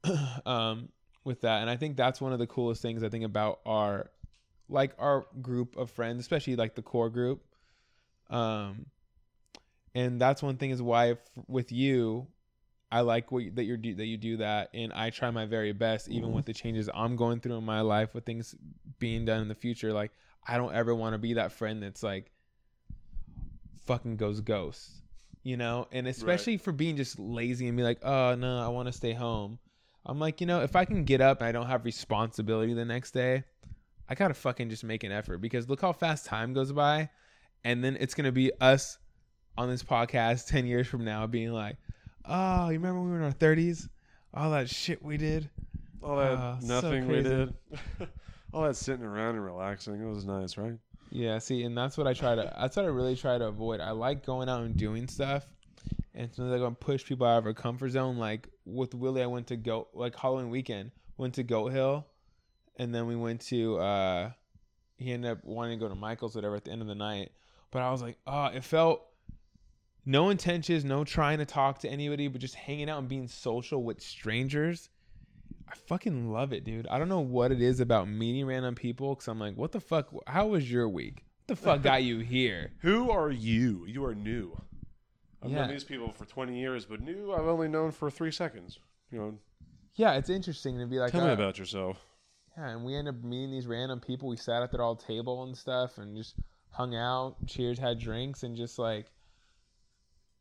um, 0.46 0.88
with 1.24 1.40
that, 1.40 1.60
and 1.62 1.70
I 1.70 1.76
think 1.76 1.96
that's 1.96 2.20
one 2.20 2.32
of 2.32 2.38
the 2.38 2.46
coolest 2.46 2.82
things 2.82 3.02
I 3.02 3.08
think 3.08 3.24
about 3.24 3.60
our 3.66 4.10
like 4.68 4.92
our 4.98 5.26
group 5.40 5.76
of 5.76 5.90
friends, 5.90 6.20
especially 6.20 6.56
like 6.56 6.74
the 6.74 6.82
core 6.82 7.10
group 7.10 7.42
um 8.28 8.86
and 9.96 10.20
that's 10.20 10.42
one 10.42 10.58
thing 10.58 10.70
is 10.70 10.82
why 10.82 11.12
f- 11.12 11.18
with 11.48 11.72
you 11.72 12.26
i 12.92 13.00
like 13.00 13.32
what 13.32 13.42
you, 13.42 13.50
that 13.50 13.64
you're 13.64 13.78
do 13.78 13.94
that 13.94 14.06
you 14.06 14.16
do 14.16 14.36
that. 14.36 14.68
And 14.74 14.92
i 14.92 15.10
try 15.10 15.30
my 15.30 15.46
very 15.46 15.72
best 15.72 16.08
even 16.08 16.28
mm-hmm. 16.28 16.36
with 16.36 16.46
the 16.46 16.54
changes 16.54 16.88
i'm 16.94 17.16
going 17.16 17.40
through 17.40 17.56
in 17.56 17.64
my 17.64 17.80
life 17.80 18.14
with 18.14 18.24
things 18.24 18.54
being 18.98 19.24
done 19.24 19.40
in 19.40 19.48
the 19.48 19.54
future. 19.54 19.92
Like 19.92 20.12
i 20.46 20.56
don't 20.56 20.74
ever 20.74 20.94
want 20.94 21.14
to 21.14 21.18
be 21.18 21.34
that 21.34 21.50
friend 21.50 21.82
that's 21.82 22.02
like 22.02 22.30
fucking 23.86 24.16
goes 24.16 24.40
ghost 24.40 24.90
you 25.42 25.56
know? 25.56 25.86
And 25.92 26.08
especially 26.08 26.56
for 26.56 26.72
being 26.72 26.96
just 26.96 27.20
lazy 27.20 27.68
and 27.68 27.76
be 27.76 27.82
like 27.82 28.04
oh 28.04 28.34
no 28.34 28.58
i 28.58 28.68
want 28.68 28.86
to 28.86 28.92
stay 28.92 29.12
home. 29.12 29.58
I'm 30.04 30.20
like 30.20 30.40
you 30.40 30.46
know 30.46 30.60
if 30.60 30.76
i 30.76 30.84
can 30.84 31.04
get 31.04 31.20
up 31.20 31.40
and 31.40 31.48
i 31.48 31.52
don't 31.52 31.66
have 31.66 31.84
responsibility 31.84 32.74
the 32.74 32.84
next 32.84 33.12
day 33.12 33.44
i 34.08 34.14
gotta 34.14 34.34
fucking 34.34 34.70
just 34.70 34.84
make 34.84 35.02
an 35.02 35.10
effort 35.10 35.38
because 35.38 35.68
look 35.68 35.80
how 35.80 35.92
fast 35.92 36.26
time 36.26 36.52
goes 36.52 36.70
by 36.70 37.10
and 37.64 37.82
then 37.82 37.96
it's 37.98 38.14
gonna 38.14 38.30
be 38.30 38.52
us 38.60 38.98
on 39.58 39.68
this 39.68 39.82
podcast 39.82 40.46
10 40.48 40.66
years 40.66 40.86
from 40.86 41.04
now 41.04 41.26
being 41.26 41.52
like 41.52 41.76
oh 42.24 42.66
you 42.68 42.74
remember 42.74 43.00
when 43.00 43.06
we 43.06 43.12
were 43.12 43.18
in 43.18 43.24
our 43.24 43.32
30s 43.32 43.88
all 44.34 44.50
that 44.50 44.68
shit 44.68 45.02
we 45.02 45.16
did 45.16 45.48
All 46.02 46.16
that 46.18 46.62
so 46.62 46.66
nothing 46.66 47.08
we 47.08 47.22
did. 47.22 47.54
All 48.54 48.62
that 48.62 48.76
sitting 48.76 49.04
around 49.04 49.34
and 49.34 49.44
relaxing. 49.44 50.00
It 50.00 50.06
was 50.06 50.24
nice, 50.24 50.56
right? 50.56 50.78
yeah 51.10 51.38
see 51.38 51.62
and 51.62 51.76
that's 51.76 51.96
what 51.96 52.06
i 52.06 52.12
try 52.12 52.34
to 52.34 52.52
that's 52.58 52.76
what 52.76 52.84
i 52.84 52.88
really 52.88 53.14
try 53.16 53.38
to 53.38 53.46
avoid 53.46 53.80
i 53.80 53.90
like 53.90 54.26
going 54.26 54.48
out 54.48 54.62
and 54.62 54.76
doing 54.76 55.06
stuff 55.06 55.46
and 56.14 56.34
sometimes 56.34 56.54
i 56.54 56.58
go 56.58 56.66
and 56.66 56.78
push 56.80 57.04
people 57.04 57.26
out 57.26 57.38
of 57.38 57.46
our 57.46 57.52
comfort 57.52 57.90
zone 57.90 58.18
like 58.18 58.48
with 58.64 58.92
willie 58.94 59.22
i 59.22 59.26
went 59.26 59.46
to 59.46 59.56
go 59.56 59.86
like 59.94 60.16
halloween 60.16 60.50
weekend 60.50 60.90
went 61.16 61.34
to 61.34 61.42
goat 61.42 61.68
hill 61.72 62.04
and 62.76 62.94
then 62.94 63.06
we 63.06 63.14
went 63.14 63.40
to 63.40 63.78
uh 63.78 64.30
he 64.98 65.12
ended 65.12 65.30
up 65.30 65.38
wanting 65.44 65.78
to 65.78 65.84
go 65.84 65.88
to 65.88 65.94
michael's 65.94 66.34
whatever 66.34 66.56
at 66.56 66.64
the 66.64 66.72
end 66.72 66.82
of 66.82 66.88
the 66.88 66.94
night 66.94 67.30
but 67.70 67.82
i 67.82 67.90
was 67.90 68.02
like 68.02 68.16
oh 68.26 68.46
it 68.46 68.64
felt 68.64 69.06
no 70.06 70.30
intentions 70.30 70.84
no 70.84 71.04
trying 71.04 71.38
to 71.38 71.44
talk 71.44 71.80
to 71.80 71.88
anybody 71.88 72.28
but 72.28 72.40
just 72.40 72.54
hanging 72.54 72.88
out 72.88 72.98
and 73.00 73.08
being 73.08 73.26
social 73.28 73.82
with 73.82 74.00
strangers 74.00 74.88
I 75.68 75.74
fucking 75.74 76.30
love 76.30 76.52
it, 76.52 76.62
dude. 76.64 76.86
I 76.86 76.96
don't 76.98 77.08
know 77.08 77.18
what 77.20 77.50
it 77.50 77.60
is 77.60 77.80
about 77.80 78.08
meeting 78.08 78.46
random 78.46 78.76
people 78.76 79.14
because 79.16 79.26
I'm 79.26 79.40
like, 79.40 79.56
what 79.56 79.72
the 79.72 79.80
fuck? 79.80 80.08
How 80.28 80.46
was 80.46 80.70
your 80.70 80.88
week? 80.88 81.24
What 81.40 81.48
the 81.48 81.56
fuck 81.56 81.82
got 81.82 82.04
you 82.04 82.20
here? 82.20 82.70
Who 82.82 83.10
are 83.10 83.32
you? 83.32 83.84
You 83.86 84.04
are 84.04 84.14
new. 84.14 84.56
I've 85.42 85.50
Yeah. 85.50 85.62
known 85.62 85.70
these 85.70 85.82
people 85.82 86.12
for 86.12 86.24
20 86.24 86.56
years, 86.56 86.84
but 86.86 87.00
new 87.00 87.32
I've 87.32 87.46
only 87.48 87.66
known 87.66 87.90
for 87.90 88.12
three 88.12 88.30
seconds. 88.30 88.78
You 89.10 89.18
know, 89.18 89.38
Yeah, 89.96 90.14
it's 90.14 90.30
interesting 90.30 90.78
to 90.78 90.86
be 90.86 91.00
like, 91.00 91.10
tell 91.10 91.24
me 91.24 91.30
uh, 91.30 91.34
about 91.34 91.58
yourself. 91.58 91.98
Yeah, 92.56 92.68
and 92.70 92.84
we 92.84 92.94
end 92.94 93.08
up 93.08 93.22
meeting 93.24 93.50
these 93.50 93.66
random 93.66 93.98
people. 93.98 94.28
We 94.28 94.36
sat 94.36 94.62
at 94.62 94.70
their 94.70 94.82
all 94.82 94.94
table 94.96 95.42
and 95.42 95.56
stuff, 95.56 95.98
and 95.98 96.16
just 96.16 96.36
hung 96.70 96.94
out, 96.94 97.44
cheers, 97.48 97.78
had 97.78 97.98
drinks, 97.98 98.44
and 98.44 98.56
just 98.56 98.78
like, 98.78 99.06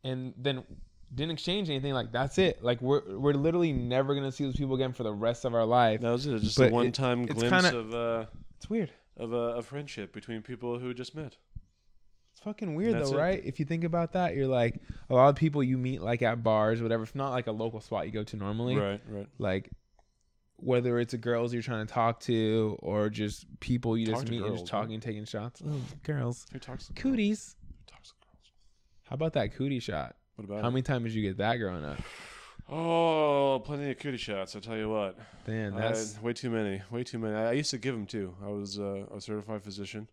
and 0.06 0.34
then 0.38 0.64
didn't 1.14 1.32
exchange 1.34 1.70
anything. 1.70 1.94
Like 1.94 2.12
that's 2.14 2.38
it. 2.38 2.64
Like 2.64 2.82
we're 2.82 3.02
we're 3.20 3.34
literally 3.34 3.74
never 3.74 4.16
gonna 4.16 4.32
see 4.32 4.46
those 4.46 4.56
people 4.56 4.76
again 4.76 4.94
for 4.94 5.04
the 5.04 5.14
rest 5.14 5.44
of 5.46 5.54
our 5.54 5.66
life. 5.66 6.00
That 6.02 6.12
was 6.12 6.26
it. 6.26 6.40
Just 6.40 6.58
But 6.58 6.72
a 6.72 6.74
one-time 6.74 7.24
it's 7.24 7.34
glimpse 7.34 7.62
kinda- 7.70 7.78
of 7.80 7.94
uh, 7.94 8.26
It's 8.58 8.70
weird. 8.70 8.92
of 9.18 9.34
a, 9.34 9.58
a 9.58 9.62
friendship 9.62 10.14
between 10.14 10.42
people 10.42 10.80
who 10.80 10.94
just 10.94 11.14
met. 11.16 11.36
It's 12.34 12.42
fucking 12.44 12.76
weird 12.76 12.96
though, 12.96 13.14
it. 13.14 13.18
right? 13.18 13.42
If 13.46 13.60
you 13.60 13.66
think 13.66 13.84
about 13.86 14.12
that, 14.14 14.36
you're 14.36 14.48
like 14.48 14.82
a 15.10 15.14
lot 15.16 15.30
of 15.30 15.36
people 15.36 15.64
you 15.64 15.78
meet 15.78 16.02
like 16.02 16.22
at 16.22 16.44
bars, 16.44 16.82
whatever. 16.82 17.04
If 17.04 17.16
not 17.16 17.32
like 17.32 17.48
a 17.48 17.52
local 17.54 17.80
spot 17.82 18.06
you 18.08 18.12
go 18.12 18.24
to 18.24 18.36
normally, 18.36 18.76
Right, 18.76 19.02
right. 19.10 19.28
like 19.40 19.70
whether 20.58 21.00
it's 21.00 21.14
a 21.14 21.18
girls 21.18 21.54
you're 21.54 21.62
trying 21.62 21.86
to 21.86 21.94
talk 21.94 22.20
to 22.22 22.78
or 22.82 23.10
just 23.10 23.46
people 23.60 23.98
you 23.98 24.08
Talk 24.08 24.16
just 24.22 24.30
meet 24.30 24.42
and 24.42 24.54
just 24.58 24.68
talking, 24.68 25.00
taking 25.02 25.26
shots. 25.26 25.62
Oh, 25.66 25.82
girls, 26.04 26.46
Who 26.54 26.60
talks 26.60 26.88
to 26.88 26.94
girls? 26.94 27.02
cooties. 27.04 27.56
Who 27.86 27.92
talks 27.94 28.10
to 28.10 28.16
girls? 28.16 28.52
How 29.06 29.14
about 29.14 29.34
that 29.34 29.56
cootie 29.56 29.80
shot? 29.80 30.16
What 30.36 30.46
about 30.46 30.62
How 30.62 30.68
it? 30.68 30.72
many 30.72 30.82
times 30.82 31.06
did 31.06 31.14
you 31.14 31.22
get 31.22 31.38
that 31.38 31.58
growing 31.58 31.86
up? 31.86 31.98
Oh, 32.68 33.62
plenty 33.64 33.92
of 33.92 34.00
cootie 34.00 34.18
shots. 34.18 34.56
I 34.56 34.60
tell 34.60 34.76
you 34.76 34.90
what. 34.90 35.18
I- 35.48 35.70
that's 35.70 36.20
way 36.22 36.34
too 36.34 36.50
many. 36.50 36.82
Way 36.90 37.04
too 37.04 37.20
many. 37.20 37.36
I, 37.36 37.50
I 37.50 37.52
used 37.54 37.70
to 37.72 37.78
give 37.78 37.94
them 37.94 38.08
too. 38.08 38.36
I 38.44 38.48
was 38.50 38.80
uh, 38.80 39.06
a 39.16 39.22
certified 39.22 39.62
physician 39.62 40.08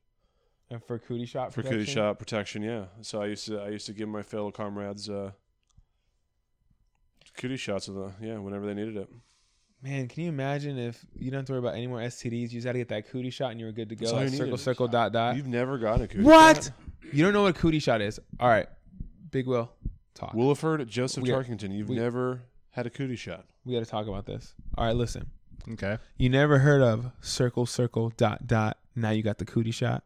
And 0.70 0.84
for 0.84 0.98
cootie 0.98 1.24
shot 1.24 1.54
for 1.54 1.62
cootie 1.62 1.86
shot 1.86 2.18
protection. 2.18 2.62
Yeah. 2.62 2.84
So 3.00 3.22
I 3.22 3.26
used 3.26 3.46
to 3.46 3.60
I 3.60 3.68
used 3.68 3.86
to 3.86 3.94
give 3.94 4.08
my 4.08 4.22
fellow 4.22 4.50
comrades 4.50 5.08
uh, 5.08 5.30
Cootie 7.38 7.56
shots 7.56 7.88
of 7.88 7.94
the 7.94 8.12
yeah, 8.20 8.38
whenever 8.38 8.66
they 8.66 8.74
needed 8.74 8.96
it. 8.96 9.08
Man, 9.82 10.06
can 10.06 10.24
you 10.24 10.28
imagine 10.28 10.78
if 10.78 11.04
you 11.16 11.30
don't 11.30 11.38
have 11.38 11.46
to 11.46 11.52
worry 11.52 11.58
about 11.60 11.74
any 11.74 11.86
more 11.86 11.98
STDs? 11.98 12.42
You 12.42 12.48
just 12.48 12.66
had 12.66 12.74
to 12.74 12.78
get 12.78 12.88
that 12.90 13.08
cootie 13.08 13.30
shot 13.30 13.50
and 13.50 13.58
you 13.58 13.66
were 13.66 13.72
good 13.72 13.88
to 13.88 13.96
go. 13.96 14.12
Like 14.14 14.28
circle, 14.28 14.58
circle, 14.58 14.86
dot, 14.88 15.12
dot. 15.12 15.34
You've 15.36 15.48
never 15.48 15.78
gotten 15.78 16.02
a 16.02 16.08
cootie 16.08 16.22
shot. 16.22 16.28
What? 16.30 16.64
shot? 16.64 16.72
You 17.12 17.24
don't 17.24 17.32
know 17.32 17.42
what 17.42 17.56
a 17.56 17.58
cootie 17.58 17.80
shot 17.80 18.00
is? 18.00 18.20
All 18.38 18.48
right, 18.48 18.68
Big 19.32 19.46
Will, 19.48 19.72
talk. 20.14 20.32
Williford, 20.34 20.86
Joseph 20.86 21.24
We- 21.24 21.30
Tarkington, 21.30 21.74
you've 21.74 21.88
we- 21.88 21.96
never 21.96 22.42
had 22.70 22.86
a 22.86 22.90
cootie 22.90 23.16
shot. 23.16 23.46
we 23.64 23.72
got 23.74 23.80
to 23.80 23.90
talk 23.90 24.06
about 24.06 24.26
this. 24.26 24.54
All 24.78 24.84
right, 24.86 24.94
listen. 24.94 25.30
Okay. 25.72 25.98
You 26.18 26.28
never 26.28 26.58
heard 26.58 26.82
of 26.82 27.10
circle, 27.20 27.66
circle, 27.66 28.10
dot, 28.16 28.46
dot. 28.46 28.78
Now 28.94 29.10
you 29.10 29.22
got 29.22 29.38
the 29.38 29.44
cootie 29.44 29.70
shot. 29.70 30.04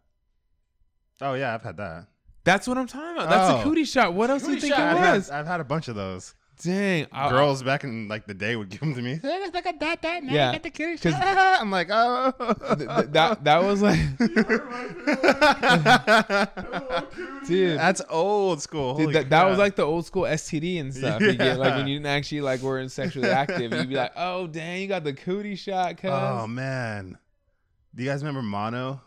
Oh 1.20 1.34
yeah, 1.34 1.54
I've 1.54 1.62
had 1.62 1.76
that. 1.78 2.06
That's 2.44 2.68
what 2.68 2.78
I'm 2.78 2.86
talking 2.86 3.16
about. 3.16 3.28
That's 3.30 3.50
a 3.50 3.60
Oh. 3.60 3.62
cootie 3.64 3.84
shot. 3.84 4.14
What 4.14 4.30
else 4.30 4.44
do 4.44 4.52
you 4.52 4.60
think 4.60 4.74
it 4.74 4.78
was? 4.78 5.28
had, 5.28 5.38
I've 5.40 5.46
had 5.46 5.60
a 5.60 5.64
bunch 5.64 5.88
of 5.88 5.96
those. 5.96 6.34
Dang, 6.62 7.07
I- 7.12 7.28
Girls 7.28 7.62
back 7.62 7.84
in 7.84 8.09
like 8.09 8.26
the 8.26 8.34
day 8.34 8.57
would 8.57 8.70
give 8.70 8.80
them 8.80 8.94
to 8.94 9.02
me. 9.02 9.20
Yeah, 10.34 10.59
because 10.59 11.04
I'm 11.04 11.70
like, 11.70 11.88
oh. 11.90 12.32
th- 12.76 12.88
th- 12.88 13.07
that 13.11 13.44
that 13.44 13.62
was 13.62 13.82
like, 13.82 13.98
dude. 17.46 17.78
That's 17.78 18.02
old 18.09 18.62
school. 18.62 18.96
Dude, 18.96 19.14
that, 19.14 19.30
that 19.30 19.44
was 19.44 19.59
like 19.59 19.76
the 19.76 19.82
old 19.82 20.07
school 20.07 20.22
STD 20.22 20.80
and 20.80 20.94
stuff. 20.94 21.20
You 21.20 21.34
get 21.34 21.59
like 21.59 21.74
when 21.74 21.86
you 21.86 21.96
didn't 21.96 22.07
actually 22.07 22.40
like 22.40 22.61
weren't 22.61 22.90
sexually 22.90 23.28
active, 23.28 23.72
you'd 23.72 23.88
be 23.88 23.96
like, 23.96 24.12
"Oh, 24.16 24.46
dang, 24.46 24.80
you 24.80 24.88
got 24.88 25.04
the 25.04 25.12
cootie 25.12 25.57
shot, 25.57 25.92
oh, 25.92 25.94
cuz." 25.94 26.11
Oh 26.11 26.46
man, 26.46 27.18
do 27.94 28.02
you 28.02 28.09
guys 28.09 28.22
remember 28.22 28.42
mono? 28.42 29.00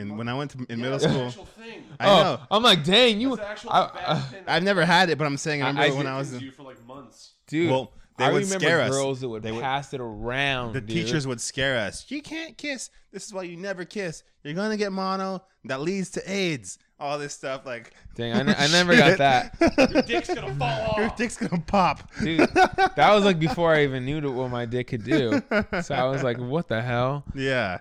And 0.00 0.18
when 0.18 0.28
I 0.28 0.34
went 0.34 0.50
to 0.52 0.66
in 0.68 0.80
middle 0.80 0.98
school, 0.98 1.30
thing. 1.30 1.84
I 1.98 2.08
Oh, 2.08 2.22
know 2.22 2.40
I'm 2.50 2.62
like, 2.62 2.84
dang, 2.84 3.20
you, 3.20 3.36
That's 3.36 3.40
the 3.62 3.70
actual 3.70 3.70
I- 3.72 3.86
bad 3.92 4.04
I- 4.06 4.20
thing. 4.20 4.44
I've 4.46 4.62
never 4.62 4.84
had 4.84 5.10
it, 5.10 5.18
but 5.18 5.26
I'm 5.26 5.36
saying 5.36 5.62
I 5.62 5.66
I- 5.66 5.68
remember 5.70 5.94
I 5.94 5.96
when 5.98 6.06
I 6.06 6.18
was 6.18 6.32
in, 6.32 6.40
you 6.40 6.50
for 6.50 6.62
like 6.62 6.84
months. 6.86 7.32
dude. 7.46 7.70
well, 7.70 7.92
they 8.18 8.24
I 8.26 8.32
would 8.32 8.42
remember 8.44 8.64
scare 8.64 8.80
us. 8.82 8.90
girls 8.90 9.20
that 9.20 9.28
would 9.28 9.42
They 9.42 9.52
would- 9.52 9.62
pass 9.62 9.94
it 9.94 10.00
around. 10.00 10.72
The 10.74 10.80
dude. 10.80 10.90
teachers 10.90 11.26
would 11.26 11.40
scare 11.40 11.78
us. 11.78 12.04
You 12.10 12.20
can't 12.22 12.56
kiss. 12.58 12.90
This 13.12 13.26
is 13.26 13.32
why 13.32 13.42
you 13.44 13.56
never 13.56 13.84
kiss. 13.84 14.22
You're 14.44 14.54
gonna 14.54 14.76
get 14.76 14.92
mono. 14.92 15.42
That 15.64 15.80
leads 15.80 16.10
to 16.12 16.22
AIDS. 16.30 16.78
All 16.98 17.18
this 17.18 17.32
stuff 17.34 17.64
like. 17.64 17.92
Dang, 18.14 18.34
I, 18.34 18.42
ne- 18.42 18.54
I 18.56 18.66
never 18.72 18.94
got 18.96 19.18
that, 19.18 19.56
Your 19.92 20.02
Dick's 20.02 20.28
gonna 20.32 20.54
fall 20.54 20.90
off. 20.90 20.98
Your 20.98 21.08
dick's 21.16 21.36
gonna 21.38 21.62
pop. 21.66 22.10
dude. 22.22 22.40
That 22.40 23.12
was 23.14 23.24
like 23.24 23.38
before 23.38 23.74
I 23.74 23.84
even 23.84 24.04
knew 24.04 24.20
what 24.32 24.50
my 24.50 24.66
dick 24.66 24.88
could 24.88 25.04
do. 25.04 25.42
So 25.82 25.94
I 25.94 26.04
was 26.04 26.22
like, 26.22 26.36
"What 26.38 26.68
the 26.68 26.80
hell?" 26.82 27.24
Yeah, 27.34 27.78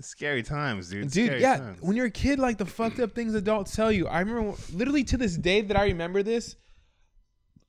scary 0.00 0.42
times, 0.42 0.90
dude. 0.90 1.10
Dude, 1.10 1.26
Scary 1.26 1.40
yeah. 1.40 1.56
times. 1.58 1.80
When 1.82 1.96
you're 1.96 2.06
a 2.06 2.10
kid, 2.10 2.38
like 2.38 2.58
the 2.58 2.66
fucked 2.66 3.00
up 3.00 3.14
things 3.14 3.34
adults 3.34 3.74
tell 3.74 3.90
you. 3.92 4.06
I 4.08 4.20
remember 4.20 4.54
literally 4.72 5.04
to 5.04 5.16
this 5.16 5.36
day 5.36 5.60
that 5.62 5.76
I 5.76 5.84
remember 5.86 6.22
this. 6.22 6.56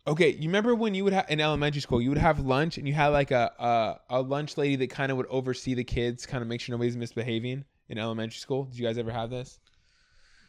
Okay, 0.05 0.29
you 0.31 0.47
remember 0.47 0.73
when 0.73 0.93
you 0.95 1.03
would 1.03 1.11
have 1.13 1.25
in 1.29 1.41
elementary 1.41 1.81
school, 1.81 2.01
you 2.01 2.09
would 2.09 2.17
have 2.17 2.39
lunch 2.39 2.77
and 2.77 2.87
you 2.87 2.93
had 2.93 3.07
like 3.07 3.31
a 3.31 3.51
a, 3.59 4.17
a 4.17 4.21
lunch 4.21 4.55
lady 4.57 4.77
that 4.77 4.89
kind 4.89 5.11
of 5.11 5.17
would 5.17 5.27
oversee 5.27 5.73
the 5.73 5.83
kids, 5.83 6.25
kind 6.25 6.41
of 6.41 6.47
make 6.47 6.61
sure 6.61 6.71
nobody's 6.73 6.95
misbehaving 6.95 7.65
in 7.89 7.97
elementary 7.97 8.39
school. 8.39 8.63
Did 8.65 8.77
you 8.79 8.85
guys 8.85 8.97
ever 8.97 9.11
have 9.11 9.29
this? 9.29 9.59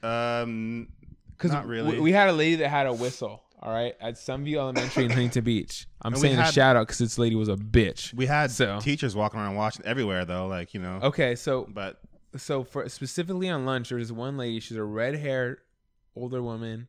um, 0.03 0.89
Because 1.37 1.53
Not 1.53 1.67
really. 1.67 1.95
we, 1.95 2.01
we 2.01 2.13
had 2.13 2.29
a 2.29 2.33
lady 2.33 2.57
that 2.57 2.69
had 2.69 2.87
a 2.87 2.93
whistle. 2.93 3.43
All 3.61 3.73
right, 3.73 3.95
at 4.01 4.15
Sunview 4.15 4.57
Elementary 4.57 5.05
in 5.07 5.11
Huntington 5.11 5.43
Beach. 5.45 5.87
I'm 6.03 6.13
And 6.13 6.23
we 6.23 6.29
saying 6.29 6.39
a 6.39 6.45
had- 6.45 6.55
shout 6.55 6.77
out 6.77 6.87
because 6.87 6.99
this 6.99 7.19
lady 7.19 7.35
was 7.35 7.49
a 7.49 7.57
bitch. 7.57 8.15
we 8.15 8.27
had 8.27 8.51
So- 8.53 8.79
teachers 8.81 9.17
walking 9.17 9.41
around 9.41 9.57
watching 9.57 9.85
everywhere 9.85 10.25
though, 10.25 10.47
like 10.47 10.75
you 10.75 10.81
know. 10.81 11.01
Okay, 11.03 11.35
so 11.35 11.67
But 11.69 12.01
so 12.37 12.63
for 12.63 12.89
specifically 12.89 13.49
on 13.49 13.65
lunch, 13.67 13.89
there 13.89 13.99
was 13.99 14.13
one 14.13 14.37
lady. 14.37 14.61
She's 14.61 14.77
a 14.77 14.85
red 14.85 15.17
haired 15.17 15.59
older 16.15 16.41
woman, 16.43 16.87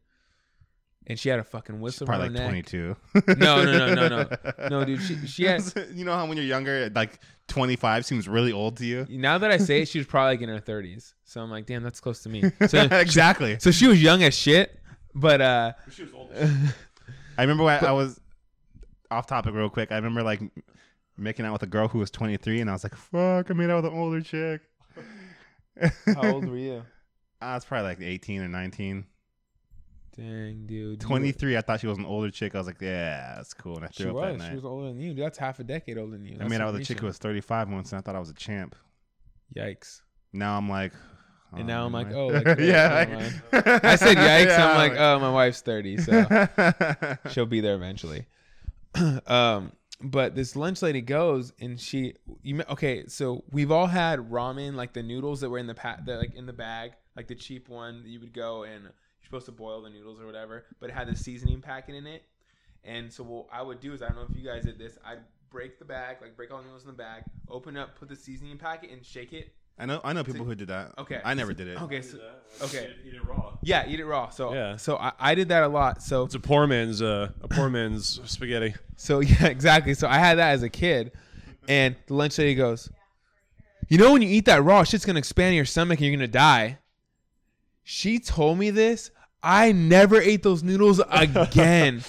and 1.07 1.17
she 1.17 1.29
had 1.29 1.39
a 1.39 1.43
fucking 1.43 1.79
whistle 1.79 2.05
probably 2.05 2.27
around 2.27 2.33
like 2.53 2.69
her 2.71 2.85
neck. 2.85 2.95
22. 3.25 3.35
No, 3.39 3.63
no, 3.63 3.93
no, 3.95 4.07
no, 4.07 4.07
no. 4.07 4.29
No, 4.69 4.85
dude, 4.85 5.01
she- 5.01 5.25
she 5.27 5.43
had- 5.45 5.63
you 5.93 6.05
know 6.05 6.13
how 6.13 6.27
when 6.27 6.37
you're 6.37 6.45
younger, 6.45 6.89
like 6.93 7.19
25 7.47 8.05
seems 8.05 8.27
really 8.27 8.51
old 8.51 8.77
to 8.77 8.85
you. 8.85 9.07
Now 9.09 9.39
that 9.39 9.49
I 9.49 9.57
say 9.57 9.81
it, 9.81 9.87
she 9.87 9.97
was 9.97 10.05
probably 10.05 10.33
like 10.33 10.41
in 10.41 10.49
her 10.49 10.59
thirties. 10.59 11.15
So 11.23 11.41
I'm 11.41 11.49
like, 11.49 11.65
damn, 11.65 11.81
that's 11.83 11.99
close 11.99 12.21
to 12.23 12.29
me. 12.29 12.43
So, 12.67 12.81
exactly. 12.91 13.57
so 13.59 13.71
she 13.71 13.87
was 13.87 14.01
young 14.01 14.21
as 14.23 14.35
shit, 14.35 14.78
but 15.15 15.41
uh, 15.41 15.73
She 15.91 16.03
was 16.03 16.13
old. 16.13 16.31
I 17.37 17.41
remember 17.41 17.63
when 17.63 17.83
I 17.83 17.91
was 17.91 18.19
off 19.11 19.27
topic 19.27 19.53
real 19.53 19.69
quick. 19.69 19.91
I 19.91 19.95
remember 19.95 20.23
like 20.23 20.41
making 21.17 21.45
out 21.45 21.53
with 21.53 21.63
a 21.63 21.67
girl 21.67 21.87
who 21.87 21.99
was 21.99 22.11
23, 22.11 22.61
and 22.61 22.69
I 22.69 22.73
was 22.73 22.83
like, 22.83 22.95
"Fuck, 22.95 23.49
I 23.49 23.53
made 23.53 23.69
out 23.69 23.83
with 23.83 23.91
an 23.91 23.97
older 23.97 24.21
chick." 24.21 24.61
how 26.05 26.33
old 26.33 26.47
were 26.47 26.57
you? 26.57 26.83
I 27.41 27.55
was 27.55 27.63
probably 27.65 27.87
like 27.87 28.01
18 28.01 28.41
or 28.41 28.47
19. 28.49 29.05
Dang, 30.17 30.65
dude, 30.65 30.69
you- 30.69 30.97
23, 30.97 31.55
I 31.55 31.61
thought 31.61 31.79
she 31.79 31.87
was 31.87 31.97
an 31.97 32.05
older 32.05 32.29
chick. 32.29 32.53
I 32.53 32.57
was 32.57 32.67
like, 32.67 32.81
"Yeah, 32.81 33.35
that's 33.37 33.53
cool." 33.53 33.77
And 33.77 33.85
I 33.85 33.89
She 33.91 34.03
threw 34.03 34.17
up 34.19 34.25
that 34.25 34.37
was. 34.39 34.47
She 34.47 34.55
was 34.55 34.65
older 34.65 34.87
than 34.89 34.99
you. 34.99 35.13
Dude, 35.13 35.23
that's 35.23 35.37
half 35.37 35.59
a 35.59 35.63
decade 35.63 35.97
older 35.97 36.11
than 36.17 36.25
you. 36.25 36.35
I 36.35 36.39
That's 36.39 36.49
made 36.49 36.57
out 36.57 36.67
some 36.67 36.73
with 36.73 36.81
a 36.81 36.85
chick 36.85 36.99
who 36.99 37.05
was 37.07 37.17
35 37.17 37.69
once, 37.69 37.91
and 37.93 37.99
I 37.99 38.01
thought 38.01 38.15
I 38.15 38.19
was 38.19 38.29
a 38.29 38.33
champ. 38.33 38.75
Yikes. 39.55 40.01
Now 40.33 40.57
I'm 40.57 40.67
like, 40.69 40.91
And 41.55 41.67
now 41.67 41.85
I'm 41.85 41.93
like, 41.99 42.11
oh, 42.13 42.27
like, 42.27 42.59
yeah. 42.59 43.39
like- 43.51 43.65
I 43.85 43.95
said 43.95 44.17
yikes. 44.17 44.45
Yeah, 44.47 44.69
I'm 44.69 44.77
like, 44.77 44.93
oh, 44.99 45.19
my 45.19 45.31
wife's 45.31 45.61
30, 45.61 45.97
so 45.97 46.47
she'll 47.31 47.45
be 47.45 47.61
there 47.61 47.75
eventually. 47.75 48.25
um, 49.27 49.71
but 50.01 50.35
this 50.35 50.55
lunch 50.55 50.81
lady 50.81 51.01
goes 51.01 51.51
and 51.59 51.79
she, 51.79 52.13
you 52.41 52.63
okay? 52.69 53.05
So 53.07 53.43
we've 53.51 53.71
all 53.71 53.87
had 53.87 54.31
ramen, 54.31 54.75
like 54.75 54.93
the 54.93 55.03
noodles 55.03 55.41
that 55.41 55.49
were 55.49 55.57
in 55.57 55.67
the 55.67 55.75
pa- 55.75 55.99
that 56.05 56.19
like 56.19 56.35
in 56.35 56.45
the 56.45 56.53
bag, 56.53 56.93
like 57.17 57.27
the 57.27 57.35
cheap 57.35 57.67
one 57.67 58.03
that 58.03 58.09
you 58.09 58.19
would 58.21 58.33
go 58.33 58.63
and 58.63 58.83
you're 58.83 58.93
supposed 59.25 59.45
to 59.47 59.51
boil 59.51 59.81
the 59.81 59.89
noodles 59.89 60.21
or 60.21 60.25
whatever, 60.25 60.65
but 60.79 60.89
it 60.89 60.93
had 60.93 61.07
the 61.07 61.15
seasoning 61.15 61.61
packet 61.61 61.95
in 61.95 62.07
it. 62.07 62.23
And 62.85 63.11
so 63.11 63.23
what 63.23 63.47
I 63.51 63.61
would 63.61 63.81
do 63.81 63.93
is 63.93 64.01
I 64.01 64.07
don't 64.07 64.15
know 64.15 64.25
if 64.29 64.35
you 64.37 64.47
guys 64.47 64.63
did 64.63 64.79
this. 64.79 64.97
I'd 65.05 65.19
break 65.49 65.79
the 65.79 65.85
bag, 65.85 66.17
like 66.21 66.37
break 66.37 66.49
all 66.51 66.59
the 66.59 66.63
noodles 66.63 66.83
in 66.83 66.87
the 66.87 66.93
bag, 66.93 67.23
open 67.49 67.75
up, 67.75 67.99
put 67.99 68.07
the 68.07 68.15
seasoning 68.15 68.57
packet, 68.57 68.91
and 68.91 69.05
shake 69.05 69.33
it. 69.33 69.53
I 69.79 69.85
know, 69.85 70.01
I 70.03 70.11
know 70.13 70.23
people 70.25 70.45
who 70.45 70.55
did 70.55 70.67
that. 70.67 70.93
Okay. 70.97 71.21
I 71.23 71.33
never 71.33 71.53
did 71.53 71.67
it. 71.69 71.81
Okay, 71.81 72.01
so 72.01 72.17
okay. 72.63 72.89
Eat 73.05 73.13
it 73.13 73.25
raw. 73.25 73.53
yeah, 73.61 73.87
eat 73.87 73.99
it 73.99 74.05
raw. 74.05 74.29
So 74.29 74.53
Yeah. 74.53 74.75
so 74.75 74.97
I, 74.97 75.13
I 75.19 75.35
did 75.35 75.49
that 75.49 75.63
a 75.63 75.67
lot. 75.69 76.03
So 76.03 76.23
It's 76.25 76.35
a 76.35 76.39
poor 76.39 76.67
man's 76.67 77.01
uh, 77.01 77.29
a 77.41 77.47
poor 77.47 77.69
man's 77.77 78.19
spaghetti. 78.25 78.75
So 78.97 79.19
yeah, 79.21 79.45
exactly. 79.45 79.93
So 79.93 80.07
I 80.07 80.17
had 80.19 80.37
that 80.37 80.51
as 80.51 80.63
a 80.63 80.69
kid, 80.69 81.13
and 81.67 81.95
the 82.07 82.13
lunch 82.13 82.37
lady 82.37 82.55
goes, 82.55 82.89
"You 83.87 83.97
know, 83.97 84.11
when 84.11 84.21
you 84.21 84.27
eat 84.29 84.45
that 84.45 84.63
raw, 84.63 84.83
shit's 84.83 85.05
gonna 85.05 85.19
expand 85.19 85.49
in 85.51 85.55
your 85.55 85.65
stomach 85.65 85.99
and 85.99 86.07
you're 86.07 86.15
gonna 86.17 86.27
die." 86.27 86.79
She 87.83 88.19
told 88.19 88.59
me 88.59 88.69
this. 88.71 89.11
I 89.41 89.71
never 89.71 90.19
ate 90.19 90.43
those 90.43 90.61
noodles 90.63 90.99
again. 91.09 92.03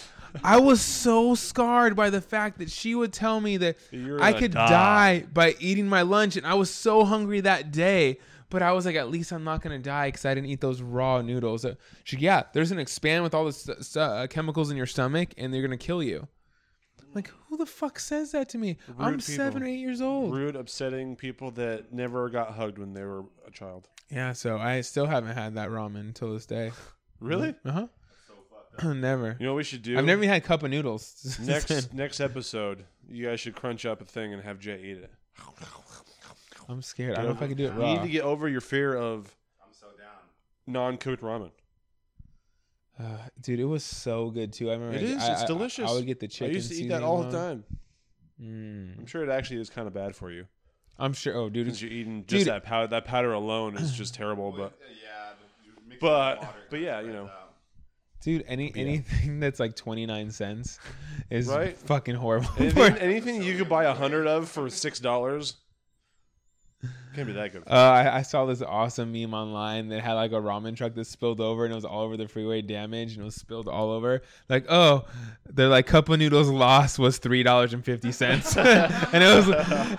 I 0.44 0.58
was 0.58 0.80
so 0.80 1.34
scarred 1.34 1.96
by 1.96 2.10
the 2.10 2.20
fact 2.20 2.58
that 2.58 2.70
she 2.70 2.94
would 2.94 3.12
tell 3.12 3.40
me 3.40 3.56
that 3.58 3.76
You're 3.90 4.22
I 4.22 4.32
could 4.32 4.52
die. 4.52 4.68
die 4.68 5.26
by 5.32 5.54
eating 5.60 5.88
my 5.88 6.02
lunch, 6.02 6.36
and 6.36 6.46
I 6.46 6.54
was 6.54 6.70
so 6.70 7.04
hungry 7.04 7.40
that 7.40 7.70
day. 7.72 8.18
But 8.48 8.62
I 8.62 8.72
was 8.72 8.84
like, 8.84 8.96
at 8.96 9.10
least 9.10 9.32
I'm 9.32 9.44
not 9.44 9.62
gonna 9.62 9.78
die 9.78 10.08
because 10.08 10.24
I 10.24 10.34
didn't 10.34 10.50
eat 10.50 10.60
those 10.60 10.82
raw 10.82 11.22
noodles. 11.22 11.64
Uh, 11.64 11.74
She, 12.02 12.16
yeah, 12.16 12.42
there's 12.52 12.70
gonna 12.70 12.82
expand 12.82 13.22
with 13.22 13.32
all 13.32 13.44
the 13.44 13.52
st- 13.52 13.84
st- 13.84 14.02
uh, 14.02 14.26
chemicals 14.26 14.72
in 14.72 14.76
your 14.76 14.86
stomach, 14.86 15.28
and 15.38 15.54
they're 15.54 15.62
gonna 15.62 15.76
kill 15.76 16.02
you. 16.02 16.26
Like, 17.14 17.32
who 17.48 17.56
the 17.56 17.66
fuck 17.66 17.98
says 18.00 18.32
that 18.32 18.48
to 18.50 18.58
me? 18.58 18.76
I'm 18.98 19.12
Rude 19.12 19.22
seven 19.22 19.62
or 19.62 19.66
eight 19.66 19.78
years 19.78 20.00
old. 20.00 20.32
Rude, 20.34 20.56
upsetting 20.56 21.14
people 21.16 21.50
that 21.52 21.92
never 21.92 22.28
got 22.28 22.54
hugged 22.54 22.78
when 22.78 22.92
they 22.92 23.04
were 23.04 23.24
a 23.46 23.50
child. 23.52 23.88
Yeah, 24.10 24.32
so 24.32 24.58
I 24.58 24.80
still 24.80 25.06
haven't 25.06 25.34
had 25.36 25.54
that 25.54 25.70
ramen 25.70 26.00
until 26.00 26.32
this 26.32 26.46
day. 26.46 26.72
Really? 27.20 27.54
Uh 27.64 27.70
huh. 27.72 27.86
never. 28.84 29.36
You 29.38 29.46
know 29.46 29.52
what 29.52 29.58
we 29.58 29.64
should 29.64 29.82
do? 29.82 29.98
I've 29.98 30.04
never 30.04 30.22
even 30.22 30.32
had 30.32 30.44
cup 30.44 30.62
of 30.62 30.70
noodles. 30.70 31.38
next 31.42 31.92
next 31.94 32.20
episode, 32.20 32.84
you 33.08 33.26
guys 33.26 33.40
should 33.40 33.54
crunch 33.54 33.84
up 33.86 34.00
a 34.00 34.04
thing 34.04 34.32
and 34.32 34.42
have 34.42 34.58
Jay 34.58 34.80
eat 34.82 34.98
it. 34.98 35.10
I'm 36.68 36.82
scared. 36.82 37.14
I 37.16 37.22
don't 37.22 37.30
know 37.30 37.36
if 37.36 37.42
I 37.42 37.48
can 37.48 37.56
do 37.56 37.66
it 37.66 37.74
You 37.74 37.82
need 37.82 38.02
to 38.02 38.08
get 38.08 38.22
over 38.22 38.48
your 38.48 38.60
fear 38.60 38.94
of 38.96 39.34
I'm 39.60 39.72
so 39.72 39.86
down. 39.98 40.08
non-cooked 40.66 41.22
ramen. 41.22 41.50
Uh, 42.98 43.16
dude, 43.40 43.58
it 43.60 43.64
was 43.64 43.82
so 43.82 44.30
good 44.30 44.52
too. 44.52 44.70
I 44.70 44.74
remember. 44.74 44.96
It 44.96 45.02
I- 45.02 45.04
is. 45.16 45.22
I- 45.22 45.32
It's 45.32 45.42
I- 45.42 45.46
delicious. 45.46 45.90
I, 45.90 45.92
would 45.94 46.06
get 46.06 46.20
the 46.20 46.28
chicken. 46.28 46.50
I 46.52 46.54
used 46.54 46.68
to 46.70 46.74
eat 46.76 46.88
that 46.88 47.00
seasoning 47.00 47.04
all 47.08 47.18
the 47.18 47.24
one. 47.24 47.32
time. 47.32 47.64
Mm. 48.40 48.98
I'm 49.00 49.06
sure 49.06 49.22
it 49.22 49.28
actually 49.30 49.60
is 49.60 49.68
kind 49.68 49.86
of 49.86 49.92
bad 49.92 50.16
for 50.16 50.30
you 50.30 50.46
I'm 50.98 51.12
sure. 51.12 51.34
Oh, 51.36 51.50
dude, 51.50 51.66
since 51.66 51.76
it's, 51.76 51.82
you're 51.82 51.90
eating 51.92 52.24
just 52.26 52.44
Dude. 52.46 52.48
that 52.54 52.62
powder. 52.64 52.86
That 52.86 53.04
powder 53.04 53.32
alone 53.32 53.76
is 53.76 53.92
just 53.92 54.14
terrible. 54.20 54.52
But 54.52 54.78
Yeah, 55.02 55.96
But- 56.00 56.54
but 56.70 56.80
yeah, 56.80 57.00
you 57.00 57.12
know. 57.12 57.30
Dude, 58.20 58.44
any 58.46 58.72
anything 58.76 59.40
that's 59.40 59.60
like 59.60 59.76
29 59.76 60.30
cents 60.30 60.78
is 61.30 61.48
Right? 61.48 61.76
fucking 61.76 62.16
horrible. 62.16 62.48
anything, 62.58 62.94
anything 62.98 63.42
you 63.42 63.56
could 63.56 63.68
buy 63.68 63.84
a 63.84 63.94
hundred 63.94 64.26
of 64.26 64.48
for 64.48 64.68
six 64.70 64.98
dollars 65.00 65.54
can't 67.14 67.26
be 67.26 67.32
that 67.32 67.52
good. 67.52 67.64
Uh, 67.66 67.70
I, 67.74 68.18
I 68.18 68.22
saw 68.22 68.46
this 68.46 68.62
awesome 68.62 69.12
meme 69.12 69.34
online 69.34 69.88
that 69.88 70.00
had 70.00 70.12
like 70.12 70.30
a 70.30 70.36
ramen 70.36 70.76
truck 70.76 70.94
that 70.94 71.06
spilled 71.06 71.40
over 71.40 71.64
and 71.64 71.72
it 71.72 71.74
was 71.74 71.84
all 71.84 72.02
over 72.02 72.16
the 72.16 72.28
freeway 72.28 72.62
damage 72.62 73.14
and 73.14 73.22
it 73.22 73.24
was 73.24 73.34
spilled 73.34 73.66
all 73.66 73.90
over. 73.90 74.22
Like, 74.48 74.66
oh, 74.68 75.06
the 75.52 75.68
like 75.68 75.86
cup 75.88 76.08
of 76.08 76.20
noodles 76.20 76.48
lost 76.48 77.00
was 77.00 77.18
three 77.18 77.42
dollars 77.42 77.74
and 77.74 77.84
fifty 77.84 78.12
cents, 78.12 78.56
and 78.56 79.22
it 79.24 79.34
was 79.34 79.48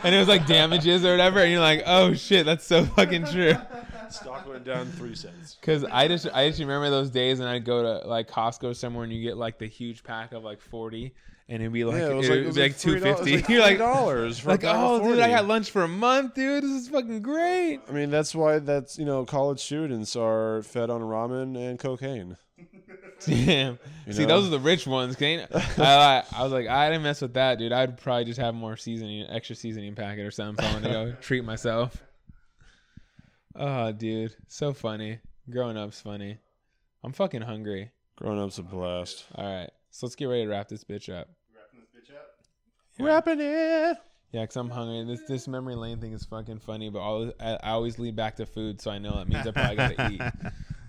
and 0.05 0.15
it 0.15 0.19
was 0.19 0.29
like 0.29 0.47
damages 0.47 1.03
or 1.03 1.11
whatever. 1.11 1.39
And 1.41 1.51
you're 1.51 1.59
like, 1.59 1.83
oh 1.85 2.13
shit, 2.13 2.45
that's 2.45 2.65
so 2.65 2.85
fucking 2.85 3.25
true. 3.25 3.55
Stock 4.11 4.47
went 4.47 4.63
down 4.63 4.87
three 4.91 5.15
cents. 5.15 5.57
Cause 5.61 5.83
I 5.83 6.07
just 6.07 6.27
I 6.33 6.47
just 6.49 6.59
remember 6.59 6.89
those 6.89 7.09
days 7.09 7.39
and 7.39 7.49
I'd 7.49 7.65
go 7.65 7.81
to 7.81 8.07
like 8.07 8.29
Costco 8.29 8.75
somewhere 8.75 9.03
and 9.03 9.13
you 9.13 9.21
get 9.21 9.37
like 9.37 9.57
the 9.59 9.67
huge 9.67 10.03
pack 10.03 10.33
of 10.33 10.43
like 10.43 10.61
forty 10.61 11.13
and 11.49 11.61
it'd 11.61 11.73
be 11.73 11.83
like 11.83 11.97
yeah, 11.97 12.09
it 12.09 12.15
was 12.15 12.29
like, 12.29 12.39
it 12.39 12.55
like, 12.55 12.71
$3 12.73 12.79
two 12.79 12.95
it 12.95 13.01
fifty. 13.01 13.35
like 13.35 13.49
You're 13.49 13.61
like, 13.61 13.77
dollars 13.77 14.39
for 14.39 14.49
like 14.49 14.63
a 14.63 14.67
bag 14.67 14.75
of 14.75 15.01
oh 15.01 15.03
dude, 15.03 15.19
I 15.19 15.29
got 15.29 15.47
lunch 15.47 15.69
for 15.69 15.83
a 15.83 15.87
month, 15.87 16.35
dude. 16.35 16.63
This 16.63 16.71
is 16.71 16.89
fucking 16.89 17.21
great. 17.21 17.81
I 17.89 17.91
mean, 17.91 18.09
that's 18.09 18.33
why 18.33 18.59
that's 18.59 18.97
you 18.97 19.05
know 19.05 19.25
college 19.25 19.59
students 19.59 20.15
are 20.15 20.61
fed 20.63 20.89
on 20.89 21.01
ramen 21.01 21.57
and 21.57 21.77
cocaine. 21.77 22.37
Damn. 23.25 23.77
You 24.07 24.13
See, 24.13 24.21
know? 24.21 24.27
those 24.39 24.47
are 24.47 24.49
the 24.49 24.59
rich 24.59 24.87
ones. 24.87 25.15
Can 25.15 25.47
I, 25.77 26.23
I 26.31 26.43
was 26.43 26.51
like, 26.51 26.67
I 26.67 26.89
didn't 26.89 27.03
mess 27.03 27.21
with 27.21 27.33
that, 27.33 27.59
dude. 27.59 27.71
I'd 27.71 27.97
probably 27.97 28.25
just 28.25 28.39
have 28.39 28.55
more 28.55 28.77
seasoning, 28.77 29.27
extra 29.29 29.55
seasoning 29.55 29.93
packet 29.93 30.25
or 30.25 30.31
something. 30.31 30.65
I 30.65 30.71
want 30.71 30.83
to 30.85 30.89
go 30.89 31.11
treat 31.21 31.43
myself. 31.43 32.01
Oh, 33.55 33.91
dude, 33.91 34.35
so 34.47 34.73
funny. 34.73 35.19
Growing 35.49 35.77
up's 35.77 36.01
funny. 36.01 36.37
I'm 37.03 37.11
fucking 37.11 37.41
hungry. 37.41 37.91
Grown 38.15 38.39
up's 38.39 38.59
a 38.59 38.63
blast. 38.63 39.25
All 39.35 39.43
right, 39.45 39.69
so 39.89 40.05
let's 40.05 40.15
get 40.15 40.25
ready 40.25 40.43
to 40.43 40.49
wrap 40.49 40.67
this 40.67 40.83
bitch 40.83 41.09
up. 41.09 41.27
Wrapping 41.53 41.79
this 41.79 41.89
bitch 41.89 42.15
up. 42.15 42.27
Yeah. 42.97 43.05
Wrapping 43.05 43.39
it. 43.39 43.97
Yeah, 44.31 44.45
cause 44.45 44.55
I'm 44.55 44.69
hungry. 44.69 45.03
This 45.03 45.21
this 45.27 45.47
memory 45.47 45.75
lane 45.75 45.99
thing 45.99 46.13
is 46.13 46.23
fucking 46.25 46.59
funny, 46.59 46.89
but 46.89 46.99
always, 46.99 47.31
I, 47.39 47.57
I 47.63 47.69
always 47.71 47.99
lead 47.99 48.15
back 48.15 48.37
to 48.37 48.45
food, 48.45 48.79
so 48.79 48.91
I 48.91 48.97
know 48.97 49.17
that 49.17 49.27
means 49.27 49.45
I 49.45 49.51
probably 49.51 49.75
gotta 49.75 50.11
eat. 50.11 50.21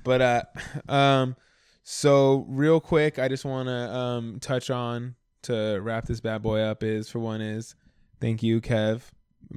But 0.05 0.21
uh, 0.21 0.43
um, 0.89 1.37
so 1.85 2.45
real 2.49 2.81
quick, 2.81 3.19
I 3.21 3.29
just 3.29 3.45
want 3.45 3.69
to 3.69 3.95
um 3.95 4.39
touch 4.41 4.69
on 4.71 5.15
to 5.43 5.79
wrap 5.81 6.07
this 6.07 6.21
bad 6.21 6.43
boy 6.43 6.61
up 6.61 6.83
is 6.83 7.09
for 7.09 7.19
one 7.19 7.41
is 7.41 7.75
thank 8.21 8.43
you, 8.43 8.61
Kev, 8.61 9.03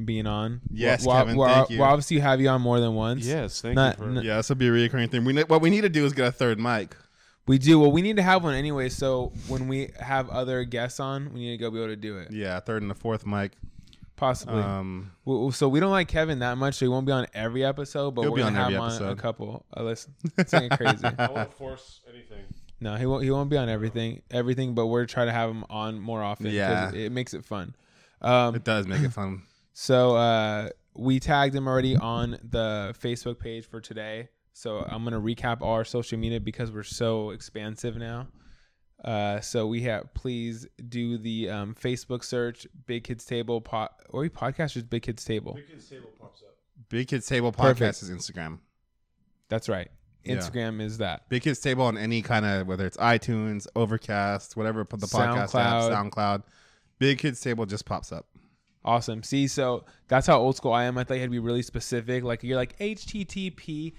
being 0.03 0.27
on. 0.27 0.61
Yes, 0.71 1.05
Well, 1.05 1.17
Kevin, 1.17 1.37
well, 1.37 1.53
thank 1.55 1.69
you. 1.69 1.79
Well, 1.79 1.89
obviously, 1.89 2.19
have 2.19 2.41
you 2.41 2.49
on 2.49 2.61
more 2.61 2.79
than 2.79 2.93
once. 2.95 3.25
Yes, 3.25 3.61
thank 3.61 3.75
Not- 3.75 3.97
you 3.97 4.03
for. 4.03 4.09
n- 4.09 4.23
Yeah, 4.25 4.37
this 4.37 4.49
will 4.49 4.55
be 4.57 4.67
a 4.67 4.71
recurring 4.71 5.09
thing. 5.09 5.23
We 5.23 5.33
ne- 5.33 5.43
what 5.43 5.61
we 5.61 5.69
need 5.69 5.81
to 5.81 5.89
do 5.89 6.05
is 6.05 6.13
get 6.13 6.27
a 6.27 6.31
third 6.31 6.59
mic. 6.59 6.95
We 7.47 7.57
do. 7.59 7.79
Well, 7.79 7.91
we 7.91 8.01
need 8.01 8.15
to 8.17 8.23
have 8.23 8.43
one 8.43 8.55
anyway. 8.55 8.89
So 8.89 9.31
when 9.47 9.67
we 9.67 9.91
have 9.99 10.29
other 10.29 10.63
guests 10.63 10.99
on, 10.99 11.31
we 11.33 11.41
need 11.41 11.51
to 11.51 11.57
go 11.57 11.69
be 11.71 11.77
able 11.77 11.89
to 11.89 11.95
do 11.95 12.17
it. 12.17 12.31
Yeah, 12.31 12.57
a 12.57 12.61
third 12.61 12.81
and 12.81 12.91
a 12.91 12.95
fourth 12.95 13.25
mic. 13.25 13.51
Possibly. 14.15 14.61
Um, 14.63 15.11
Well, 15.25 15.51
so 15.51 15.67
we 15.67 15.79
don't 15.79 15.91
like 15.91 16.07
Kevin 16.07 16.39
that 16.39 16.57
much, 16.57 16.75
so 16.75 16.85
he 16.85 16.89
won't 16.89 17.05
be 17.05 17.11
on 17.11 17.27
every 17.33 17.63
episode. 17.65 18.11
But 18.15 18.21
He'll 18.23 18.31
we're 18.31 18.39
gonna 18.39 18.55
have 18.55 18.67
every 18.73 18.75
him 18.77 18.81
on 18.81 19.09
a 19.11 19.15
couple. 19.15 19.65
Uh, 19.75 19.83
listen, 19.83 20.13
it's 20.37 20.51
getting 20.51 20.69
crazy. 20.69 21.05
I 21.05 21.29
won't 21.29 21.53
force 21.53 21.99
anything. 22.09 22.45
No, 22.79 22.95
he 22.95 23.05
won't. 23.05 23.23
He 23.23 23.31
won't 23.31 23.49
be 23.49 23.57
on 23.57 23.67
everything. 23.69 24.21
Everything, 24.31 24.73
but 24.73 24.87
we're 24.87 25.05
trying 25.05 25.27
to 25.27 25.33
have 25.33 25.49
him 25.49 25.65
on 25.69 25.99
more 25.99 26.23
often. 26.23 26.45
'cause 26.45 26.53
Yeah. 26.53 26.89
it, 26.89 26.95
it 26.95 27.11
makes 27.11 27.33
it 27.33 27.45
fun. 27.45 27.75
Um, 28.21 28.55
it 28.55 28.63
does 28.63 28.87
make 28.87 29.01
it 29.01 29.11
fun. 29.13 29.43
So 29.77 30.15
uh, 30.15 30.69
we 30.95 31.19
tagged 31.19 31.53
him 31.53 31.67
already 31.67 31.97
on 31.97 32.39
the 32.41 32.95
Facebook 32.97 33.39
page 33.39 33.67
for 33.67 33.81
today. 33.81 34.29
So 34.53 34.79
I'm 34.87 35.03
gonna 35.03 35.19
recap 35.19 35.61
all 35.61 35.73
our 35.73 35.83
social 35.83 36.17
media 36.17 36.39
because 36.39 36.71
we're 36.71 36.83
so 36.83 37.31
expansive 37.31 37.97
now. 37.97 38.27
Uh, 39.03 39.41
so 39.41 39.67
we 39.67 39.81
have 39.81 40.13
please 40.13 40.65
do 40.87 41.17
the 41.17 41.49
um, 41.49 41.75
Facebook 41.75 42.23
search 42.23 42.65
Big 42.85 43.03
Kids 43.03 43.25
Table 43.25 43.59
pot 43.59 43.99
or 44.09 44.21
we 44.21 44.29
podcast 44.29 44.71
just 44.71 44.89
Big 44.89 45.03
Kids 45.03 45.25
Table. 45.25 45.53
Big 45.55 45.67
Kids 45.67 45.89
Table 45.89 46.09
pops 46.17 46.41
up. 46.41 46.55
Big 46.87 47.09
Kids 47.09 47.27
Table 47.27 47.51
Perfect. 47.51 47.97
podcast 47.97 48.01
is 48.01 48.09
Instagram. 48.09 48.59
That's 49.49 49.67
right. 49.67 49.91
Yeah. 50.23 50.37
Instagram 50.37 50.81
is 50.81 50.99
that. 50.99 51.27
Big 51.27 51.43
Kids 51.43 51.59
Table 51.59 51.83
on 51.83 51.97
any 51.97 52.21
kind 52.21 52.45
of 52.45 52.65
whether 52.65 52.85
it's 52.85 52.97
iTunes, 52.97 53.67
Overcast, 53.75 54.55
whatever 54.55 54.87
the 54.89 55.05
podcast 55.05 55.49
SoundCloud. 55.51 55.91
app, 55.91 56.13
SoundCloud. 56.13 56.43
Big 56.97 57.19
Kids 57.19 57.41
Table 57.41 57.65
just 57.65 57.85
pops 57.85 58.13
up. 58.13 58.25
Awesome. 58.85 59.23
See, 59.23 59.47
so 59.47 59.83
that's 60.07 60.27
how 60.27 60.37
old 60.39 60.55
school 60.55 60.71
I 60.71 60.83
am. 60.85 60.97
I 60.97 61.03
thought 61.03 61.15
you 61.15 61.19
had 61.21 61.25
to 61.27 61.31
be 61.31 61.39
really 61.39 61.63
specific. 61.63 62.23
Like 62.23 62.43
you're 62.43 62.55
like 62.55 62.77
HTTP 62.79 63.93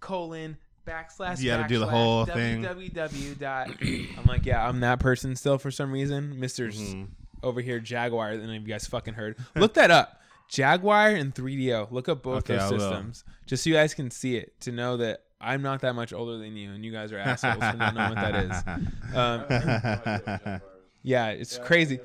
colon 0.00 0.58
backslash. 0.86 1.40
You 1.40 1.50
had 1.52 1.62
to 1.62 1.68
do 1.68 1.78
the 1.78 1.86
backslash 1.86 1.90
whole 1.90 2.26
thing. 2.26 2.62
www 2.62 3.38
dot. 3.38 3.70
I'm 3.80 4.26
like, 4.26 4.44
yeah, 4.46 4.68
I'm 4.68 4.80
that 4.80 5.00
person 5.00 5.34
still 5.36 5.56
for 5.58 5.70
some 5.70 5.90
reason. 5.90 6.38
Mister 6.38 6.68
Mhm. 6.68 7.08
over 7.42 7.60
here, 7.62 7.80
Jaguar. 7.80 8.30
And 8.32 8.50
if 8.50 8.62
you 8.62 8.68
guys 8.68 8.86
fucking 8.86 9.14
heard. 9.14 9.36
Look 9.56 9.74
that 9.74 9.90
up. 9.90 10.20
Jaguar 10.48 11.08
and 11.08 11.34
3DO. 11.34 11.88
Look 11.90 12.08
up 12.08 12.22
both 12.22 12.48
Okay, 12.48 12.56
those 12.56 12.70
I 12.70 12.74
will. 12.74 12.80
systems, 12.80 13.24
just 13.46 13.64
so 13.64 13.70
you 13.70 13.74
guys 13.76 13.94
can 13.94 14.10
see 14.12 14.36
it 14.36 14.60
to 14.60 14.70
know 14.70 14.96
that 14.98 15.22
I'm 15.40 15.60
not 15.60 15.80
that 15.80 15.94
much 15.96 16.12
older 16.12 16.38
than 16.38 16.56
you, 16.56 16.70
and 16.70 16.84
you 16.84 16.92
guys 16.92 17.10
are 17.10 17.18
assholes 17.18 17.56
for 17.56 17.76
not 17.76 17.94
knowing 17.94 18.14
what 18.14 18.14
that 18.16 18.34
is. 18.44 18.62
Um, 19.16 20.60
yeah, 21.02 21.28
it's 21.30 21.58
crazy. 21.58 21.98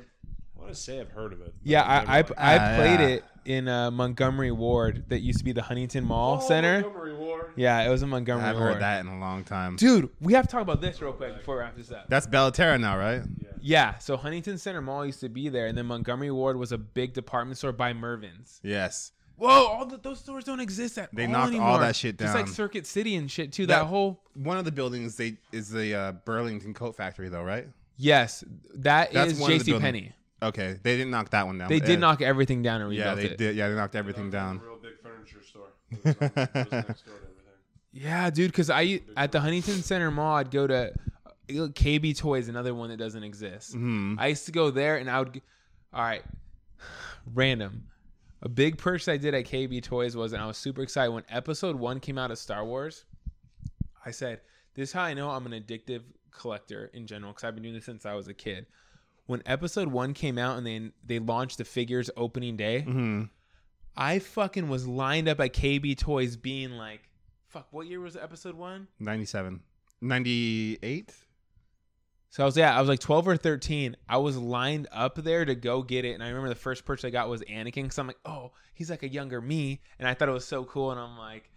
I 0.72 0.74
want 0.74 0.78
to 0.78 0.82
say 0.84 1.00
I've 1.02 1.12
heard 1.12 1.34
of 1.34 1.42
it. 1.42 1.54
Yeah, 1.64 1.84
I've 1.84 1.88
I 1.88 2.14
I, 2.14 2.16
never, 2.22 2.30
like- 2.30 2.40
I 2.40 2.58
Ah, 2.58 2.76
played 2.78 3.00
yeah. 3.02 3.08
it 3.16 3.24
in 3.44 3.68
uh, 3.68 3.92
Montgomery 3.92 4.52
Ward 4.52 5.04
that 5.10 5.20
used 5.20 5.40
to 5.40 5.44
be 5.46 5.52
the 5.52 5.62
Huntington 5.64 6.04
Mall 6.06 6.40
Oh, 6.42 6.48
Center. 6.48 6.82
Montgomery 6.82 7.16
Ward. 7.16 7.52
Yeah, 7.58 7.82
it 7.82 7.90
was 7.90 8.02
in 8.04 8.10
I 8.10 8.12
Montgomery 8.12 8.46
haven't 8.46 8.62
Ward. 8.62 8.74
heard 8.74 8.82
that 8.82 9.02
in 9.02 9.08
a 9.08 9.20
long 9.20 9.44
time. 9.44 9.76
Dude, 9.76 10.10
we 10.22 10.34
have 10.34 10.46
to 10.48 10.52
talk 10.52 10.62
about 10.62 10.80
this 10.80 11.02
real 11.02 11.12
quick 11.14 11.36
before 11.38 11.56
we 11.56 11.62
wrap 11.62 11.76
this 11.76 11.92
up. 11.92 12.08
That's 12.08 12.26
Bella 12.28 12.52
Terra 12.54 12.78
now, 12.78 12.98
right? 12.98 13.24
Yeah, 13.42 13.50
yeah. 13.62 13.98
so 13.98 14.16
Huntington 14.16 14.58
Center 14.58 14.82
Mall 14.82 15.06
used 15.06 15.20
to 15.22 15.30
be 15.30 15.50
there, 15.50 15.68
and 15.68 15.78
then 15.78 15.88
Montgomery 15.88 16.32
Ward 16.32 16.56
was 16.56 16.72
a 16.72 16.78
big 16.78 17.14
department 17.14 17.58
store 17.58 17.74
by 17.74 17.92
Mervyn's. 17.94 18.60
Yes. 18.64 19.12
Whoa, 19.38 19.50
all 19.50 19.86
the, 19.88 19.98
those 19.98 20.20
stores 20.20 20.44
don't 20.44 20.60
exist 20.60 21.00
at 21.00 21.14
They 21.16 21.26
all 21.26 21.32
knocked 21.32 21.44
all 21.56 21.62
anymore. 21.62 21.80
that 21.80 21.96
shit 21.96 22.16
down. 22.18 22.28
Just 22.28 22.36
like. 22.36 22.48
Circuit 22.48 22.86
City 22.86 23.16
and 23.16 23.30
shit 23.30 23.52
too. 23.52 23.66
That- 23.66 23.80
That, 23.80 23.86
whole 23.88 24.22
One 24.36 24.58
of 24.60 24.66
the 24.66 24.72
buildings 24.72 25.16
they 25.16 25.38
is 25.52 25.70
the 25.70 25.96
uh, 25.96 26.12
Burlington 26.26 26.74
Coat 26.76 26.96
Factory, 26.96 27.28
though, 27.28 27.42
right? 27.44 27.68
yes, 27.98 28.44
that 28.76 29.12
That's 29.14 29.34
is 29.34 29.40
one 29.40 29.52
of 29.52 29.60
the 29.60 29.64
J.C. 29.74 29.80
Penney. 29.80 30.12
Okay, 30.44 30.80
they 30.82 30.98
didn't 30.98 31.12
knock 31.12 31.30
that 31.30 31.46
one 31.46 31.58
down. 31.60 31.70
They 31.70 31.80
did 31.80 32.00
knock 32.00 32.22
everything 32.22 32.62
down 32.64 32.82
and 32.82 32.94
Yeah, 32.94 33.14
they 33.16 33.26
it. 33.26 33.38
did. 33.38 33.56
Yeah, 33.56 33.70
they 33.70 33.76
knocked 33.76 33.96
everything 33.96 34.30
down. 34.32 34.60
Real 34.60 34.78
big 34.78 35.00
furniture 35.02 35.44
store. 35.44 35.68
It 35.92 36.04
was, 36.06 36.16
on- 36.16 36.32
it 36.38 36.56
was 36.56 36.72
next 36.72 37.06
door 37.06 37.16
to 37.16 37.24
everything. 37.24 37.44
Yeah, 37.94 38.30
dude. 38.30 38.52
Because 38.52 38.70
I 38.70 39.02
at 39.18 39.32
the 39.32 39.40
Huntington 39.42 39.84
Center 39.84 40.10
Mall, 40.10 40.38
I'd 40.38 40.50
go 40.50 40.66
to 40.66 40.88
uh, 40.90 40.94
KB 41.50 42.18
Toys, 42.18 42.48
another 42.48 42.74
one 42.74 42.90
that 42.90 42.98
doesn't 42.98 43.24
exist. 43.24 43.76
Mhm. 43.76 44.16
I 44.18 44.28
used 44.28 44.46
to 44.48 44.52
go 44.52 44.72
there, 44.72 44.98
and 44.98 45.10
I 45.12 45.20
would. 45.20 45.34
g- 45.34 45.42
All 45.94 46.02
right, 46.02 46.24
random. 47.34 47.88
A 48.44 48.50
big 48.50 48.78
purchase 48.80 49.08
I 49.08 49.18
did 49.18 49.36
at 49.36 49.46
KB 49.46 49.84
Toys 49.84 50.16
was, 50.16 50.34
and 50.34 50.42
I 50.42 50.48
was 50.48 50.58
super 50.58 50.82
excited 50.82 51.12
when 51.12 51.24
Episode 51.30 51.76
One 51.76 52.00
came 52.00 52.18
out 52.18 52.32
of 52.32 52.40
Star 52.40 52.66
Wars. 52.66 53.06
I 54.04 54.10
said, 54.12 54.42
"This 54.74 54.90
is 54.90 54.94
how 54.94 55.04
I 55.04 55.14
know 55.14 55.30
I'm 55.30 55.46
an 55.46 55.52
addictive 55.52 56.02
collector 56.32 56.90
in 56.94 57.06
general, 57.06 57.34
because 57.34 57.44
I've 57.44 57.54
been 57.54 57.62
doing 57.64 57.76
this 57.76 57.86
since 57.86 58.06
I 58.06 58.16
was 58.16 58.28
a 58.28 58.34
kid." 58.34 58.66
When 59.26 59.42
Episode 59.46 59.88
One 59.90 60.14
came 60.14 60.38
out 60.38 60.58
and 60.58 60.66
they 60.68 60.92
they 61.06 61.20
launched 61.20 61.58
the 61.58 61.66
figures 61.66 62.10
opening 62.18 62.58
day, 62.58 62.84
Mhm. 62.88 63.30
I 63.96 64.20
fucking 64.20 64.68
was 64.70 64.88
lined 64.88 65.28
up 65.28 65.40
at 65.40 65.54
KB 65.54 65.96
Toys, 65.98 66.36
being 66.38 66.72
like, 66.72 67.10
"Fuck, 67.48 67.68
what 67.72 67.88
year 67.88 68.00
was 68.00 68.16
Episode 68.16 68.56
One?" 68.56 68.88
97. 69.00 69.62
98? 70.02 71.14
So 72.30 72.44
I 72.44 72.46
was 72.46 72.56
yeah, 72.56 72.76
I 72.76 72.80
was 72.80 72.88
like 72.88 73.00
twelve 73.02 73.28
or 73.28 73.36
thirteen. 73.36 73.98
I 74.08 74.18
was 74.18 74.38
lined 74.38 74.88
up 74.94 75.16
there 75.16 75.44
to 75.44 75.54
go 75.54 75.84
get 75.84 76.06
it, 76.06 76.12
and 76.14 76.24
I 76.24 76.28
remember 76.30 76.48
the 76.50 76.56
first 76.56 76.86
purchase 76.86 77.04
I 77.04 77.10
got 77.10 77.28
was 77.28 77.42
Anakin. 77.42 77.92
so 77.92 78.02
I'm 78.02 78.08
like, 78.08 78.20
oh, 78.26 78.54
he's 78.74 78.90
like 78.90 79.04
a 79.04 79.10
younger 79.10 79.42
me, 79.42 79.82
and 80.00 80.08
I 80.08 80.14
thought 80.14 80.30
it 80.30 80.34
was 80.34 80.48
so 80.48 80.64
cool. 80.64 80.92
And 80.92 81.00
I'm 81.00 81.18
like, 81.18 81.52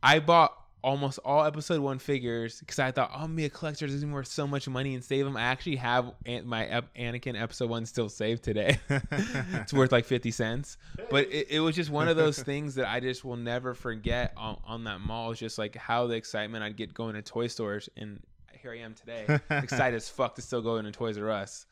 I 0.00 0.20
bought 0.20 0.52
almost 0.82 1.18
all 1.24 1.44
Episode 1.44 1.80
One 1.80 1.98
figures 1.98 2.60
because 2.60 2.78
I 2.78 2.90
thought 2.90 3.10
oh, 3.14 3.28
be 3.28 3.44
a 3.44 3.50
collector. 3.50 3.86
Is 3.86 4.04
worth 4.04 4.26
so 4.26 4.46
much 4.46 4.68
money 4.68 4.94
and 4.94 5.04
save 5.04 5.24
them. 5.24 5.36
I 5.36 5.42
actually 5.42 5.76
have 5.76 6.12
An- 6.26 6.46
my 6.46 6.66
Ep- 6.66 6.94
Anakin 6.94 7.40
Episode 7.40 7.70
One 7.70 7.86
still 7.86 8.08
saved 8.08 8.42
today. 8.42 8.78
it's 8.88 9.72
worth 9.72 9.92
like 9.92 10.04
fifty 10.04 10.30
cents, 10.30 10.76
but 11.10 11.28
it, 11.28 11.48
it 11.50 11.60
was 11.60 11.76
just 11.76 11.90
one 11.90 12.08
of 12.08 12.16
those 12.16 12.42
things 12.42 12.74
that 12.76 12.88
I 12.88 13.00
just 13.00 13.24
will 13.24 13.36
never 13.36 13.74
forget 13.74 14.32
on, 14.36 14.60
on 14.64 14.84
that 14.84 15.00
mall. 15.00 15.30
It's 15.30 15.40
just 15.40 15.58
like 15.58 15.76
how 15.76 16.06
the 16.06 16.14
excitement 16.14 16.64
I'd 16.64 16.76
get 16.76 16.92
going 16.94 17.14
to 17.14 17.22
toy 17.22 17.46
stores 17.46 17.88
and 17.96 18.20
here 18.62 18.72
I 18.72 18.78
am 18.78 18.94
today, 18.94 19.40
excited 19.50 19.96
as 19.96 20.08
fuck 20.08 20.36
to 20.36 20.42
still 20.42 20.62
go 20.62 20.76
into 20.76 20.92
Toys 20.92 21.18
R 21.18 21.30
Us. 21.30 21.66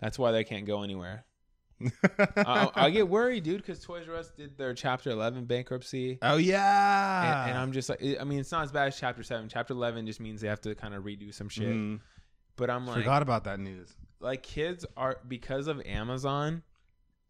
That's 0.00 0.18
why 0.18 0.30
they 0.30 0.44
can't 0.44 0.66
go 0.66 0.82
anywhere. 0.82 1.24
I, 2.36 2.70
I 2.74 2.90
get 2.90 3.08
worried, 3.08 3.42
dude, 3.44 3.58
because 3.58 3.80
Toys 3.82 4.06
R 4.08 4.14
Us 4.16 4.30
did 4.30 4.56
their 4.58 4.74
Chapter 4.74 5.10
11 5.10 5.44
bankruptcy. 5.46 6.18
oh, 6.22 6.36
yeah. 6.36 7.42
And, 7.42 7.50
and 7.50 7.58
I'm 7.58 7.72
just 7.72 7.88
like, 7.88 8.00
I 8.20 8.24
mean, 8.24 8.38
it's 8.40 8.52
not 8.52 8.64
as 8.64 8.72
bad 8.72 8.88
as 8.88 8.98
Chapter 8.98 9.22
7. 9.22 9.48
Chapter 9.48 9.72
11 9.74 10.06
just 10.06 10.20
means 10.20 10.40
they 10.40 10.48
have 10.48 10.60
to 10.62 10.74
kind 10.74 10.94
of 10.94 11.04
redo 11.04 11.32
some 11.32 11.48
shit. 11.48 11.68
Mhm. 11.68 12.00
But 12.56 12.68
I'm 12.70 12.86
like, 12.86 12.98
Forgot 12.98 13.22
about 13.22 13.44
that 13.44 13.58
news. 13.60 13.94
like 14.20 14.42
kids 14.42 14.84
are 14.96 15.18
because 15.26 15.66
of 15.68 15.80
Amazon, 15.86 16.62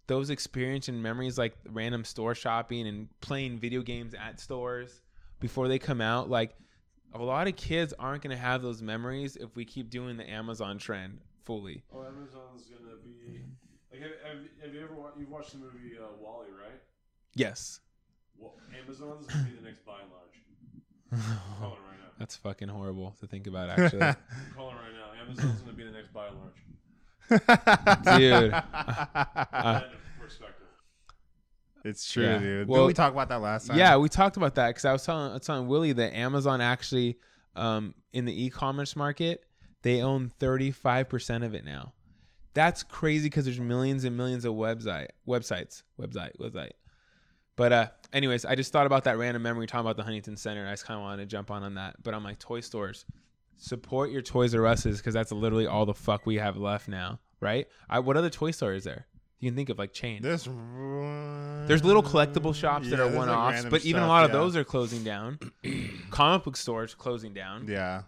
those 0.09 0.31
experience 0.31 0.89
and 0.89 1.01
memories 1.03 1.39
like 1.39 1.55
random 1.71 2.05
store 2.05 2.35
shopping 2.35 2.87
and 2.89 3.09
playing 3.21 3.59
video 3.59 3.83
games 3.83 4.15
at 4.15 4.41
stores 4.41 5.01
before 5.39 5.69
they 5.69 5.79
come 5.79 6.01
out, 6.01 6.29
like 6.29 6.55
a 7.15 7.23
lot 7.23 7.47
of 7.47 7.55
kids 7.57 7.95
aren't 7.99 8.23
gonna 8.23 8.37
have 8.37 8.63
those 8.63 8.83
memories 8.83 9.37
if 9.37 9.55
we 9.55 9.65
keep 9.65 9.91
doing 9.91 10.17
the 10.17 10.29
Amazon 10.29 10.77
trend 10.79 11.21
fully. 11.45 11.83
Oh, 11.95 12.03
Amazon's 12.03 12.65
gonna 12.65 12.97
be 13.05 13.43
like. 13.93 14.01
Have, 14.03 14.11
have, 14.27 14.39
have 14.65 14.75
you 14.75 14.83
ever 14.83 14.95
wa- 14.95 15.11
you've 15.19 15.31
watched 15.31 15.53
the 15.53 15.59
movie 15.59 15.93
uh, 15.99 16.07
WALL-E, 16.21 16.51
right? 16.61 16.81
Yes. 17.35 17.81
Well, 18.39 18.55
Amazon's 18.83 19.27
gonna 19.27 19.45
be 19.45 19.57
the 19.57 19.63
next 19.63 19.85
Buy 19.87 19.93
Large. 19.93 20.39
I'm 21.13 21.19
calling 21.59 21.75
it 21.75 21.89
right 21.89 21.99
now. 22.01 22.11
That's 22.19 22.37
fucking 22.37 22.69
horrible 22.69 23.15
to 23.21 23.27
think 23.27 23.47
about 23.47 23.69
actually. 23.71 24.03
I'm 24.03 24.17
calling 24.57 24.77
it 24.77 24.79
right 24.79 24.93
now. 24.95 25.23
Amazon's 25.23 25.61
gonna 25.61 25.73
be 25.75 25.85
the 25.85 25.91
next 25.91 26.13
Buy 26.13 26.27
Large. 26.29 26.59
Dude. 27.31 28.53
End 28.53 28.55
of 28.55 29.93
perspective. 30.21 30.67
it's 31.85 32.11
true, 32.11 32.25
Yeah. 32.25 32.39
dude. 32.39 32.69
Well- 32.69 32.83
Did 32.83 32.87
we 32.89 32.95
talk 32.95 33.13
about 33.13 33.29
that 33.29 33.41
last 33.41 33.69
time? 33.69 33.79
Yeah, 33.79 33.97
we 33.97 34.09
talked 34.09 34.37
about 34.37 34.55
that 34.57 34.69
because 34.69 34.85
I 34.85 34.93
was 34.93 35.05
telling 35.05 35.31
I 35.31 35.35
was 35.35 35.43
telling 35.47 35.69
Willie 35.69 35.93
that 35.93 36.15
Amazon 36.15 36.61
actually, 36.61 37.19
um, 37.57 37.95
in 38.13 38.25
the 38.25 38.45
e-commerce 38.47 38.97
market, 38.97 39.45
they 39.83 40.03
own 40.03 40.29
thirty 40.39 40.71
five 40.71 41.09
percent 41.09 41.45
of 41.45 41.55
it 41.55 41.65
now, 41.65 41.93
That's 42.55 42.83
crazy 42.83 43.27
because 43.27 43.45
there's 43.45 43.61
millions 43.61 44.05
and 44.05 44.17
millions 44.17 44.45
of 44.45 44.55
website 44.55 45.09
websites, 45.27 45.83
website, 46.01 46.37
website. 46.39 46.73
But 47.57 47.73
uh, 47.73 47.87
anyways, 48.13 48.45
I 48.45 48.55
just 48.55 48.73
thought 48.73 48.87
about 48.87 49.05
that 49.05 49.19
random 49.19 49.43
memory 49.43 49.67
talking 49.67 49.87
about 49.87 49.97
the 49.97 50.03
Huntington 50.03 50.37
Center. 50.37 50.67
I 50.67 50.73
just 50.73 50.87
kind 50.87 50.99
of 50.99 51.03
wanted 51.03 51.23
to 51.23 51.27
jump 51.27 51.51
on 51.51 51.63
on 51.63 51.75
that. 51.75 52.03
But 52.03 52.15
on 52.15 52.23
my 52.23 52.35
toy 52.35 52.61
stores, 52.61 53.05
support 53.57 54.11
your 54.11 54.23
Toys 54.23 54.55
R 54.55 54.67
Us's 54.67 54.99
because 54.99 55.15
that's 55.15 55.33
literally 55.33 55.67
all 55.67 55.87
the 55.87 55.95
fuck 55.95 56.27
we 56.27 56.37
have 56.37 56.57
left 56.57 56.89
now, 56.89 57.21
right? 57.41 57.67
I, 57.89 58.01
what 58.01 58.17
other 58.17 58.31
toy 58.31 58.51
store 58.53 58.73
is 58.73 58.85
there? 58.85 59.07
You 59.39 59.51
can 59.51 59.57
think 59.57 59.71
of 59.71 59.79
like 59.79 59.93
chain. 59.93 60.23
There's 60.23 60.45
There's 61.67 61.85
little 61.85 62.03
collectible 62.03 62.55
shops 62.55 62.89
that 62.91 63.01
are 63.01 63.11
one 63.11 63.29
offs, 63.29 63.55
random 63.55 63.71
but 63.71 63.85
even 63.85 64.01
a 64.01 64.05
stuff, 64.05 64.09
lot 64.09 64.25
of 64.25 64.33
those 64.33 64.57
are 64.57 64.65
closing 64.65 65.03
down. 65.03 65.39
Comic 66.11 66.45
book 66.45 66.57
stores 66.57 66.95
closing 66.95 67.35
down. 67.35 67.67
Yeah. 67.69 68.03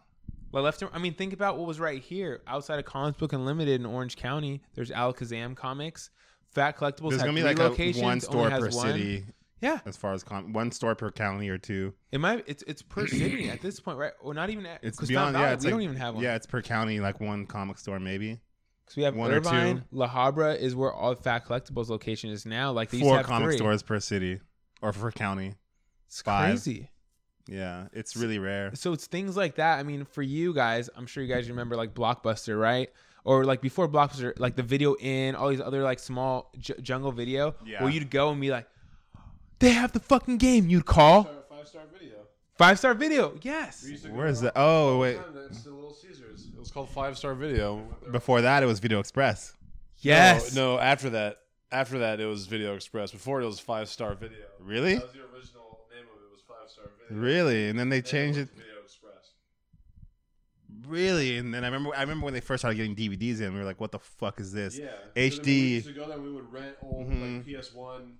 Well, 0.54 0.62
left. 0.62 0.82
I 0.92 0.98
mean, 0.98 1.14
think 1.14 1.32
about 1.32 1.58
what 1.58 1.66
was 1.66 1.80
right 1.80 2.00
here 2.00 2.40
outside 2.46 2.78
of 2.78 2.84
Comics 2.84 3.18
Book 3.18 3.32
Unlimited 3.32 3.80
in 3.80 3.86
Orange 3.86 4.14
County. 4.16 4.62
There's 4.74 4.90
Alakazam 4.92 5.56
Comics. 5.56 6.10
Fat 6.52 6.78
Collectibles 6.78 7.10
There's 7.10 7.22
gonna 7.22 7.32
be 7.34 7.42
like 7.42 7.58
locations. 7.58 8.00
a 8.00 8.04
one 8.04 8.20
store 8.20 8.48
per 8.50 8.60
one. 8.60 8.70
city 8.70 9.24
Yeah, 9.60 9.80
as 9.84 9.96
far 9.96 10.12
as 10.12 10.22
com- 10.22 10.52
one 10.52 10.70
store 10.70 10.94
per 10.94 11.10
county 11.10 11.48
or 11.48 11.58
two. 11.58 11.92
it 12.12 12.20
might. 12.20 12.44
It's 12.46 12.62
it's 12.68 12.82
per 12.82 13.06
city 13.08 13.50
at 13.50 13.60
this 13.62 13.80
point, 13.80 13.98
right? 13.98 14.12
Or 14.20 14.32
not 14.32 14.48
even. 14.50 14.64
At, 14.64 14.78
It's 14.84 15.00
beyond. 15.04 15.34
Fountain 15.34 15.42
Yeah, 15.42 15.54
it's 15.54 15.64
we 15.64 15.72
like, 15.72 15.74
don't 15.74 15.82
even 15.82 15.96
have 15.96 16.14
one. 16.14 16.22
Yeah, 16.22 16.36
it's 16.36 16.46
per 16.46 16.62
county, 16.62 17.00
like 17.00 17.18
one 17.20 17.46
comic 17.46 17.78
store 17.78 17.98
maybe. 17.98 18.38
because 18.84 18.96
we 18.96 19.02
have 19.02 19.16
one 19.16 19.32
or 19.32 19.40
two. 19.40 19.48
Irvine, 19.48 19.84
La 19.90 20.08
Habra 20.08 20.56
is 20.56 20.76
where 20.76 20.92
all 20.92 21.16
Fat 21.16 21.46
Collectibles 21.46 21.88
location 21.88 22.30
is 22.30 22.46
now. 22.46 22.70
Like 22.70 22.90
they 22.90 22.98
used 22.98 23.10
to 23.10 23.14
Four 23.16 23.24
comic 23.24 23.48
three. 23.48 23.56
stores 23.56 23.82
per 23.82 23.98
city 23.98 24.38
or 24.80 24.92
per 24.92 25.10
county. 25.10 25.54
It's 26.06 26.22
five. 26.22 26.50
crazy. 26.50 26.90
Yeah, 27.46 27.88
it's 27.92 28.16
really 28.16 28.38
rare. 28.38 28.70
So 28.74 28.92
it's 28.92 29.06
things 29.06 29.36
like 29.36 29.56
that. 29.56 29.78
I 29.78 29.82
mean, 29.82 30.04
for 30.06 30.22
you 30.22 30.54
guys, 30.54 30.88
I'm 30.96 31.06
sure 31.06 31.22
you 31.22 31.32
guys 31.32 31.48
remember 31.48 31.76
like 31.76 31.92
Blockbuster, 31.94 32.58
right? 32.58 32.90
Or 33.24 33.44
like 33.44 33.60
before 33.60 33.88
Blockbuster, 33.88 34.38
like 34.38 34.56
the 34.56 34.62
Video 34.62 34.94
In, 34.96 35.34
all 35.34 35.48
these 35.50 35.60
other 35.60 35.82
like 35.82 35.98
small 35.98 36.50
j- 36.58 36.74
jungle 36.82 37.12
video, 37.12 37.54
Yeah. 37.64 37.82
where 37.82 37.92
you'd 37.92 38.10
go 38.10 38.30
and 38.30 38.40
be 38.40 38.50
like, 38.50 38.66
they 39.58 39.70
have 39.70 39.92
the 39.92 40.00
fucking 40.00 40.38
game. 40.38 40.68
You'd 40.68 40.86
call 40.86 41.24
Five 41.48 41.68
star 41.68 41.82
video. 41.92 42.16
five 42.58 42.78
star 42.78 42.94
video. 42.94 43.38
Yes. 43.42 43.86
Where 44.10 44.26
is 44.26 44.40
that? 44.42 44.52
Oh 44.56 44.98
wait, 44.98 45.18
It's 45.50 45.62
the 45.64 45.70
Little 45.70 45.94
Caesars. 45.94 46.48
It 46.54 46.58
was 46.58 46.70
called 46.70 46.88
Five 46.90 47.16
Star 47.18 47.34
Video. 47.34 47.82
before 48.10 48.40
that 48.42 48.62
it 48.62 48.66
was 48.66 48.80
Video 48.80 49.00
Express. 49.00 49.54
Yes. 49.98 50.54
No, 50.54 50.76
no, 50.76 50.80
after 50.80 51.10
that, 51.10 51.38
after 51.72 51.98
that, 52.00 52.20
it 52.20 52.26
was 52.26 52.46
Video 52.46 52.74
Express. 52.74 53.10
Before 53.12 53.40
it 53.40 53.46
was 53.46 53.58
Five 53.60 53.88
Star 53.88 54.14
Video. 54.14 54.38
Really? 54.60 54.94
That 54.96 55.04
was 55.04 55.12
the 55.12 55.20
original 55.20 55.80
name 55.94 56.04
of 56.14 56.20
it. 56.22 56.30
Was 56.30 56.42
Five 56.46 56.68
Star 56.70 56.84
Video. 57.08 57.22
Really? 57.22 57.68
And 57.68 57.78
then 57.78 57.88
they 57.88 58.02
changed 58.02 58.38
it. 58.38 58.48
Video 58.50 58.64
Express. 58.84 59.32
Really? 60.86 61.38
And 61.38 61.52
then 61.54 61.64
I 61.64 61.68
remember 61.68 61.94
I 61.96 62.00
remember 62.02 62.24
when 62.24 62.34
they 62.34 62.40
first 62.40 62.60
started 62.62 62.76
getting 62.76 62.94
DVDs 62.96 63.40
in, 63.40 63.52
we 63.52 63.58
were 63.60 63.64
like, 63.64 63.80
"What 63.80 63.92
the 63.92 63.98
fuck 63.98 64.40
is 64.40 64.52
this?" 64.52 64.78
Yeah. 64.78 64.88
HD. 65.16 65.30
So 65.30 65.40
then 65.42 65.44
we 65.44 65.52
used 65.70 65.86
to 65.86 65.92
go 65.94 66.08
there. 66.08 66.18
We 66.18 66.32
would 66.32 66.52
rent 66.52 66.76
old 66.82 67.08
Mhm. 67.08 67.46
like 67.46 67.46
PS 67.62 67.72
One, 67.74 68.14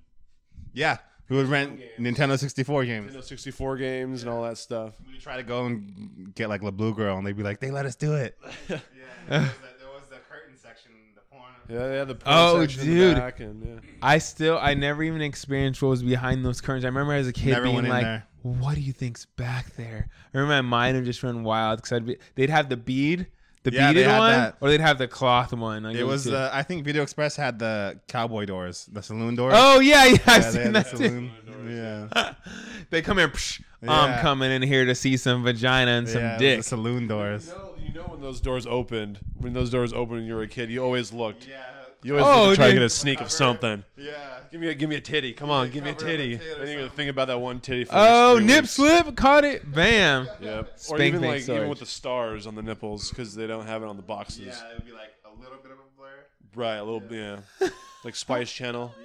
Yeah, 0.73 0.99
we 1.29 1.37
would 1.37 1.47
rent 1.49 1.79
games. 1.79 2.17
Nintendo 2.19 2.39
64 2.39 2.85
games. 2.85 3.13
Nintendo 3.15 3.23
64 3.25 3.77
games, 3.77 4.23
and 4.23 4.31
all 4.31 4.43
that 4.45 4.59
stuff. 4.59 4.95
We 5.07 5.13
would 5.13 5.21
try 5.23 5.37
to 5.37 5.43
go 5.43 5.67
and 5.67 6.33
get 6.35 6.49
like 6.49 6.63
La 6.63 6.71
Blue 6.71 6.95
Girl, 6.95 7.17
and 7.19 7.27
they'd 7.27 7.37
be 7.37 7.43
like, 7.43 7.61
"They 7.61 7.71
let 7.71 7.87
us 7.87 7.97
do 7.97 8.15
it." 8.15 8.37
yeah, 8.45 8.49
there 8.69 8.79
was, 8.79 8.81
the, 9.29 9.39
there 9.79 9.89
was 9.93 10.09
the 10.11 10.17
curtain 10.29 10.57
section, 10.57 10.91
the 11.15 11.21
porn. 11.31 11.43
Yeah, 11.69 11.89
they 11.89 11.97
had 11.99 12.09
the 12.09 12.19
Oh, 12.27 12.61
section 12.61 12.83
in 12.83 12.89
the 12.89 12.95
dude. 12.95 13.17
back 13.17 13.41
and, 13.41 13.65
yeah. 13.85 13.91
I 14.03 14.19
still, 14.19 14.59
I 14.61 14.75
never 14.75 15.03
even 15.03 15.23
experienced 15.23 15.83
what 15.83 15.89
was 15.89 16.03
behind 16.03 16.45
those 16.45 16.61
curtains. 16.61 16.85
I 16.85 16.89
remember 16.89 17.13
as 17.15 17.27
a 17.29 17.33
kid 17.33 17.51
Never 17.51 17.65
being 17.65 17.75
went 17.77 17.87
in 17.87 17.93
like, 17.93 18.03
there. 18.05 18.27
"What 18.45 18.75
do 18.77 18.81
you 18.81 18.93
think's 18.93 19.25
back 19.25 19.75
there?" 19.77 20.09
I 20.35 20.39
remember 20.39 20.63
my 20.63 20.77
mind 20.79 20.97
would 20.97 21.05
just 21.07 21.23
run 21.23 21.43
wild 21.45 21.79
because 21.79 21.93
I'd 21.93 22.07
be, 22.07 22.17
they'd 22.37 22.51
have 22.51 22.69
the 22.69 22.77
bead, 22.77 23.27
the 23.65 23.73
Yeah, 23.73 23.89
they 23.89 23.95
beaded 23.95 24.07
had 24.11 24.19
one, 24.19 24.31
that. 24.33 24.57
or 24.61 24.69
they'd 24.69 24.81
have 24.81 24.99
the 24.99 25.09
cloth 25.09 25.53
one. 25.53 25.83
Like, 25.85 25.97
It 25.97 26.05
was, 26.05 26.25
two. 26.25 26.37
uh, 26.37 26.51
I 26.53 26.63
think 26.63 26.85
Video 26.85 27.03
Express 27.03 27.35
had 27.37 27.59
the 27.59 27.99
cowboy 28.09 28.45
doors, 28.45 28.87
the 28.93 29.03
saloon 29.03 29.35
doors. 29.35 29.55
Oh 29.57 29.81
yeah, 29.81 30.05
yeah, 30.05 30.11
yeah, 30.13 30.19
I've 30.27 30.45
they 30.45 30.51
seen 30.51 30.63
had 30.63 30.73
that 30.75 30.91
the 30.91 30.97
too. 30.99 31.05
saloon. 31.05 31.31
Yeah, 31.69 32.35
they 32.91 33.01
come 33.03 33.19
here. 33.19 33.29
Psh, 33.29 33.63
I'm 33.89 34.21
coming 34.21 34.51
in 34.51 34.63
here 34.63 34.85
to 34.85 34.95
see 34.95 35.17
some 35.17 35.43
vagina 35.45 35.91
and 35.93 36.09
some 36.09 36.21
yeah, 36.23 36.29
it 36.29 36.33
was 36.35 36.41
dick. 36.41 36.57
the 36.59 36.63
saloon 36.65 37.03
You 37.03 37.09
doors. 37.09 37.49
know, 37.49 37.75
you 37.79 37.93
know 37.95 38.03
when 38.03 38.21
those 38.21 38.41
doors 38.41 38.67
opened, 38.67 39.19
when 39.39 39.53
those 39.55 39.71
doors 39.71 39.93
opened 39.93 40.19
when 40.21 40.25
you 40.27 40.35
were 40.35 40.43
a 40.43 40.49
kid, 40.49 40.71
you 40.71 40.83
always 40.85 41.13
looked. 41.13 41.47
Yeah, 41.49 41.63
You 42.05 42.19
always 42.19 42.27
Oh, 42.27 42.43
looked 42.45 42.53
to 42.53 42.57
try 42.57 42.67
to 42.69 42.73
get 42.75 42.83
a 42.83 42.89
sneak 42.91 43.21
of 43.21 43.31
something. 43.31 43.83
yeah. 43.97 44.13
Give 44.53 44.61
me 44.61 44.69
a 44.69 44.75
give 44.75 44.89
me 44.89 44.95
a 44.97 45.01
titty. 45.01 45.33
Come 45.33 45.51
on, 45.51 45.71
give 45.71 45.83
me 45.83 45.91
a 45.91 45.95
cover 45.95 46.07
up 46.07 46.13
a 46.13 46.17
titty. 46.17 46.35
I 46.35 46.37
or 46.37 46.59
Then 46.59 46.69
you're 46.69 46.77
gonna 46.85 46.91
think 46.91 47.11
about 47.11 47.27
that 47.27 47.39
one 47.41 47.59
titty. 47.59 47.85
For 47.87 47.93
oh, 47.95 48.35
the 48.37 48.41
next 48.43 48.77
three 48.77 48.85
nip 48.87 48.97
weeks. 48.97 49.05
slip, 49.07 49.17
caught 49.17 49.45
it, 49.45 49.73
bam. 49.73 50.29
Yep. 50.41 50.79
Or 50.91 51.01
even 51.01 51.21
bank 51.23 51.33
like 51.33 51.43
storage. 51.43 51.59
even 51.59 51.69
with 51.71 51.81
the 51.81 51.87
stars 51.87 52.47
on 52.47 52.55
the 52.55 52.63
nipples 52.63 53.09
because 53.09 53.35
they 53.35 53.49
don't 53.49 53.67
have 53.67 53.83
it 53.83 53.89
on 53.89 53.97
the 53.97 54.03
boxes. 54.03 54.47
Yeah, 54.47 54.71
it 54.71 54.75
would 54.77 54.87
be 54.87 54.93
like 54.93 55.13
a 55.25 55.41
little 55.41 55.59
bit 55.59 55.73
of 55.73 55.79
a 55.79 55.99
blur. 55.99 56.07
Right. 56.55 56.77
A 56.77 56.85
little 56.85 57.03
yeah. 57.11 57.69
like 58.05 58.15
Spice 58.15 58.53
Channel. 58.53 58.95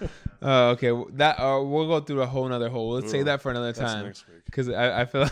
Yeah. 0.00 0.08
Oh, 0.40 0.68
okay. 0.70 0.92
That 1.16 1.38
uh, 1.38 1.62
we'll 1.62 1.88
go 1.88 2.00
through 2.00 2.22
a 2.22 2.26
whole 2.26 2.48
nother 2.48 2.68
hole. 2.68 2.92
Let's 2.92 3.10
say 3.10 3.20
Ooh, 3.20 3.24
that 3.24 3.42
for 3.42 3.50
another 3.50 3.72
That's 3.72 3.92
time 3.92 4.06
next 4.06 4.26
week. 4.28 4.44
because 4.46 4.68
I, 4.70 5.02
I 5.02 5.04
feel 5.04 5.28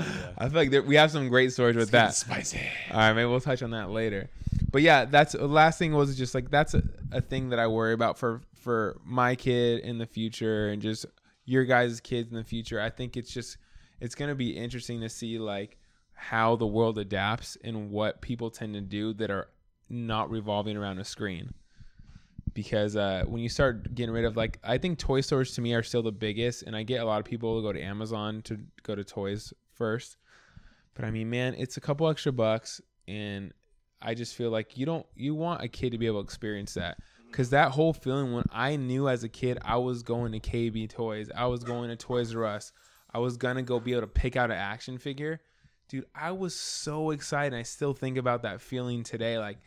yeah. 0.00 0.32
I 0.38 0.48
feel 0.48 0.58
like 0.58 0.70
there, 0.70 0.82
we 0.82 0.96
have 0.96 1.10
some 1.10 1.28
great 1.28 1.52
stories 1.52 1.76
with 1.76 1.90
that. 1.90 2.14
Spicy. 2.14 2.60
All 2.90 2.98
right, 2.98 3.12
maybe 3.12 3.26
we'll 3.26 3.40
touch 3.40 3.62
on 3.62 3.70
that 3.70 3.90
later. 3.90 4.28
But 4.70 4.82
yeah, 4.82 5.04
that's 5.04 5.32
the 5.32 5.46
last 5.46 5.78
thing 5.78 5.92
was 5.92 6.16
just 6.16 6.34
like 6.34 6.50
that's 6.50 6.74
a, 6.74 6.82
a 7.12 7.20
thing 7.20 7.50
that 7.50 7.58
I 7.58 7.66
worry 7.66 7.92
about 7.92 8.18
for 8.18 8.42
for 8.54 9.00
my 9.04 9.34
kid 9.34 9.80
in 9.80 9.98
the 9.98 10.06
future 10.06 10.68
and 10.68 10.80
just 10.80 11.06
your 11.44 11.64
guys' 11.64 12.00
kids 12.00 12.30
in 12.30 12.36
the 12.36 12.44
future. 12.44 12.80
I 12.80 12.90
think 12.90 13.16
it's 13.16 13.32
just 13.32 13.56
it's 14.00 14.14
gonna 14.14 14.34
be 14.34 14.56
interesting 14.56 15.00
to 15.00 15.08
see 15.08 15.38
like 15.38 15.76
how 16.14 16.54
the 16.54 16.66
world 16.66 16.98
adapts 16.98 17.56
and 17.64 17.90
what 17.90 18.20
people 18.20 18.50
tend 18.50 18.74
to 18.74 18.80
do 18.80 19.14
that 19.14 19.30
are 19.30 19.48
not 19.88 20.30
revolving 20.30 20.76
around 20.76 20.98
a 20.98 21.04
screen. 21.04 21.52
Because 22.52 22.94
uh, 22.94 23.24
when 23.26 23.40
you 23.40 23.48
start 23.48 23.94
getting 23.94 24.12
rid 24.12 24.24
of 24.24 24.36
like, 24.36 24.58
I 24.62 24.76
think 24.76 24.98
toy 24.98 25.20
stores 25.22 25.54
to 25.54 25.60
me 25.60 25.72
are 25.72 25.82
still 25.82 26.02
the 26.02 26.12
biggest, 26.12 26.64
and 26.64 26.76
I 26.76 26.82
get 26.82 27.00
a 27.00 27.04
lot 27.04 27.20
of 27.20 27.24
people 27.24 27.56
to 27.56 27.62
go 27.62 27.72
to 27.72 27.80
Amazon 27.80 28.42
to 28.42 28.58
go 28.82 28.94
to 28.94 29.04
toys 29.04 29.54
first. 29.80 30.18
But 30.94 31.06
I 31.06 31.10
mean, 31.10 31.30
man, 31.30 31.54
it's 31.56 31.78
a 31.78 31.80
couple 31.80 32.06
extra 32.10 32.32
bucks, 32.32 32.82
and 33.08 33.54
I 34.02 34.12
just 34.12 34.34
feel 34.34 34.50
like 34.50 34.76
you 34.76 34.84
don't 34.84 35.06
you 35.16 35.34
want 35.34 35.62
a 35.62 35.68
kid 35.68 35.92
to 35.92 35.98
be 35.98 36.06
able 36.06 36.20
to 36.20 36.24
experience 36.24 36.74
that 36.74 36.98
because 37.30 37.48
that 37.50 37.70
whole 37.70 37.94
feeling 37.94 38.34
when 38.34 38.44
I 38.52 38.76
knew 38.76 39.08
as 39.08 39.24
a 39.24 39.28
kid 39.28 39.58
I 39.64 39.78
was 39.78 40.02
going 40.02 40.32
to 40.32 40.40
KB 40.40 40.90
Toys, 40.90 41.30
I 41.34 41.46
was 41.46 41.64
going 41.64 41.88
to 41.88 41.96
Toys 41.96 42.34
R 42.36 42.44
Us, 42.44 42.72
I 43.14 43.20
was 43.20 43.38
gonna 43.38 43.62
go 43.62 43.80
be 43.80 43.92
able 43.92 44.02
to 44.02 44.06
pick 44.06 44.36
out 44.36 44.50
an 44.50 44.58
action 44.58 44.98
figure, 44.98 45.40
dude. 45.88 46.04
I 46.14 46.32
was 46.32 46.54
so 46.54 47.10
excited. 47.10 47.58
I 47.58 47.62
still 47.62 47.94
think 47.94 48.18
about 48.18 48.42
that 48.42 48.60
feeling 48.60 49.02
today, 49.02 49.38
like. 49.38 49.58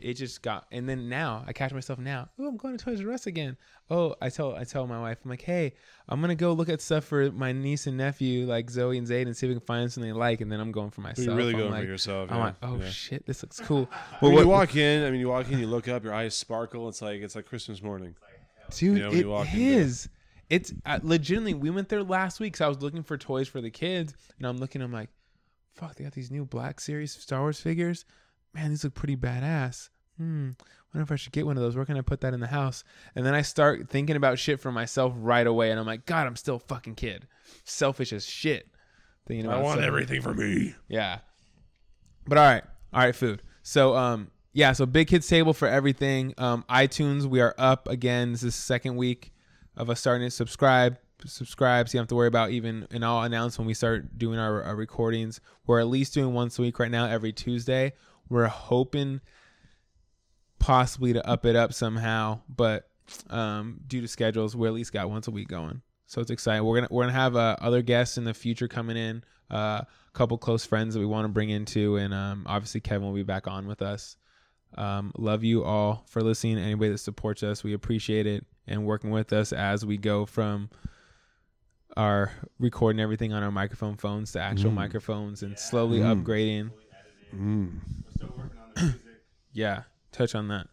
It 0.00 0.14
just 0.14 0.42
got, 0.42 0.66
and 0.72 0.88
then 0.88 1.08
now 1.08 1.44
I 1.46 1.52
catch 1.52 1.72
myself 1.72 1.98
now. 1.98 2.28
Oh, 2.38 2.48
I'm 2.48 2.56
going 2.56 2.76
to 2.76 2.84
Toys 2.84 3.00
R 3.00 3.12
Us 3.12 3.26
again. 3.26 3.56
Oh, 3.88 4.16
I 4.20 4.30
tell 4.30 4.54
I 4.56 4.64
tell 4.64 4.86
my 4.86 5.00
wife, 5.00 5.18
I'm 5.22 5.30
like, 5.30 5.42
hey, 5.42 5.74
I'm 6.08 6.20
gonna 6.20 6.34
go 6.34 6.52
look 6.54 6.68
at 6.68 6.80
stuff 6.80 7.04
for 7.04 7.30
my 7.30 7.52
niece 7.52 7.86
and 7.86 7.96
nephew, 7.96 8.46
like 8.46 8.68
Zoe 8.68 8.98
and 8.98 9.06
Zayd, 9.06 9.28
and 9.28 9.36
see 9.36 9.46
if 9.46 9.50
we 9.50 9.54
can 9.54 9.64
find 9.64 9.92
something 9.92 10.12
they 10.12 10.18
like. 10.18 10.40
And 10.40 10.50
then 10.50 10.58
I'm 10.58 10.72
going 10.72 10.90
for 10.90 11.02
myself. 11.02 11.26
You're 11.26 11.36
really 11.36 11.52
I'm 11.52 11.60
going 11.60 11.70
like, 11.70 11.82
for 11.82 11.86
yourself. 11.86 12.30
I'm 12.32 12.38
yeah. 12.38 12.44
like, 12.44 12.54
oh 12.62 12.76
yeah. 12.80 12.90
shit, 12.90 13.26
this 13.26 13.42
looks 13.42 13.60
cool. 13.60 13.88
When 14.20 14.32
Well, 14.32 14.42
you 14.42 14.48
what- 14.48 14.60
walk 14.60 14.76
in, 14.76 15.04
I 15.04 15.10
mean, 15.10 15.20
you 15.20 15.28
walk 15.28 15.50
in, 15.50 15.58
you 15.58 15.66
look 15.68 15.86
up, 15.88 16.02
your 16.02 16.14
eyes 16.14 16.34
sparkle. 16.34 16.88
It's 16.88 17.00
like 17.02 17.20
it's 17.20 17.36
like 17.36 17.46
Christmas 17.46 17.82
morning. 17.82 18.16
dude, 18.70 18.98
you 18.98 19.02
know, 19.04 19.10
when 19.10 19.46
it 19.46 19.52
you 19.54 19.72
is. 19.78 20.08
It's 20.50 20.72
uh, 20.84 20.98
legitimately. 21.02 21.54
We 21.54 21.70
went 21.70 21.88
there 21.88 22.02
last 22.02 22.40
week, 22.40 22.56
so 22.56 22.64
I 22.64 22.68
was 22.68 22.82
looking 22.82 23.02
for 23.02 23.16
toys 23.16 23.48
for 23.48 23.60
the 23.60 23.70
kids, 23.70 24.14
and 24.38 24.46
I'm 24.46 24.58
looking. 24.58 24.82
I'm 24.82 24.92
like, 24.92 25.10
fuck, 25.74 25.94
they 25.94 26.04
got 26.04 26.12
these 26.12 26.30
new 26.30 26.44
Black 26.44 26.80
Series 26.80 27.12
Star 27.12 27.40
Wars 27.40 27.60
figures. 27.60 28.04
Man, 28.54 28.70
these 28.70 28.84
look 28.84 28.94
pretty 28.94 29.16
badass. 29.16 29.88
Hmm. 30.18 30.50
Wonder 30.92 31.04
if 31.04 31.12
I 31.12 31.16
should 31.16 31.32
get 31.32 31.46
one 31.46 31.56
of 31.56 31.62
those. 31.62 31.74
Where 31.74 31.86
can 31.86 31.96
I 31.96 32.02
put 32.02 32.20
that 32.20 32.34
in 32.34 32.40
the 32.40 32.46
house? 32.46 32.84
And 33.14 33.24
then 33.24 33.34
I 33.34 33.42
start 33.42 33.88
thinking 33.88 34.16
about 34.16 34.38
shit 34.38 34.60
for 34.60 34.70
myself 34.70 35.14
right 35.16 35.46
away, 35.46 35.70
and 35.70 35.80
I'm 35.80 35.86
like, 35.86 36.04
God, 36.04 36.26
I'm 36.26 36.36
still 36.36 36.56
a 36.56 36.60
fucking 36.60 36.96
kid, 36.96 37.26
selfish 37.64 38.12
as 38.12 38.26
shit. 38.26 38.68
Thinking 39.26 39.46
about 39.46 39.64
I 39.64 39.72
stuff. 39.72 39.84
everything 39.84 40.20
for 40.20 40.34
me. 40.34 40.74
Yeah. 40.88 41.18
But 42.26 42.38
all 42.38 42.44
right. 42.44 42.64
All 42.92 43.00
right, 43.00 43.14
food. 43.14 43.42
So 43.62 43.96
um 43.96 44.30
yeah, 44.52 44.72
so 44.72 44.84
big 44.84 45.08
kids 45.08 45.26
table 45.26 45.52
for 45.52 45.68
everything. 45.68 46.34
Um 46.38 46.64
iTunes, 46.68 47.24
we 47.24 47.40
are 47.40 47.54
up 47.56 47.88
again. 47.88 48.32
This 48.32 48.42
is 48.42 48.54
the 48.54 48.60
second 48.60 48.96
week 48.96 49.32
of 49.76 49.88
us 49.88 50.00
starting 50.00 50.26
to 50.26 50.30
subscribe. 50.30 50.98
Subscribe 51.24 51.88
so 51.88 51.92
you 51.92 51.98
don't 51.98 52.02
have 52.02 52.08
to 52.08 52.14
worry 52.16 52.26
about 52.26 52.50
even 52.50 52.88
and 52.90 53.04
I'll 53.04 53.22
announce 53.22 53.58
when 53.58 53.66
we 53.66 53.74
start 53.74 54.18
doing 54.18 54.40
our, 54.40 54.62
our 54.64 54.74
recordings. 54.74 55.40
We're 55.66 55.78
at 55.78 55.86
least 55.86 56.14
doing 56.14 56.34
once 56.34 56.58
a 56.58 56.62
week 56.62 56.80
right 56.80 56.90
now, 56.90 57.06
every 57.06 57.32
Tuesday. 57.32 57.92
We're 58.32 58.46
hoping 58.46 59.20
possibly 60.58 61.12
to 61.12 61.26
up 61.28 61.44
it 61.44 61.54
up 61.54 61.72
somehow, 61.72 62.40
but 62.48 62.88
um, 63.30 63.80
due 63.86 64.00
to 64.00 64.08
schedules, 64.08 64.56
we 64.56 64.66
at 64.66 64.74
least 64.74 64.92
got 64.92 65.10
once 65.10 65.28
a 65.28 65.30
week 65.30 65.48
going. 65.48 65.82
So 66.06 66.20
it's 66.20 66.30
exciting. 66.30 66.64
We're 66.64 66.76
gonna 66.76 66.88
we're 66.90 67.04
gonna 67.04 67.12
have 67.12 67.36
uh, 67.36 67.56
other 67.60 67.82
guests 67.82 68.18
in 68.18 68.24
the 68.24 68.34
future 68.34 68.68
coming 68.68 68.96
in. 68.96 69.24
Uh, 69.50 69.82
a 69.82 69.86
couple 70.14 70.38
close 70.38 70.64
friends 70.64 70.94
that 70.94 71.00
we 71.00 71.06
want 71.06 71.24
to 71.24 71.28
bring 71.28 71.50
into, 71.50 71.96
and 71.96 72.14
um, 72.14 72.44
obviously 72.46 72.80
Kevin 72.80 73.06
will 73.06 73.14
be 73.14 73.22
back 73.22 73.46
on 73.46 73.66
with 73.66 73.82
us. 73.82 74.16
Um, 74.78 75.12
love 75.18 75.44
you 75.44 75.64
all 75.64 76.04
for 76.08 76.22
listening. 76.22 76.58
Anybody 76.58 76.92
that 76.92 76.98
supports 76.98 77.42
us, 77.42 77.62
we 77.62 77.74
appreciate 77.74 78.26
it, 78.26 78.46
and 78.66 78.86
working 78.86 79.10
with 79.10 79.32
us 79.32 79.52
as 79.52 79.84
we 79.84 79.98
go 79.98 80.24
from 80.24 80.70
our 81.96 82.32
recording 82.58 83.00
everything 83.00 83.34
on 83.34 83.42
our 83.42 83.50
microphone 83.50 83.96
phones 83.96 84.32
to 84.32 84.40
actual 84.40 84.70
microphones, 84.70 85.42
and 85.42 85.58
slowly 85.58 85.98
upgrading. 86.14 86.70
Mm. 87.34 87.80
We're 88.04 88.10
still 88.12 88.34
working 88.36 88.58
on 88.58 88.70
the 88.74 88.82
music. 88.82 89.00
Yeah, 89.54 89.82
touch 90.12 90.34
on 90.34 90.48
that. 90.48 90.66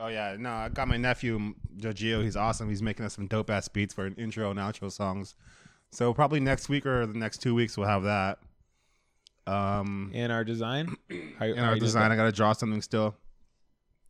Oh 0.00 0.08
yeah, 0.08 0.36
no, 0.36 0.50
I 0.50 0.68
got 0.68 0.88
my 0.88 0.96
nephew 0.96 1.54
Giorgio. 1.76 2.22
He's 2.22 2.36
awesome. 2.36 2.68
He's 2.68 2.82
making 2.82 3.06
us 3.06 3.14
some 3.14 3.28
dope 3.28 3.50
ass 3.50 3.68
beats 3.68 3.94
for 3.94 4.06
an 4.06 4.14
intro 4.16 4.50
and 4.50 4.58
outro 4.58 4.90
songs. 4.90 5.36
So 5.92 6.12
probably 6.12 6.40
next 6.40 6.68
week 6.68 6.86
or 6.86 7.06
the 7.06 7.16
next 7.16 7.38
two 7.40 7.54
weeks 7.54 7.76
we'll 7.76 7.86
have 7.86 8.02
that. 8.02 8.38
Um, 9.46 10.10
in 10.12 10.32
our 10.32 10.42
design. 10.42 10.96
How, 11.38 11.46
in 11.46 11.58
our 11.60 11.78
design, 11.78 12.10
I 12.10 12.16
gotta 12.16 12.32
draw 12.32 12.52
something 12.52 12.82
still. 12.82 13.14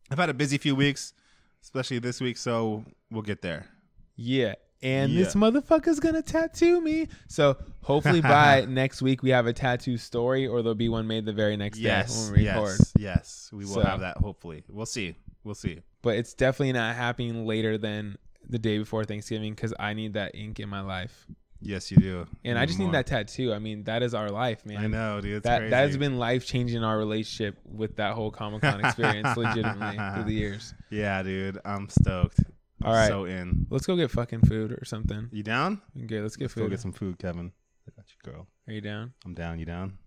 I've 0.09 0.17
had 0.17 0.29
a 0.29 0.33
busy 0.33 0.57
few 0.57 0.75
weeks, 0.75 1.13
especially 1.61 1.99
this 1.99 2.19
week, 2.19 2.37
so 2.37 2.85
we'll 3.11 3.21
get 3.21 3.41
there. 3.43 3.67
Yeah. 4.15 4.55
And 4.85 5.11
Yeah. 5.11 5.23
this 5.23 5.33
motherfucker's 5.33 5.99
gonna 5.99 6.21
tattoo 6.21 6.79
me. 6.79 7.07
So 7.27 7.57
hopefully 7.81 8.21
by 8.37 8.65
next 8.69 9.01
week 9.01 9.23
we 9.23 9.31
have 9.31 9.47
a 9.47 9.53
tattoo 9.53 9.97
story, 9.97 10.45
or 10.45 10.61
there'll 10.61 10.75
be 10.75 10.89
one 10.89 11.07
made 11.07 11.25
the 11.25 11.33
very 11.33 11.57
next 11.57 11.79
Yes, 11.79 12.13
day 12.15 12.31
when 12.33 12.39
we 12.43 12.47
record. 12.47 12.77
yes, 12.79 12.93
yes. 12.99 13.49
We 13.51 13.65
will 13.65 13.73
So- 13.73 13.81
have 13.81 14.01
that. 14.01 14.17
Hopefully, 14.17 14.63
we'll 14.69 14.85
see. 14.85 15.15
We'll 15.43 15.55
see. 15.55 15.79
But 16.03 16.17
it's 16.17 16.33
definitely 16.35 16.73
not 16.73 16.95
happening 16.95 17.45
later 17.47 17.77
than 17.79 18.17
the 18.47 18.59
day 18.59 18.77
before 18.77 19.03
Thanksgiving 19.05 19.53
because 19.55 19.73
I 19.79 19.93
need 19.93 20.13
that 20.13 20.35
ink 20.35 20.59
in 20.59 20.69
my 20.69 20.81
life, 20.81 21.25
Yes, 21.61 21.89
you 21.91 21.97
do. 21.97 22.27
and 22.43 22.59
I 22.59 22.67
just 22.67 22.77
more. 22.77 22.87
need 22.89 22.93
that 22.93 23.07
tattoo. 23.07 23.51
I 23.53 23.57
mean, 23.57 23.85
that 23.85 24.03
is 24.03 24.13
our 24.13 24.29
life, 24.29 24.67
man. 24.67 24.77
I 24.77 24.87
know, 24.87 25.19
dude. 25.19 25.41
That 25.43 25.59
crazy. 25.61 25.69
that 25.71 25.81
has 25.87 25.97
been 25.97 26.19
life 26.19 26.45
changing 26.45 26.83
our 26.83 26.95
relationship 26.95 27.57
with 27.65 27.95
that 27.95 28.13
whole 28.13 28.29
Comic 28.29 28.61
Con 28.61 28.85
experience, 28.85 29.29
legitimately 29.37 29.97
through 30.13 30.23
the 30.25 30.33
years. 30.33 30.75
Yeah, 30.91 31.23
dude. 31.23 31.57
I'm 31.65 31.89
stoked. 31.89 32.39
I'm 32.81 32.89
All 32.89 32.93
right. 32.93 33.07
so 33.07 33.25
in. 33.25 33.67
Let's 33.69 33.85
go 33.85 33.95
get 33.95 34.11
fucking 34.11 34.41
food 34.41 34.71
or 34.71 34.83
something. 34.85 35.29
You 35.31 35.43
down? 35.43 35.81
Okay, 36.03 36.19
let's 36.19 36.35
get 36.35 36.51
food. 36.51 36.61
Let's 36.61 36.69
go 36.69 36.75
get 36.75 36.79
some 36.81 36.91
food, 36.91 37.17
Kevin. 37.17 37.51
I 37.87 37.91
got 37.95 38.05
you, 38.09 38.31
girl. 38.31 38.47
Are 38.67 38.73
you 38.73 38.81
down? 38.81 39.13
I'm 39.25 39.33
down. 39.33 39.59
You 39.59 39.65
down? 39.65 39.97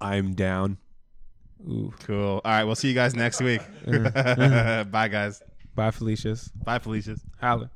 I'm 0.00 0.34
down. 0.34 0.76
Ooh. 1.62 1.92
Cool. 2.00 2.40
All 2.44 2.52
right. 2.52 2.64
We'll 2.64 2.74
see 2.74 2.88
you 2.88 2.94
guys 2.94 3.14
next 3.14 3.40
week. 3.40 3.62
Mm. 3.86 4.90
Bye, 4.90 5.08
guys. 5.08 5.42
Bye, 5.74 5.90
Felicia's. 5.90 6.48
Bye, 6.48 6.78
Felicia's. 6.78 7.22
Holla. 7.40 7.70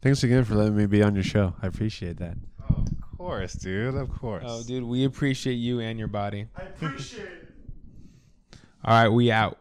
Thanks 0.00 0.24
again 0.24 0.44
for 0.44 0.54
letting 0.54 0.76
me 0.76 0.86
be 0.86 1.02
on 1.02 1.14
your 1.14 1.22
show. 1.22 1.54
I 1.62 1.68
appreciate 1.68 2.16
that. 2.18 2.36
of 2.68 3.18
course, 3.18 3.52
dude. 3.52 3.94
Of 3.94 4.08
course. 4.10 4.44
Oh, 4.46 4.62
dude, 4.64 4.82
we 4.82 5.04
appreciate 5.04 5.54
you 5.54 5.78
and 5.80 5.96
your 5.98 6.08
body. 6.08 6.46
I 6.56 6.62
appreciate 6.62 7.22
it. 7.24 7.48
All 8.84 9.00
right, 9.00 9.08
we 9.08 9.30
out. 9.30 9.58